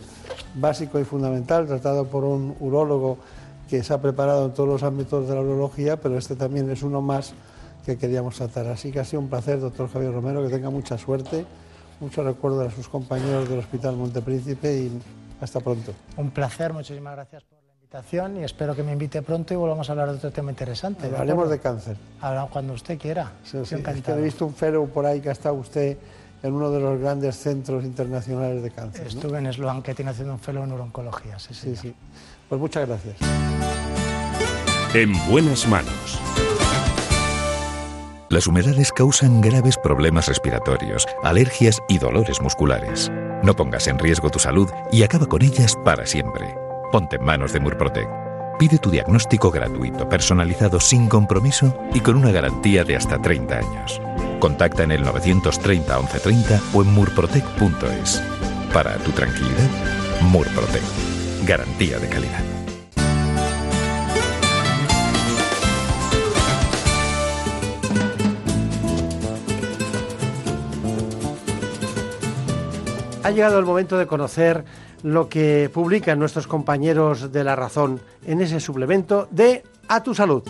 básico 0.55 0.99
y 0.99 1.05
fundamental, 1.05 1.65
tratado 1.65 2.05
por 2.07 2.23
un 2.23 2.55
urólogo 2.59 3.17
que 3.69 3.84
se 3.84 3.93
ha 3.93 4.01
preparado 4.01 4.45
en 4.45 4.53
todos 4.53 4.69
los 4.69 4.84
ámbitos 4.84 5.27
de 5.27 5.35
la 5.35 5.41
urología, 5.41 5.97
pero 5.97 6.17
este 6.17 6.35
también 6.35 6.69
es 6.69 6.84
uno 6.84 7.01
más 7.01 7.34
que 7.85 7.97
queríamos 7.97 8.35
tratar. 8.35 8.67
Así 8.67 8.91
que 8.91 8.99
ha 8.99 9.05
sido 9.05 9.21
un 9.21 9.29
placer, 9.29 9.59
doctor 9.59 9.89
Javier 9.89 10.11
Romero, 10.11 10.43
que 10.43 10.49
tenga 10.49 10.69
mucha 10.69 10.97
suerte, 10.97 11.45
mucho 11.99 12.23
recuerdo 12.23 12.61
a 12.61 12.71
sus 12.71 12.89
compañeros 12.89 13.49
del 13.49 13.59
Hospital 13.59 13.95
Montepríncipe 13.95 14.77
y 14.77 15.01
hasta 15.39 15.59
pronto. 15.61 15.93
Un 16.17 16.31
placer, 16.31 16.73
muchísimas 16.73 17.15
gracias 17.15 17.56
y 18.38 18.43
espero 18.43 18.76
que 18.76 18.84
me 18.84 18.91
invite 18.91 19.22
pronto 19.22 19.53
y 19.53 19.57
volvamos 19.57 19.88
a 19.89 19.93
hablar 19.93 20.09
de 20.09 20.18
otro 20.18 20.31
tema 20.31 20.51
interesante. 20.51 21.09
Hablemos 21.15 21.49
de 21.49 21.59
cáncer. 21.59 21.97
Ahora, 22.19 22.47
cuando 22.51 22.73
usted 22.73 22.97
quiera. 22.99 23.31
Sí, 23.43 23.59
sí. 23.65 23.76
he 23.76 24.22
visto 24.22 24.45
un 24.45 24.53
fellow 24.53 24.88
por 24.89 25.05
ahí 25.05 25.22
que 25.22 25.30
ha 25.30 25.31
estado 25.31 25.55
usted 25.55 25.97
en 26.43 26.53
uno 26.53 26.69
de 26.69 26.80
los 26.80 26.99
grandes 26.99 27.38
centros 27.38 27.84
internacionales 27.85 28.61
de 28.61 28.72
cáncer. 28.72 29.07
Estuve 29.07 29.39
en 29.39 29.51
Sloan, 29.51 29.81
que 29.81 29.95
tiene 29.95 30.11
haciendo 30.11 30.34
un 30.34 30.39
fellow 30.39 30.64
en 30.64 30.69
neurooncología. 30.69 31.39
Sí, 31.39 31.53
sí, 31.53 31.76
sí. 31.76 31.95
Pues 32.49 32.59
muchas 32.59 32.88
gracias. 32.88 33.15
En 34.93 35.14
buenas 35.30 35.68
manos. 35.68 36.19
Las 38.30 38.47
humedades 38.47 38.91
causan 38.91 39.39
graves 39.39 39.77
problemas 39.77 40.27
respiratorios, 40.27 41.07
alergias 41.23 41.80
y 41.88 41.97
dolores 41.97 42.41
musculares. 42.41 43.09
No 43.43 43.55
pongas 43.55 43.88
en 43.88 43.97
riesgo 43.97 44.30
tu 44.30 44.39
salud 44.39 44.69
y 44.91 45.03
acaba 45.03 45.26
con 45.26 45.41
ellas 45.41 45.76
para 45.85 46.05
siempre. 46.05 46.66
Ponte 46.91 47.18
en 47.18 47.23
manos 47.26 47.51
de 47.51 47.59
Murprotec. 47.59 48.07
Pide 48.57 48.77
tu 48.77 48.89
diagnóstico 48.89 49.51
gratuito, 49.51 50.07
personalizado 50.07 50.80
sin 50.80 51.09
compromiso 51.09 51.77
y 51.93 51.99
con 51.99 52.15
una 52.15 52.31
garantía 52.31 52.84
de 52.84 52.95
hasta 52.95 53.22
30 53.22 53.57
años. 53.57 54.01
Contacta 54.39 54.84
en 54.84 54.91
el 54.91 55.03
930 55.03 55.99
1130 55.99 56.61
o 56.73 56.81
en 56.81 56.93
murprotec.es. 56.93 58.23
Para 58.73 58.95
tu 58.97 59.11
tranquilidad, 59.11 59.69
Murprotec. 60.22 60.84
Garantía 61.45 61.99
de 61.99 62.07
calidad. 62.07 62.43
Ha 73.23 73.31
llegado 73.31 73.59
el 73.59 73.65
momento 73.65 73.97
de 73.97 74.07
conocer 74.07 74.64
lo 75.13 75.29
que 75.29 75.69
publican 75.73 76.19
nuestros 76.19 76.47
compañeros 76.47 77.31
de 77.31 77.43
La 77.43 77.55
Razón 77.55 78.01
en 78.25 78.41
ese 78.41 78.59
suplemento 78.59 79.27
de 79.31 79.63
A 79.88 80.03
tu 80.03 80.13
Salud. 80.13 80.43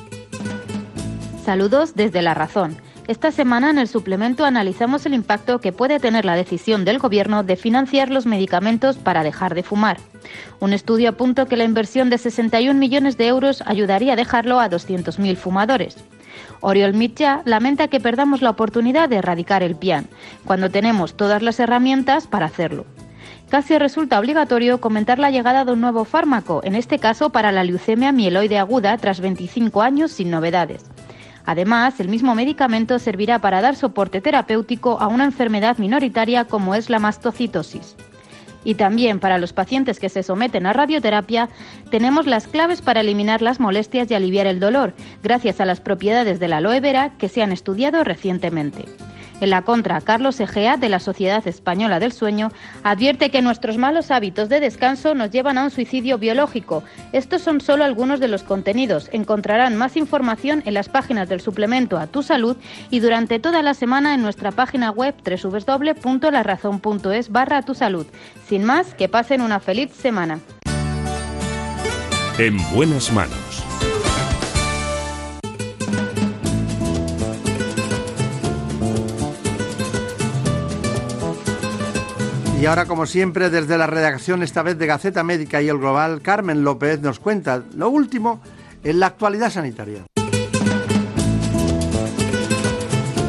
Saludos 1.46 1.96
desde 1.96 2.22
La 2.22 2.34
Razón. 2.34 2.76
Esta 3.08 3.32
semana 3.32 3.70
en 3.70 3.78
el 3.78 3.88
suplemento 3.88 4.44
analizamos 4.44 5.06
el 5.06 5.14
impacto 5.14 5.60
que 5.60 5.72
puede 5.72 6.00
tener 6.00 6.26
la 6.26 6.36
decisión 6.36 6.84
del 6.84 7.00
Gobierno 7.00 7.44
de 7.44 7.56
financiar 7.56 8.10
los 8.10 8.26
medicamentos 8.26 8.98
para 8.98 9.24
dejar 9.24 9.56
de 9.56 9.64
fumar. 9.64 9.98
Un 10.60 10.74
estudio 10.74 11.10
apunta 11.10 11.46
que 11.46 11.56
la 11.56 11.64
inversión 11.64 12.10
de 12.10 12.18
61 12.18 12.78
millones 12.78 13.16
de 13.16 13.28
euros 13.28 13.64
ayudaría 13.66 14.14
a 14.14 14.18
dejarlo 14.18 14.60
a 14.60 14.70
200.000 14.70 15.38
fumadores. 15.38 15.96
Oriol 16.60 16.96
Mitja 16.96 17.44
lamenta 17.46 17.88
que 17.88 18.02
perdamos 18.02 18.42
la 18.42 18.50
oportunidad 18.50 19.08
de 19.08 19.18
erradicar 19.18 19.64
el 19.64 19.76
pian, 19.76 20.08
cuando 20.46 20.70
tenemos 20.70 21.16
todas 21.16 21.42
las 21.42 21.60
herramientas 21.60 22.28
para 22.28 22.48
hacerlo 22.48 22.86
casi 23.50 23.78
resulta 23.78 24.20
obligatorio 24.20 24.80
comentar 24.80 25.20
la 25.20 25.32
llegada 25.32 25.66
de 25.66 25.72
un 25.72 25.82
nuevo 25.82 26.06
fármaco, 26.06 26.62
en 26.64 26.76
este 26.76 27.00
caso 27.00 27.30
para 27.30 27.52
la 27.52 27.64
leucemia 27.64 28.12
mieloide 28.12 28.58
aguda 28.58 28.98
tras 28.98 29.20
25 29.22 29.82
años 29.82 30.12
sin 30.12 30.30
novedades. 30.30 30.86
Además, 31.46 32.00
el 32.02 32.10
mismo 32.10 32.36
medicamento 32.36 33.00
servirá 33.00 33.40
para 33.40 33.62
dar 33.62 33.78
soporte 33.78 34.20
terapéutico 34.20 35.00
a 35.00 35.08
una 35.08 35.24
enfermedad 35.24 35.78
minoritaria 35.78 36.44
como 36.44 36.76
es 36.76 36.90
la 36.90 37.00
mastocitosis. 37.00 37.96
Y 38.66 38.76
también 38.76 39.22
para 39.22 39.38
los 39.38 39.54
pacientes 39.54 39.98
que 39.98 40.10
se 40.10 40.24
someten 40.24 40.66
a 40.66 40.74
radioterapia, 40.74 41.48
tenemos 41.90 42.26
las 42.26 42.48
claves 42.48 42.82
para 42.82 43.00
eliminar 43.00 43.42
las 43.42 43.62
molestias 43.62 44.12
y 44.12 44.14
aliviar 44.14 44.46
el 44.46 44.60
dolor, 44.60 44.94
gracias 45.24 45.62
a 45.62 45.66
las 45.66 45.80
propiedades 45.80 46.42
de 46.42 46.50
la 46.50 46.58
aloe 46.58 46.82
vera 46.82 47.14
que 47.18 47.30
se 47.30 47.42
han 47.42 47.54
estudiado 47.54 48.04
recientemente. 48.04 48.84
En 49.40 49.52
la 49.52 49.62
contra, 49.62 50.02
Carlos 50.02 50.40
Egea, 50.40 50.78
de 50.78 50.90
la 50.90 51.00
Sociedad 51.00 51.48
Española 51.48 52.00
del 52.00 52.12
Sueño, 52.12 52.52
advierte 52.84 53.30
que 53.30 53.44
nuestros 53.44 53.78
malos 53.78 54.10
hábitos 54.10 54.50
de 54.50 54.60
descanso 54.60 55.14
nos 55.14 55.30
llevan 55.30 55.60
a 55.60 55.66
un 55.66 55.72
suicidio 55.72 56.18
biológico. 56.18 56.84
Estos 57.12 57.44
son 57.44 57.62
solo 57.62 57.84
algunos 57.84 58.20
de 58.20 58.28
los 58.28 58.42
contenidos. 58.44 59.10
Encontrarán 59.12 59.76
más 59.76 59.96
información 59.96 60.64
en 60.66 60.74
las 60.74 60.90
páginas 60.90 61.30
del 61.30 61.42
suplemento 61.42 62.00
a 62.00 62.08
tu 62.08 62.24
salud 62.24 62.58
y 62.90 63.00
durante 63.00 63.38
toda 63.40 63.62
la 63.62 63.76
semana 63.76 64.16
en 64.16 64.24
nuestra 64.24 64.52
página 64.52 64.90
web 64.90 65.14
www.larazón.es 65.24 67.32
barra 67.32 67.62
tu 67.62 67.76
salud. 67.76 68.08
Sin 68.48 68.64
más, 68.64 68.96
que 68.96 69.08
pasen 69.08 69.42
una 69.42 69.60
feliz 69.60 69.92
semana. 69.92 70.40
En 72.40 72.58
buenas 72.74 73.12
manos. 73.12 73.57
Y 82.60 82.66
ahora, 82.66 82.88
como 82.88 83.06
siempre, 83.06 83.52
desde 83.52 83.78
la 83.78 83.86
redacción, 83.86 84.42
esta 84.42 84.64
vez 84.64 84.80
de 84.80 84.88
Gaceta 84.88 85.24
Médica 85.24 85.62
y 85.62 85.70
el 85.70 85.78
Global, 85.78 86.24
Carmen 86.24 86.64
López 86.64 87.00
nos 87.02 87.20
cuenta 87.20 87.62
lo 87.76 87.90
último 87.90 88.42
en 88.84 89.00
la 89.00 89.06
actualidad 89.06 89.52
sanitaria. 89.52 90.06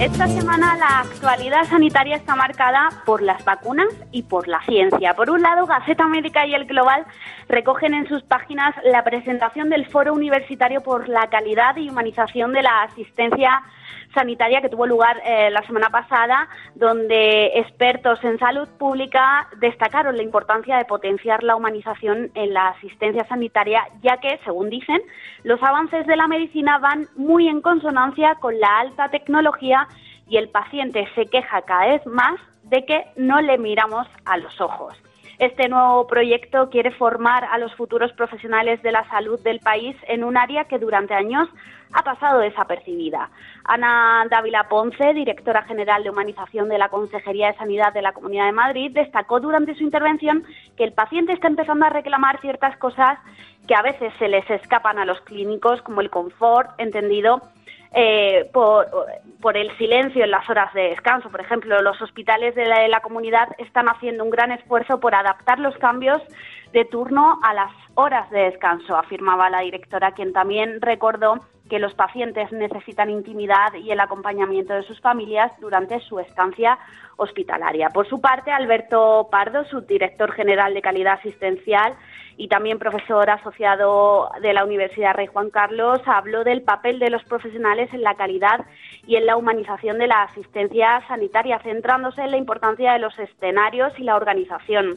Esta 0.01 0.29
semana 0.29 0.77
la 0.77 1.01
actualidad 1.01 1.65
sanitaria 1.65 2.17
está 2.17 2.37
marcada 2.37 2.89
por 3.05 3.21
las 3.21 3.45
vacunas 3.45 3.89
y 4.13 4.23
por 4.23 4.49
la 4.49 4.63
ciencia. 4.63 5.13
Por 5.15 5.29
un 5.29 5.43
lado, 5.43 5.67
Gaceta 5.67 6.07
Médica 6.07 6.47
y 6.47 6.55
el 6.55 6.65
Global 6.65 7.05
recogen 7.49 7.93
en 7.93 8.09
sus 8.09 8.23
páginas 8.23 8.75
la 8.85 9.05
presentación 9.05 9.69
del 9.69 9.87
Foro 9.87 10.15
Universitario 10.15 10.83
por 10.83 11.07
la 11.09 11.29
Calidad 11.29 11.77
y 11.77 11.91
Humanización 11.91 12.53
de 12.53 12.63
la 12.63 12.85
Asistencia 12.85 13.63
sanitaria 14.19 14.61
que 14.61 14.69
tuvo 14.69 14.87
lugar 14.87 15.21
eh, 15.25 15.49
la 15.51 15.63
semana 15.63 15.91
pasada, 15.91 16.49
donde 16.75 17.53
expertos 17.55 18.23
en 18.25 18.39
salud 18.39 18.69
pública 18.79 19.49
destacaron 19.61 20.17
la 20.17 20.25
importancia 20.25 20.77
de 20.77 20.85
potenciar 20.85 21.45
la 21.45 21.55
humanización 21.55 22.31
en 22.35 22.53
la 22.53 22.69
asistencia 22.69 23.25
sanitaria, 23.29 23.87
ya 24.03 24.17
que, 24.17 24.41
según 24.45 24.71
dicen, 24.71 25.01
los 25.45 25.63
avances 25.63 26.07
de 26.07 26.17
la 26.17 26.27
medicina 26.27 26.79
van 26.79 27.07
muy 27.15 27.49
en 27.49 27.61
consonancia 27.61 28.35
con 28.41 28.59
la 28.59 28.81
alta 28.81 29.09
tecnología 29.09 29.87
y 30.29 30.37
el 30.37 30.49
paciente 30.49 31.09
se 31.15 31.27
queja 31.27 31.63
cada 31.63 31.87
vez 31.87 32.07
más 32.07 32.35
de 32.65 32.85
que 32.85 33.05
no 33.17 33.41
le 33.41 33.57
miramos 33.57 34.07
a 34.25 34.37
los 34.37 34.61
ojos. 34.61 34.95
Este 35.39 35.69
nuevo 35.69 36.09
proyecto 36.09 36.69
quiere 36.69 36.91
formar 36.91 37.45
a 37.45 37.59
los 37.59 37.73
futuros 37.77 38.13
profesionales 38.15 38.83
de 38.83 38.91
la 38.91 39.09
salud 39.09 39.39
del 39.41 39.61
país 39.61 39.95
en 40.09 40.25
un 40.25 40.37
área 40.37 40.65
que 40.65 40.81
durante 40.81 41.15
años 41.15 41.49
ha 41.93 42.03
pasado 42.03 42.41
desapercibida. 42.41 43.31
Ana 43.63 44.27
Dávila 44.29 44.69
Ponce, 44.69 45.15
directora 45.15 45.63
general 45.63 46.03
de 46.03 46.11
Humanización 46.11 46.69
de 46.69 46.79
la 46.79 46.89
Consejería 46.89 47.53
de 47.53 47.57
Sanidad 47.57 47.93
de 47.93 48.03
la 48.03 48.13
Comunidad 48.13 48.47
de 48.47 48.53
Madrid, 48.53 48.91
destacó 48.93 49.39
durante 49.39 49.77
su 49.77 49.85
intervención 49.85 50.43
que 50.77 50.83
el 50.83 50.93
paciente 50.93 51.35
está 51.35 51.47
empezando 51.47 51.87
a 51.87 51.91
reclamar 51.91 52.41
ciertas 52.41 52.77
cosas 52.79 53.21
que 53.69 53.77
a 53.77 53.83
veces 53.83 54.13
se 54.19 54.27
les 54.27 54.49
escapan 54.51 54.99
a 54.99 55.05
los 55.05 55.21
clínicos, 55.21 55.83
como 55.83 56.01
el 56.01 56.11
confort, 56.11 56.71
entendido 56.79 57.43
eh, 57.93 58.49
por, 58.53 58.87
por, 59.41 59.57
el 59.57 59.77
silencio 59.79 60.25
en 60.25 60.31
las 60.31 60.49
horas 60.51 60.73
de 60.75 60.91
descanso. 60.91 61.31
Por 61.31 61.41
ejemplo, 61.41 61.81
los 61.81 62.01
hospitales 62.03 62.55
de 62.55 62.67
la, 62.67 62.81
de 62.81 62.89
la, 62.89 63.01
comunidad 63.01 63.49
están 63.59 63.89
haciendo 63.89 64.25
un 64.25 64.31
gran 64.31 64.53
esfuerzo 64.53 65.01
por 65.01 65.15
adaptar 65.15 65.59
los 65.59 65.77
cambios 65.79 66.21
de 66.73 66.85
turno 66.85 67.39
a 67.43 67.55
las 67.55 67.73
horas 67.95 68.31
de 68.31 68.41
descanso, 68.41 68.97
afirmaba 68.97 69.51
la 69.51 69.61
directora, 69.61 70.13
quien 70.13 70.33
también 70.33 70.81
recordó 70.81 71.41
que 71.69 71.79
los 71.79 71.95
pacientes 71.95 72.51
necesitan 72.53 73.11
intimidad 73.11 73.75
y 73.75 73.91
el 73.91 74.01
acompañamiento 74.01 74.73
de 74.73 74.83
sus 74.83 75.01
familias 75.01 75.53
durante 75.61 76.01
su 76.01 76.19
estancia 76.19 76.79
hospitalaria. 77.17 77.91
Por 77.91 78.09
su 78.09 78.21
parte, 78.21 78.51
Alberto 78.51 79.29
Pardo, 79.31 79.65
subdirector 79.65 80.33
general 80.33 80.75
de 80.75 80.83
calidad 80.83 81.15
asistencial, 81.15 81.95
y 82.39 82.47
también 82.47 82.79
profesor 82.79 83.29
asociado 83.29 84.31
de 84.41 84.53
la 84.53 84.65
Universidad 84.65 85.15
Rey 85.15 85.27
Juan 85.27 85.51
Carlos, 85.51 86.01
habló 86.07 86.45
del 86.45 86.63
papel 86.63 87.01
de 87.01 87.11
los 87.11 87.25
profesionales 87.25 87.93
en 87.93 88.03
la 88.03 88.15
calidad 88.15 88.65
y 89.09 89.17
en 89.17 89.27
la 89.27 89.37
humanización 89.37 89.99
de 89.99 90.07
la 90.07 90.23
asistencia 90.23 91.03
sanitaria, 91.09 91.59
centrándose 91.59 92.23
en 92.23 92.31
la 92.31 92.37
importancia 92.37 92.93
de 92.93 93.01
los 93.01 93.19
escenarios 93.19 93.93
y 93.99 94.05
la 94.05 94.15
organización. 94.15 94.95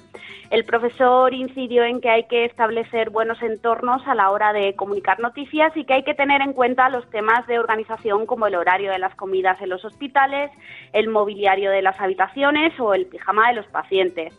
El 0.51 0.65
profesor 0.65 1.33
incidió 1.33 1.83
en 1.83 1.99
que 1.99 2.11
hay 2.11 2.25
que 2.25 2.45
establecer 2.45 3.09
buenos 3.09 3.41
entornos 3.41 4.07
a 4.07 4.13
la 4.13 4.29
hora 4.29 4.53
de 4.53 4.75
comunicar 4.75 5.19
noticias 5.19 5.75
y 5.75 5.83
que 5.83 5.93
hay 5.95 6.03
que 6.03 6.13
tener 6.13 6.41
en 6.41 6.53
cuenta 6.53 6.89
los 6.89 7.09
temas 7.09 7.47
de 7.47 7.57
organización 7.57 8.27
como 8.27 8.45
el 8.45 8.55
horario 8.55 8.91
de 8.91 8.99
las 8.99 9.15
comidas 9.15 9.59
en 9.61 9.69
los 9.69 9.83
hospitales, 9.83 10.51
el 10.93 11.09
mobiliario 11.09 11.71
de 11.71 11.81
las 11.81 11.99
habitaciones 11.99 12.79
o 12.79 12.93
el 12.93 13.07
pijama 13.07 13.47
de 13.47 13.55
los 13.55 13.65
pacientes 13.65 14.31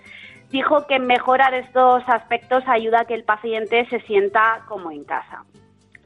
dijo 0.53 0.87
que 0.87 1.01
mejorar 1.01 1.55
estos 1.55 2.03
aspectos 2.07 2.63
ayuda 2.69 3.01
a 3.01 3.05
que 3.07 3.15
el 3.15 3.25
paciente 3.25 3.87
se 3.87 4.01
sienta 4.01 4.63
como 4.69 4.93
en 4.93 5.03
casa. 5.03 5.45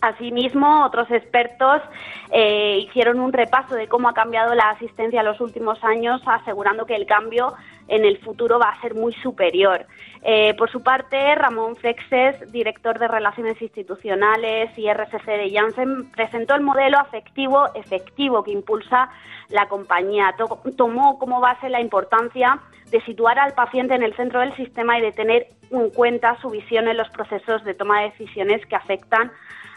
Asimismo, 0.01 0.85
otros 0.85 1.11
expertos 1.11 1.83
eh, 2.31 2.79
hicieron 2.87 3.19
un 3.19 3.33
repaso 3.33 3.75
de 3.75 3.89
cómo 3.89 4.09
ha 4.09 4.15
cambiado 4.15 4.55
la 4.55 4.71
asistencia 4.71 5.21
en 5.21 5.27
los 5.27 5.41
últimos 5.41 5.83
años, 5.83 6.23
asegurando 6.27 6.87
que 6.87 6.95
el 6.95 7.07
cambio 7.07 7.55
en 7.89 8.05
el 8.05 8.19
futuro 8.19 8.59
va 8.59 8.69
a 8.69 8.81
ser 8.81 8.95
muy 8.95 9.13
superior. 9.15 9.87
Eh, 10.23 10.55
por 10.55 10.71
su 10.71 10.83
parte, 10.83 11.35
Ramón 11.35 11.77
Fexes, 11.77 12.53
director 12.53 12.99
de 12.99 13.09
Relaciones 13.09 13.61
Institucionales 13.61 14.77
y 14.77 14.87
RCC 14.89 15.27
de 15.27 15.51
Janssen, 15.53 16.11
presentó 16.11 16.55
el 16.55 16.63
modelo 16.63 16.99
afectivo 16.99 17.75
efectivo 17.75 18.45
que 18.45 18.53
impulsa 18.53 19.09
la 19.49 19.67
compañía. 19.67 20.35
Tomó 20.77 21.19
como 21.19 21.41
base 21.41 21.69
la 21.69 21.81
importancia 21.81 22.61
de 22.91 23.01
situar 23.03 23.39
al 23.39 23.55
paciente 23.55 23.95
en 23.95 24.03
el 24.03 24.15
centro 24.15 24.41
del 24.41 24.55
sistema 24.57 24.99
y 24.99 25.03
de 25.03 25.13
tener 25.13 25.49
en 25.71 25.91
cuenta 25.91 26.37
su 26.41 26.51
visión 26.51 26.89
en 26.89 26.97
los 26.97 27.09
procesos 27.11 27.65
de 27.65 27.75
toma 27.75 28.01
de 28.01 28.11
decisiones 28.11 28.65
que 28.67 28.77
afectan 28.77 29.33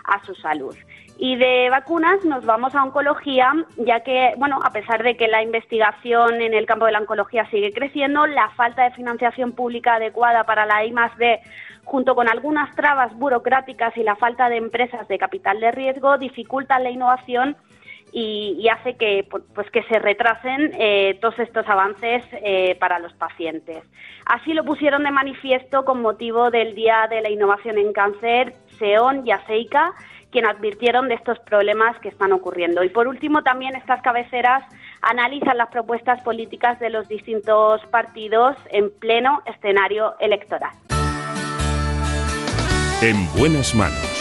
a 0.05 0.23
su 0.25 0.35
salud. 0.35 0.75
Y 1.21 1.35
de 1.35 1.69
vacunas 1.69 2.23
nos 2.23 2.45
vamos 2.45 2.73
a 2.75 2.83
oncología, 2.83 3.53
ya 3.75 4.01
que, 4.01 4.33
bueno, 4.37 4.57
a 4.63 4.71
pesar 4.71 5.03
de 5.03 5.17
que 5.17 5.27
la 5.27 5.43
investigación 5.43 6.41
en 6.41 6.53
el 6.53 6.65
campo 6.65 6.85
de 6.85 6.93
la 6.93 6.99
oncología 6.99 7.45
sigue 7.49 7.73
creciendo, 7.73 8.25
la 8.25 8.49
falta 8.51 8.85
de 8.85 8.91
financiación 8.91 9.51
pública 9.51 9.95
adecuada 9.95 10.45
para 10.45 10.65
la 10.65 10.85
I 10.85 10.93
junto 11.83 12.15
con 12.15 12.29
algunas 12.29 12.73
trabas 12.75 13.13
burocráticas 13.17 13.97
y 13.97 14.03
la 14.03 14.15
falta 14.15 14.47
de 14.47 14.57
empresas 14.57 15.07
de 15.09 15.17
capital 15.17 15.59
de 15.59 15.71
riesgo, 15.71 16.17
dificultan 16.17 16.83
la 16.83 16.91
innovación 16.91 17.57
y, 18.11 18.67
hace 18.69 18.95
que, 18.95 19.27
pues, 19.53 19.69
que 19.71 19.83
se 19.83 19.99
retrasen 19.99 20.71
eh, 20.77 21.17
todos 21.21 21.37
estos 21.39 21.67
avances 21.67 22.23
eh, 22.31 22.75
para 22.79 22.99
los 22.99 23.13
pacientes. 23.13 23.83
Así 24.25 24.53
lo 24.53 24.63
pusieron 24.63 25.03
de 25.03 25.11
manifiesto 25.11 25.85
con 25.85 26.01
motivo 26.01 26.51
del 26.51 26.75
Día 26.75 27.07
de 27.09 27.21
la 27.21 27.29
Innovación 27.29 27.77
en 27.77 27.93
Cáncer, 27.93 28.53
SEON 28.77 29.25
y 29.25 29.31
ASEICA, 29.31 29.93
quien 30.31 30.45
advirtieron 30.45 31.07
de 31.07 31.15
estos 31.15 31.39
problemas 31.39 31.97
que 31.99 32.09
están 32.09 32.31
ocurriendo. 32.31 32.83
Y 32.83 32.89
por 32.89 33.07
último, 33.07 33.41
también 33.41 33.75
estas 33.75 34.01
cabeceras 34.01 34.63
analizan 35.01 35.57
las 35.57 35.69
propuestas 35.69 36.21
políticas 36.21 36.79
de 36.79 36.89
los 36.89 37.07
distintos 37.07 37.81
partidos 37.87 38.55
en 38.71 38.91
pleno 38.91 39.41
escenario 39.45 40.15
electoral. 40.19 40.71
En 43.01 43.15
buenas 43.37 43.73
manos. 43.75 44.19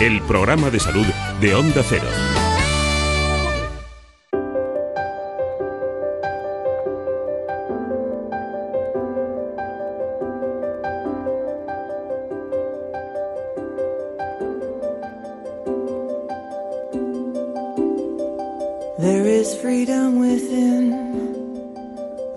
El 0.00 0.20
programa 0.22 0.70
de 0.70 0.80
salud 0.80 1.06
de 1.40 1.54
Onda 1.54 1.82
Cero. 1.82 2.35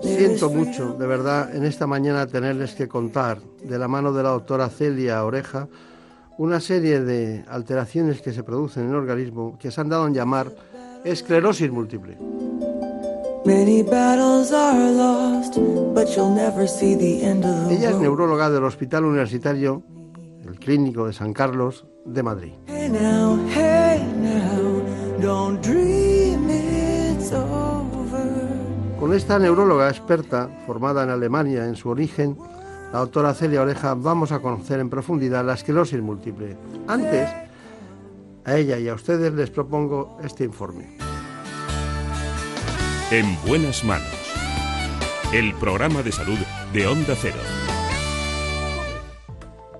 Siento 0.02 0.50
mucho, 0.50 0.92
de 0.92 1.06
verdad, 1.06 1.54
en 1.54 1.64
esta 1.64 1.86
mañana 1.86 2.26
tenerles 2.26 2.74
que 2.74 2.86
contar, 2.86 3.38
de 3.62 3.78
la 3.78 3.88
mano 3.88 4.12
de 4.12 4.22
la 4.22 4.30
doctora 4.30 4.68
Celia 4.68 5.24
Oreja, 5.24 5.68
una 6.36 6.60
serie 6.60 7.00
de 7.00 7.44
alteraciones 7.48 8.20
que 8.20 8.32
se 8.32 8.42
producen 8.42 8.84
en 8.84 8.90
el 8.90 8.96
organismo 8.96 9.58
que 9.58 9.70
se 9.70 9.80
han 9.80 9.88
dado 9.88 10.06
en 10.06 10.14
llamar 10.14 10.52
esclerosis 11.04 11.70
múltiple. 11.70 12.18
Ella 17.70 17.90
es 17.90 17.96
neuróloga 17.96 18.50
del 18.50 18.64
Hospital 18.64 19.06
Universitario, 19.06 19.82
el 20.46 20.58
Clínico 20.58 21.06
de 21.06 21.14
San 21.14 21.32
Carlos 21.32 21.86
de 22.04 22.22
Madrid. 22.22 22.52
Con 29.10 29.16
esta 29.16 29.40
neuróloga 29.40 29.88
experta, 29.88 30.48
formada 30.68 31.02
en 31.02 31.10
Alemania 31.10 31.64
en 31.64 31.74
su 31.74 31.88
origen, 31.88 32.38
la 32.92 33.00
doctora 33.00 33.34
Celia 33.34 33.62
Oreja, 33.62 33.94
vamos 33.94 34.30
a 34.30 34.38
conocer 34.38 34.78
en 34.78 34.88
profundidad 34.88 35.44
la 35.44 35.54
esclerosis 35.54 36.00
múltiple. 36.00 36.56
Antes, 36.86 37.28
a 38.44 38.56
ella 38.56 38.78
y 38.78 38.88
a 38.88 38.94
ustedes 38.94 39.32
les 39.32 39.50
propongo 39.50 40.16
este 40.22 40.44
informe. 40.44 40.96
En 43.10 43.36
buenas 43.44 43.82
manos. 43.82 44.14
El 45.32 45.54
programa 45.54 46.04
de 46.04 46.12
salud 46.12 46.38
de 46.72 46.86
Onda 46.86 47.16
Cero. 47.20 47.40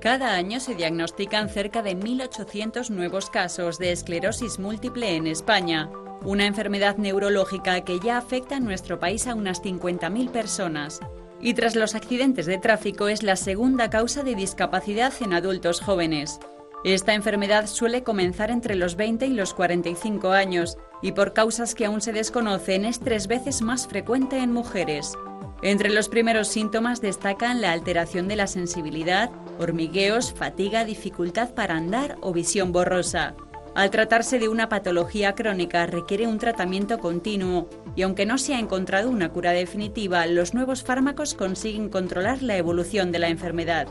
Cada 0.00 0.34
año 0.34 0.58
se 0.58 0.74
diagnostican 0.74 1.50
cerca 1.50 1.82
de 1.82 1.96
1.800 1.96 2.90
nuevos 2.90 3.30
casos 3.30 3.78
de 3.78 3.92
esclerosis 3.92 4.58
múltiple 4.58 5.14
en 5.14 5.28
España, 5.28 5.88
una 6.24 6.46
enfermedad 6.46 6.96
neurológica 6.96 7.80
que 7.82 7.98
ya 8.00 8.18
afecta 8.18 8.56
en 8.56 8.64
nuestro 8.64 8.98
país 8.98 9.26
a 9.26 9.34
unas 9.34 9.62
50.000 9.62 10.30
personas. 10.30 11.00
Y 11.40 11.54
tras 11.54 11.76
los 11.76 11.94
accidentes 11.94 12.46
de 12.46 12.58
tráfico 12.58 13.08
es 13.08 13.22
la 13.22 13.36
segunda 13.36 13.88
causa 13.88 14.22
de 14.22 14.34
discapacidad 14.34 15.12
en 15.20 15.32
adultos 15.32 15.80
jóvenes. 15.80 16.38
Esta 16.84 17.14
enfermedad 17.14 17.66
suele 17.66 18.02
comenzar 18.02 18.50
entre 18.50 18.74
los 18.74 18.96
20 18.96 19.26
y 19.26 19.34
los 19.34 19.52
45 19.54 20.30
años 20.30 20.78
y 21.02 21.12
por 21.12 21.32
causas 21.32 21.74
que 21.74 21.86
aún 21.86 22.00
se 22.00 22.12
desconocen 22.12 22.84
es 22.84 23.00
tres 23.00 23.26
veces 23.26 23.62
más 23.62 23.86
frecuente 23.86 24.38
en 24.38 24.52
mujeres. 24.52 25.14
Entre 25.62 25.90
los 25.90 26.08
primeros 26.08 26.48
síntomas 26.48 27.02
destacan 27.02 27.60
la 27.60 27.72
alteración 27.72 28.28
de 28.28 28.36
la 28.36 28.46
sensibilidad, 28.46 29.30
hormigueos, 29.58 30.32
fatiga, 30.32 30.86
dificultad 30.86 31.50
para 31.50 31.76
andar 31.76 32.16
o 32.22 32.32
visión 32.32 32.72
borrosa. 32.72 33.34
Al 33.74 33.90
tratarse 33.90 34.40
de 34.40 34.48
una 34.48 34.68
patología 34.68 35.36
crónica 35.36 35.86
requiere 35.86 36.26
un 36.26 36.38
tratamiento 36.38 36.98
continuo 36.98 37.68
y 37.94 38.02
aunque 38.02 38.26
no 38.26 38.36
se 38.36 38.54
ha 38.54 38.58
encontrado 38.58 39.08
una 39.08 39.30
cura 39.30 39.52
definitiva, 39.52 40.26
los 40.26 40.54
nuevos 40.54 40.82
fármacos 40.82 41.34
consiguen 41.34 41.88
controlar 41.88 42.42
la 42.42 42.56
evolución 42.56 43.12
de 43.12 43.20
la 43.20 43.28
enfermedad. 43.28 43.86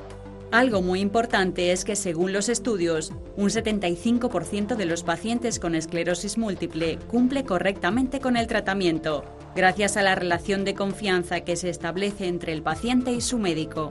Algo 0.51 0.81
muy 0.81 0.99
importante 0.99 1.71
es 1.71 1.85
que 1.85 1.95
según 1.95 2.33
los 2.33 2.49
estudios, 2.49 3.13
un 3.37 3.49
75% 3.49 4.75
de 4.75 4.85
los 4.85 5.03
pacientes 5.03 5.59
con 5.59 5.75
esclerosis 5.75 6.37
múltiple 6.37 6.97
cumple 7.07 7.45
correctamente 7.45 8.19
con 8.19 8.35
el 8.35 8.47
tratamiento, 8.47 9.23
gracias 9.55 9.95
a 9.95 10.01
la 10.01 10.15
relación 10.15 10.65
de 10.65 10.73
confianza 10.73 11.41
que 11.41 11.55
se 11.55 11.69
establece 11.69 12.27
entre 12.27 12.51
el 12.51 12.63
paciente 12.63 13.11
y 13.11 13.21
su 13.21 13.37
médico. 13.37 13.89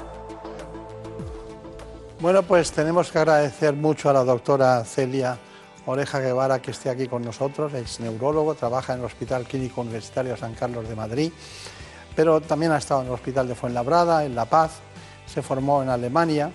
Bueno, 2.21 2.43
pues 2.43 2.73
tenemos 2.73 3.11
que 3.11 3.19
agradecer 3.19 3.75
mucho 3.75 4.11
a 4.11 4.13
la 4.13 4.25
doctora 4.25 4.85
Celia 4.85 5.39
Oreja 5.91 6.21
Guevara 6.21 6.61
que 6.61 6.73
esté 6.73 6.91
aquí 6.91 7.07
con 7.07 7.23
nosotros, 7.23 7.73
es 7.73 7.99
neurólogo, 7.99 8.55
trabaja 8.55 8.93
en 8.93 8.99
el 8.99 9.07
Hospital 9.07 9.45
Clínico 9.45 9.81
Universitario 9.81 10.37
San 10.37 10.53
Carlos 10.53 10.87
de 10.87 10.95
Madrid, 10.95 11.33
pero 12.15 12.43
también 12.43 12.73
ha 12.73 12.77
estado 12.77 13.01
en 13.01 13.07
el 13.07 13.15
Hospital 13.15 13.49
de 13.49 13.55
Fuenlabrada, 13.55 14.27
en 14.27 14.35
La 14.35 14.45
Paz, 14.45 14.81
se 15.27 15.41
formó 15.41 15.83
en 15.83 15.89
Alemania. 15.89 16.53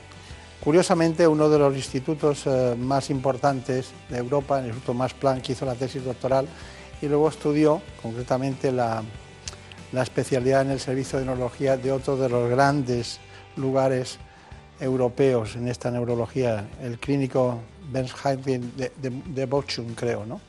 Curiosamente, 0.64 1.28
uno 1.28 1.50
de 1.50 1.58
los 1.58 1.76
institutos 1.76 2.44
eh, 2.46 2.76
más 2.78 3.10
importantes 3.10 3.90
de 4.08 4.20
Europa, 4.20 4.60
el 4.60 4.68
Instituto 4.68 4.94
Max 4.94 5.16
Planck, 5.16 5.50
hizo 5.50 5.66
la 5.66 5.74
tesis 5.74 6.06
doctoral 6.06 6.48
y 7.02 7.08
luego 7.08 7.28
estudió 7.28 7.82
concretamente 8.04 8.72
la 8.72 9.04
especialidad 9.94 10.62
en 10.62 10.70
el 10.70 10.80
servicio 10.80 11.18
de 11.18 11.26
neurología 11.26 11.76
de 11.76 11.92
otro 11.92 12.18
de 12.18 12.30
los 12.30 12.52
grandes 12.52 13.20
lugares 13.56 14.20
europeos 14.80 15.56
en 15.56 15.70
esta 15.70 15.90
neurología, 15.90 16.68
el 16.84 17.00
clínico 17.00 17.60
Bensheim 17.94 18.42
de, 18.42 18.92
de, 18.98 19.12
de 19.26 19.46
Bochum, 19.46 19.94
creo, 19.94 20.26
¿no? 20.26 20.42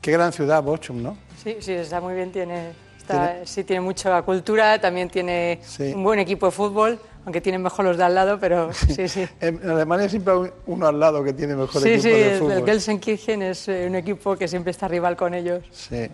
Qué 0.00 0.10
gran 0.12 0.32
ciudad 0.32 0.62
Bochum, 0.62 1.02
¿no? 1.02 1.16
Sí, 1.42 1.56
sí, 1.60 1.72
está 1.72 2.00
muy 2.00 2.14
bien, 2.14 2.30
tiene, 2.32 2.72
está, 2.98 3.36
sí, 3.44 3.64
tiene 3.64 3.80
mucha 3.80 4.20
cultura, 4.22 4.80
también 4.80 5.08
tiene 5.08 5.60
Sí. 5.64 5.92
un 5.94 6.02
buen 6.04 6.18
equipo 6.18 6.46
de 6.46 6.52
fútbol, 6.52 7.00
aunque 7.24 7.40
tienen 7.40 7.62
mejor 7.62 7.84
los 7.84 7.96
de 7.96 8.02
al 8.04 8.14
lado, 8.14 8.38
pero 8.40 8.72
sí, 8.96 9.08
sí. 9.08 9.26
En 9.40 9.60
Alemania 9.70 10.08
siempre 10.08 10.34
hay 10.34 10.50
uno 10.66 10.86
al 10.88 10.98
lado 10.98 11.22
que 11.22 11.32
tiene 11.32 11.54
mejor 11.54 11.80
Sí, 11.82 11.88
equipo 11.90 12.02
sí, 12.02 12.08
de 12.10 12.32
el, 12.34 12.38
fútbol. 12.40 12.52
el 12.52 12.64
Gelsenkirchen 12.66 13.42
es 13.42 13.68
eh, 13.68 13.86
un 13.88 13.94
equipo 13.94 14.36
que 14.36 14.48
siempre 14.48 14.70
está 14.72 14.88
rival 14.88 15.16
con 15.16 15.32
ellos. 15.34 15.62
Sí. 15.72 16.08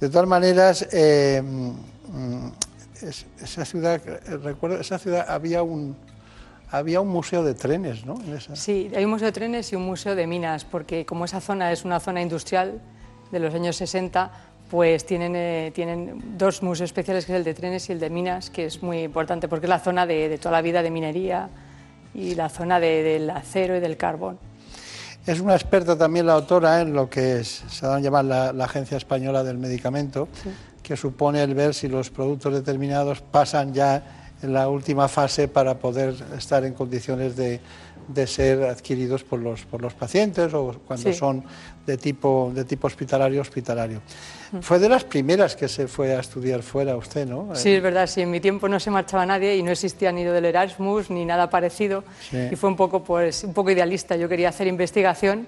De 0.00 0.08
todas 0.10 0.28
maneras, 0.28 0.86
eh, 0.92 1.40
mm, 1.42 2.48
es- 3.02 3.26
esa 3.42 3.64
ciudad, 3.64 4.00
recuerdo, 4.42 4.78
esa 4.80 4.98
ciudad 4.98 5.26
había 5.28 5.62
un 5.62 5.96
había 6.72 7.00
un 7.00 7.08
museo 7.08 7.44
de 7.44 7.54
trenes, 7.54 8.04
¿no? 8.04 8.14
En 8.26 8.34
esa- 8.34 8.56
Sí, 8.56 8.90
hay 8.96 9.04
un 9.04 9.10
museo 9.10 9.26
de 9.26 9.32
trenes 9.32 9.72
y 9.72 9.76
un 9.76 9.84
museo 9.84 10.14
de 10.14 10.26
minas, 10.26 10.64
porque 10.64 11.04
como 11.06 11.24
esa 11.26 11.40
zona 11.40 11.70
es 11.70 11.84
una 11.84 12.00
zona 12.00 12.20
industrial 12.22 12.80
de 13.30 13.38
los 13.38 13.54
años 13.54 13.76
60, 13.76 14.30
pues 14.70 15.04
tienen, 15.04 15.34
eh, 15.36 15.70
tienen 15.74 16.38
dos 16.38 16.62
museos 16.62 16.88
especiales, 16.88 17.26
que 17.26 17.32
es 17.32 17.38
el 17.38 17.44
de 17.44 17.52
trenes 17.54 17.88
y 17.88 17.92
el 17.92 18.00
de 18.00 18.08
minas, 18.10 18.48
que 18.50 18.64
es 18.64 18.82
muy 18.82 19.02
importante 19.02 19.46
porque 19.46 19.66
es 19.66 19.70
la 19.70 19.78
zona 19.80 20.06
de, 20.06 20.28
de 20.30 20.38
toda 20.38 20.52
la 20.52 20.62
vida 20.62 20.82
de 20.82 20.90
minería 20.90 21.50
y 22.14 22.34
la 22.34 22.48
zona 22.48 22.80
de- 22.80 23.02
del 23.02 23.28
acero 23.30 23.76
y 23.76 23.80
del 23.80 23.96
carbón. 23.98 24.38
Es 25.26 25.40
una 25.40 25.54
experta 25.54 25.96
también 25.96 26.26
la 26.26 26.32
autora 26.32 26.80
en 26.80 26.94
lo 26.94 27.08
que 27.08 27.40
es- 27.40 27.62
se 27.68 27.86
da 27.86 27.96
a 27.96 28.00
llamar 28.00 28.24
la, 28.24 28.52
la 28.52 28.64
Agencia 28.64 28.96
Española 28.96 29.44
del 29.44 29.58
Medicamento, 29.58 30.28
que 30.82 30.96
supone 30.96 31.42
el 31.42 31.54
ver 31.54 31.74
si 31.74 31.86
los 31.86 32.10
productos 32.10 32.54
determinados 32.54 33.20
pasan 33.20 33.72
ya 33.74 34.21
en 34.42 34.52
la 34.52 34.68
última 34.68 35.08
fase 35.08 35.48
para 35.48 35.78
poder 35.78 36.14
estar 36.36 36.64
en 36.64 36.74
condiciones 36.74 37.36
de, 37.36 37.60
de 38.08 38.26
ser 38.26 38.62
adquiridos 38.64 39.22
por 39.22 39.38
los, 39.38 39.64
por 39.64 39.80
los 39.80 39.94
pacientes 39.94 40.52
o 40.54 40.74
cuando 40.86 41.12
Sí. 41.12 41.18
son 41.18 41.44
de 41.86 41.96
tipo, 41.96 42.50
de 42.54 42.64
tipo 42.64 42.86
hospitalario, 42.86 43.40
hospitalario. 43.40 44.00
Mm. 44.52 44.58
Fue 44.60 44.78
de 44.78 44.88
las 44.88 45.04
primeras 45.04 45.56
que 45.56 45.68
se 45.68 45.86
fue 45.88 46.14
a 46.14 46.20
estudiar 46.20 46.62
fuera 46.62 46.96
usted, 46.96 47.26
¿no? 47.26 47.54
Sí, 47.54 47.70
es 47.74 47.82
verdad, 47.82 48.06
sí, 48.06 48.20
en 48.22 48.30
mi 48.30 48.40
tiempo 48.40 48.68
no 48.68 48.78
se 48.80 48.90
marchaba 48.90 49.24
nadie 49.26 49.56
y 49.56 49.62
no 49.62 49.70
existía 49.70 50.12
ni 50.12 50.24
lo 50.24 50.32
del 50.32 50.44
Erasmus 50.44 51.10
ni 51.10 51.24
nada 51.24 51.48
parecido 51.50 52.04
Sí. 52.30 52.48
y 52.50 52.56
fue 52.56 52.68
un 52.70 52.76
poco, 52.76 53.02
pues, 53.04 53.44
un 53.44 53.52
poco 53.54 53.70
idealista. 53.70 54.16
Yo 54.16 54.28
quería 54.28 54.48
hacer 54.48 54.66
investigación 54.66 55.46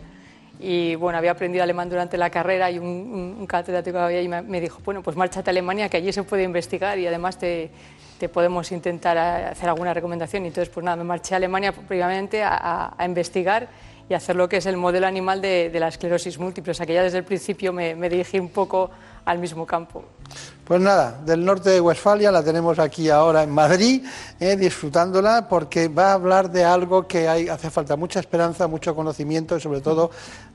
y 0.60 0.94
bueno, 0.94 1.18
había 1.18 1.32
aprendido 1.32 1.62
alemán 1.64 1.88
durante 1.90 2.16
la 2.16 2.30
carrera 2.30 2.70
y 2.70 2.78
un, 2.78 2.86
un- 2.86 3.36
un 3.40 3.46
catedrático 3.46 3.98
había 3.98 4.18
ahí 4.18 4.28
me, 4.28 4.60
dijo, 4.60 4.80
bueno, 4.84 5.02
pues 5.02 5.16
márchate 5.16 5.50
a 5.50 5.52
Alemania 5.52 5.88
que 5.88 5.96
allí 5.96 6.12
se 6.12 6.22
puede 6.22 6.42
investigar 6.44 6.98
y 6.98 7.06
además 7.06 7.38
te, 7.38 7.70
te 8.18 8.28
podemos 8.28 8.70
intentar 8.72 9.18
hacer 9.18 9.68
alguna 9.68 9.92
recomendación. 9.92 10.44
Y 10.44 10.48
entonces, 10.48 10.72
pues 10.72 10.84
nada, 10.84 10.96
me 10.96 11.04
marché 11.04 11.34
a 11.34 11.38
Alemania 11.38 11.72
previamente 11.72 12.42
a, 12.42 12.54
a- 12.56 12.94
a 12.96 13.04
investigar 13.04 13.68
y 14.08 14.14
hacer 14.14 14.36
lo 14.36 14.48
que 14.48 14.58
es 14.58 14.66
el 14.66 14.76
modelo 14.76 15.06
animal 15.06 15.40
de, 15.40 15.70
de 15.70 15.80
la 15.80 15.88
esclerosis 15.88 16.38
múltiple. 16.38 16.70
O 16.72 16.74
sea 16.74 16.86
que 16.86 16.94
ya 16.94 17.02
desde 17.02 17.18
el 17.18 17.24
principio 17.24 17.72
me, 17.72 17.94
me 17.94 18.08
dirigí 18.08 18.38
un 18.38 18.50
poco 18.50 18.90
al 19.24 19.38
mismo 19.38 19.66
campo. 19.66 20.04
Pues 20.64 20.80
nada, 20.80 21.20
del 21.26 21.44
norte 21.44 21.68
de 21.68 21.80
Westfalia 21.80 22.32
la 22.32 22.42
tenemos 22.42 22.78
aquí 22.78 23.10
ahora 23.10 23.42
en 23.42 23.50
Madrid, 23.50 24.02
eh, 24.40 24.56
disfrutándola, 24.56 25.46
porque 25.46 25.88
va 25.88 26.12
a 26.12 26.12
hablar 26.14 26.50
de 26.50 26.64
algo 26.64 27.06
que 27.06 27.28
hay, 27.28 27.50
hace 27.50 27.68
falta 27.70 27.96
mucha 27.96 28.18
esperanza, 28.18 28.66
mucho 28.66 28.94
conocimiento 28.94 29.58
y 29.58 29.60
sobre 29.60 29.82
todo 29.82 30.10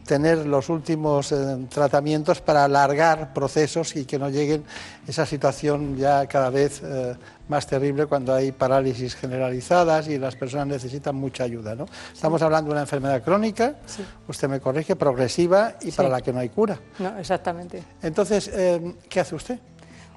tener 0.07 0.47
los 0.47 0.69
últimos 0.69 1.31
eh, 1.31 1.67
tratamientos 1.69 2.41
para 2.41 2.63
alargar 2.63 3.33
procesos 3.35 3.95
y 3.95 4.05
que 4.05 4.17
no 4.17 4.29
lleguen 4.29 4.63
esa 5.07 5.27
situación 5.27 5.95
ya 5.95 6.25
cada 6.25 6.49
vez 6.49 6.81
eh, 6.83 7.15
más 7.47 7.67
terrible 7.67 8.07
cuando 8.07 8.33
hay 8.33 8.51
parálisis 8.51 9.13
generalizadas 9.15 10.07
y 10.07 10.17
las 10.17 10.35
personas 10.35 10.65
necesitan 10.65 11.13
mucha 11.13 11.43
ayuda. 11.43 11.75
¿no? 11.75 11.85
Estamos 12.11 12.41
hablando 12.41 12.69
de 12.69 12.71
una 12.73 12.81
enfermedad 12.81 13.21
crónica, 13.21 13.75
Sí. 13.85 14.03
usted 14.27 14.49
me 14.49 14.59
corrige, 14.59 14.95
progresiva 14.95 15.75
y 15.81 15.91
para 15.91 16.09
la 16.09 16.21
que 16.21 16.33
no 16.33 16.39
hay 16.39 16.49
cura. 16.49 16.79
No, 16.97 17.15
exactamente. 17.19 17.83
Entonces, 18.01 18.49
¿qué 19.07 19.19
hace 19.19 19.35
usted? 19.35 19.59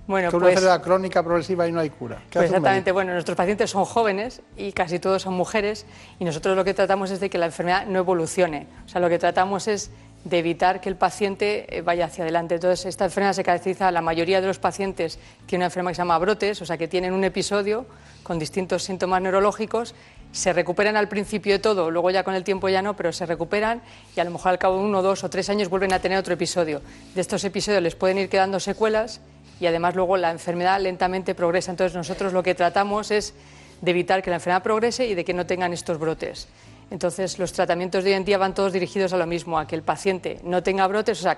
Bueno, 0.06 0.28
una 0.28 0.38
pues- 0.38 0.54
enfermedad 0.54 0.82
crónica 0.82 1.22
progresiva 1.22 1.68
y 1.68 1.72
no 1.72 1.80
hay 1.80 1.90
cura. 1.90 2.16
¿Qué 2.30 2.38
Pues 2.38 2.46
exactamente, 2.46 2.92
bueno, 2.92 3.12
nuestros 3.12 3.36
pacientes 3.36 3.70
son 3.70 3.84
jóvenes 3.84 4.42
y 4.56 4.72
casi 4.72 4.98
todos 4.98 5.22
son 5.22 5.34
mujeres 5.34 5.86
y 6.18 6.24
nosotros 6.24 6.56
lo 6.56 6.64
que 6.64 6.74
tratamos 6.74 7.10
es 7.10 7.20
de 7.20 7.30
que 7.30 7.38
la 7.38 7.46
enfermedad 7.46 7.86
no 7.86 8.00
evolucione. 8.00 8.66
O 8.84 8.88
sea, 8.88 9.00
lo 9.00 9.08
que 9.08 9.18
tratamos 9.18 9.68
es 9.68 9.90
de 10.24 10.38
evitar 10.38 10.80
que 10.80 10.88
el 10.88 10.96
paciente 10.96 11.66
eh, 11.68 11.82
vaya 11.82 12.06
hacia 12.06 12.24
adelante. 12.24 12.54
Entonces, 12.54 12.86
esta 12.86 13.04
enfermedad 13.04 13.32
se 13.32 13.42
caracteriza, 13.42 13.90
la 13.90 14.02
mayoría 14.02 14.40
de 14.40 14.46
los 14.46 14.58
pacientes 14.58 15.18
tienen 15.46 15.62
una 15.62 15.66
enfermedad 15.66 15.90
que 15.90 15.96
se 15.96 16.00
llama 16.00 16.18
brotes, 16.18 16.62
o 16.62 16.66
sea, 16.66 16.78
que 16.78 16.88
tienen 16.88 17.12
un 17.12 17.24
episodio 17.24 17.86
con 18.22 18.38
distintos 18.38 18.84
síntomas 18.84 19.20
neurológicos, 19.20 19.94
se 20.30 20.52
recuperan 20.52 20.96
al 20.96 21.08
principio 21.08 21.52
de 21.52 21.58
todo, 21.58 21.90
luego 21.90 22.10
ya 22.10 22.22
con 22.22 22.34
el 22.34 22.44
tiempo 22.44 22.68
ya 22.68 22.82
no, 22.82 22.94
pero 22.96 23.12
se 23.12 23.26
recuperan 23.26 23.82
y 24.16 24.20
a 24.20 24.24
lo 24.24 24.30
mejor 24.30 24.52
al 24.52 24.58
cabo 24.58 24.78
de 24.78 24.84
uno, 24.84 25.02
dos 25.02 25.24
o 25.24 25.30
tres 25.30 25.50
años 25.50 25.68
vuelven 25.68 25.92
a 25.92 25.98
tener 25.98 26.18
otro 26.18 26.34
episodio. 26.34 26.82
De 27.14 27.20
estos 27.20 27.44
episodios 27.44 27.82
les 27.82 27.96
pueden 27.96 28.18
ir 28.18 28.28
quedando 28.28 28.60
secuelas 28.60 29.20
y 29.62 29.66
además 29.68 29.94
luego 29.94 30.16
la 30.16 30.32
enfermedad 30.32 30.80
lentamente 30.80 31.36
progresa. 31.36 31.70
Entonces 31.70 31.94
nosotros 31.94 32.32
lo 32.32 32.42
que 32.42 32.52
tratamos 32.56 33.12
es 33.12 33.32
de 33.80 33.90
evitar 33.92 34.20
que 34.20 34.28
la 34.28 34.36
enfermedad 34.36 34.64
progrese 34.64 35.06
y 35.06 35.14
de 35.14 35.24
que 35.24 35.32
no 35.32 35.46
tengan 35.46 35.72
estos 35.72 35.98
brotes. 35.98 36.48
Entonces 36.90 37.38
los 37.38 37.52
tratamientos 37.52 38.02
de 38.02 38.10
hoy 38.10 38.16
en 38.16 38.24
día 38.24 38.38
van 38.38 38.54
todos 38.54 38.72
dirigidos 38.72 39.12
a 39.12 39.16
lo 39.16 39.24
mismo, 39.24 39.60
a 39.60 39.68
que 39.68 39.76
el 39.76 39.82
paciente 39.82 40.40
no 40.42 40.64
tenga 40.64 40.84
brotes, 40.88 41.20
o 41.20 41.22
sea, 41.22 41.36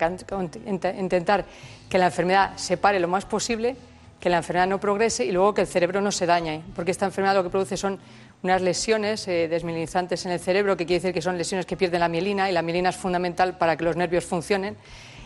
intentar 0.98 1.44
que 1.90 1.98
la 1.98 2.06
enfermedad 2.06 2.56
se 2.56 2.78
pare 2.78 2.98
lo 2.98 3.08
más 3.08 3.26
posible, 3.26 3.76
que 4.18 4.30
la 4.30 4.38
enfermedad 4.38 4.68
no 4.68 4.80
progrese 4.80 5.26
y 5.26 5.30
luego 5.30 5.52
que 5.52 5.60
el 5.60 5.66
cerebro 5.66 6.00
no 6.00 6.10
se 6.10 6.24
dañe, 6.24 6.62
porque 6.74 6.92
esta 6.92 7.04
enfermedad 7.04 7.34
lo 7.34 7.42
que 7.42 7.50
produce 7.50 7.76
son 7.76 7.98
unas 8.42 8.62
lesiones 8.62 9.28
eh, 9.28 9.48
desmielinizantes 9.48 10.24
en 10.24 10.32
el 10.32 10.40
cerebro, 10.40 10.78
que 10.78 10.86
quiere 10.86 11.00
decir 11.00 11.12
que 11.12 11.20
son 11.20 11.36
lesiones 11.36 11.66
que 11.66 11.76
pierden 11.76 12.00
la 12.00 12.08
mielina 12.08 12.48
y 12.48 12.54
la 12.54 12.62
mielina 12.62 12.88
es 12.88 12.96
fundamental 12.96 13.58
para 13.58 13.76
que 13.76 13.84
los 13.84 13.96
nervios 13.96 14.24
funcionen 14.24 14.78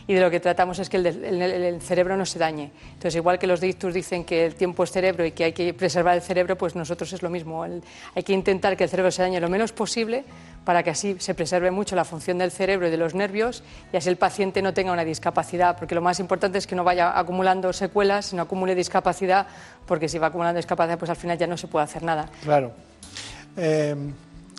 y 0.08 0.14
de 0.14 0.22
lo 0.22 0.30
que 0.30 0.40
tratamos 0.40 0.78
es 0.78 0.88
que 0.88 0.96
el, 0.96 1.80
cerebro 1.82 2.16
no 2.16 2.24
se 2.24 2.38
dañe. 2.38 2.72
Entonces, 2.94 3.14
igual 3.14 3.38
que 3.38 3.46
los 3.46 3.60
de 3.60 3.68
ictus 3.68 3.92
dicen 3.92 4.24
que 4.24 4.46
el 4.46 4.54
tiempo 4.54 4.82
es 4.82 4.90
cerebro 4.90 5.24
y 5.24 5.32
que 5.32 5.44
hay 5.44 5.52
que 5.52 5.74
preservar 5.74 6.14
el 6.16 6.22
cerebro, 6.22 6.56
pues 6.56 6.74
nosotros 6.74 7.12
es 7.12 7.22
lo 7.22 7.28
mismo. 7.28 7.62
Hay 7.62 8.22
que 8.22 8.32
intentar 8.32 8.74
que 8.74 8.84
el 8.84 8.90
cerebro 8.90 9.10
se 9.10 9.20
dañe 9.20 9.38
lo 9.38 9.50
menos 9.50 9.72
posible 9.72 10.24
para 10.64 10.82
que 10.82 10.88
así 10.88 11.16
se 11.18 11.34
preserve 11.34 11.70
mucho 11.70 11.94
la 11.94 12.06
función 12.06 12.38
del 12.38 12.50
cerebro 12.50 12.88
y 12.88 12.90
de 12.90 12.96
los 12.96 13.14
nervios 13.14 13.62
y 13.92 13.98
así 13.98 14.08
el 14.08 14.16
paciente 14.16 14.62
no 14.62 14.72
tenga 14.72 14.92
una 14.92 15.04
discapacidad, 15.04 15.76
porque 15.78 15.94
lo 15.94 16.00
más 16.00 16.20
importante 16.20 16.56
es 16.56 16.66
que 16.66 16.74
no 16.74 16.84
vaya 16.84 17.18
acumulando 17.18 17.70
secuelas, 17.74 18.26
sino 18.26 18.42
acumule 18.42 18.74
discapacidad, 18.74 19.46
porque 19.86 20.08
si 20.08 20.18
va 20.18 20.28
acumulando 20.28 20.56
discapacidad, 20.56 20.98
pues 20.98 21.10
al 21.10 21.16
final 21.16 21.36
ya 21.36 21.46
no 21.46 21.58
se 21.58 21.68
puede 21.68 21.84
hacer 21.84 22.02
nada. 22.02 22.30
Claro. 22.42 22.72
Eh, 23.58 23.94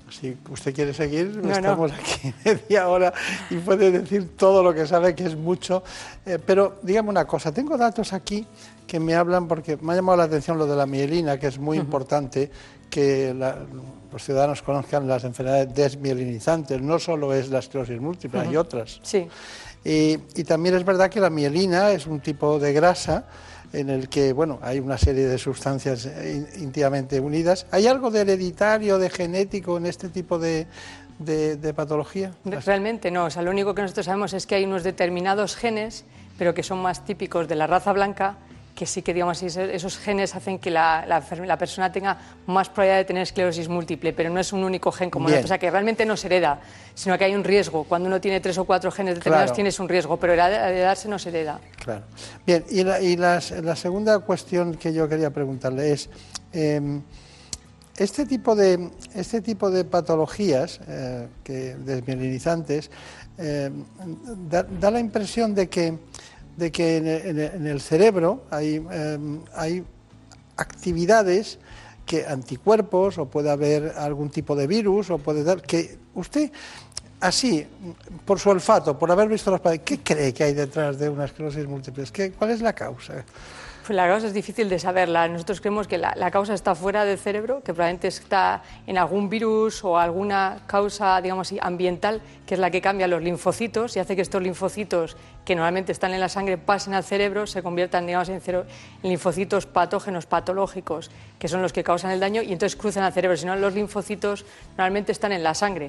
si 0.09 0.37
usted 0.49 0.73
quiere 0.73 0.93
seguir, 0.93 1.35
No, 1.37 1.41
no. 1.49 1.51
estamos 1.53 1.91
aquí 1.91 2.33
media 2.45 2.87
hora 2.87 3.13
y 3.49 3.55
puede 3.57 3.91
decir 3.91 4.35
todo 4.35 4.63
lo 4.63 4.73
que 4.73 4.85
sabe, 4.87 5.13
que 5.15 5.25
es 5.25 5.35
mucho. 5.35 5.83
Eh, 6.25 6.39
pero 6.45 6.77
dígame 6.81 7.09
una 7.09 7.25
cosa, 7.25 7.51
tengo 7.53 7.77
datos 7.77 8.13
aquí 8.13 8.45
que 8.87 8.99
me 8.99 9.13
hablan, 9.15 9.47
porque 9.47 9.77
me 9.77 9.93
ha 9.93 9.95
llamado 9.97 10.17
la 10.17 10.23
atención 10.25 10.57
lo 10.57 10.65
de 10.65 10.75
la 10.75 10.85
mielina, 10.85 11.37
que 11.39 11.47
es 11.47 11.59
muy 11.59 11.77
importante 11.77 12.49
que 12.89 13.33
la- 13.35 13.57
los 14.11 14.23
ciudadanos 14.23 14.63
conozcan 14.63 15.07
las 15.07 15.23
enfermedades 15.23 15.73
desmielinizantes. 15.75 16.81
No 16.81 16.97
solo 16.97 17.33
es 17.33 17.49
la 17.49 17.59
esclerosis 17.59 18.01
múltiple, 18.01 18.39
hay 18.41 18.55
otras. 18.57 18.99
Sí. 19.03 19.27
Y, 19.85 20.17
y 20.35 20.43
también 20.43 20.75
es 20.75 20.83
verdad 20.83 21.09
que 21.09 21.19
la 21.19 21.29
mielina 21.29 21.91
es 21.91 22.07
un 22.07 22.19
tipo 22.19 22.57
de 22.57 22.73
grasa 22.73 23.25
en 23.73 23.89
el 23.89 24.09
que 24.09 24.33
bueno 24.33 24.59
hay 24.61 24.79
una 24.79 24.97
serie 24.97 25.25
de 25.27 25.37
sustancias 25.37 26.05
eh, 26.05 26.45
íntimamente 26.59 27.19
unidas. 27.19 27.65
¿Hay 27.71 27.87
algo 27.87 28.09
de 28.11 28.21
hereditario, 28.21 28.97
de 28.97 29.09
genético 29.09 29.77
en 29.77 29.85
este 29.85 30.09
tipo 30.09 30.39
de, 30.39 30.67
de- 31.19 31.55
de 31.57 31.73
patología? 31.73 32.31
Realmente 32.45 33.11
no, 33.11 33.25
o 33.25 33.29
sea, 33.29 33.41
lo 33.41 33.51
único 33.51 33.75
que 33.75 33.81
nosotros 33.81 34.05
sabemos 34.05 34.33
es 34.33 34.45
que 34.47 34.55
hay 34.55 34.65
unos 34.65 34.83
determinados 34.83 35.55
genes, 35.55 36.05
pero 36.37 36.53
que 36.53 36.63
son 36.63 36.79
más 36.81 37.05
típicos 37.05 37.47
de 37.47 37.55
la 37.55 37.67
raza 37.67 37.93
blanca, 37.93 38.37
que 38.79 38.85
sí 38.85 39.01
que 39.01 39.13
digamos 39.13 39.43
esos- 39.43 39.97
genes 39.97 40.33
hacen 40.35 40.57
que 40.57 40.71
la, 40.71 41.05
la 41.05 41.57
persona 41.57 41.91
tenga 41.91 42.17
más 42.47 42.69
probabilidad 42.69 42.99
de 42.99 43.03
tener 43.05 43.23
esclerosis 43.23 43.67
múltiple, 43.67 44.13
pero 44.13 44.29
no 44.29 44.39
es 44.39 44.53
un 44.53 44.63
único 44.63 44.89
gen 44.89 45.09
como 45.09 45.27
o 45.27 45.47
sea, 45.47 45.57
que 45.57 45.69
realmente 45.69 46.05
no 46.05 46.15
se 46.15 46.27
hereda, 46.27 46.61
sino 46.95 47.17
que 47.17 47.25
hay 47.25 47.35
un 47.35 47.43
riesgo. 47.43 47.83
Cuando 47.83 48.07
uno 48.07 48.21
tiene 48.21 48.39
tres 48.39 48.57
o 48.57 48.63
cuatro 48.63 48.89
genes 48.89 49.15
determinados 49.15 49.47
Claro. 49.49 49.55
tienes 49.55 49.77
un 49.81 49.89
riesgo, 49.89 50.15
pero 50.17 50.31
hereda- 50.31 50.69
heredarse 50.69 51.09
no 51.09 51.19
se 51.19 51.27
hereda. 51.27 51.59
Claro. 51.83 52.03
Bien, 52.47 52.63
y 52.69 52.83
la, 52.85 53.01
y 53.01 53.17
las- 53.17 53.51
la 53.51 53.75
segunda 53.75 54.17
cuestión 54.19 54.75
que 54.75 54.93
yo 54.93 55.09
quería 55.09 55.29
preguntarle 55.31 55.91
es, 55.91 56.09
eh, 56.53 57.01
este, 57.97 58.25
tipo 58.25 58.55
de, 58.55 58.89
este 59.13 59.41
tipo 59.41 59.69
de 59.69 59.83
patologías 59.83 60.79
eh, 60.87 61.27
que, 61.43 61.75
desmielinizantes 61.75 62.89
eh, 63.37 63.69
da, 64.49 64.63
da 64.63 64.89
la 64.89 65.01
impresión 65.01 65.53
de 65.53 65.67
que, 65.67 65.97
de 66.59 66.71
que 66.71 66.97
en, 66.97 67.07
el, 67.07 67.39
en 67.39 67.67
el- 67.67 67.81
cerebro 67.81 68.43
hay, 68.51 68.85
eh, 68.91 69.17
hay 69.55 69.83
actividades 70.57 71.57
que 72.05 72.25
anticuerpos 72.25 73.17
o 73.17 73.25
puede 73.25 73.49
haber 73.49 73.93
algún 73.97 74.29
tipo 74.29 74.55
de 74.55 74.67
virus 74.67 75.09
o 75.09 75.17
puede 75.17 75.43
dar 75.43 75.61
que 75.61 75.97
usted 76.15 76.51
así 77.21 77.65
por 78.25 78.39
su 78.39 78.49
olfato 78.49 78.97
por 78.97 79.11
haber 79.11 79.27
visto 79.29 79.51
las 79.51 79.61
paredes 79.61 79.81
qué 79.85 79.99
cree 79.99 80.33
que 80.33 80.43
hay 80.43 80.53
detrás 80.53 80.97
de 80.97 81.09
una 81.09 81.25
esclerosis 81.25 81.67
múltiple 81.67 82.05
¿Qué- 82.11 82.31
cuál 82.31 82.51
es 82.51 82.61
la 82.61 82.73
causa 82.73 83.23
la 83.95 84.07
causa 84.07 84.27
es 84.27 84.33
difícil 84.33 84.69
de 84.69 84.79
saberla. 84.79 85.27
Nosotros 85.27 85.61
creemos 85.61 85.87
que 85.87 85.97
la, 85.97 86.31
causa 86.31 86.53
está 86.53 86.75
fuera 86.75 87.05
del 87.05 87.17
cerebro, 87.17 87.57
que 87.63 87.73
probablemente 87.73 88.07
está 88.07 88.63
en 88.87 88.97
algún 88.97 89.29
virus 89.29 89.83
o 89.83 89.97
alguna 89.97 90.59
causa, 90.67 91.21
digamos 91.21 91.47
así, 91.47 91.57
ambiental, 91.61 92.21
que 92.45 92.53
es 92.55 92.59
la 92.59 92.71
que 92.71 92.81
cambia 92.81 93.07
los 93.07 93.21
linfocitos 93.21 93.95
y 93.95 93.99
hace 93.99 94.15
que 94.15 94.21
estos 94.21 94.41
linfocitos, 94.41 95.17
que 95.45 95.55
normalmente 95.55 95.91
están 95.91 96.13
en 96.13 96.19
la 96.19 96.29
sangre, 96.29 96.57
pasen 96.57 96.93
al 96.93 97.03
cerebro, 97.03 97.47
se 97.47 97.63
conviertan, 97.63 98.05
digamos, 98.05 98.29
en, 98.29 98.41
cero- 98.41 98.65
en 99.03 99.09
linfocitos 99.09 99.65
patógenos, 99.65 100.25
patológicos, 100.25 101.11
que 101.39 101.47
son 101.47 101.61
los 101.61 101.73
que 101.73 101.83
causan 101.83 102.11
el 102.11 102.19
daño 102.19 102.41
y 102.41 102.51
entonces 102.53 102.75
cruzan 102.75 103.03
al 103.03 103.13
cerebro. 103.13 103.37
Si 103.37 103.45
no, 103.45 103.55
los 103.55 103.73
linfocitos 103.73 104.45
normalmente 104.77 105.11
están 105.11 105.31
en 105.31 105.43
la 105.43 105.53
sangre, 105.53 105.87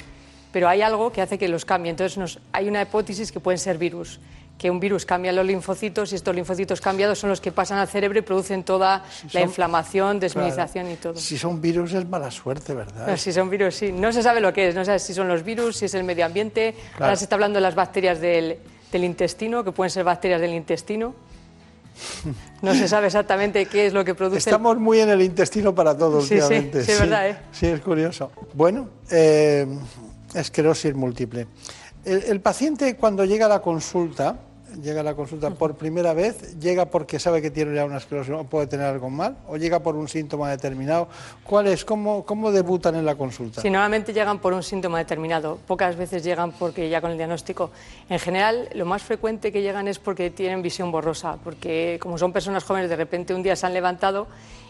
pero 0.53 0.69
hay 0.69 0.83
algo 0.83 1.13
que 1.13 1.23
hace 1.23 1.39
que 1.39 1.49
los 1.49 1.65
cambie. 1.65 1.91
Entonces, 1.91 2.19
nos- 2.19 2.39
hay 2.53 2.69
una 2.69 2.83
hipótesis 2.83 3.31
que 3.33 3.41
pueden 3.41 3.59
ser 3.59 3.79
virus 3.79 4.19
que 4.61 4.71
un 4.71 4.79
virus 4.79 5.07
cambia 5.07 5.33
los 5.33 5.47
linfocitos 5.47 6.13
y 6.13 6.17
estos 6.17 6.35
linfocitos 6.35 6.83
cambiados 6.83 7.19
son 7.19 7.31
los 7.31 7.41
que 7.41 7.51
pasan 7.51 7.79
al 7.79 7.89
cerebro 7.89 8.19
y 8.19 8.23
producen 8.23 8.63
toda 8.63 8.99
la 9.25 9.31
son- 9.31 9.41
inflamación, 9.43 10.21
desmielización 10.21 10.85
Claro. 10.85 10.99
y 10.99 11.03
todo. 11.03 11.17
si 11.17 11.39
son 11.39 11.63
virus 11.63 11.95
es 11.95 12.07
mala 12.07 12.31
suerte 12.31 12.75
verdad 12.75 13.07
No, 13.09 13.17
si 13.17 13.33
son 13.33 13.49
virus, 13.49 13.75
sí. 13.77 13.91
No 13.91 14.13
se 14.13 14.23
sabe 14.23 14.39
lo 14.43 14.53
que 14.53 14.69
es, 14.69 14.75
no 14.75 14.83
se 14.83 14.87
sabe 14.87 14.99
si 14.99 15.15
son 15.15 15.29
los 15.29 15.43
virus, 15.45 15.79
si 15.79 15.87
es 15.87 15.95
el 15.95 16.05
medio 16.05 16.27
ambiente. 16.27 16.75
Claro. 16.91 17.05
Ahora 17.07 17.17
se 17.17 17.25
está 17.25 17.37
hablando 17.37 17.57
de 17.57 17.63
las 17.63 17.75
bacterias 17.75 18.21
del, 18.21 18.59
del 18.93 19.05
intestino, 19.05 19.65
que 19.65 19.73
pueden 19.73 19.91
ser 19.91 20.05
bacterias 20.05 20.43
del 20.43 20.53
intestino. 20.53 21.15
No 22.61 22.75
se 22.75 22.87
sabe 22.87 23.07
exactamente 23.07 23.65
qué 23.65 23.87
es 23.87 23.95
lo 23.95 24.05
que 24.05 24.15
produce. 24.15 24.37
el- 24.51 24.55
Estamos 24.55 24.77
muy 24.79 25.01
en 25.01 25.09
el 25.09 25.23
intestino 25.23 25.75
para 25.75 25.97
todo 25.97 26.21
Sí, 26.21 26.29
sí, 26.29 26.35
últimamente. 26.35 26.85
sí, 26.85 26.93
es 26.93 27.01
verdad, 27.01 27.29
¿eh? 27.31 27.37
Sí, 27.53 27.67
es 27.67 27.81
curioso. 27.81 28.31
Bueno, 28.53 28.89
eh, 29.11 29.67
esclerosis 30.35 30.95
múltiple. 30.95 31.47
El, 32.05 32.23
el 32.25 32.41
paciente 32.41 32.97
cuando 32.97 33.25
llega 33.25 33.47
a 33.47 33.49
la 33.49 33.61
consulta, 33.61 34.37
llega 34.83 35.01
a 35.01 35.05
la 35.05 35.15
consulta 35.15 35.51
por 35.51 35.77
primera 35.77 36.15
vez, 36.15 36.59
llega 36.59 36.87
porque 36.87 37.19
sabe 37.19 37.43
que 37.43 37.51
tiene 37.51 37.75
ya 37.75 37.85
una 37.85 37.99
esclerosis 37.99 38.35
o 38.35 38.45
puede 38.45 38.67
tener 38.67 38.87
algo 38.87 39.11
mal, 39.11 39.37
o 39.49 39.57
llega 39.57 39.81
por 39.81 39.97
un 39.97 40.09
síntoma 40.09 40.51
determinado. 40.51 41.09
¿Cuál 41.45 41.69
es? 41.69 41.85
¿Cómo, 41.85 42.25
cómo 42.25 42.53
debutan 42.53 42.95
en 42.95 43.05
la 43.05 43.15
consulta? 43.15 43.61
Sí, 43.61 43.71
normalmente 43.71 44.13
llegan 44.13 44.39
por 44.39 44.53
un 44.53 44.63
síntoma 44.63 44.99
determinado. 44.99 45.59
Pocas 45.67 45.97
veces 45.97 46.23
llegan 46.23 46.53
porque 46.53 46.89
ya 46.89 47.01
con 47.01 47.11
el 47.11 47.17
diagnóstico. 47.17 47.71
En 48.09 48.19
general, 48.19 48.69
lo 48.75 48.85
más 48.85 49.03
frecuente 49.03 49.53
que 49.53 49.63
llegan 49.63 49.89
es 49.89 49.99
porque 49.99 50.31
tienen 50.31 50.63
visión 50.63 50.91
borrosa, 50.91 51.39
porque 51.43 51.99
como 52.01 52.19
son 52.19 52.33
personas 52.33 52.65
jóvenes, 52.65 52.91
de 52.91 52.97
repente 52.97 53.35
un 53.35 53.43
día 53.43 53.57
se 53.57 53.67
han 53.67 53.75
levantado 53.75 54.27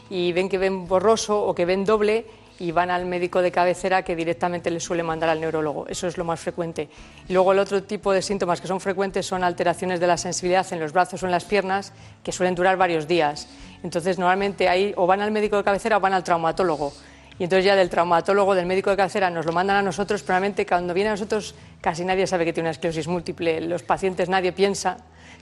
y 0.08 0.32
ven 0.32 0.48
que 0.48 0.58
ven 0.58 0.86
borroso 0.86 1.40
o 1.44 1.54
que 1.54 1.64
ven 1.64 1.84
doble 1.84 2.26
y 2.60 2.72
van 2.72 2.90
al 2.90 3.06
médico 3.06 3.40
de 3.40 3.50
cabecera 3.50 4.02
que 4.02 4.14
directamente 4.14 4.70
les 4.70 4.84
suele 4.84 5.02
mandar 5.02 5.30
al 5.30 5.40
neurólogo. 5.40 5.88
Eso 5.88 6.06
es 6.06 6.18
lo 6.18 6.24
más 6.24 6.38
frecuente. 6.38 6.90
Y 7.26 7.32
luego 7.32 7.52
el 7.52 7.58
otro 7.58 7.82
tipo 7.82 8.12
de 8.12 8.20
síntomas 8.20 8.60
que 8.60 8.68
son 8.68 8.80
frecuentes 8.80 9.24
son 9.26 9.42
alteraciones 9.42 9.98
de 9.98 10.06
la 10.06 10.18
sensibilidad 10.18 10.70
en 10.70 10.78
los 10.78 10.92
brazos 10.92 11.22
o 11.22 11.26
en 11.26 11.32
las 11.32 11.46
piernas 11.46 11.94
que 12.22 12.32
suelen 12.32 12.54
durar 12.54 12.76
varios 12.76 13.08
días. 13.08 13.48
Entonces, 13.82 14.18
normalmente 14.18 14.68
ahí 14.68 14.92
o 14.96 15.06
van 15.06 15.22
al 15.22 15.30
médico 15.30 15.56
de 15.56 15.64
cabecera 15.64 15.96
o 15.96 16.00
van 16.00 16.12
al 16.12 16.22
traumatólogo. 16.22 16.92
Y 17.38 17.44
entonces 17.44 17.64
ya 17.64 17.74
del 17.74 17.88
traumatólogo, 17.88 18.54
del 18.54 18.66
médico 18.66 18.90
de 18.90 18.96
cabecera, 18.98 19.30
nos 19.30 19.46
lo 19.46 19.52
mandan 19.52 19.78
a 19.78 19.82
nosotros, 19.82 20.20
pero 20.20 20.34
realmente 20.34 20.66
cuando 20.66 20.92
viene 20.92 21.08
a 21.08 21.12
nosotros 21.12 21.54
casi 21.80 22.04
nadie 22.04 22.26
sabe 22.26 22.44
que 22.44 22.52
tiene 22.52 22.66
una 22.66 22.72
esclerosis 22.72 23.08
múltiple. 23.08 23.62
Los 23.62 23.82
pacientes 23.82 24.28
nadie 24.28 24.52
piensa 24.52 24.98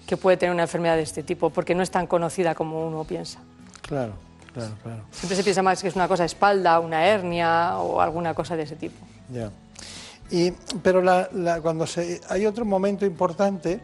que 0.06 0.16
puede 0.16 0.36
tener 0.36 0.54
una 0.54 0.62
enfermedad 0.62 0.94
de 0.94 1.02
este 1.02 1.24
tipo, 1.24 1.50
porque 1.50 1.74
no 1.74 1.82
es 1.82 1.90
tan 1.90 2.06
conocida 2.06 2.54
como 2.54 2.86
uno 2.86 3.02
piensa. 3.02 3.40
Claro, 3.82 4.12
claro, 4.52 4.72
claro. 4.82 5.02
Siempre 5.10 5.36
se 5.36 5.44
piensa 5.44 5.62
más 5.62 5.80
que 5.82 5.88
es 5.88 5.96
una 5.96 6.08
cosa 6.08 6.22
de 6.22 6.26
espalda, 6.28 6.80
una 6.80 7.04
hernia 7.06 7.78
o 7.78 8.00
alguna 8.00 8.34
cosa 8.34 8.56
de 8.56 8.62
ese 8.64 8.76
tipo. 8.76 8.96
Ya. 9.32 9.50
Y, 10.30 10.50
pero 10.82 11.00
la- 11.02 11.28
la- 11.32 11.60
cuando 11.60 11.86
se, 11.86 12.20
hay 12.28 12.44
otro 12.46 12.64
momento 12.64 13.06
importante, 13.06 13.80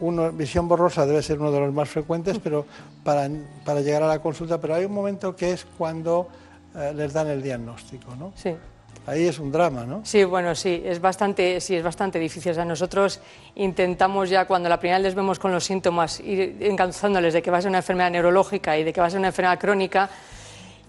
uno, 0.00 0.30
visión 0.32 0.66
borrosa 0.68 1.04
debe 1.06 1.22
ser 1.22 1.38
uno 1.40 1.50
de 1.52 1.60
los 1.60 1.72
más 1.74 1.88
frecuentes, 1.88 2.38
pero 2.38 2.64
para, 3.04 3.28
para 3.64 3.80
llegar 3.80 4.02
a 4.02 4.06
la 4.08 4.20
consulta, 4.20 4.60
pero 4.60 4.74
hay 4.74 4.84
un 4.84 4.92
momento 4.92 5.34
que 5.36 5.52
es 5.52 5.66
cuando 5.76 6.28
eh, 6.74 6.92
les 6.94 7.12
dan 7.12 7.26
el 7.28 7.42
diagnóstico, 7.42 8.14
¿no? 8.16 8.32
Sí. 8.36 8.54
Ahí 9.08 9.26
es 9.26 9.38
un 9.38 9.50
drama, 9.50 9.86
¿no? 9.86 10.02
Sí, 10.04 10.22
bueno, 10.24 10.54
sí, 10.54 10.82
es 10.84 11.00
bastante, 11.00 11.62
sí, 11.62 11.74
es 11.74 11.82
bastante 11.82 12.18
difícil. 12.18 12.58
O 12.58 12.64
nosotros 12.66 13.20
intentamos 13.54 14.28
ya 14.28 14.44
cuando 14.44 14.68
la 14.68 14.78
primera 14.78 14.98
vez 14.98 15.04
les 15.04 15.14
vemos 15.14 15.38
con 15.38 15.50
los 15.50 15.64
síntomas, 15.64 16.20
ir 16.20 16.58
encauzándoles 16.60 17.32
de 17.32 17.40
que 17.40 17.50
va 17.50 17.56
a 17.56 17.62
ser 17.62 17.70
una 17.70 17.78
enfermedad 17.78 18.10
neurológica 18.10 18.76
y 18.76 18.84
de 18.84 18.92
que 18.92 19.00
va 19.00 19.06
a 19.06 19.10
ser 19.10 19.18
una 19.18 19.28
enfermedad 19.28 19.58
crónica, 19.58 20.10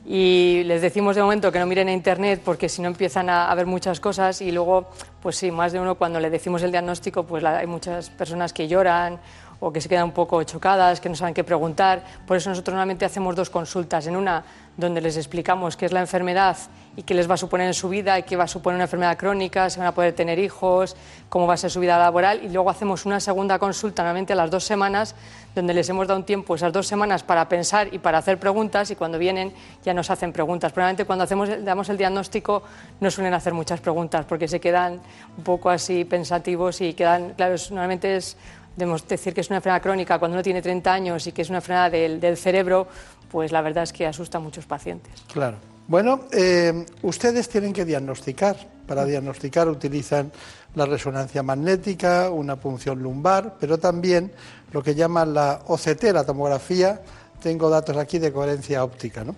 y 0.05 0.63
les 0.65 0.81
decimos 0.81 1.15
de 1.15 1.21
momento 1.21 1.51
que 1.51 1.59
no 1.59 1.65
miren 1.65 1.87
a 1.87 1.93
internet 1.93 2.41
porque 2.43 2.67
si 2.67 2.81
no 2.81 2.87
empiezan 2.87 3.29
a, 3.29 3.53
ver 3.55 3.65
muchas 3.65 3.99
cosas 3.99 4.41
y 4.41 4.51
luego, 4.51 4.89
pues 5.21 5.35
sí, 5.35 5.51
más 5.51 5.71
de 5.71 5.79
uno 5.79 5.95
cuando 5.95 6.19
le 6.19 6.29
decimos 6.29 6.63
el 6.63 6.71
diagnóstico, 6.71 7.23
pues 7.23 7.43
hay 7.43 7.67
muchas 7.67 8.09
personas 8.09 8.51
que 8.51 8.67
lloran 8.67 9.19
o 9.59 9.71
que 9.71 9.81
se 9.81 9.89
quedan 9.89 10.05
un 10.05 10.11
poco 10.11 10.41
chocadas, 10.43 11.01
que 11.01 11.09
no 11.09 11.15
saben 11.15 11.33
qué 11.33 11.43
preguntar. 11.43 12.03
Por 12.25 12.37
eso 12.37 12.49
nosotros 12.49 12.73
normalmente 12.73 13.05
hacemos 13.05 13.35
dos 13.35 13.49
consultas. 13.49 14.07
En 14.07 14.15
una 14.15 14.43
donde 14.79 15.01
les 15.01 15.17
explicamos 15.17 15.75
qué 15.75 15.85
es 15.85 15.91
la 15.91 15.99
enfermedad 15.99 16.57
y 16.95 17.03
qué 17.03 17.13
les 17.13 17.29
va 17.29 17.33
a 17.33 17.37
suponer 17.37 17.67
en 17.67 17.73
su 17.73 17.89
vida 17.89 18.17
y 18.17 18.23
qué 18.23 18.35
va 18.35 18.45
a 18.45 18.47
suponer 18.47 18.75
una 18.75 18.85
enfermedad 18.85 19.17
crónica, 19.17 19.69
si 19.69 19.77
van 19.77 19.87
a 19.87 19.93
poder 19.93 20.13
tener 20.13 20.39
hijos, 20.39 20.95
cómo 21.27 21.47
va 21.47 21.53
a 21.53 21.57
ser 21.57 21.69
su 21.69 21.79
vida 21.79 21.97
laboral. 21.97 22.41
Y 22.43 22.49
luego 22.49 22.69
hacemos 22.69 23.05
una 23.05 23.19
segunda 23.19 23.59
consulta, 23.59 24.03
normalmente 24.03 24.33
a 24.33 24.35
las 24.37 24.49
dos 24.49 24.63
semanas, 24.63 25.15
donde 25.53 25.73
les 25.73 25.89
hemos 25.89 26.07
dado 26.07 26.19
un 26.19 26.25
tiempo, 26.25 26.55
esas 26.55 26.71
dos 26.71 26.87
semanas, 26.87 27.23
para 27.23 27.47
pensar 27.49 27.93
y 27.93 27.99
para 27.99 28.17
hacer 28.19 28.39
preguntas. 28.39 28.89
Y 28.91 28.95
cuando 28.95 29.17
vienen 29.17 29.53
ya 29.83 29.93
nos 29.93 30.09
hacen 30.09 30.31
preguntas. 30.31 30.71
Probablemente 30.71 31.05
cuando 31.05 31.25
hacemos, 31.25 31.49
damos 31.63 31.89
el 31.89 31.97
diagnóstico 31.97 32.63
no 33.01 33.11
suelen 33.11 33.33
hacer 33.33 33.53
muchas 33.53 33.81
preguntas 33.81 34.25
porque 34.25 34.47
se 34.47 34.59
quedan 34.59 35.01
un 35.37 35.43
poco 35.43 35.69
así 35.69 36.05
pensativos 36.05 36.79
y 36.81 36.93
quedan, 36.93 37.33
claro, 37.33 37.55
normalmente 37.69 38.15
es 38.15 38.37
debemos 38.79 39.07
decir 39.07 39.33
que 39.33 39.41
es 39.41 39.49
una 39.49 39.57
enfermedad 39.57 39.83
crónica 39.83 40.17
cuando 40.17 40.35
uno 40.35 40.43
tiene 40.43 40.61
30 40.61 40.91
años 40.91 41.27
y 41.27 41.31
que 41.31 41.43
es 41.43 41.49
una 41.49 41.61
del, 41.89 42.19
del 42.19 42.37
cerebro, 42.37 42.87
pues 43.29 43.51
la 43.51 43.61
verdad 43.61 43.83
es 43.83 43.93
que 43.93 44.07
asusta 44.07 44.39
a 44.39 44.41
muchos 44.41 44.65
pacientes. 44.65 45.13
Claro. 45.31 45.57
Bueno, 45.87 46.21
eh, 46.31 46.85
ustedes 47.01 47.49
tienen 47.49 47.73
que 47.73 47.85
diagnosticar. 47.85 48.55
Para 48.87 49.05
diagnosticar 49.05 49.67
utilizan 49.67 50.31
la 50.75 50.85
resonancia 50.85 51.43
magnética, 51.43 52.31
una 52.31 52.55
punción 52.55 53.01
lumbar, 53.01 53.55
pero 53.59 53.77
también 53.77 54.31
lo 54.71 54.81
que 54.81 54.95
llaman 54.95 55.33
la 55.33 55.61
OCT, 55.67 56.05
la 56.13 56.23
tomografía 56.23 57.01
tengo 57.39 57.69
datos 57.69 57.97
aquí 57.97 58.19
de 58.19 58.31
coherencia 58.31 58.83
óptica. 58.83 59.23
¿no? 59.23 59.35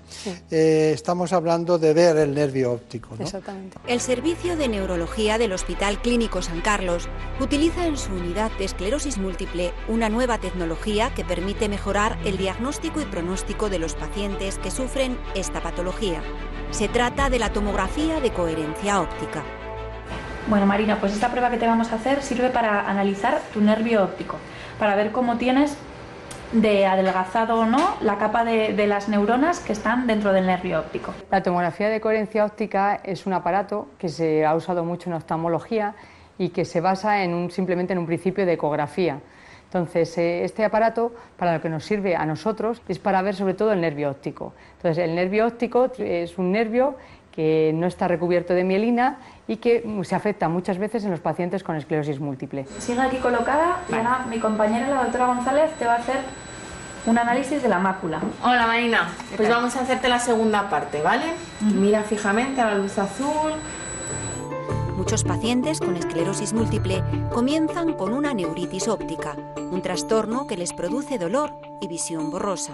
Eh, 0.49 0.91
estamos 0.93 1.33
hablando 1.33 1.77
de 1.77 1.93
ver 1.93 2.17
el 2.17 2.33
nervio 2.33 2.73
óptico. 2.73 3.15
¿no? 3.17 3.23
Exactamente. 3.23 3.77
El 3.87 4.01
Servicio 4.01 4.57
de 4.57 4.67
Neurología 4.67 5.37
del 5.37 5.53
Hospital 5.53 6.01
Clínico 6.01 6.41
San 6.41 6.61
Carlos 6.61 7.07
utiliza 7.39 7.85
en 7.85 7.97
su 7.97 8.11
unidad 8.13 8.51
de 8.57 8.65
esclerosis 8.65 9.17
múltiple 9.17 9.73
una 9.87 10.09
nueva 10.09 10.37
tecnología 10.39 11.13
que 11.13 11.25
permite 11.25 11.69
mejorar 11.69 12.17
el 12.25 12.37
diagnóstico 12.37 13.01
y 13.01 13.05
pronóstico 13.05 13.69
de 13.69 13.79
los 13.79 13.95
pacientes 13.95 14.57
que 14.57 14.71
sufren 14.71 15.17
esta 15.35 15.61
patología. 15.61 16.21
Se 16.71 16.87
trata 16.87 17.29
de 17.29 17.39
la 17.39 17.51
tomografía 17.51 18.19
de 18.19 18.31
coherencia 18.31 19.01
óptica. 19.01 19.43
Bueno, 20.47 20.65
Marina, 20.65 20.99
pues 20.99 21.13
esta 21.13 21.29
prueba 21.29 21.51
que 21.51 21.57
te 21.57 21.67
vamos 21.67 21.91
a 21.91 21.95
hacer 21.95 22.23
sirve 22.23 22.49
para 22.49 22.89
analizar 22.89 23.41
tu 23.53 23.61
nervio 23.61 24.03
óptico, 24.03 24.37
para 24.79 24.95
ver 24.95 25.11
cómo 25.11 25.37
tienes 25.37 25.77
de 26.51 26.85
adelgazado 26.85 27.59
o 27.59 27.65
no 27.65 27.95
la 28.01 28.17
capa 28.17 28.43
de, 28.43 28.73
de, 28.73 28.87
las 28.87 29.07
neuronas 29.07 29.59
que 29.59 29.73
están 29.73 30.07
dentro 30.07 30.33
del 30.33 30.45
nervio 30.45 30.79
óptico. 30.79 31.13
La 31.29 31.41
tomografía 31.41 31.89
de 31.89 32.01
coherencia 32.01 32.45
óptica 32.45 32.99
es 33.03 33.25
un 33.25 33.33
aparato 33.33 33.87
que 33.97 34.09
se 34.09 34.45
ha 34.45 34.53
usado 34.55 34.83
mucho 34.83 35.09
en 35.09 35.15
oftalmología 35.15 35.95
y 36.37 36.49
que 36.49 36.65
se 36.65 36.81
basa 36.81 37.23
en 37.23 37.33
un, 37.33 37.51
simplemente 37.51 37.93
en 37.93 37.99
un 37.99 38.05
principio 38.05 38.45
de 38.45 38.53
ecografía. 38.53 39.19
Entonces, 39.65 40.17
eh, 40.17 40.43
este 40.43 40.65
aparato 40.65 41.13
para 41.37 41.53
lo 41.53 41.61
que 41.61 41.69
nos 41.69 41.85
sirve 41.85 42.15
a 42.15 42.25
nosotros 42.25 42.81
es 42.89 42.99
para 42.99 43.21
ver 43.21 43.35
sobre 43.35 43.53
todo 43.53 43.71
el 43.71 43.79
nervio 43.79 44.09
óptico. 44.09 44.53
Entonces, 44.75 44.97
el 45.05 45.15
nervio 45.15 45.47
óptico 45.47 45.89
es 45.97 46.37
un 46.37 46.51
nervio 46.51 46.97
que 47.31 47.71
no 47.73 47.87
está 47.87 48.07
recubierto 48.07 48.53
de 48.53 48.63
mielina 48.63 49.17
y 49.47 49.57
que 49.57 49.83
se 50.03 50.15
afecta 50.15 50.49
muchas 50.49 50.77
veces 50.77 51.03
en 51.05 51.11
los 51.11 51.19
pacientes 51.19 51.63
con 51.63 51.75
esclerosis 51.75 52.19
múltiple. 52.19 52.65
Sigue 52.79 53.01
aquí 53.01 53.17
colocada 53.17 53.79
y 53.89 53.93
ahora 53.93 54.25
mi 54.29 54.39
compañera, 54.39 54.89
la 54.89 55.03
doctora 55.03 55.27
González, 55.27 55.71
te 55.77 55.85
va 55.85 55.93
a 55.93 55.97
hacer 55.97 56.17
un 57.05 57.17
análisis 57.17 57.61
de 57.63 57.69
la 57.69 57.79
mácula. 57.79 58.21
Hola 58.43 58.67
Marina, 58.67 59.09
pues 59.35 59.49
vamos 59.49 59.75
a 59.75 59.81
hacerte 59.81 60.07
la 60.07 60.19
segunda 60.19 60.69
parte, 60.69 61.01
¿vale? 61.01 61.25
Mira 61.61 62.03
fijamente 62.03 62.61
a 62.61 62.67
la 62.67 62.75
luz 62.75 62.97
azul. 62.97 63.53
Muchos 64.95 65.23
pacientes 65.23 65.79
con 65.79 65.97
esclerosis 65.97 66.53
múltiple 66.53 67.03
comienzan 67.33 67.93
con 67.93 68.13
una 68.13 68.35
neuritis 68.35 68.87
óptica, 68.87 69.35
un 69.71 69.81
trastorno 69.81 70.45
que 70.45 70.57
les 70.57 70.73
produce 70.73 71.17
dolor 71.17 71.53
y 71.81 71.87
visión 71.87 72.29
borrosa. 72.29 72.73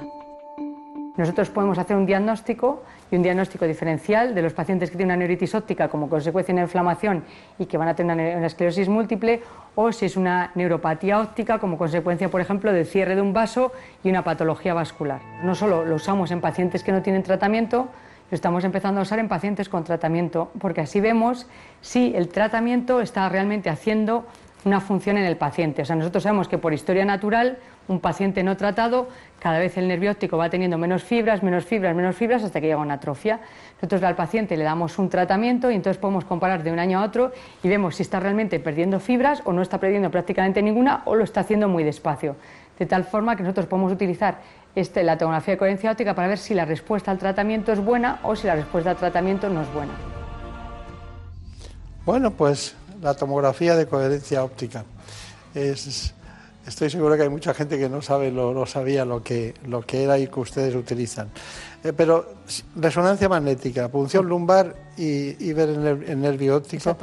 Nosotros 1.17 1.49
podemos 1.49 1.79
hacer 1.79 1.97
un 1.97 2.05
diagnóstico 2.05 2.83
y 3.11 3.15
un 3.15 3.23
diagnóstico 3.23 3.65
diferencial 3.65 4.35
de 4.35 4.41
los 4.43 4.53
pacientes 4.53 4.91
que 4.91 4.97
tienen 4.97 5.15
una 5.15 5.25
neuritis 5.25 5.55
óptica 5.55 5.89
como 5.89 6.09
consecuencia 6.09 6.53
de 6.53 6.59
una 6.59 6.65
inflamación 6.65 7.23
y 7.57 7.65
que 7.65 7.77
van 7.77 7.87
a 7.87 7.95
tener 7.95 8.37
una, 8.37 8.45
esclerosis 8.45 8.87
múltiple 8.87 9.41
o 9.75 9.91
si 9.91 10.05
es 10.05 10.15
una 10.15 10.51
neuropatía 10.53 11.19
óptica 11.19 11.57
como 11.57 11.77
consecuencia, 11.77 12.29
por 12.29 12.39
ejemplo, 12.39 12.71
del 12.71 12.85
cierre 12.85 13.15
de 13.15 13.21
un 13.21 13.33
vaso 13.33 13.71
y 14.03 14.09
una 14.09 14.23
patología 14.23 14.75
vascular. 14.75 15.21
No 15.43 15.55
solo 15.55 15.85
lo 15.85 15.95
usamos 15.95 16.29
en 16.29 16.39
pacientes 16.39 16.83
que 16.83 16.91
no 16.91 17.01
tienen 17.01 17.23
tratamiento, 17.23 17.87
lo 18.29 18.35
estamos 18.35 18.63
empezando 18.63 18.99
a 18.99 19.03
usar 19.03 19.19
en 19.19 19.27
pacientes 19.27 19.69
con 19.69 19.83
tratamiento, 19.83 20.51
porque 20.59 20.81
así 20.81 20.99
vemos 20.99 21.47
si 21.81 22.13
el 22.15 22.27
tratamiento 22.27 23.01
está 23.01 23.27
realmente 23.29 23.69
haciendo 23.69 24.25
una 24.65 24.81
función 24.81 25.17
en 25.17 25.25
el 25.25 25.37
paciente. 25.37 25.81
O 25.81 25.85
sea, 25.85 25.95
nosotros 25.95 26.23
sabemos 26.23 26.47
que 26.47 26.57
por 26.57 26.73
historia 26.73 27.05
natural, 27.05 27.57
un 27.87 27.99
paciente 27.99 28.43
no 28.43 28.57
tratado, 28.57 29.07
cada 29.39 29.59
vez 29.59 29.77
el 29.77 29.87
nervio 29.87 30.11
óptico 30.11 30.37
va 30.37 30.49
teniendo 30.49 30.77
menos 30.77 31.03
fibras, 31.03 31.43
menos 31.43 31.65
fibras, 31.65 31.95
menos 31.95 32.15
fibras, 32.15 32.43
hasta 32.43 32.59
que 32.59 32.67
llega 32.67 32.79
una 32.79 32.95
atrofia. 32.95 33.39
Nosotros 33.75 34.03
al 34.03 34.15
paciente 34.15 34.57
le 34.57 34.63
damos 34.63 34.97
un 34.99 35.09
tratamiento 35.09 35.71
y 35.71 35.75
entonces 35.75 35.99
podemos 35.99 36.25
comparar 36.25 36.63
de 36.63 36.71
un 36.71 36.79
año 36.79 36.99
a 36.99 37.05
otro 37.05 37.31
y 37.63 37.69
vemos 37.69 37.95
si 37.95 38.03
está 38.03 38.19
realmente 38.19 38.59
perdiendo 38.59 38.99
fibras 38.99 39.41
o 39.45 39.53
no 39.53 39.61
está 39.61 39.79
perdiendo 39.79 40.09
prácticamente 40.11 40.61
ninguna 40.61 41.03
o 41.05 41.15
lo 41.15 41.23
está 41.23 41.41
haciendo 41.41 41.67
muy 41.67 41.83
despacio. 41.83 42.35
De 42.77 42.85
tal 42.85 43.05
forma 43.05 43.35
que 43.35 43.43
nosotros 43.43 43.67
podemos 43.67 43.91
utilizar 43.91 44.39
este, 44.75 45.03
la 45.03 45.17
tomografía 45.17 45.55
de 45.55 45.57
coherencia 45.57 45.91
óptica 45.91 46.13
para 46.13 46.27
ver 46.27 46.37
si 46.37 46.53
la 46.53 46.65
respuesta 46.65 47.11
al 47.11 47.17
tratamiento 47.17 47.71
es 47.71 47.79
buena 47.79 48.19
o 48.23 48.35
si 48.35 48.47
la 48.47 48.55
respuesta 48.55 48.91
al 48.91 48.97
tratamiento 48.97 49.49
no 49.49 49.61
es 49.61 49.73
buena. 49.73 49.93
Bueno, 52.05 52.31
pues 52.31 52.75
la 53.01 53.13
tomografía 53.13 53.75
de 53.75 53.87
coherencia 53.87 54.43
óptica. 54.43 54.85
Es, 55.53 56.13
estoy 56.67 56.89
seguro 56.89 57.15
que 57.15 57.23
hay 57.23 57.29
mucha 57.29 57.53
gente 57.53 57.77
que 57.79 57.89
no 57.89 58.01
sabe, 58.01 58.29
lo, 58.31 58.53
no 58.53 58.65
sabía 58.65 59.05
lo 59.05 59.23
que, 59.23 59.53
lo 59.67 59.81
que 59.81 60.03
era 60.03 60.17
y 60.19 60.27
que 60.27 60.39
ustedes 60.39 60.75
utilizan. 60.75 61.29
Eh, 61.83 61.93
pero 61.93 62.33
resonancia 62.75 63.29
magnética, 63.29 63.87
punción 63.87 64.27
lumbar 64.27 64.75
y, 64.97 65.43
y 65.47 65.53
ver 65.53 65.69
el, 65.69 66.03
el, 66.07 66.21
nervio 66.21 66.57
óptico. 66.57 66.97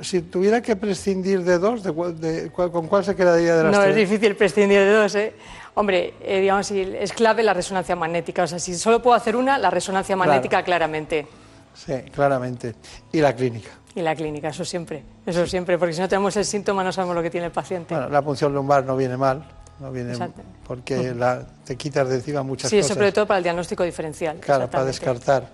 Si 0.00 0.22
tuviera 0.22 0.62
que 0.62 0.76
prescindir 0.76 1.42
de 1.42 1.58
dos, 1.58 1.82
de, 1.82 1.92
de, 2.14 2.50
¿con 2.50 2.86
cuál 2.86 3.04
se 3.04 3.14
quedaría 3.14 3.56
de 3.56 3.64
las 3.64 3.72
No, 3.72 3.82
tres? 3.82 3.96
es 3.96 4.08
difícil 4.08 4.36
prescindir 4.36 4.80
de 4.80 4.92
dos, 4.92 5.14
¿eh? 5.16 5.34
Hombre, 5.74 6.14
eh, 6.22 6.40
digamos, 6.40 6.70
es 6.70 7.12
clave 7.12 7.42
la 7.42 7.54
resonancia 7.54 7.94
magnética. 7.96 8.42
O 8.44 8.46
sea, 8.46 8.58
si 8.58 8.74
solo 8.74 9.00
puedo 9.02 9.14
hacer 9.16 9.36
una, 9.36 9.58
la 9.58 9.70
resonancia 9.70 10.16
magnética 10.16 10.48
Claro. 10.58 10.64
claramente. 10.64 11.26
Sí, 11.74 11.92
claramente. 12.12 12.74
Y 13.12 13.20
la 13.20 13.34
clínica. 13.34 13.70
Y 13.94 14.02
la 14.02 14.14
clínica, 14.14 14.48
eso 14.48 14.64
siempre, 14.64 15.02
eso 15.26 15.46
siempre, 15.46 15.76
porque 15.76 15.92
si 15.94 16.00
no 16.00 16.08
tenemos 16.08 16.36
el 16.36 16.44
síntoma 16.44 16.84
no 16.84 16.92
sabemos 16.92 17.16
lo 17.16 17.22
que 17.22 17.30
tiene 17.30 17.46
el 17.46 17.52
paciente. 17.52 17.94
Bueno, 17.94 18.08
la 18.08 18.22
punción 18.22 18.54
lumbar 18.54 18.84
no 18.84 18.96
viene 18.96 19.16
mal, 19.16 19.44
no 19.80 19.90
viene 19.90 20.12
Exacto. 20.12 20.42
porque 20.66 21.12
la, 21.14 21.44
te 21.64 21.76
quitas 21.76 22.08
de 22.08 22.16
encima 22.16 22.42
muchas 22.44 22.70
sí, 22.70 22.76
cosas. 22.76 22.94
sobre 22.94 23.10
todo 23.10 23.26
para 23.26 23.38
el 23.38 23.44
diagnóstico 23.44 23.82
diferencial. 23.82 24.38
Claro, 24.38 24.70
para 24.70 24.84
descartar. 24.84 25.48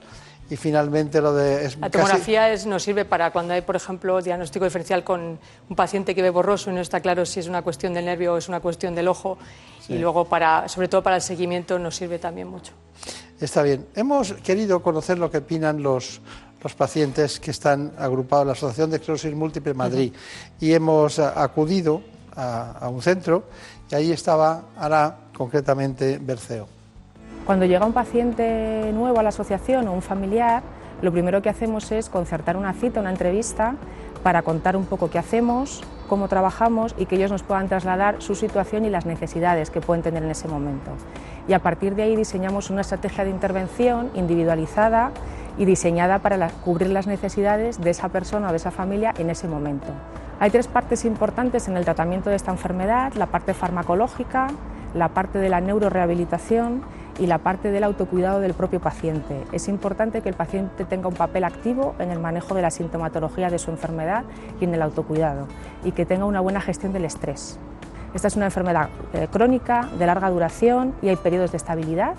Y 0.48 0.56
finalmente 0.56 1.20
lo 1.20 1.34
de... 1.34 1.64
Es 1.64 1.76
La 1.76 1.88
casi- 1.90 1.92
tomografía 1.92 2.52
es, 2.52 2.66
nos 2.66 2.82
sirve 2.82 3.04
para 3.04 3.32
cuando 3.32 3.54
hay, 3.54 3.62
por 3.62 3.74
ejemplo, 3.74 4.20
diagnóstico 4.22 4.64
diferencial 4.64 5.02
con 5.02 5.40
un 5.68 5.76
paciente 5.76 6.14
que 6.14 6.22
ve 6.22 6.30
borroso 6.30 6.70
y 6.70 6.74
no 6.74 6.80
está 6.80 7.00
claro 7.00 7.26
si 7.26 7.40
es 7.40 7.48
una 7.48 7.62
cuestión 7.62 7.94
del 7.94 8.04
nervio 8.04 8.34
o 8.34 8.36
es 8.36 8.48
una 8.48 8.60
cuestión 8.60 8.94
del 8.94 9.08
ojo. 9.08 9.38
Sí. 9.84 9.94
Y 9.94 9.98
luego, 9.98 10.26
para, 10.26 10.68
sobre 10.68 10.86
todo 10.86 11.02
para 11.02 11.16
el 11.16 11.22
seguimiento, 11.22 11.78
nos 11.80 11.96
sirve 11.96 12.20
también 12.20 12.46
mucho. 12.46 12.74
Está 13.40 13.62
bien. 13.62 13.86
Hemos 13.96 14.34
querido 14.34 14.82
conocer 14.82 15.18
lo 15.18 15.32
que 15.32 15.38
opinan 15.38 15.82
los, 15.82 16.20
los 16.62 16.74
pacientes 16.74 17.38
que 17.40 17.50
están 17.50 17.92
agrupados 17.98 18.42
en 18.42 18.46
la 18.48 18.52
Asociación 18.54 18.90
de 18.90 18.96
Esclerosis 18.96 19.34
Múltiple 19.34 19.74
Madrid 19.74 20.12
y 20.60 20.72
hemos 20.72 21.18
a- 21.18 21.42
acudido 21.42 22.02
a, 22.34 22.72
a 22.80 22.88
un 22.88 23.02
centro 23.02 23.44
y 23.90 23.94
ahí 23.94 24.12
estaba 24.12 24.62
Ana, 24.78 25.14
concretamente 25.36 26.18
Berceo. 26.20 26.66
Cuando 27.44 27.64
llega 27.66 27.86
un 27.86 27.92
paciente 27.92 28.90
nuevo 28.92 29.20
a 29.20 29.22
la 29.22 29.28
asociación 29.28 29.86
o 29.86 29.92
un 29.92 30.02
familiar, 30.02 30.62
lo 31.02 31.12
primero 31.12 31.40
que 31.42 31.48
hacemos 31.48 31.92
es 31.92 32.08
concertar 32.08 32.56
una 32.56 32.72
cita, 32.72 33.00
una 33.00 33.10
entrevista, 33.10 33.76
para 34.24 34.42
contar 34.42 34.76
un 34.76 34.86
poco 34.86 35.08
qué 35.08 35.18
hacemos, 35.20 35.82
cómo 36.08 36.26
trabajamos 36.26 36.96
y 36.98 37.06
que 37.06 37.14
ellos 37.14 37.30
nos 37.30 37.44
puedan 37.44 37.68
trasladar 37.68 38.20
su 38.20 38.34
situación 38.34 38.84
y 38.84 38.90
las 38.90 39.06
necesidades 39.06 39.70
que 39.70 39.80
pueden 39.80 40.02
tener 40.02 40.24
en 40.24 40.30
ese 40.30 40.48
momento. 40.48 40.90
Y 41.48 41.52
a 41.52 41.60
partir 41.60 41.94
de 41.94 42.02
ahí 42.02 42.16
diseñamos 42.16 42.70
una 42.70 42.80
estrategia 42.80 43.24
de 43.24 43.30
intervención 43.30 44.10
individualizada 44.14 45.12
y 45.58 45.64
diseñada 45.64 46.18
para 46.18 46.48
cubrir 46.48 46.90
las 46.90 47.06
necesidades 47.06 47.80
de 47.80 47.90
esa 47.90 48.08
persona 48.08 48.48
o 48.48 48.50
de 48.50 48.56
esa 48.56 48.70
familia 48.70 49.14
en 49.18 49.30
ese 49.30 49.48
momento. 49.48 49.88
Hay 50.38 50.50
tres 50.50 50.68
partes 50.68 51.04
importantes 51.04 51.68
en 51.68 51.76
el 51.76 51.84
tratamiento 51.84 52.28
de 52.28 52.36
esta 52.36 52.50
enfermedad, 52.50 53.14
la 53.14 53.26
parte 53.26 53.54
farmacológica, 53.54 54.48
la 54.92 55.08
parte 55.08 55.38
de 55.38 55.48
la 55.48 55.60
neurorehabilitación 55.60 56.82
y 57.18 57.26
la 57.26 57.38
parte 57.38 57.70
del 57.70 57.84
autocuidado 57.84 58.40
del 58.40 58.52
propio 58.52 58.80
paciente. 58.80 59.44
Es 59.52 59.68
importante 59.68 60.20
que 60.20 60.28
el 60.28 60.34
paciente 60.34 60.84
tenga 60.84 61.08
un 61.08 61.14
papel 61.14 61.44
activo 61.44 61.94
en 61.98 62.10
el 62.10 62.18
manejo 62.18 62.54
de 62.54 62.62
la 62.62 62.70
sintomatología 62.70 63.48
de 63.48 63.58
su 63.58 63.70
enfermedad 63.70 64.24
y 64.60 64.64
en 64.64 64.74
el 64.74 64.82
autocuidado 64.82 65.46
y 65.84 65.92
que 65.92 66.04
tenga 66.04 66.26
una 66.26 66.40
buena 66.40 66.60
gestión 66.60 66.92
del 66.92 67.06
estrés. 67.06 67.58
Esta 68.16 68.28
es 68.28 68.36
una 68.36 68.46
enfermedad 68.46 68.88
eh, 69.12 69.28
crónica, 69.30 69.90
de 69.98 70.06
larga 70.06 70.30
duración 70.30 70.94
y 71.02 71.10
hay 71.10 71.16
periodos 71.16 71.50
de 71.50 71.58
estabilidad 71.58 72.14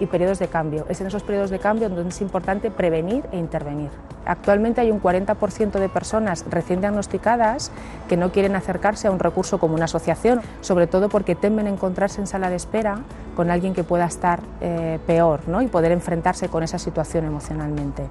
y 0.00 0.06
periodos 0.06 0.38
de 0.38 0.48
cambio. 0.48 0.86
Es 0.88 1.02
en 1.02 1.06
esos 1.06 1.22
periodos 1.22 1.50
de 1.50 1.58
cambio 1.58 1.90
donde 1.90 2.08
es 2.08 2.20
importante 2.22 2.70
prevenir 2.70 3.26
e 3.30 3.36
intervenir. 3.36 3.90
Actualmente 4.24 4.80
hay 4.80 4.90
un 4.90 5.02
40% 5.02 5.72
de 5.72 5.88
personas 5.90 6.46
recién 6.48 6.80
diagnosticadas 6.80 7.72
que 8.08 8.16
no 8.16 8.32
quieren 8.32 8.56
acercarse 8.56 9.06
a 9.06 9.10
un 9.10 9.18
recurso 9.18 9.58
como 9.58 9.74
una 9.74 9.84
asociación, 9.84 10.40
sobre 10.62 10.86
todo 10.86 11.10
porque 11.10 11.34
temen 11.34 11.66
encontrarse 11.66 12.22
en 12.22 12.26
sala 12.26 12.48
de 12.48 12.56
espera 12.56 13.00
con 13.36 13.50
alguien 13.50 13.74
que 13.74 13.84
pueda 13.84 14.06
estar 14.06 14.40
eh, 14.62 14.98
peor 15.06 15.40
¿no? 15.46 15.60
y 15.60 15.66
poder 15.66 15.92
enfrentarse 15.92 16.48
con 16.48 16.62
esa 16.62 16.78
situación 16.78 17.26
emocionalmente. 17.26 18.04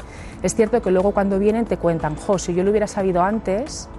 Es 0.44 0.54
cierto 0.54 0.84
que 0.84 0.92
luego 0.92 1.14
cuando 1.14 1.40
vienen 1.40 1.66
te 1.66 1.78
cuentan, 1.78 2.16
jo, 2.16 2.38
si 2.38 2.54
yo 2.54 2.64
lo 2.64 2.70
hubiera 2.70 2.86
sabido 2.86 3.24
antes, 3.24 3.90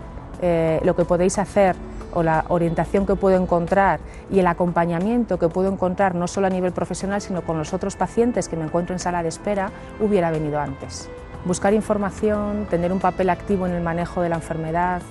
eh, 0.40 0.80
lo 0.84 0.94
que 0.94 1.04
podéis 1.04 1.38
hacer 1.38 1.74
o 2.14 2.22
la 2.22 2.44
orientación 2.48 3.06
que 3.06 3.16
puedo 3.16 3.40
encontrar 3.40 4.00
y 4.30 4.38
el 4.38 4.46
acompañamiento 4.46 5.38
que 5.38 5.48
puedo 5.48 5.70
encontrar 5.70 6.14
no 6.14 6.26
solo 6.26 6.46
a 6.46 6.50
nivel 6.50 6.72
profesional, 6.72 7.20
sino 7.20 7.42
con 7.42 7.58
los 7.58 7.74
otros 7.74 7.96
pacientes 7.96 8.48
que 8.48 8.56
me 8.56 8.64
encuentro 8.64 8.94
en 8.94 9.00
sala 9.00 9.22
de 9.22 9.28
espera, 9.28 9.70
hubiera 10.00 10.30
venido 10.30 10.60
antes. 10.60 11.08
Buscar 11.44 11.74
información, 11.74 12.66
tener 12.70 12.92
un 12.92 13.00
papel 13.00 13.28
activo 13.30 13.66
en 13.66 13.74
el 13.74 13.82
manejo 13.82 14.22
de 14.22 14.30
la 14.30 14.36
enfermedad, 14.36 15.02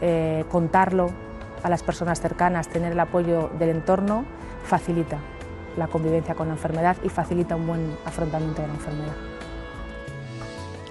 eh, 0.00 0.44
contarlo 0.50 1.10
a 1.62 1.68
las 1.68 1.82
personas 1.82 2.20
cercanas, 2.20 2.68
tener 2.68 2.92
el 2.92 3.00
apoyo 3.00 3.50
del 3.58 3.70
entorno, 3.70 4.24
facilita 4.64 5.18
la 5.76 5.88
convivencia 5.88 6.34
con 6.34 6.48
la 6.48 6.54
enfermedad 6.54 6.96
y 7.02 7.08
facilita 7.08 7.56
un 7.56 7.66
buen 7.66 7.96
afrontamiento 8.04 8.62
de 8.62 8.68
la 8.68 8.74
enfermedad. 8.74 9.33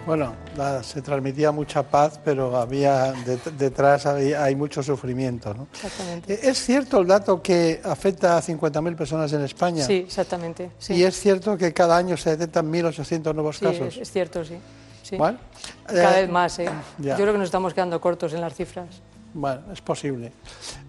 Bueno, 0.06 0.34
la- 0.58 0.84
se 0.84 1.02
transmitía 1.02 1.52
mucha 1.54 1.82
paz, 1.82 2.20
pero 2.24 2.58
había 2.58 3.14
det- 3.26 3.52
detrás 3.58 4.06
hay 4.06 4.54
mucho 4.56 4.84
sufrimiento. 4.84 5.54
¿no? 5.54 5.68
Exactamente. 5.74 6.34
Eh, 6.34 6.40
¿Es 6.44 6.62
cierto 6.62 7.00
el 7.00 7.08
dato 7.08 7.42
que 7.42 7.80
afecta 7.84 8.36
a 8.38 8.42
50.000 8.42 8.96
personas 8.98 9.32
en 9.32 9.42
España? 9.44 9.86
Sí, 9.86 10.04
exactamente. 10.06 10.72
Sí. 10.78 10.96
Y 10.96 11.04
es 11.04 11.18
cierto 11.18 11.58
que 11.58 11.72
cada 11.74 11.96
año 11.96 12.18
se 12.18 12.32
detectan 12.32 12.70
1.800 12.70 13.34
nuevos 13.34 13.58
Sí, 13.60 13.66
casos. 13.66 13.88
es, 13.96 13.98
es 13.98 14.12
cierto, 14.12 14.44
sí. 14.44 14.58
sí. 15.04 15.18
Cada 15.18 16.18
eh, 16.20 16.22
vez 16.24 16.30
más, 16.30 16.60
¿eh? 16.60 16.70
ya. 16.98 17.12
Yo 17.16 17.24
creo 17.24 17.32
que 17.32 17.40
nos 17.40 17.46
estamos 17.48 17.74
quedando 17.74 18.02
cortos 18.02 18.34
en 18.34 18.42
las 18.42 18.54
cifras. 18.54 18.88
Bueno, 19.34 19.62
es 19.74 19.82
posible. 19.82 20.32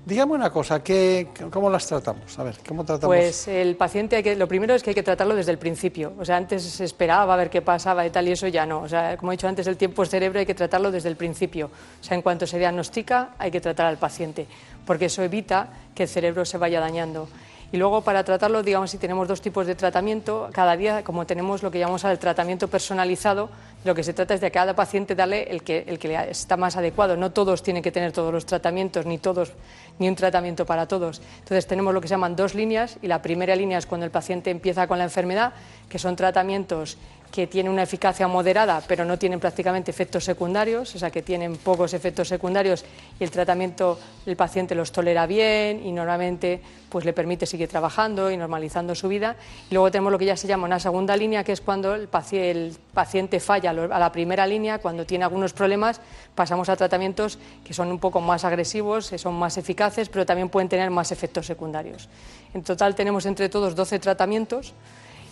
Dígame 0.04 0.32
una 0.32 0.50
cosa, 0.50 0.82
¿qué, 0.82 1.28
¿cómo 1.50 1.70
las 1.70 1.86
tratamos? 1.86 2.38
A 2.38 2.42
ver, 2.42 2.56
¿cómo 2.68 2.84
tratamos? 2.84 3.16
Pues 3.16 3.48
el 3.48 3.74
paciente, 3.76 4.16
hay 4.16 4.22
que, 4.22 4.36
lo 4.36 4.46
primero 4.46 4.74
es 4.74 4.82
que 4.82 4.90
hay 4.90 4.94
que 4.94 5.02
tratarlo 5.02 5.34
desde 5.34 5.50
el 5.50 5.56
principio. 5.56 6.12
O 6.18 6.24
sea, 6.26 6.36
antes 6.36 6.62
se 6.62 6.84
esperaba 6.84 7.32
a 7.32 7.36
ver 7.38 7.48
qué 7.48 7.62
pasaba 7.62 8.06
y 8.06 8.10
tal, 8.10 8.28
y 8.28 8.32
eso 8.32 8.46
ya 8.48 8.66
no. 8.66 8.82
O 8.82 8.88
sea, 8.88 9.16
como 9.16 9.32
he 9.32 9.36
dicho 9.36 9.48
antes, 9.48 9.66
el 9.66 9.78
tiempo 9.78 10.04
cerebro, 10.04 10.38
hay 10.38 10.46
que 10.46 10.54
tratarlo 10.54 10.90
desde 10.90 11.08
el 11.08 11.16
principio. 11.16 11.70
O 12.00 12.04
sea, 12.04 12.16
en 12.16 12.22
cuanto 12.22 12.46
se 12.46 12.58
diagnostica, 12.58 13.30
hay 13.38 13.50
que 13.50 13.62
tratar 13.62 13.86
al 13.86 13.96
paciente, 13.96 14.46
porque 14.86 15.06
eso 15.06 15.22
evita 15.22 15.70
que 15.94 16.02
el 16.02 16.08
cerebro 16.08 16.44
se 16.44 16.58
vaya 16.58 16.80
dañando. 16.80 17.28
Y 17.72 17.76
luego 17.76 18.02
para 18.02 18.22
tratarlo, 18.22 18.62
digamos, 18.62 18.90
si 18.90 18.98
tenemos 18.98 19.26
dos 19.26 19.40
tipos 19.40 19.66
de 19.66 19.74
tratamiento, 19.74 20.48
cada 20.52 20.76
día, 20.76 21.02
como 21.02 21.26
tenemos 21.26 21.62
lo 21.62 21.70
que 21.70 21.78
llamamos 21.80 22.04
el 22.04 22.18
tratamiento 22.18 22.68
personalizado, 22.68 23.50
lo 23.84 23.94
que 23.94 24.04
se 24.04 24.12
trata 24.12 24.34
es 24.34 24.40
de 24.40 24.46
a 24.46 24.50
cada 24.50 24.74
paciente 24.74 25.14
darle 25.14 25.50
el 25.50 25.62
que, 25.62 25.84
el 25.86 25.98
que 25.98 26.08
le 26.08 26.30
está 26.30 26.56
más 26.56 26.76
adecuado. 26.76 27.16
No 27.16 27.32
todos 27.32 27.62
tienen 27.62 27.82
que 27.82 27.90
tener 27.90 28.12
todos 28.12 28.32
los 28.32 28.46
tratamientos, 28.46 29.06
ni 29.06 29.18
todos, 29.18 29.52
ni 29.98 30.08
un 30.08 30.14
tratamiento 30.14 30.64
para 30.66 30.86
todos. 30.86 31.20
Entonces 31.40 31.66
tenemos 31.66 31.92
lo 31.92 32.00
que 32.00 32.08
se 32.08 32.14
llaman 32.14 32.36
dos 32.36 32.54
líneas, 32.54 32.98
y 33.02 33.08
la 33.08 33.22
primera 33.22 33.56
línea 33.56 33.78
es 33.78 33.86
cuando 33.86 34.04
el 34.04 34.12
paciente 34.12 34.50
empieza 34.50 34.86
con 34.86 34.98
la 34.98 35.04
enfermedad, 35.04 35.52
que 35.88 35.98
son 35.98 36.16
tratamientos 36.16 36.96
que 37.34 37.48
tienen 37.48 37.72
una 37.72 37.82
eficacia 37.82 38.28
moderada, 38.28 38.80
pero 38.86 39.04
no 39.04 39.18
tienen 39.18 39.40
prácticamente 39.40 39.90
efectos 39.90 40.22
secundarios, 40.22 40.94
o 40.94 40.98
sea 41.00 41.10
que 41.10 41.20
tienen 41.20 41.56
pocos 41.56 41.92
efectos 41.92 42.28
secundarios 42.28 42.84
y 43.18 43.24
el 43.24 43.32
tratamiento 43.32 43.98
el 44.24 44.36
paciente 44.36 44.76
los 44.76 44.92
tolera 44.92 45.26
bien 45.26 45.84
y 45.84 45.90
normalmente 45.90 46.60
pues 46.88 47.04
le 47.04 47.12
permite 47.12 47.44
seguir 47.44 47.68
trabajando 47.68 48.30
y 48.30 48.36
normalizando 48.36 48.94
su 48.94 49.08
vida. 49.08 49.34
Y 49.68 49.74
luego 49.74 49.90
tenemos 49.90 50.12
lo 50.12 50.18
que 50.20 50.26
ya 50.26 50.36
se 50.36 50.46
llama 50.46 50.66
una 50.66 50.78
segunda 50.78 51.16
línea, 51.16 51.42
que 51.42 51.50
es 51.50 51.60
cuando 51.60 51.96
el 51.96 52.06
paciente, 52.06 53.40
falla 53.40 53.70
a 53.70 53.98
la 53.98 54.12
primera 54.12 54.46
línea, 54.46 54.78
cuando 54.78 55.04
tiene 55.04 55.24
algunos 55.24 55.52
problemas, 55.52 56.00
pasamos 56.36 56.68
a 56.68 56.76
tratamientos 56.76 57.40
que 57.64 57.74
son 57.74 57.88
un 57.88 57.98
poco 57.98 58.20
más 58.20 58.44
agresivos, 58.44 59.10
que 59.10 59.18
son 59.18 59.34
más 59.34 59.58
eficaces, 59.58 60.08
pero 60.08 60.24
también 60.24 60.50
pueden 60.50 60.68
tener 60.68 60.88
más 60.90 61.10
efectos 61.10 61.46
secundarios. 61.46 62.08
En 62.54 62.62
total 62.62 62.94
tenemos 62.94 63.26
entre 63.26 63.48
todos 63.48 63.74
12 63.74 63.98
tratamientos 63.98 64.72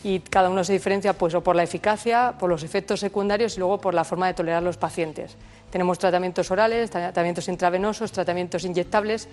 y 0.04 0.18
cada 0.20 0.50
uno 0.50 0.64
se 0.64 0.72
diferencia 0.72 1.12
pues, 1.12 1.34
o 1.34 1.42
por 1.42 1.54
la 1.56 1.62
eficacia, 1.62 2.34
por 2.38 2.50
los 2.50 2.62
efectos 2.62 3.00
secundarios 3.00 3.56
y 3.56 3.60
luego 3.60 3.78
por 3.80 3.94
la 3.94 4.04
forma 4.04 4.26
de 4.26 4.34
tolerar 4.34 4.62
los 4.62 4.76
pacientes. 4.76 5.36
Tenemos 5.70 5.98
tratamientos 5.98 6.50
orales, 6.50 6.90
tra- 6.90 7.00
tratamientos 7.04 7.48
intravenosos, 7.48 8.12
tratamientos 8.12 8.64
inyectables 8.64 9.28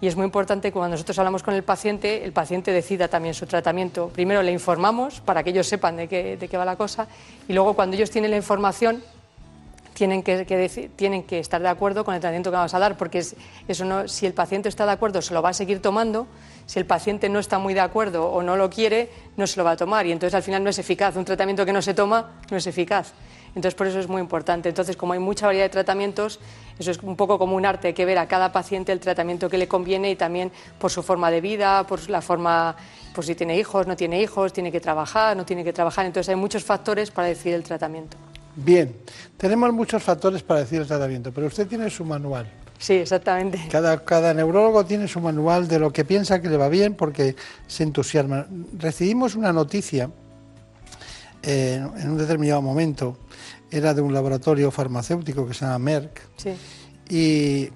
y 0.00 0.06
es 0.06 0.16
muy 0.16 0.24
importante 0.24 0.68
que 0.68 0.72
cuando 0.72 0.94
nosotros 0.94 1.18
hablamos 1.18 1.42
con 1.42 1.54
el 1.54 1.62
paciente, 1.62 2.22
el 2.24 2.32
paciente 2.32 2.70
decida 2.72 3.08
también 3.08 3.34
su 3.34 3.46
tratamiento. 3.46 4.08
Primero 4.08 4.42
le 4.42 4.52
informamos 4.52 5.20
para 5.20 5.42
que 5.42 5.50
ellos 5.50 5.66
sepan 5.66 5.96
de 5.96 6.06
qué, 6.08 6.48
va 6.56 6.64
la 6.64 6.76
cosa 6.76 7.06
y 7.48 7.52
luego 7.54 7.74
cuando 7.74 7.96
ellos 7.96 8.10
tienen 8.10 8.30
la 8.30 8.36
información 8.36 9.02
tienen 9.94 10.22
que, 10.22 10.90
tienen 10.96 11.24
que 11.24 11.40
estar 11.40 11.60
de 11.60 11.68
acuerdo 11.68 12.04
con 12.04 12.14
el 12.14 12.20
tratamiento 12.20 12.50
que 12.50 12.56
vamos 12.56 12.72
a 12.72 12.78
dar, 12.78 12.96
porque 12.96 13.18
es- 13.18 13.36
eso 13.68 13.84
no, 13.84 14.08
si 14.08 14.24
el 14.24 14.32
paciente 14.32 14.68
está 14.70 14.86
de 14.86 14.92
acuerdo, 14.92 15.20
se 15.20 15.34
lo 15.34 15.42
va 15.42 15.50
a 15.50 15.54
seguir 15.54 15.82
tomando. 15.82 16.26
Si 16.70 16.78
el 16.78 16.86
paciente 16.86 17.28
no 17.28 17.40
está 17.40 17.58
muy 17.58 17.74
de 17.74 17.80
acuerdo 17.80 18.30
o 18.30 18.44
no 18.44 18.54
lo 18.54 18.70
quiere, 18.70 19.10
no 19.36 19.48
se 19.48 19.58
lo 19.58 19.64
va 19.64 19.72
a 19.72 19.76
tomar. 19.76 20.06
Y 20.06 20.12
entonces 20.12 20.36
al 20.36 20.44
final 20.44 20.62
no 20.62 20.70
es 20.70 20.78
eficaz. 20.78 21.16
Un 21.16 21.24
tratamiento 21.24 21.66
que 21.66 21.72
no 21.72 21.82
se 21.82 21.94
toma 21.94 22.34
no 22.48 22.56
es 22.56 22.64
eficaz. 22.64 23.12
Entonces 23.56 23.74
por 23.74 23.88
eso 23.88 23.98
es 23.98 24.06
muy 24.06 24.20
importante. 24.20 24.68
Entonces, 24.68 24.96
como 24.96 25.12
hay 25.12 25.18
mucha 25.18 25.46
variedad 25.46 25.64
de 25.64 25.70
tratamientos, 25.70 26.38
eso 26.78 26.92
es 26.92 26.98
un 27.02 27.16
poco 27.16 27.40
como 27.40 27.56
un 27.56 27.66
arte, 27.66 27.88
hay 27.88 27.94
que 27.94 28.04
ver 28.04 28.18
a 28.18 28.28
cada 28.28 28.52
paciente 28.52 28.92
el 28.92 29.00
tratamiento 29.00 29.50
que 29.50 29.58
le 29.58 29.66
conviene 29.66 30.12
y 30.12 30.14
también 30.14 30.52
por 30.78 30.92
su 30.92 31.02
forma 31.02 31.32
de 31.32 31.40
vida, 31.40 31.84
por 31.88 32.08
la 32.08 32.22
forma, 32.22 32.76
por 33.16 33.24
si 33.24 33.34
tiene 33.34 33.58
hijos, 33.58 33.88
no 33.88 33.96
tiene 33.96 34.22
hijos, 34.22 34.52
tiene 34.52 34.70
que 34.70 34.78
trabajar, 34.78 35.36
no 35.36 35.44
tiene 35.44 35.64
que 35.64 35.72
trabajar. 35.72 36.06
Entonces 36.06 36.28
hay 36.28 36.36
muchos 36.36 36.62
factores 36.62 37.10
para 37.10 37.26
decidir 37.26 37.54
el 37.54 37.64
tratamiento. 37.64 38.16
Bien, 38.54 38.94
tenemos 39.36 39.72
muchos 39.72 40.00
factores 40.04 40.44
para 40.44 40.60
decir 40.60 40.80
el 40.80 40.86
tratamiento, 40.86 41.32
pero 41.32 41.48
usted 41.48 41.66
tiene 41.66 41.90
su 41.90 42.04
manual. 42.04 42.46
Sí, 42.80 42.94
exactamente. 42.94 43.60
Cada, 43.70 44.04
cada 44.04 44.34
neurólogo 44.34 44.84
tiene 44.86 45.06
su 45.06 45.20
manual 45.20 45.68
de 45.68 45.78
lo 45.78 45.92
que 45.92 46.04
piensa 46.04 46.40
que 46.40 46.48
le 46.48 46.56
va 46.56 46.68
bien 46.68 46.94
porque 46.94 47.36
se 47.66 47.82
entusiasma. 47.84 48.46
Recibimos 48.78 49.34
una 49.36 49.52
noticia 49.52 50.10
eh, 51.42 51.74
en 51.98 52.10
un 52.10 52.18
determinado 52.18 52.62
momento, 52.62 53.18
era 53.70 53.94
de 53.94 54.00
un 54.00 54.12
laboratorio 54.12 54.70
farmacéutico 54.70 55.46
que 55.46 55.54
se 55.54 55.64
llama 55.64 55.78
Merck, 55.78 56.20
Sí. 56.36 56.54
y 57.08 57.68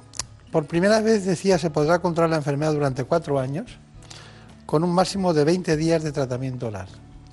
por 0.51 0.67
primera 0.67 1.01
vez 1.01 1.25
decía 1.25 1.59
se 1.59 1.71
podrá 1.71 1.99
controlar 2.01 2.31
la 2.31 2.37
enfermedad 2.37 2.73
durante 2.73 3.05
cuatro 3.05 3.39
años 3.39 3.79
con 4.67 4.85
un 4.85 4.93
máximo 4.93 5.33
de 5.35 5.45
20 5.45 5.77
días 5.77 6.03
de 6.03 6.13
tratamiento 6.13 6.69
oral. 6.69 6.89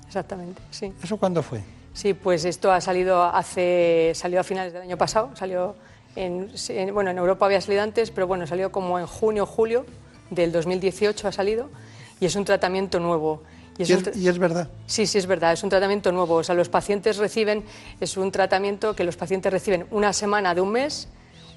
Exactamente, 0.06 0.60
sí. 0.70 0.92
¿Eso 1.02 1.16
cuándo 1.16 1.42
fue? 1.42 1.62
Sí, 1.94 2.14
pues 2.14 2.44
esto 2.44 2.70
ha 2.70 2.80
salido 2.80 3.22
hace 3.24 4.12
salió 4.14 4.40
a 4.40 4.44
finales 4.44 4.72
del 4.74 4.82
año 4.82 4.96
pasado, 4.98 5.30
salió 5.34 5.74
en, 6.16 6.50
en- 6.68 6.94
bueno, 6.94 7.10
en 7.10 7.18
Europa 7.18 7.46
había 7.46 7.60
salido 7.60 7.82
antes, 7.82 8.10
pero 8.10 8.26
bueno, 8.26 8.46
salió 8.46 8.70
como 8.72 8.98
en 8.98 9.06
junio 9.06 9.46
julio 9.46 9.86
del 10.30 10.52
2018 10.52 11.28
ha 11.28 11.32
salido 11.32 11.68
y 12.20 12.26
es 12.26 12.36
un 12.36 12.44
tratamiento 12.44 13.00
nuevo. 13.00 13.42
Y 13.78 13.82
es 13.84 13.90
es, 13.90 13.96
un 13.98 14.04
tra- 14.04 14.16
y 14.16 14.28
es 14.28 14.38
verdad. 14.38 14.68
Sí, 14.86 15.06
sí, 15.06 15.18
es 15.18 15.26
verdad, 15.26 15.52
es 15.54 15.62
un 15.62 15.70
tratamiento 15.70 16.12
nuevo. 16.12 16.36
O 16.36 16.44
sea, 16.44 16.54
los 16.54 16.68
pacientes 16.68 17.16
reciben, 17.16 17.64
es 18.00 18.16
un 18.16 18.30
tratamiento 18.30 18.94
que 18.94 19.04
los 19.04 19.16
pacientes 19.16 19.52
reciben 19.52 19.86
una 19.90 20.12
semana 20.12 20.54
de 20.54 20.60
un 20.60 20.70
mes, 20.70 21.08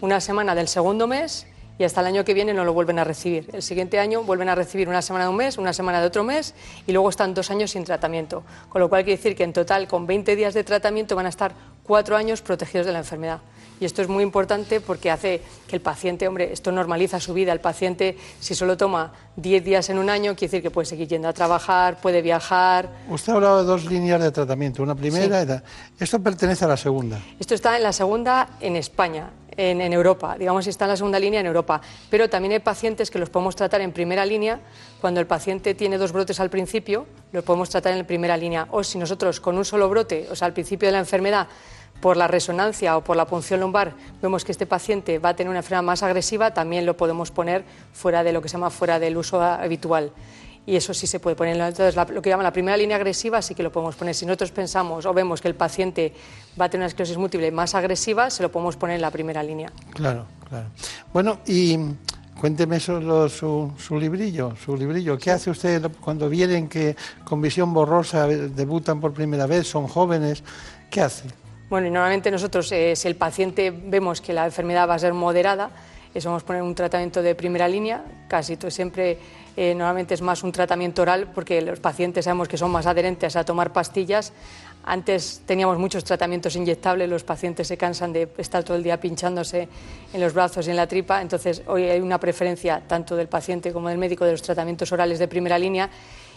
una 0.01 0.19
semana 0.21 0.55
del 0.55 0.67
segundo 0.67 1.07
mes 1.07 1.45
y 1.77 1.83
hasta 1.83 1.99
el 1.99 2.07
año 2.07 2.23
que 2.23 2.33
viene 2.33 2.53
no 2.53 2.63
lo 2.63 2.73
vuelven 2.73 2.99
a 2.99 3.03
recibir. 3.03 3.49
El 3.51 3.61
siguiente 3.61 3.99
año 3.99 4.23
vuelven 4.23 4.47
a 4.47 4.55
recibir 4.55 4.87
una 4.87 5.01
semana 5.01 5.25
de 5.25 5.29
un 5.31 5.35
mes, 5.35 5.57
una 5.57 5.73
semana 5.73 5.99
de 5.99 6.07
otro 6.07 6.23
mes 6.23 6.53
y 6.87 6.93
luego 6.93 7.09
están 7.09 7.33
dos 7.33 7.51
años 7.51 7.71
sin 7.71 7.83
tratamiento. 7.83 8.43
Con 8.69 8.79
lo 8.79 8.87
cual 8.87 9.03
quiere 9.03 9.17
decir 9.17 9.35
que 9.35 9.43
en 9.43 9.51
total, 9.51 9.85
con 9.87 10.07
20 10.07 10.37
días 10.37 10.53
de 10.53 10.63
tratamiento, 10.63 11.17
van 11.17 11.25
a 11.25 11.29
estar 11.29 11.53
cuatro 11.83 12.15
años 12.15 12.41
protegidos 12.41 12.85
de 12.87 12.93
la 12.93 12.99
enfermedad. 12.99 13.41
Y 13.79 13.85
esto 13.85 14.01
es 14.01 14.07
muy 14.07 14.23
importante 14.23 14.79
porque 14.79 15.11
hace 15.11 15.41
que 15.67 15.75
el 15.75 15.81
paciente, 15.81 16.27
hombre, 16.27 16.51
esto 16.53 16.71
normaliza 16.71 17.19
su 17.19 17.33
vida. 17.33 17.51
El 17.51 17.59
paciente, 17.59 18.17
si 18.39 18.55
solo 18.55 18.77
toma 18.77 19.13
10 19.35 19.63
días 19.63 19.89
en 19.89 19.97
un 19.97 20.09
año, 20.09 20.35
quiere 20.35 20.51
decir 20.51 20.61
que 20.61 20.71
puede 20.71 20.85
seguir 20.85 21.07
yendo 21.07 21.27
a 21.27 21.33
trabajar, 21.33 21.99
puede 22.01 22.21
viajar, 22.21 22.89
Usted 23.09 23.33
ha 23.33 23.35
hablado 23.35 23.59
de 23.59 23.65
dos 23.65 23.85
líneas 23.85 24.21
de 24.21 24.31
tratamiento, 24.31 24.83
una 24.83 24.95
primera 24.95 25.63
Esto 25.99 26.21
pertenece 26.21 26.65
a 26.65 26.67
la 26.67 26.77
segunda. 26.77 27.19
Esto 27.39 27.53
está 27.53 27.75
en 27.77 27.83
la 27.83 27.93
segunda 27.93 28.49
en 28.61 28.75
España, 28.75 29.29
en, 29.57 29.81
en 29.81 29.93
Europa, 29.93 30.37
digamos, 30.37 30.67
está 30.67 30.85
en 30.85 30.91
la 30.91 30.97
segunda 30.97 31.19
línea 31.19 31.39
en 31.39 31.45
Europa. 31.45 31.81
Pero 32.09 32.29
también 32.29 32.53
hay 32.53 32.59
pacientes 32.59 33.11
que 33.11 33.19
los 33.19 33.29
podemos 33.29 33.55
tratar 33.55 33.81
en 33.81 33.91
primera 33.91 34.25
línea. 34.25 34.59
Cuando 35.01 35.19
el 35.19 35.27
paciente 35.27 35.75
tiene 35.75 35.97
dos 35.97 36.11
brotes 36.11 36.39
al 36.39 36.49
principio, 36.49 37.05
los 37.31 37.43
podemos 37.43 37.69
tratar 37.69 37.93
en 37.93 38.05
primera 38.05 38.37
línea. 38.37 38.67
O 38.71 38.83
si 38.83 38.97
nosotros 38.97 39.39
con 39.39 39.57
un 39.57 39.65
solo 39.65 39.89
brote, 39.89 40.27
o 40.31 40.35
sea, 40.35 40.47
al 40.47 40.53
principio 40.53 40.87
de 40.87 40.93
la 40.93 40.99
enfermedad, 40.99 41.47
por 42.05 42.17
la 42.17 42.27
resonancia 42.27 42.95
o 42.97 43.03
por 43.03 43.17
la 43.17 43.25
punción 43.25 43.61
lumbar, 43.61 43.95
vemos 44.21 44.45
que 44.45 44.51
este 44.51 44.67
paciente 44.67 45.17
va 45.17 45.29
a 45.29 45.35
tener 45.35 45.49
una 45.49 45.57
enfermedad 45.57 45.81
más 45.81 46.03
agresiva, 46.03 46.53
también 46.53 46.85
lo 46.85 46.95
podemos 46.95 47.31
poner 47.31 47.63
fuera 47.93 48.23
de 48.23 48.31
lo 48.31 48.43
que 48.43 48.47
se 48.47 48.57
llama 48.57 48.69
fuera 48.69 48.99
del 48.99 49.17
uso 49.17 49.41
habitual. 49.41 50.11
Y 50.67 50.75
eso 50.75 50.93
sí 50.93 51.07
se 51.07 51.19
puede 51.19 51.35
poner. 51.35 51.59
Entonces, 51.59 51.95
lo 51.95 52.21
que 52.21 52.29
llaman 52.29 52.43
la 52.43 52.53
primera 52.53 52.77
línea 52.77 52.97
agresiva 52.97 53.41
sí 53.41 53.55
que 53.55 53.63
lo 53.63 53.71
podemos 53.71 53.95
poner. 53.95 54.13
Si 54.13 54.23
nosotros 54.27 54.51
pensamos 54.51 55.07
o 55.07 55.13
vemos 55.15 55.41
que 55.41 55.47
el 55.47 55.55
paciente 55.55 56.13
va 56.61 56.65
a 56.65 56.69
tener 56.69 56.83
una 56.83 56.89
esclerosis 56.89 57.17
múltiple 57.17 57.49
más 57.49 57.73
agresiva, 57.73 58.29
se 58.29 58.43
lo 58.43 58.51
podemos 58.51 58.75
poner 58.75 58.97
en 58.97 59.01
la 59.01 59.09
primera 59.09 59.41
línea. 59.41 59.71
Claro, 59.89 60.27
claro. 60.47 60.67
Bueno, 61.11 61.39
y 61.47 61.75
cuénteme 62.39 62.79
solo 62.79 63.27
su, 63.29 63.71
su 63.79 63.97
librillo, 63.97 64.55
su 64.63 64.77
librillo. 64.77 65.17
¿Qué 65.17 65.31
hace 65.31 65.49
usted 65.49 65.89
cuando 66.01 66.29
vienen 66.29 66.69
que 66.69 66.95
con 67.23 67.41
visión 67.41 67.73
borrosa 67.73 68.27
debutan 68.27 69.01
por 69.01 69.11
primera 69.11 69.47
vez, 69.47 69.65
son 69.65 69.87
jóvenes? 69.87 70.43
¿Qué 70.91 71.01
hace? 71.01 71.44
Bueno, 71.67 71.87
y 71.87 71.91
normalmente 71.91 72.29
nosotros, 72.29 72.71
eh, 72.71 72.95
si 72.95 73.07
el 73.07 73.15
paciente 73.15 73.71
vemos 73.71 74.21
que 74.21 74.33
la 74.33 74.45
enfermedad 74.45 74.87
va 74.87 74.93
a 74.93 74.99
ser 74.99 75.13
moderada, 75.13 75.71
eso 76.13 76.29
vamos 76.29 76.43
a 76.43 76.45
poner 76.45 76.61
un 76.61 76.75
tratamiento 76.75 77.23
de 77.23 77.33
primera 77.33 77.67
línea, 77.67 78.03
casi 78.27 78.55
todo, 78.55 78.69
siempre 78.69 79.17
eh, 79.57 79.73
normalmente 79.73 80.13
es 80.13 80.21
más 80.21 80.43
un 80.43 80.51
tratamiento 80.51 81.01
oral 81.01 81.31
porque 81.33 81.61
los 81.61 81.79
pacientes 81.79 82.25
sabemos 82.25 82.47
que 82.47 82.57
son 82.57 82.71
más 82.71 82.85
adherentes 82.85 83.35
a 83.35 83.43
tomar 83.43 83.73
pastillas. 83.73 84.31
Antes 84.83 85.41
teníamos 85.47 85.79
muchos 85.79 86.03
tratamientos 86.03 86.55
inyectables, 86.55 87.09
los 87.09 87.23
pacientes 87.23 87.67
se 87.67 87.77
cansan 87.77 88.13
de 88.13 88.29
estar 88.37 88.63
todo 88.63 88.77
el 88.77 88.83
día 88.83 88.99
pinchándose 88.99 89.67
en 90.13 90.21
los 90.21 90.33
brazos 90.33 90.67
y 90.67 90.69
en 90.69 90.75
la 90.75 90.85
tripa, 90.85 91.19
entonces 91.19 91.63
hoy 91.65 91.83
hay 91.83 91.99
una 91.99 92.19
preferencia 92.19 92.83
tanto 92.87 93.15
del 93.15 93.27
paciente 93.27 93.73
como 93.73 93.89
del 93.89 93.97
médico 93.97 94.23
de 94.23 94.33
los 94.33 94.41
tratamientos 94.43 94.91
orales 94.91 95.17
de 95.17 95.27
primera 95.27 95.57
línea. 95.57 95.89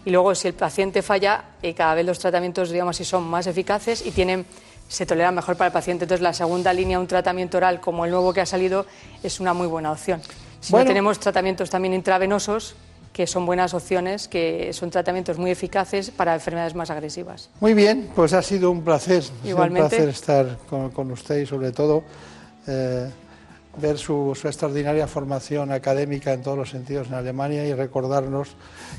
Y 0.04 0.10
luego 0.10 0.34
si 0.34 0.48
el 0.48 0.54
paciente 0.54 1.02
falla, 1.02 1.44
eh, 1.60 1.74
cada 1.74 1.94
vez 1.94 2.06
los 2.06 2.18
tratamientos 2.18 2.70
digamos 2.70 2.96
son 2.96 3.28
más 3.28 3.46
eficaces 3.46 4.06
y 4.06 4.10
tienen 4.12 4.46
se 4.88 5.06
tolera 5.06 5.30
mejor 5.30 5.56
para 5.56 5.66
el 5.68 5.72
paciente. 5.72 6.04
Entonces, 6.04 6.22
la 6.22 6.32
segunda 6.32 6.72
línea, 6.72 6.98
un 6.98 7.06
tratamiento 7.06 7.58
oral 7.58 7.80
como 7.80 8.04
el 8.04 8.10
nuevo 8.10 8.32
que 8.32 8.40
ha 8.40 8.46
salido, 8.46 8.86
es 9.22 9.38
una 9.38 9.54
muy 9.54 9.66
buena 9.66 9.92
opción. 9.92 10.20
Si 10.60 10.72
Bueno. 10.72 10.84
no 10.84 10.88
tenemos 10.88 11.20
tratamientos 11.20 11.70
también 11.70 11.94
intravenosos, 11.94 12.74
que 13.12 13.26
son 13.26 13.46
buenas 13.46 13.74
opciones, 13.74 14.28
que 14.28 14.72
son 14.72 14.90
tratamientos 14.90 15.38
muy 15.38 15.50
eficaces 15.50 16.10
para 16.10 16.34
enfermedades 16.34 16.74
más 16.74 16.90
agresivas. 16.90 17.50
Muy 17.60 17.74
bien, 17.74 18.08
pues 18.14 18.32
ha 18.32 18.42
sido 18.42 18.70
un 18.70 18.82
placer, 18.82 19.24
Igualmente. 19.44 19.82
un 19.82 19.88
placer 19.88 20.08
estar 20.08 20.58
con, 20.70 20.90
con 20.90 21.10
usted 21.10 21.38
y 21.38 21.46
sobre 21.46 21.72
todo 21.72 22.04
eh, 22.66 23.10
ver 23.80 23.98
su, 23.98 24.36
su, 24.40 24.46
extraordinaria 24.46 25.06
formación 25.06 25.72
académica 25.72 26.32
en 26.32 26.42
todos 26.42 26.56
los 26.58 26.70
sentidos 26.70 27.08
en 27.08 27.14
Alemania 27.14 27.66
y 27.66 27.74
recordarnos 27.74 28.50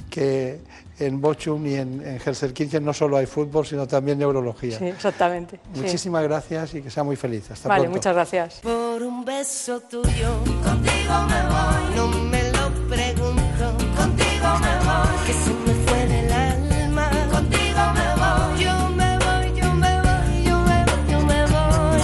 que 0.10 0.60
en 1.00 1.22
Bochum 1.22 1.66
y 1.66 1.76
en, 1.76 2.06
en 2.06 2.20
Helsenkirchen 2.24 2.84
no 2.84 2.94
solo 2.94 3.18
hay 3.18 3.26
fútbol, 3.26 3.66
sino 3.66 3.88
también 3.88 4.20
neurología. 4.20 4.78
Sí, 4.78 4.86
exactamente. 4.86 5.60
Muchísimas 5.76 6.22
sí. 6.22 6.28
gracias 6.28 6.74
y 6.76 6.82
que 6.82 6.90
sea 6.90 7.04
muy 7.04 7.16
feliz. 7.16 7.50
Hasta 7.52 7.70
vale, 7.70 7.84
pronto. 7.84 7.98
muchas 7.98 8.14
gracias. 8.14 8.60
Por 8.62 9.02
un 9.04 9.24
beso 9.26 9.80
tuyo, 9.82 10.30
contigo 10.64 11.14
me 11.28 11.42
voy, 11.48 11.96
no 11.96 12.08
me 12.30 12.44
lo 12.52 12.70
pregunto, 12.90 13.78
contigo 13.96 14.60
me 14.62 14.80
voy, 14.86 15.26
que 15.26 15.34
se 15.34 15.54
me 15.54 15.74
fue 15.86 16.08
del 16.08 16.32
alma, 16.32 17.10
contigo 17.32 17.80
me 17.94 18.08
voy, 18.22 18.64
yo 18.64 18.90
me 18.90 19.18
voy, 19.18 19.60
yo 19.60 19.74
me 19.74 20.02
voy, 20.02 20.44
yo 20.44 20.60
me 20.60 20.86
voy, 20.86 21.10
yo 21.10 21.20
me 21.22 21.46
voy. 21.46 22.02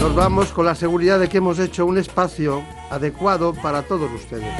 Nos 0.00 0.14
vamos 0.14 0.52
con 0.52 0.64
la 0.64 0.74
seguridad 0.74 1.20
de 1.20 1.28
que 1.28 1.38
hemos 1.38 1.58
hecho 1.58 1.86
un 1.86 1.98
espacio 1.98 2.62
adecuado 2.90 3.52
para 3.54 3.82
todos 3.82 4.10
ustedes. 4.12 4.54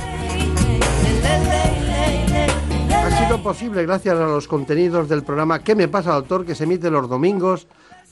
Ha 3.05 3.25
sido 3.25 3.43
posible 3.43 3.83
gracias 3.85 4.17
a 4.17 4.25
los 4.27 4.47
contenidos 4.47 5.09
del 5.09 5.23
programa 5.23 5.61
¿Qué 5.61 5.75
me 5.75 5.89
pasa, 5.89 6.13
doctor? 6.13 6.45
que 6.45 6.55
se 6.55 6.65
emite 6.65 6.91
los 6.91 7.09
domingos 7.09 7.67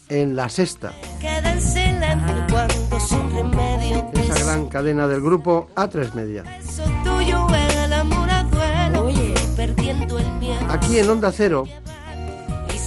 en 0.08 0.34
La 0.34 0.48
Sexta. 0.48 0.92
Esa 4.14 4.44
gran 4.44 4.66
cadena 4.66 5.06
del 5.06 5.20
grupo 5.20 5.68
A3 5.76 6.14
Media. 6.14 6.44
Aquí 10.68 10.98
en 10.98 11.10
Onda 11.10 11.32
Cero 11.32 11.64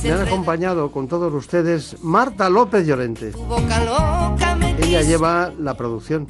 me 0.03 0.11
han 0.11 0.21
acompañado 0.21 0.91
con 0.91 1.07
todos 1.07 1.33
ustedes 1.33 2.01
Marta 2.01 2.49
López 2.49 2.85
Llorente. 2.87 3.31
Ella 4.79 5.01
lleva 5.01 5.51
la 5.59 5.75
producción. 5.75 6.27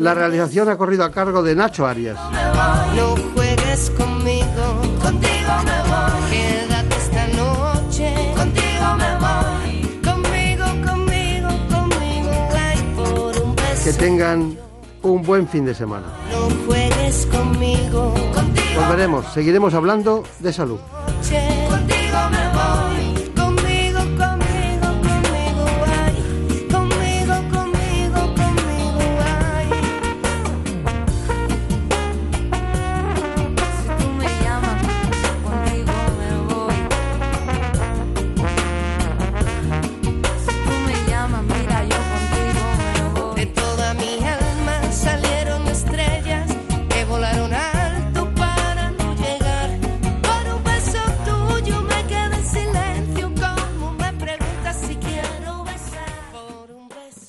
La 0.00 0.14
realización 0.14 0.70
ha 0.70 0.78
corrido 0.78 1.04
a 1.04 1.12
cargo 1.12 1.42
de 1.42 1.54
Nacho 1.54 1.86
Arias. 1.86 2.18
No 2.96 3.14
juegues 3.34 3.90
conmigo, 3.90 4.80
contigo 5.02 5.52
me 5.62 5.78
voy. 5.90 6.30
Quédate 6.30 6.96
esta 6.96 7.26
noche, 7.36 8.14
contigo 8.34 8.96
me 8.96 9.16
voy. 9.20 10.00
Conmigo, 10.02 10.64
conmigo, 10.86 11.48
conmigo, 11.68 12.30
ay, 12.56 12.94
por 12.96 13.42
un 13.42 13.54
beso. 13.54 13.84
Que 13.84 13.92
tengan 13.92 14.56
un 15.02 15.22
buen 15.22 15.46
fin 15.46 15.66
de 15.66 15.74
semana. 15.74 16.06
No 16.32 16.48
juegues 16.66 17.26
conmigo, 17.26 18.14
contigo. 18.34 18.80
Volveremos, 18.80 19.26
seguiremos 19.34 19.74
hablando 19.74 20.24
de 20.38 20.50
salud. 20.54 20.80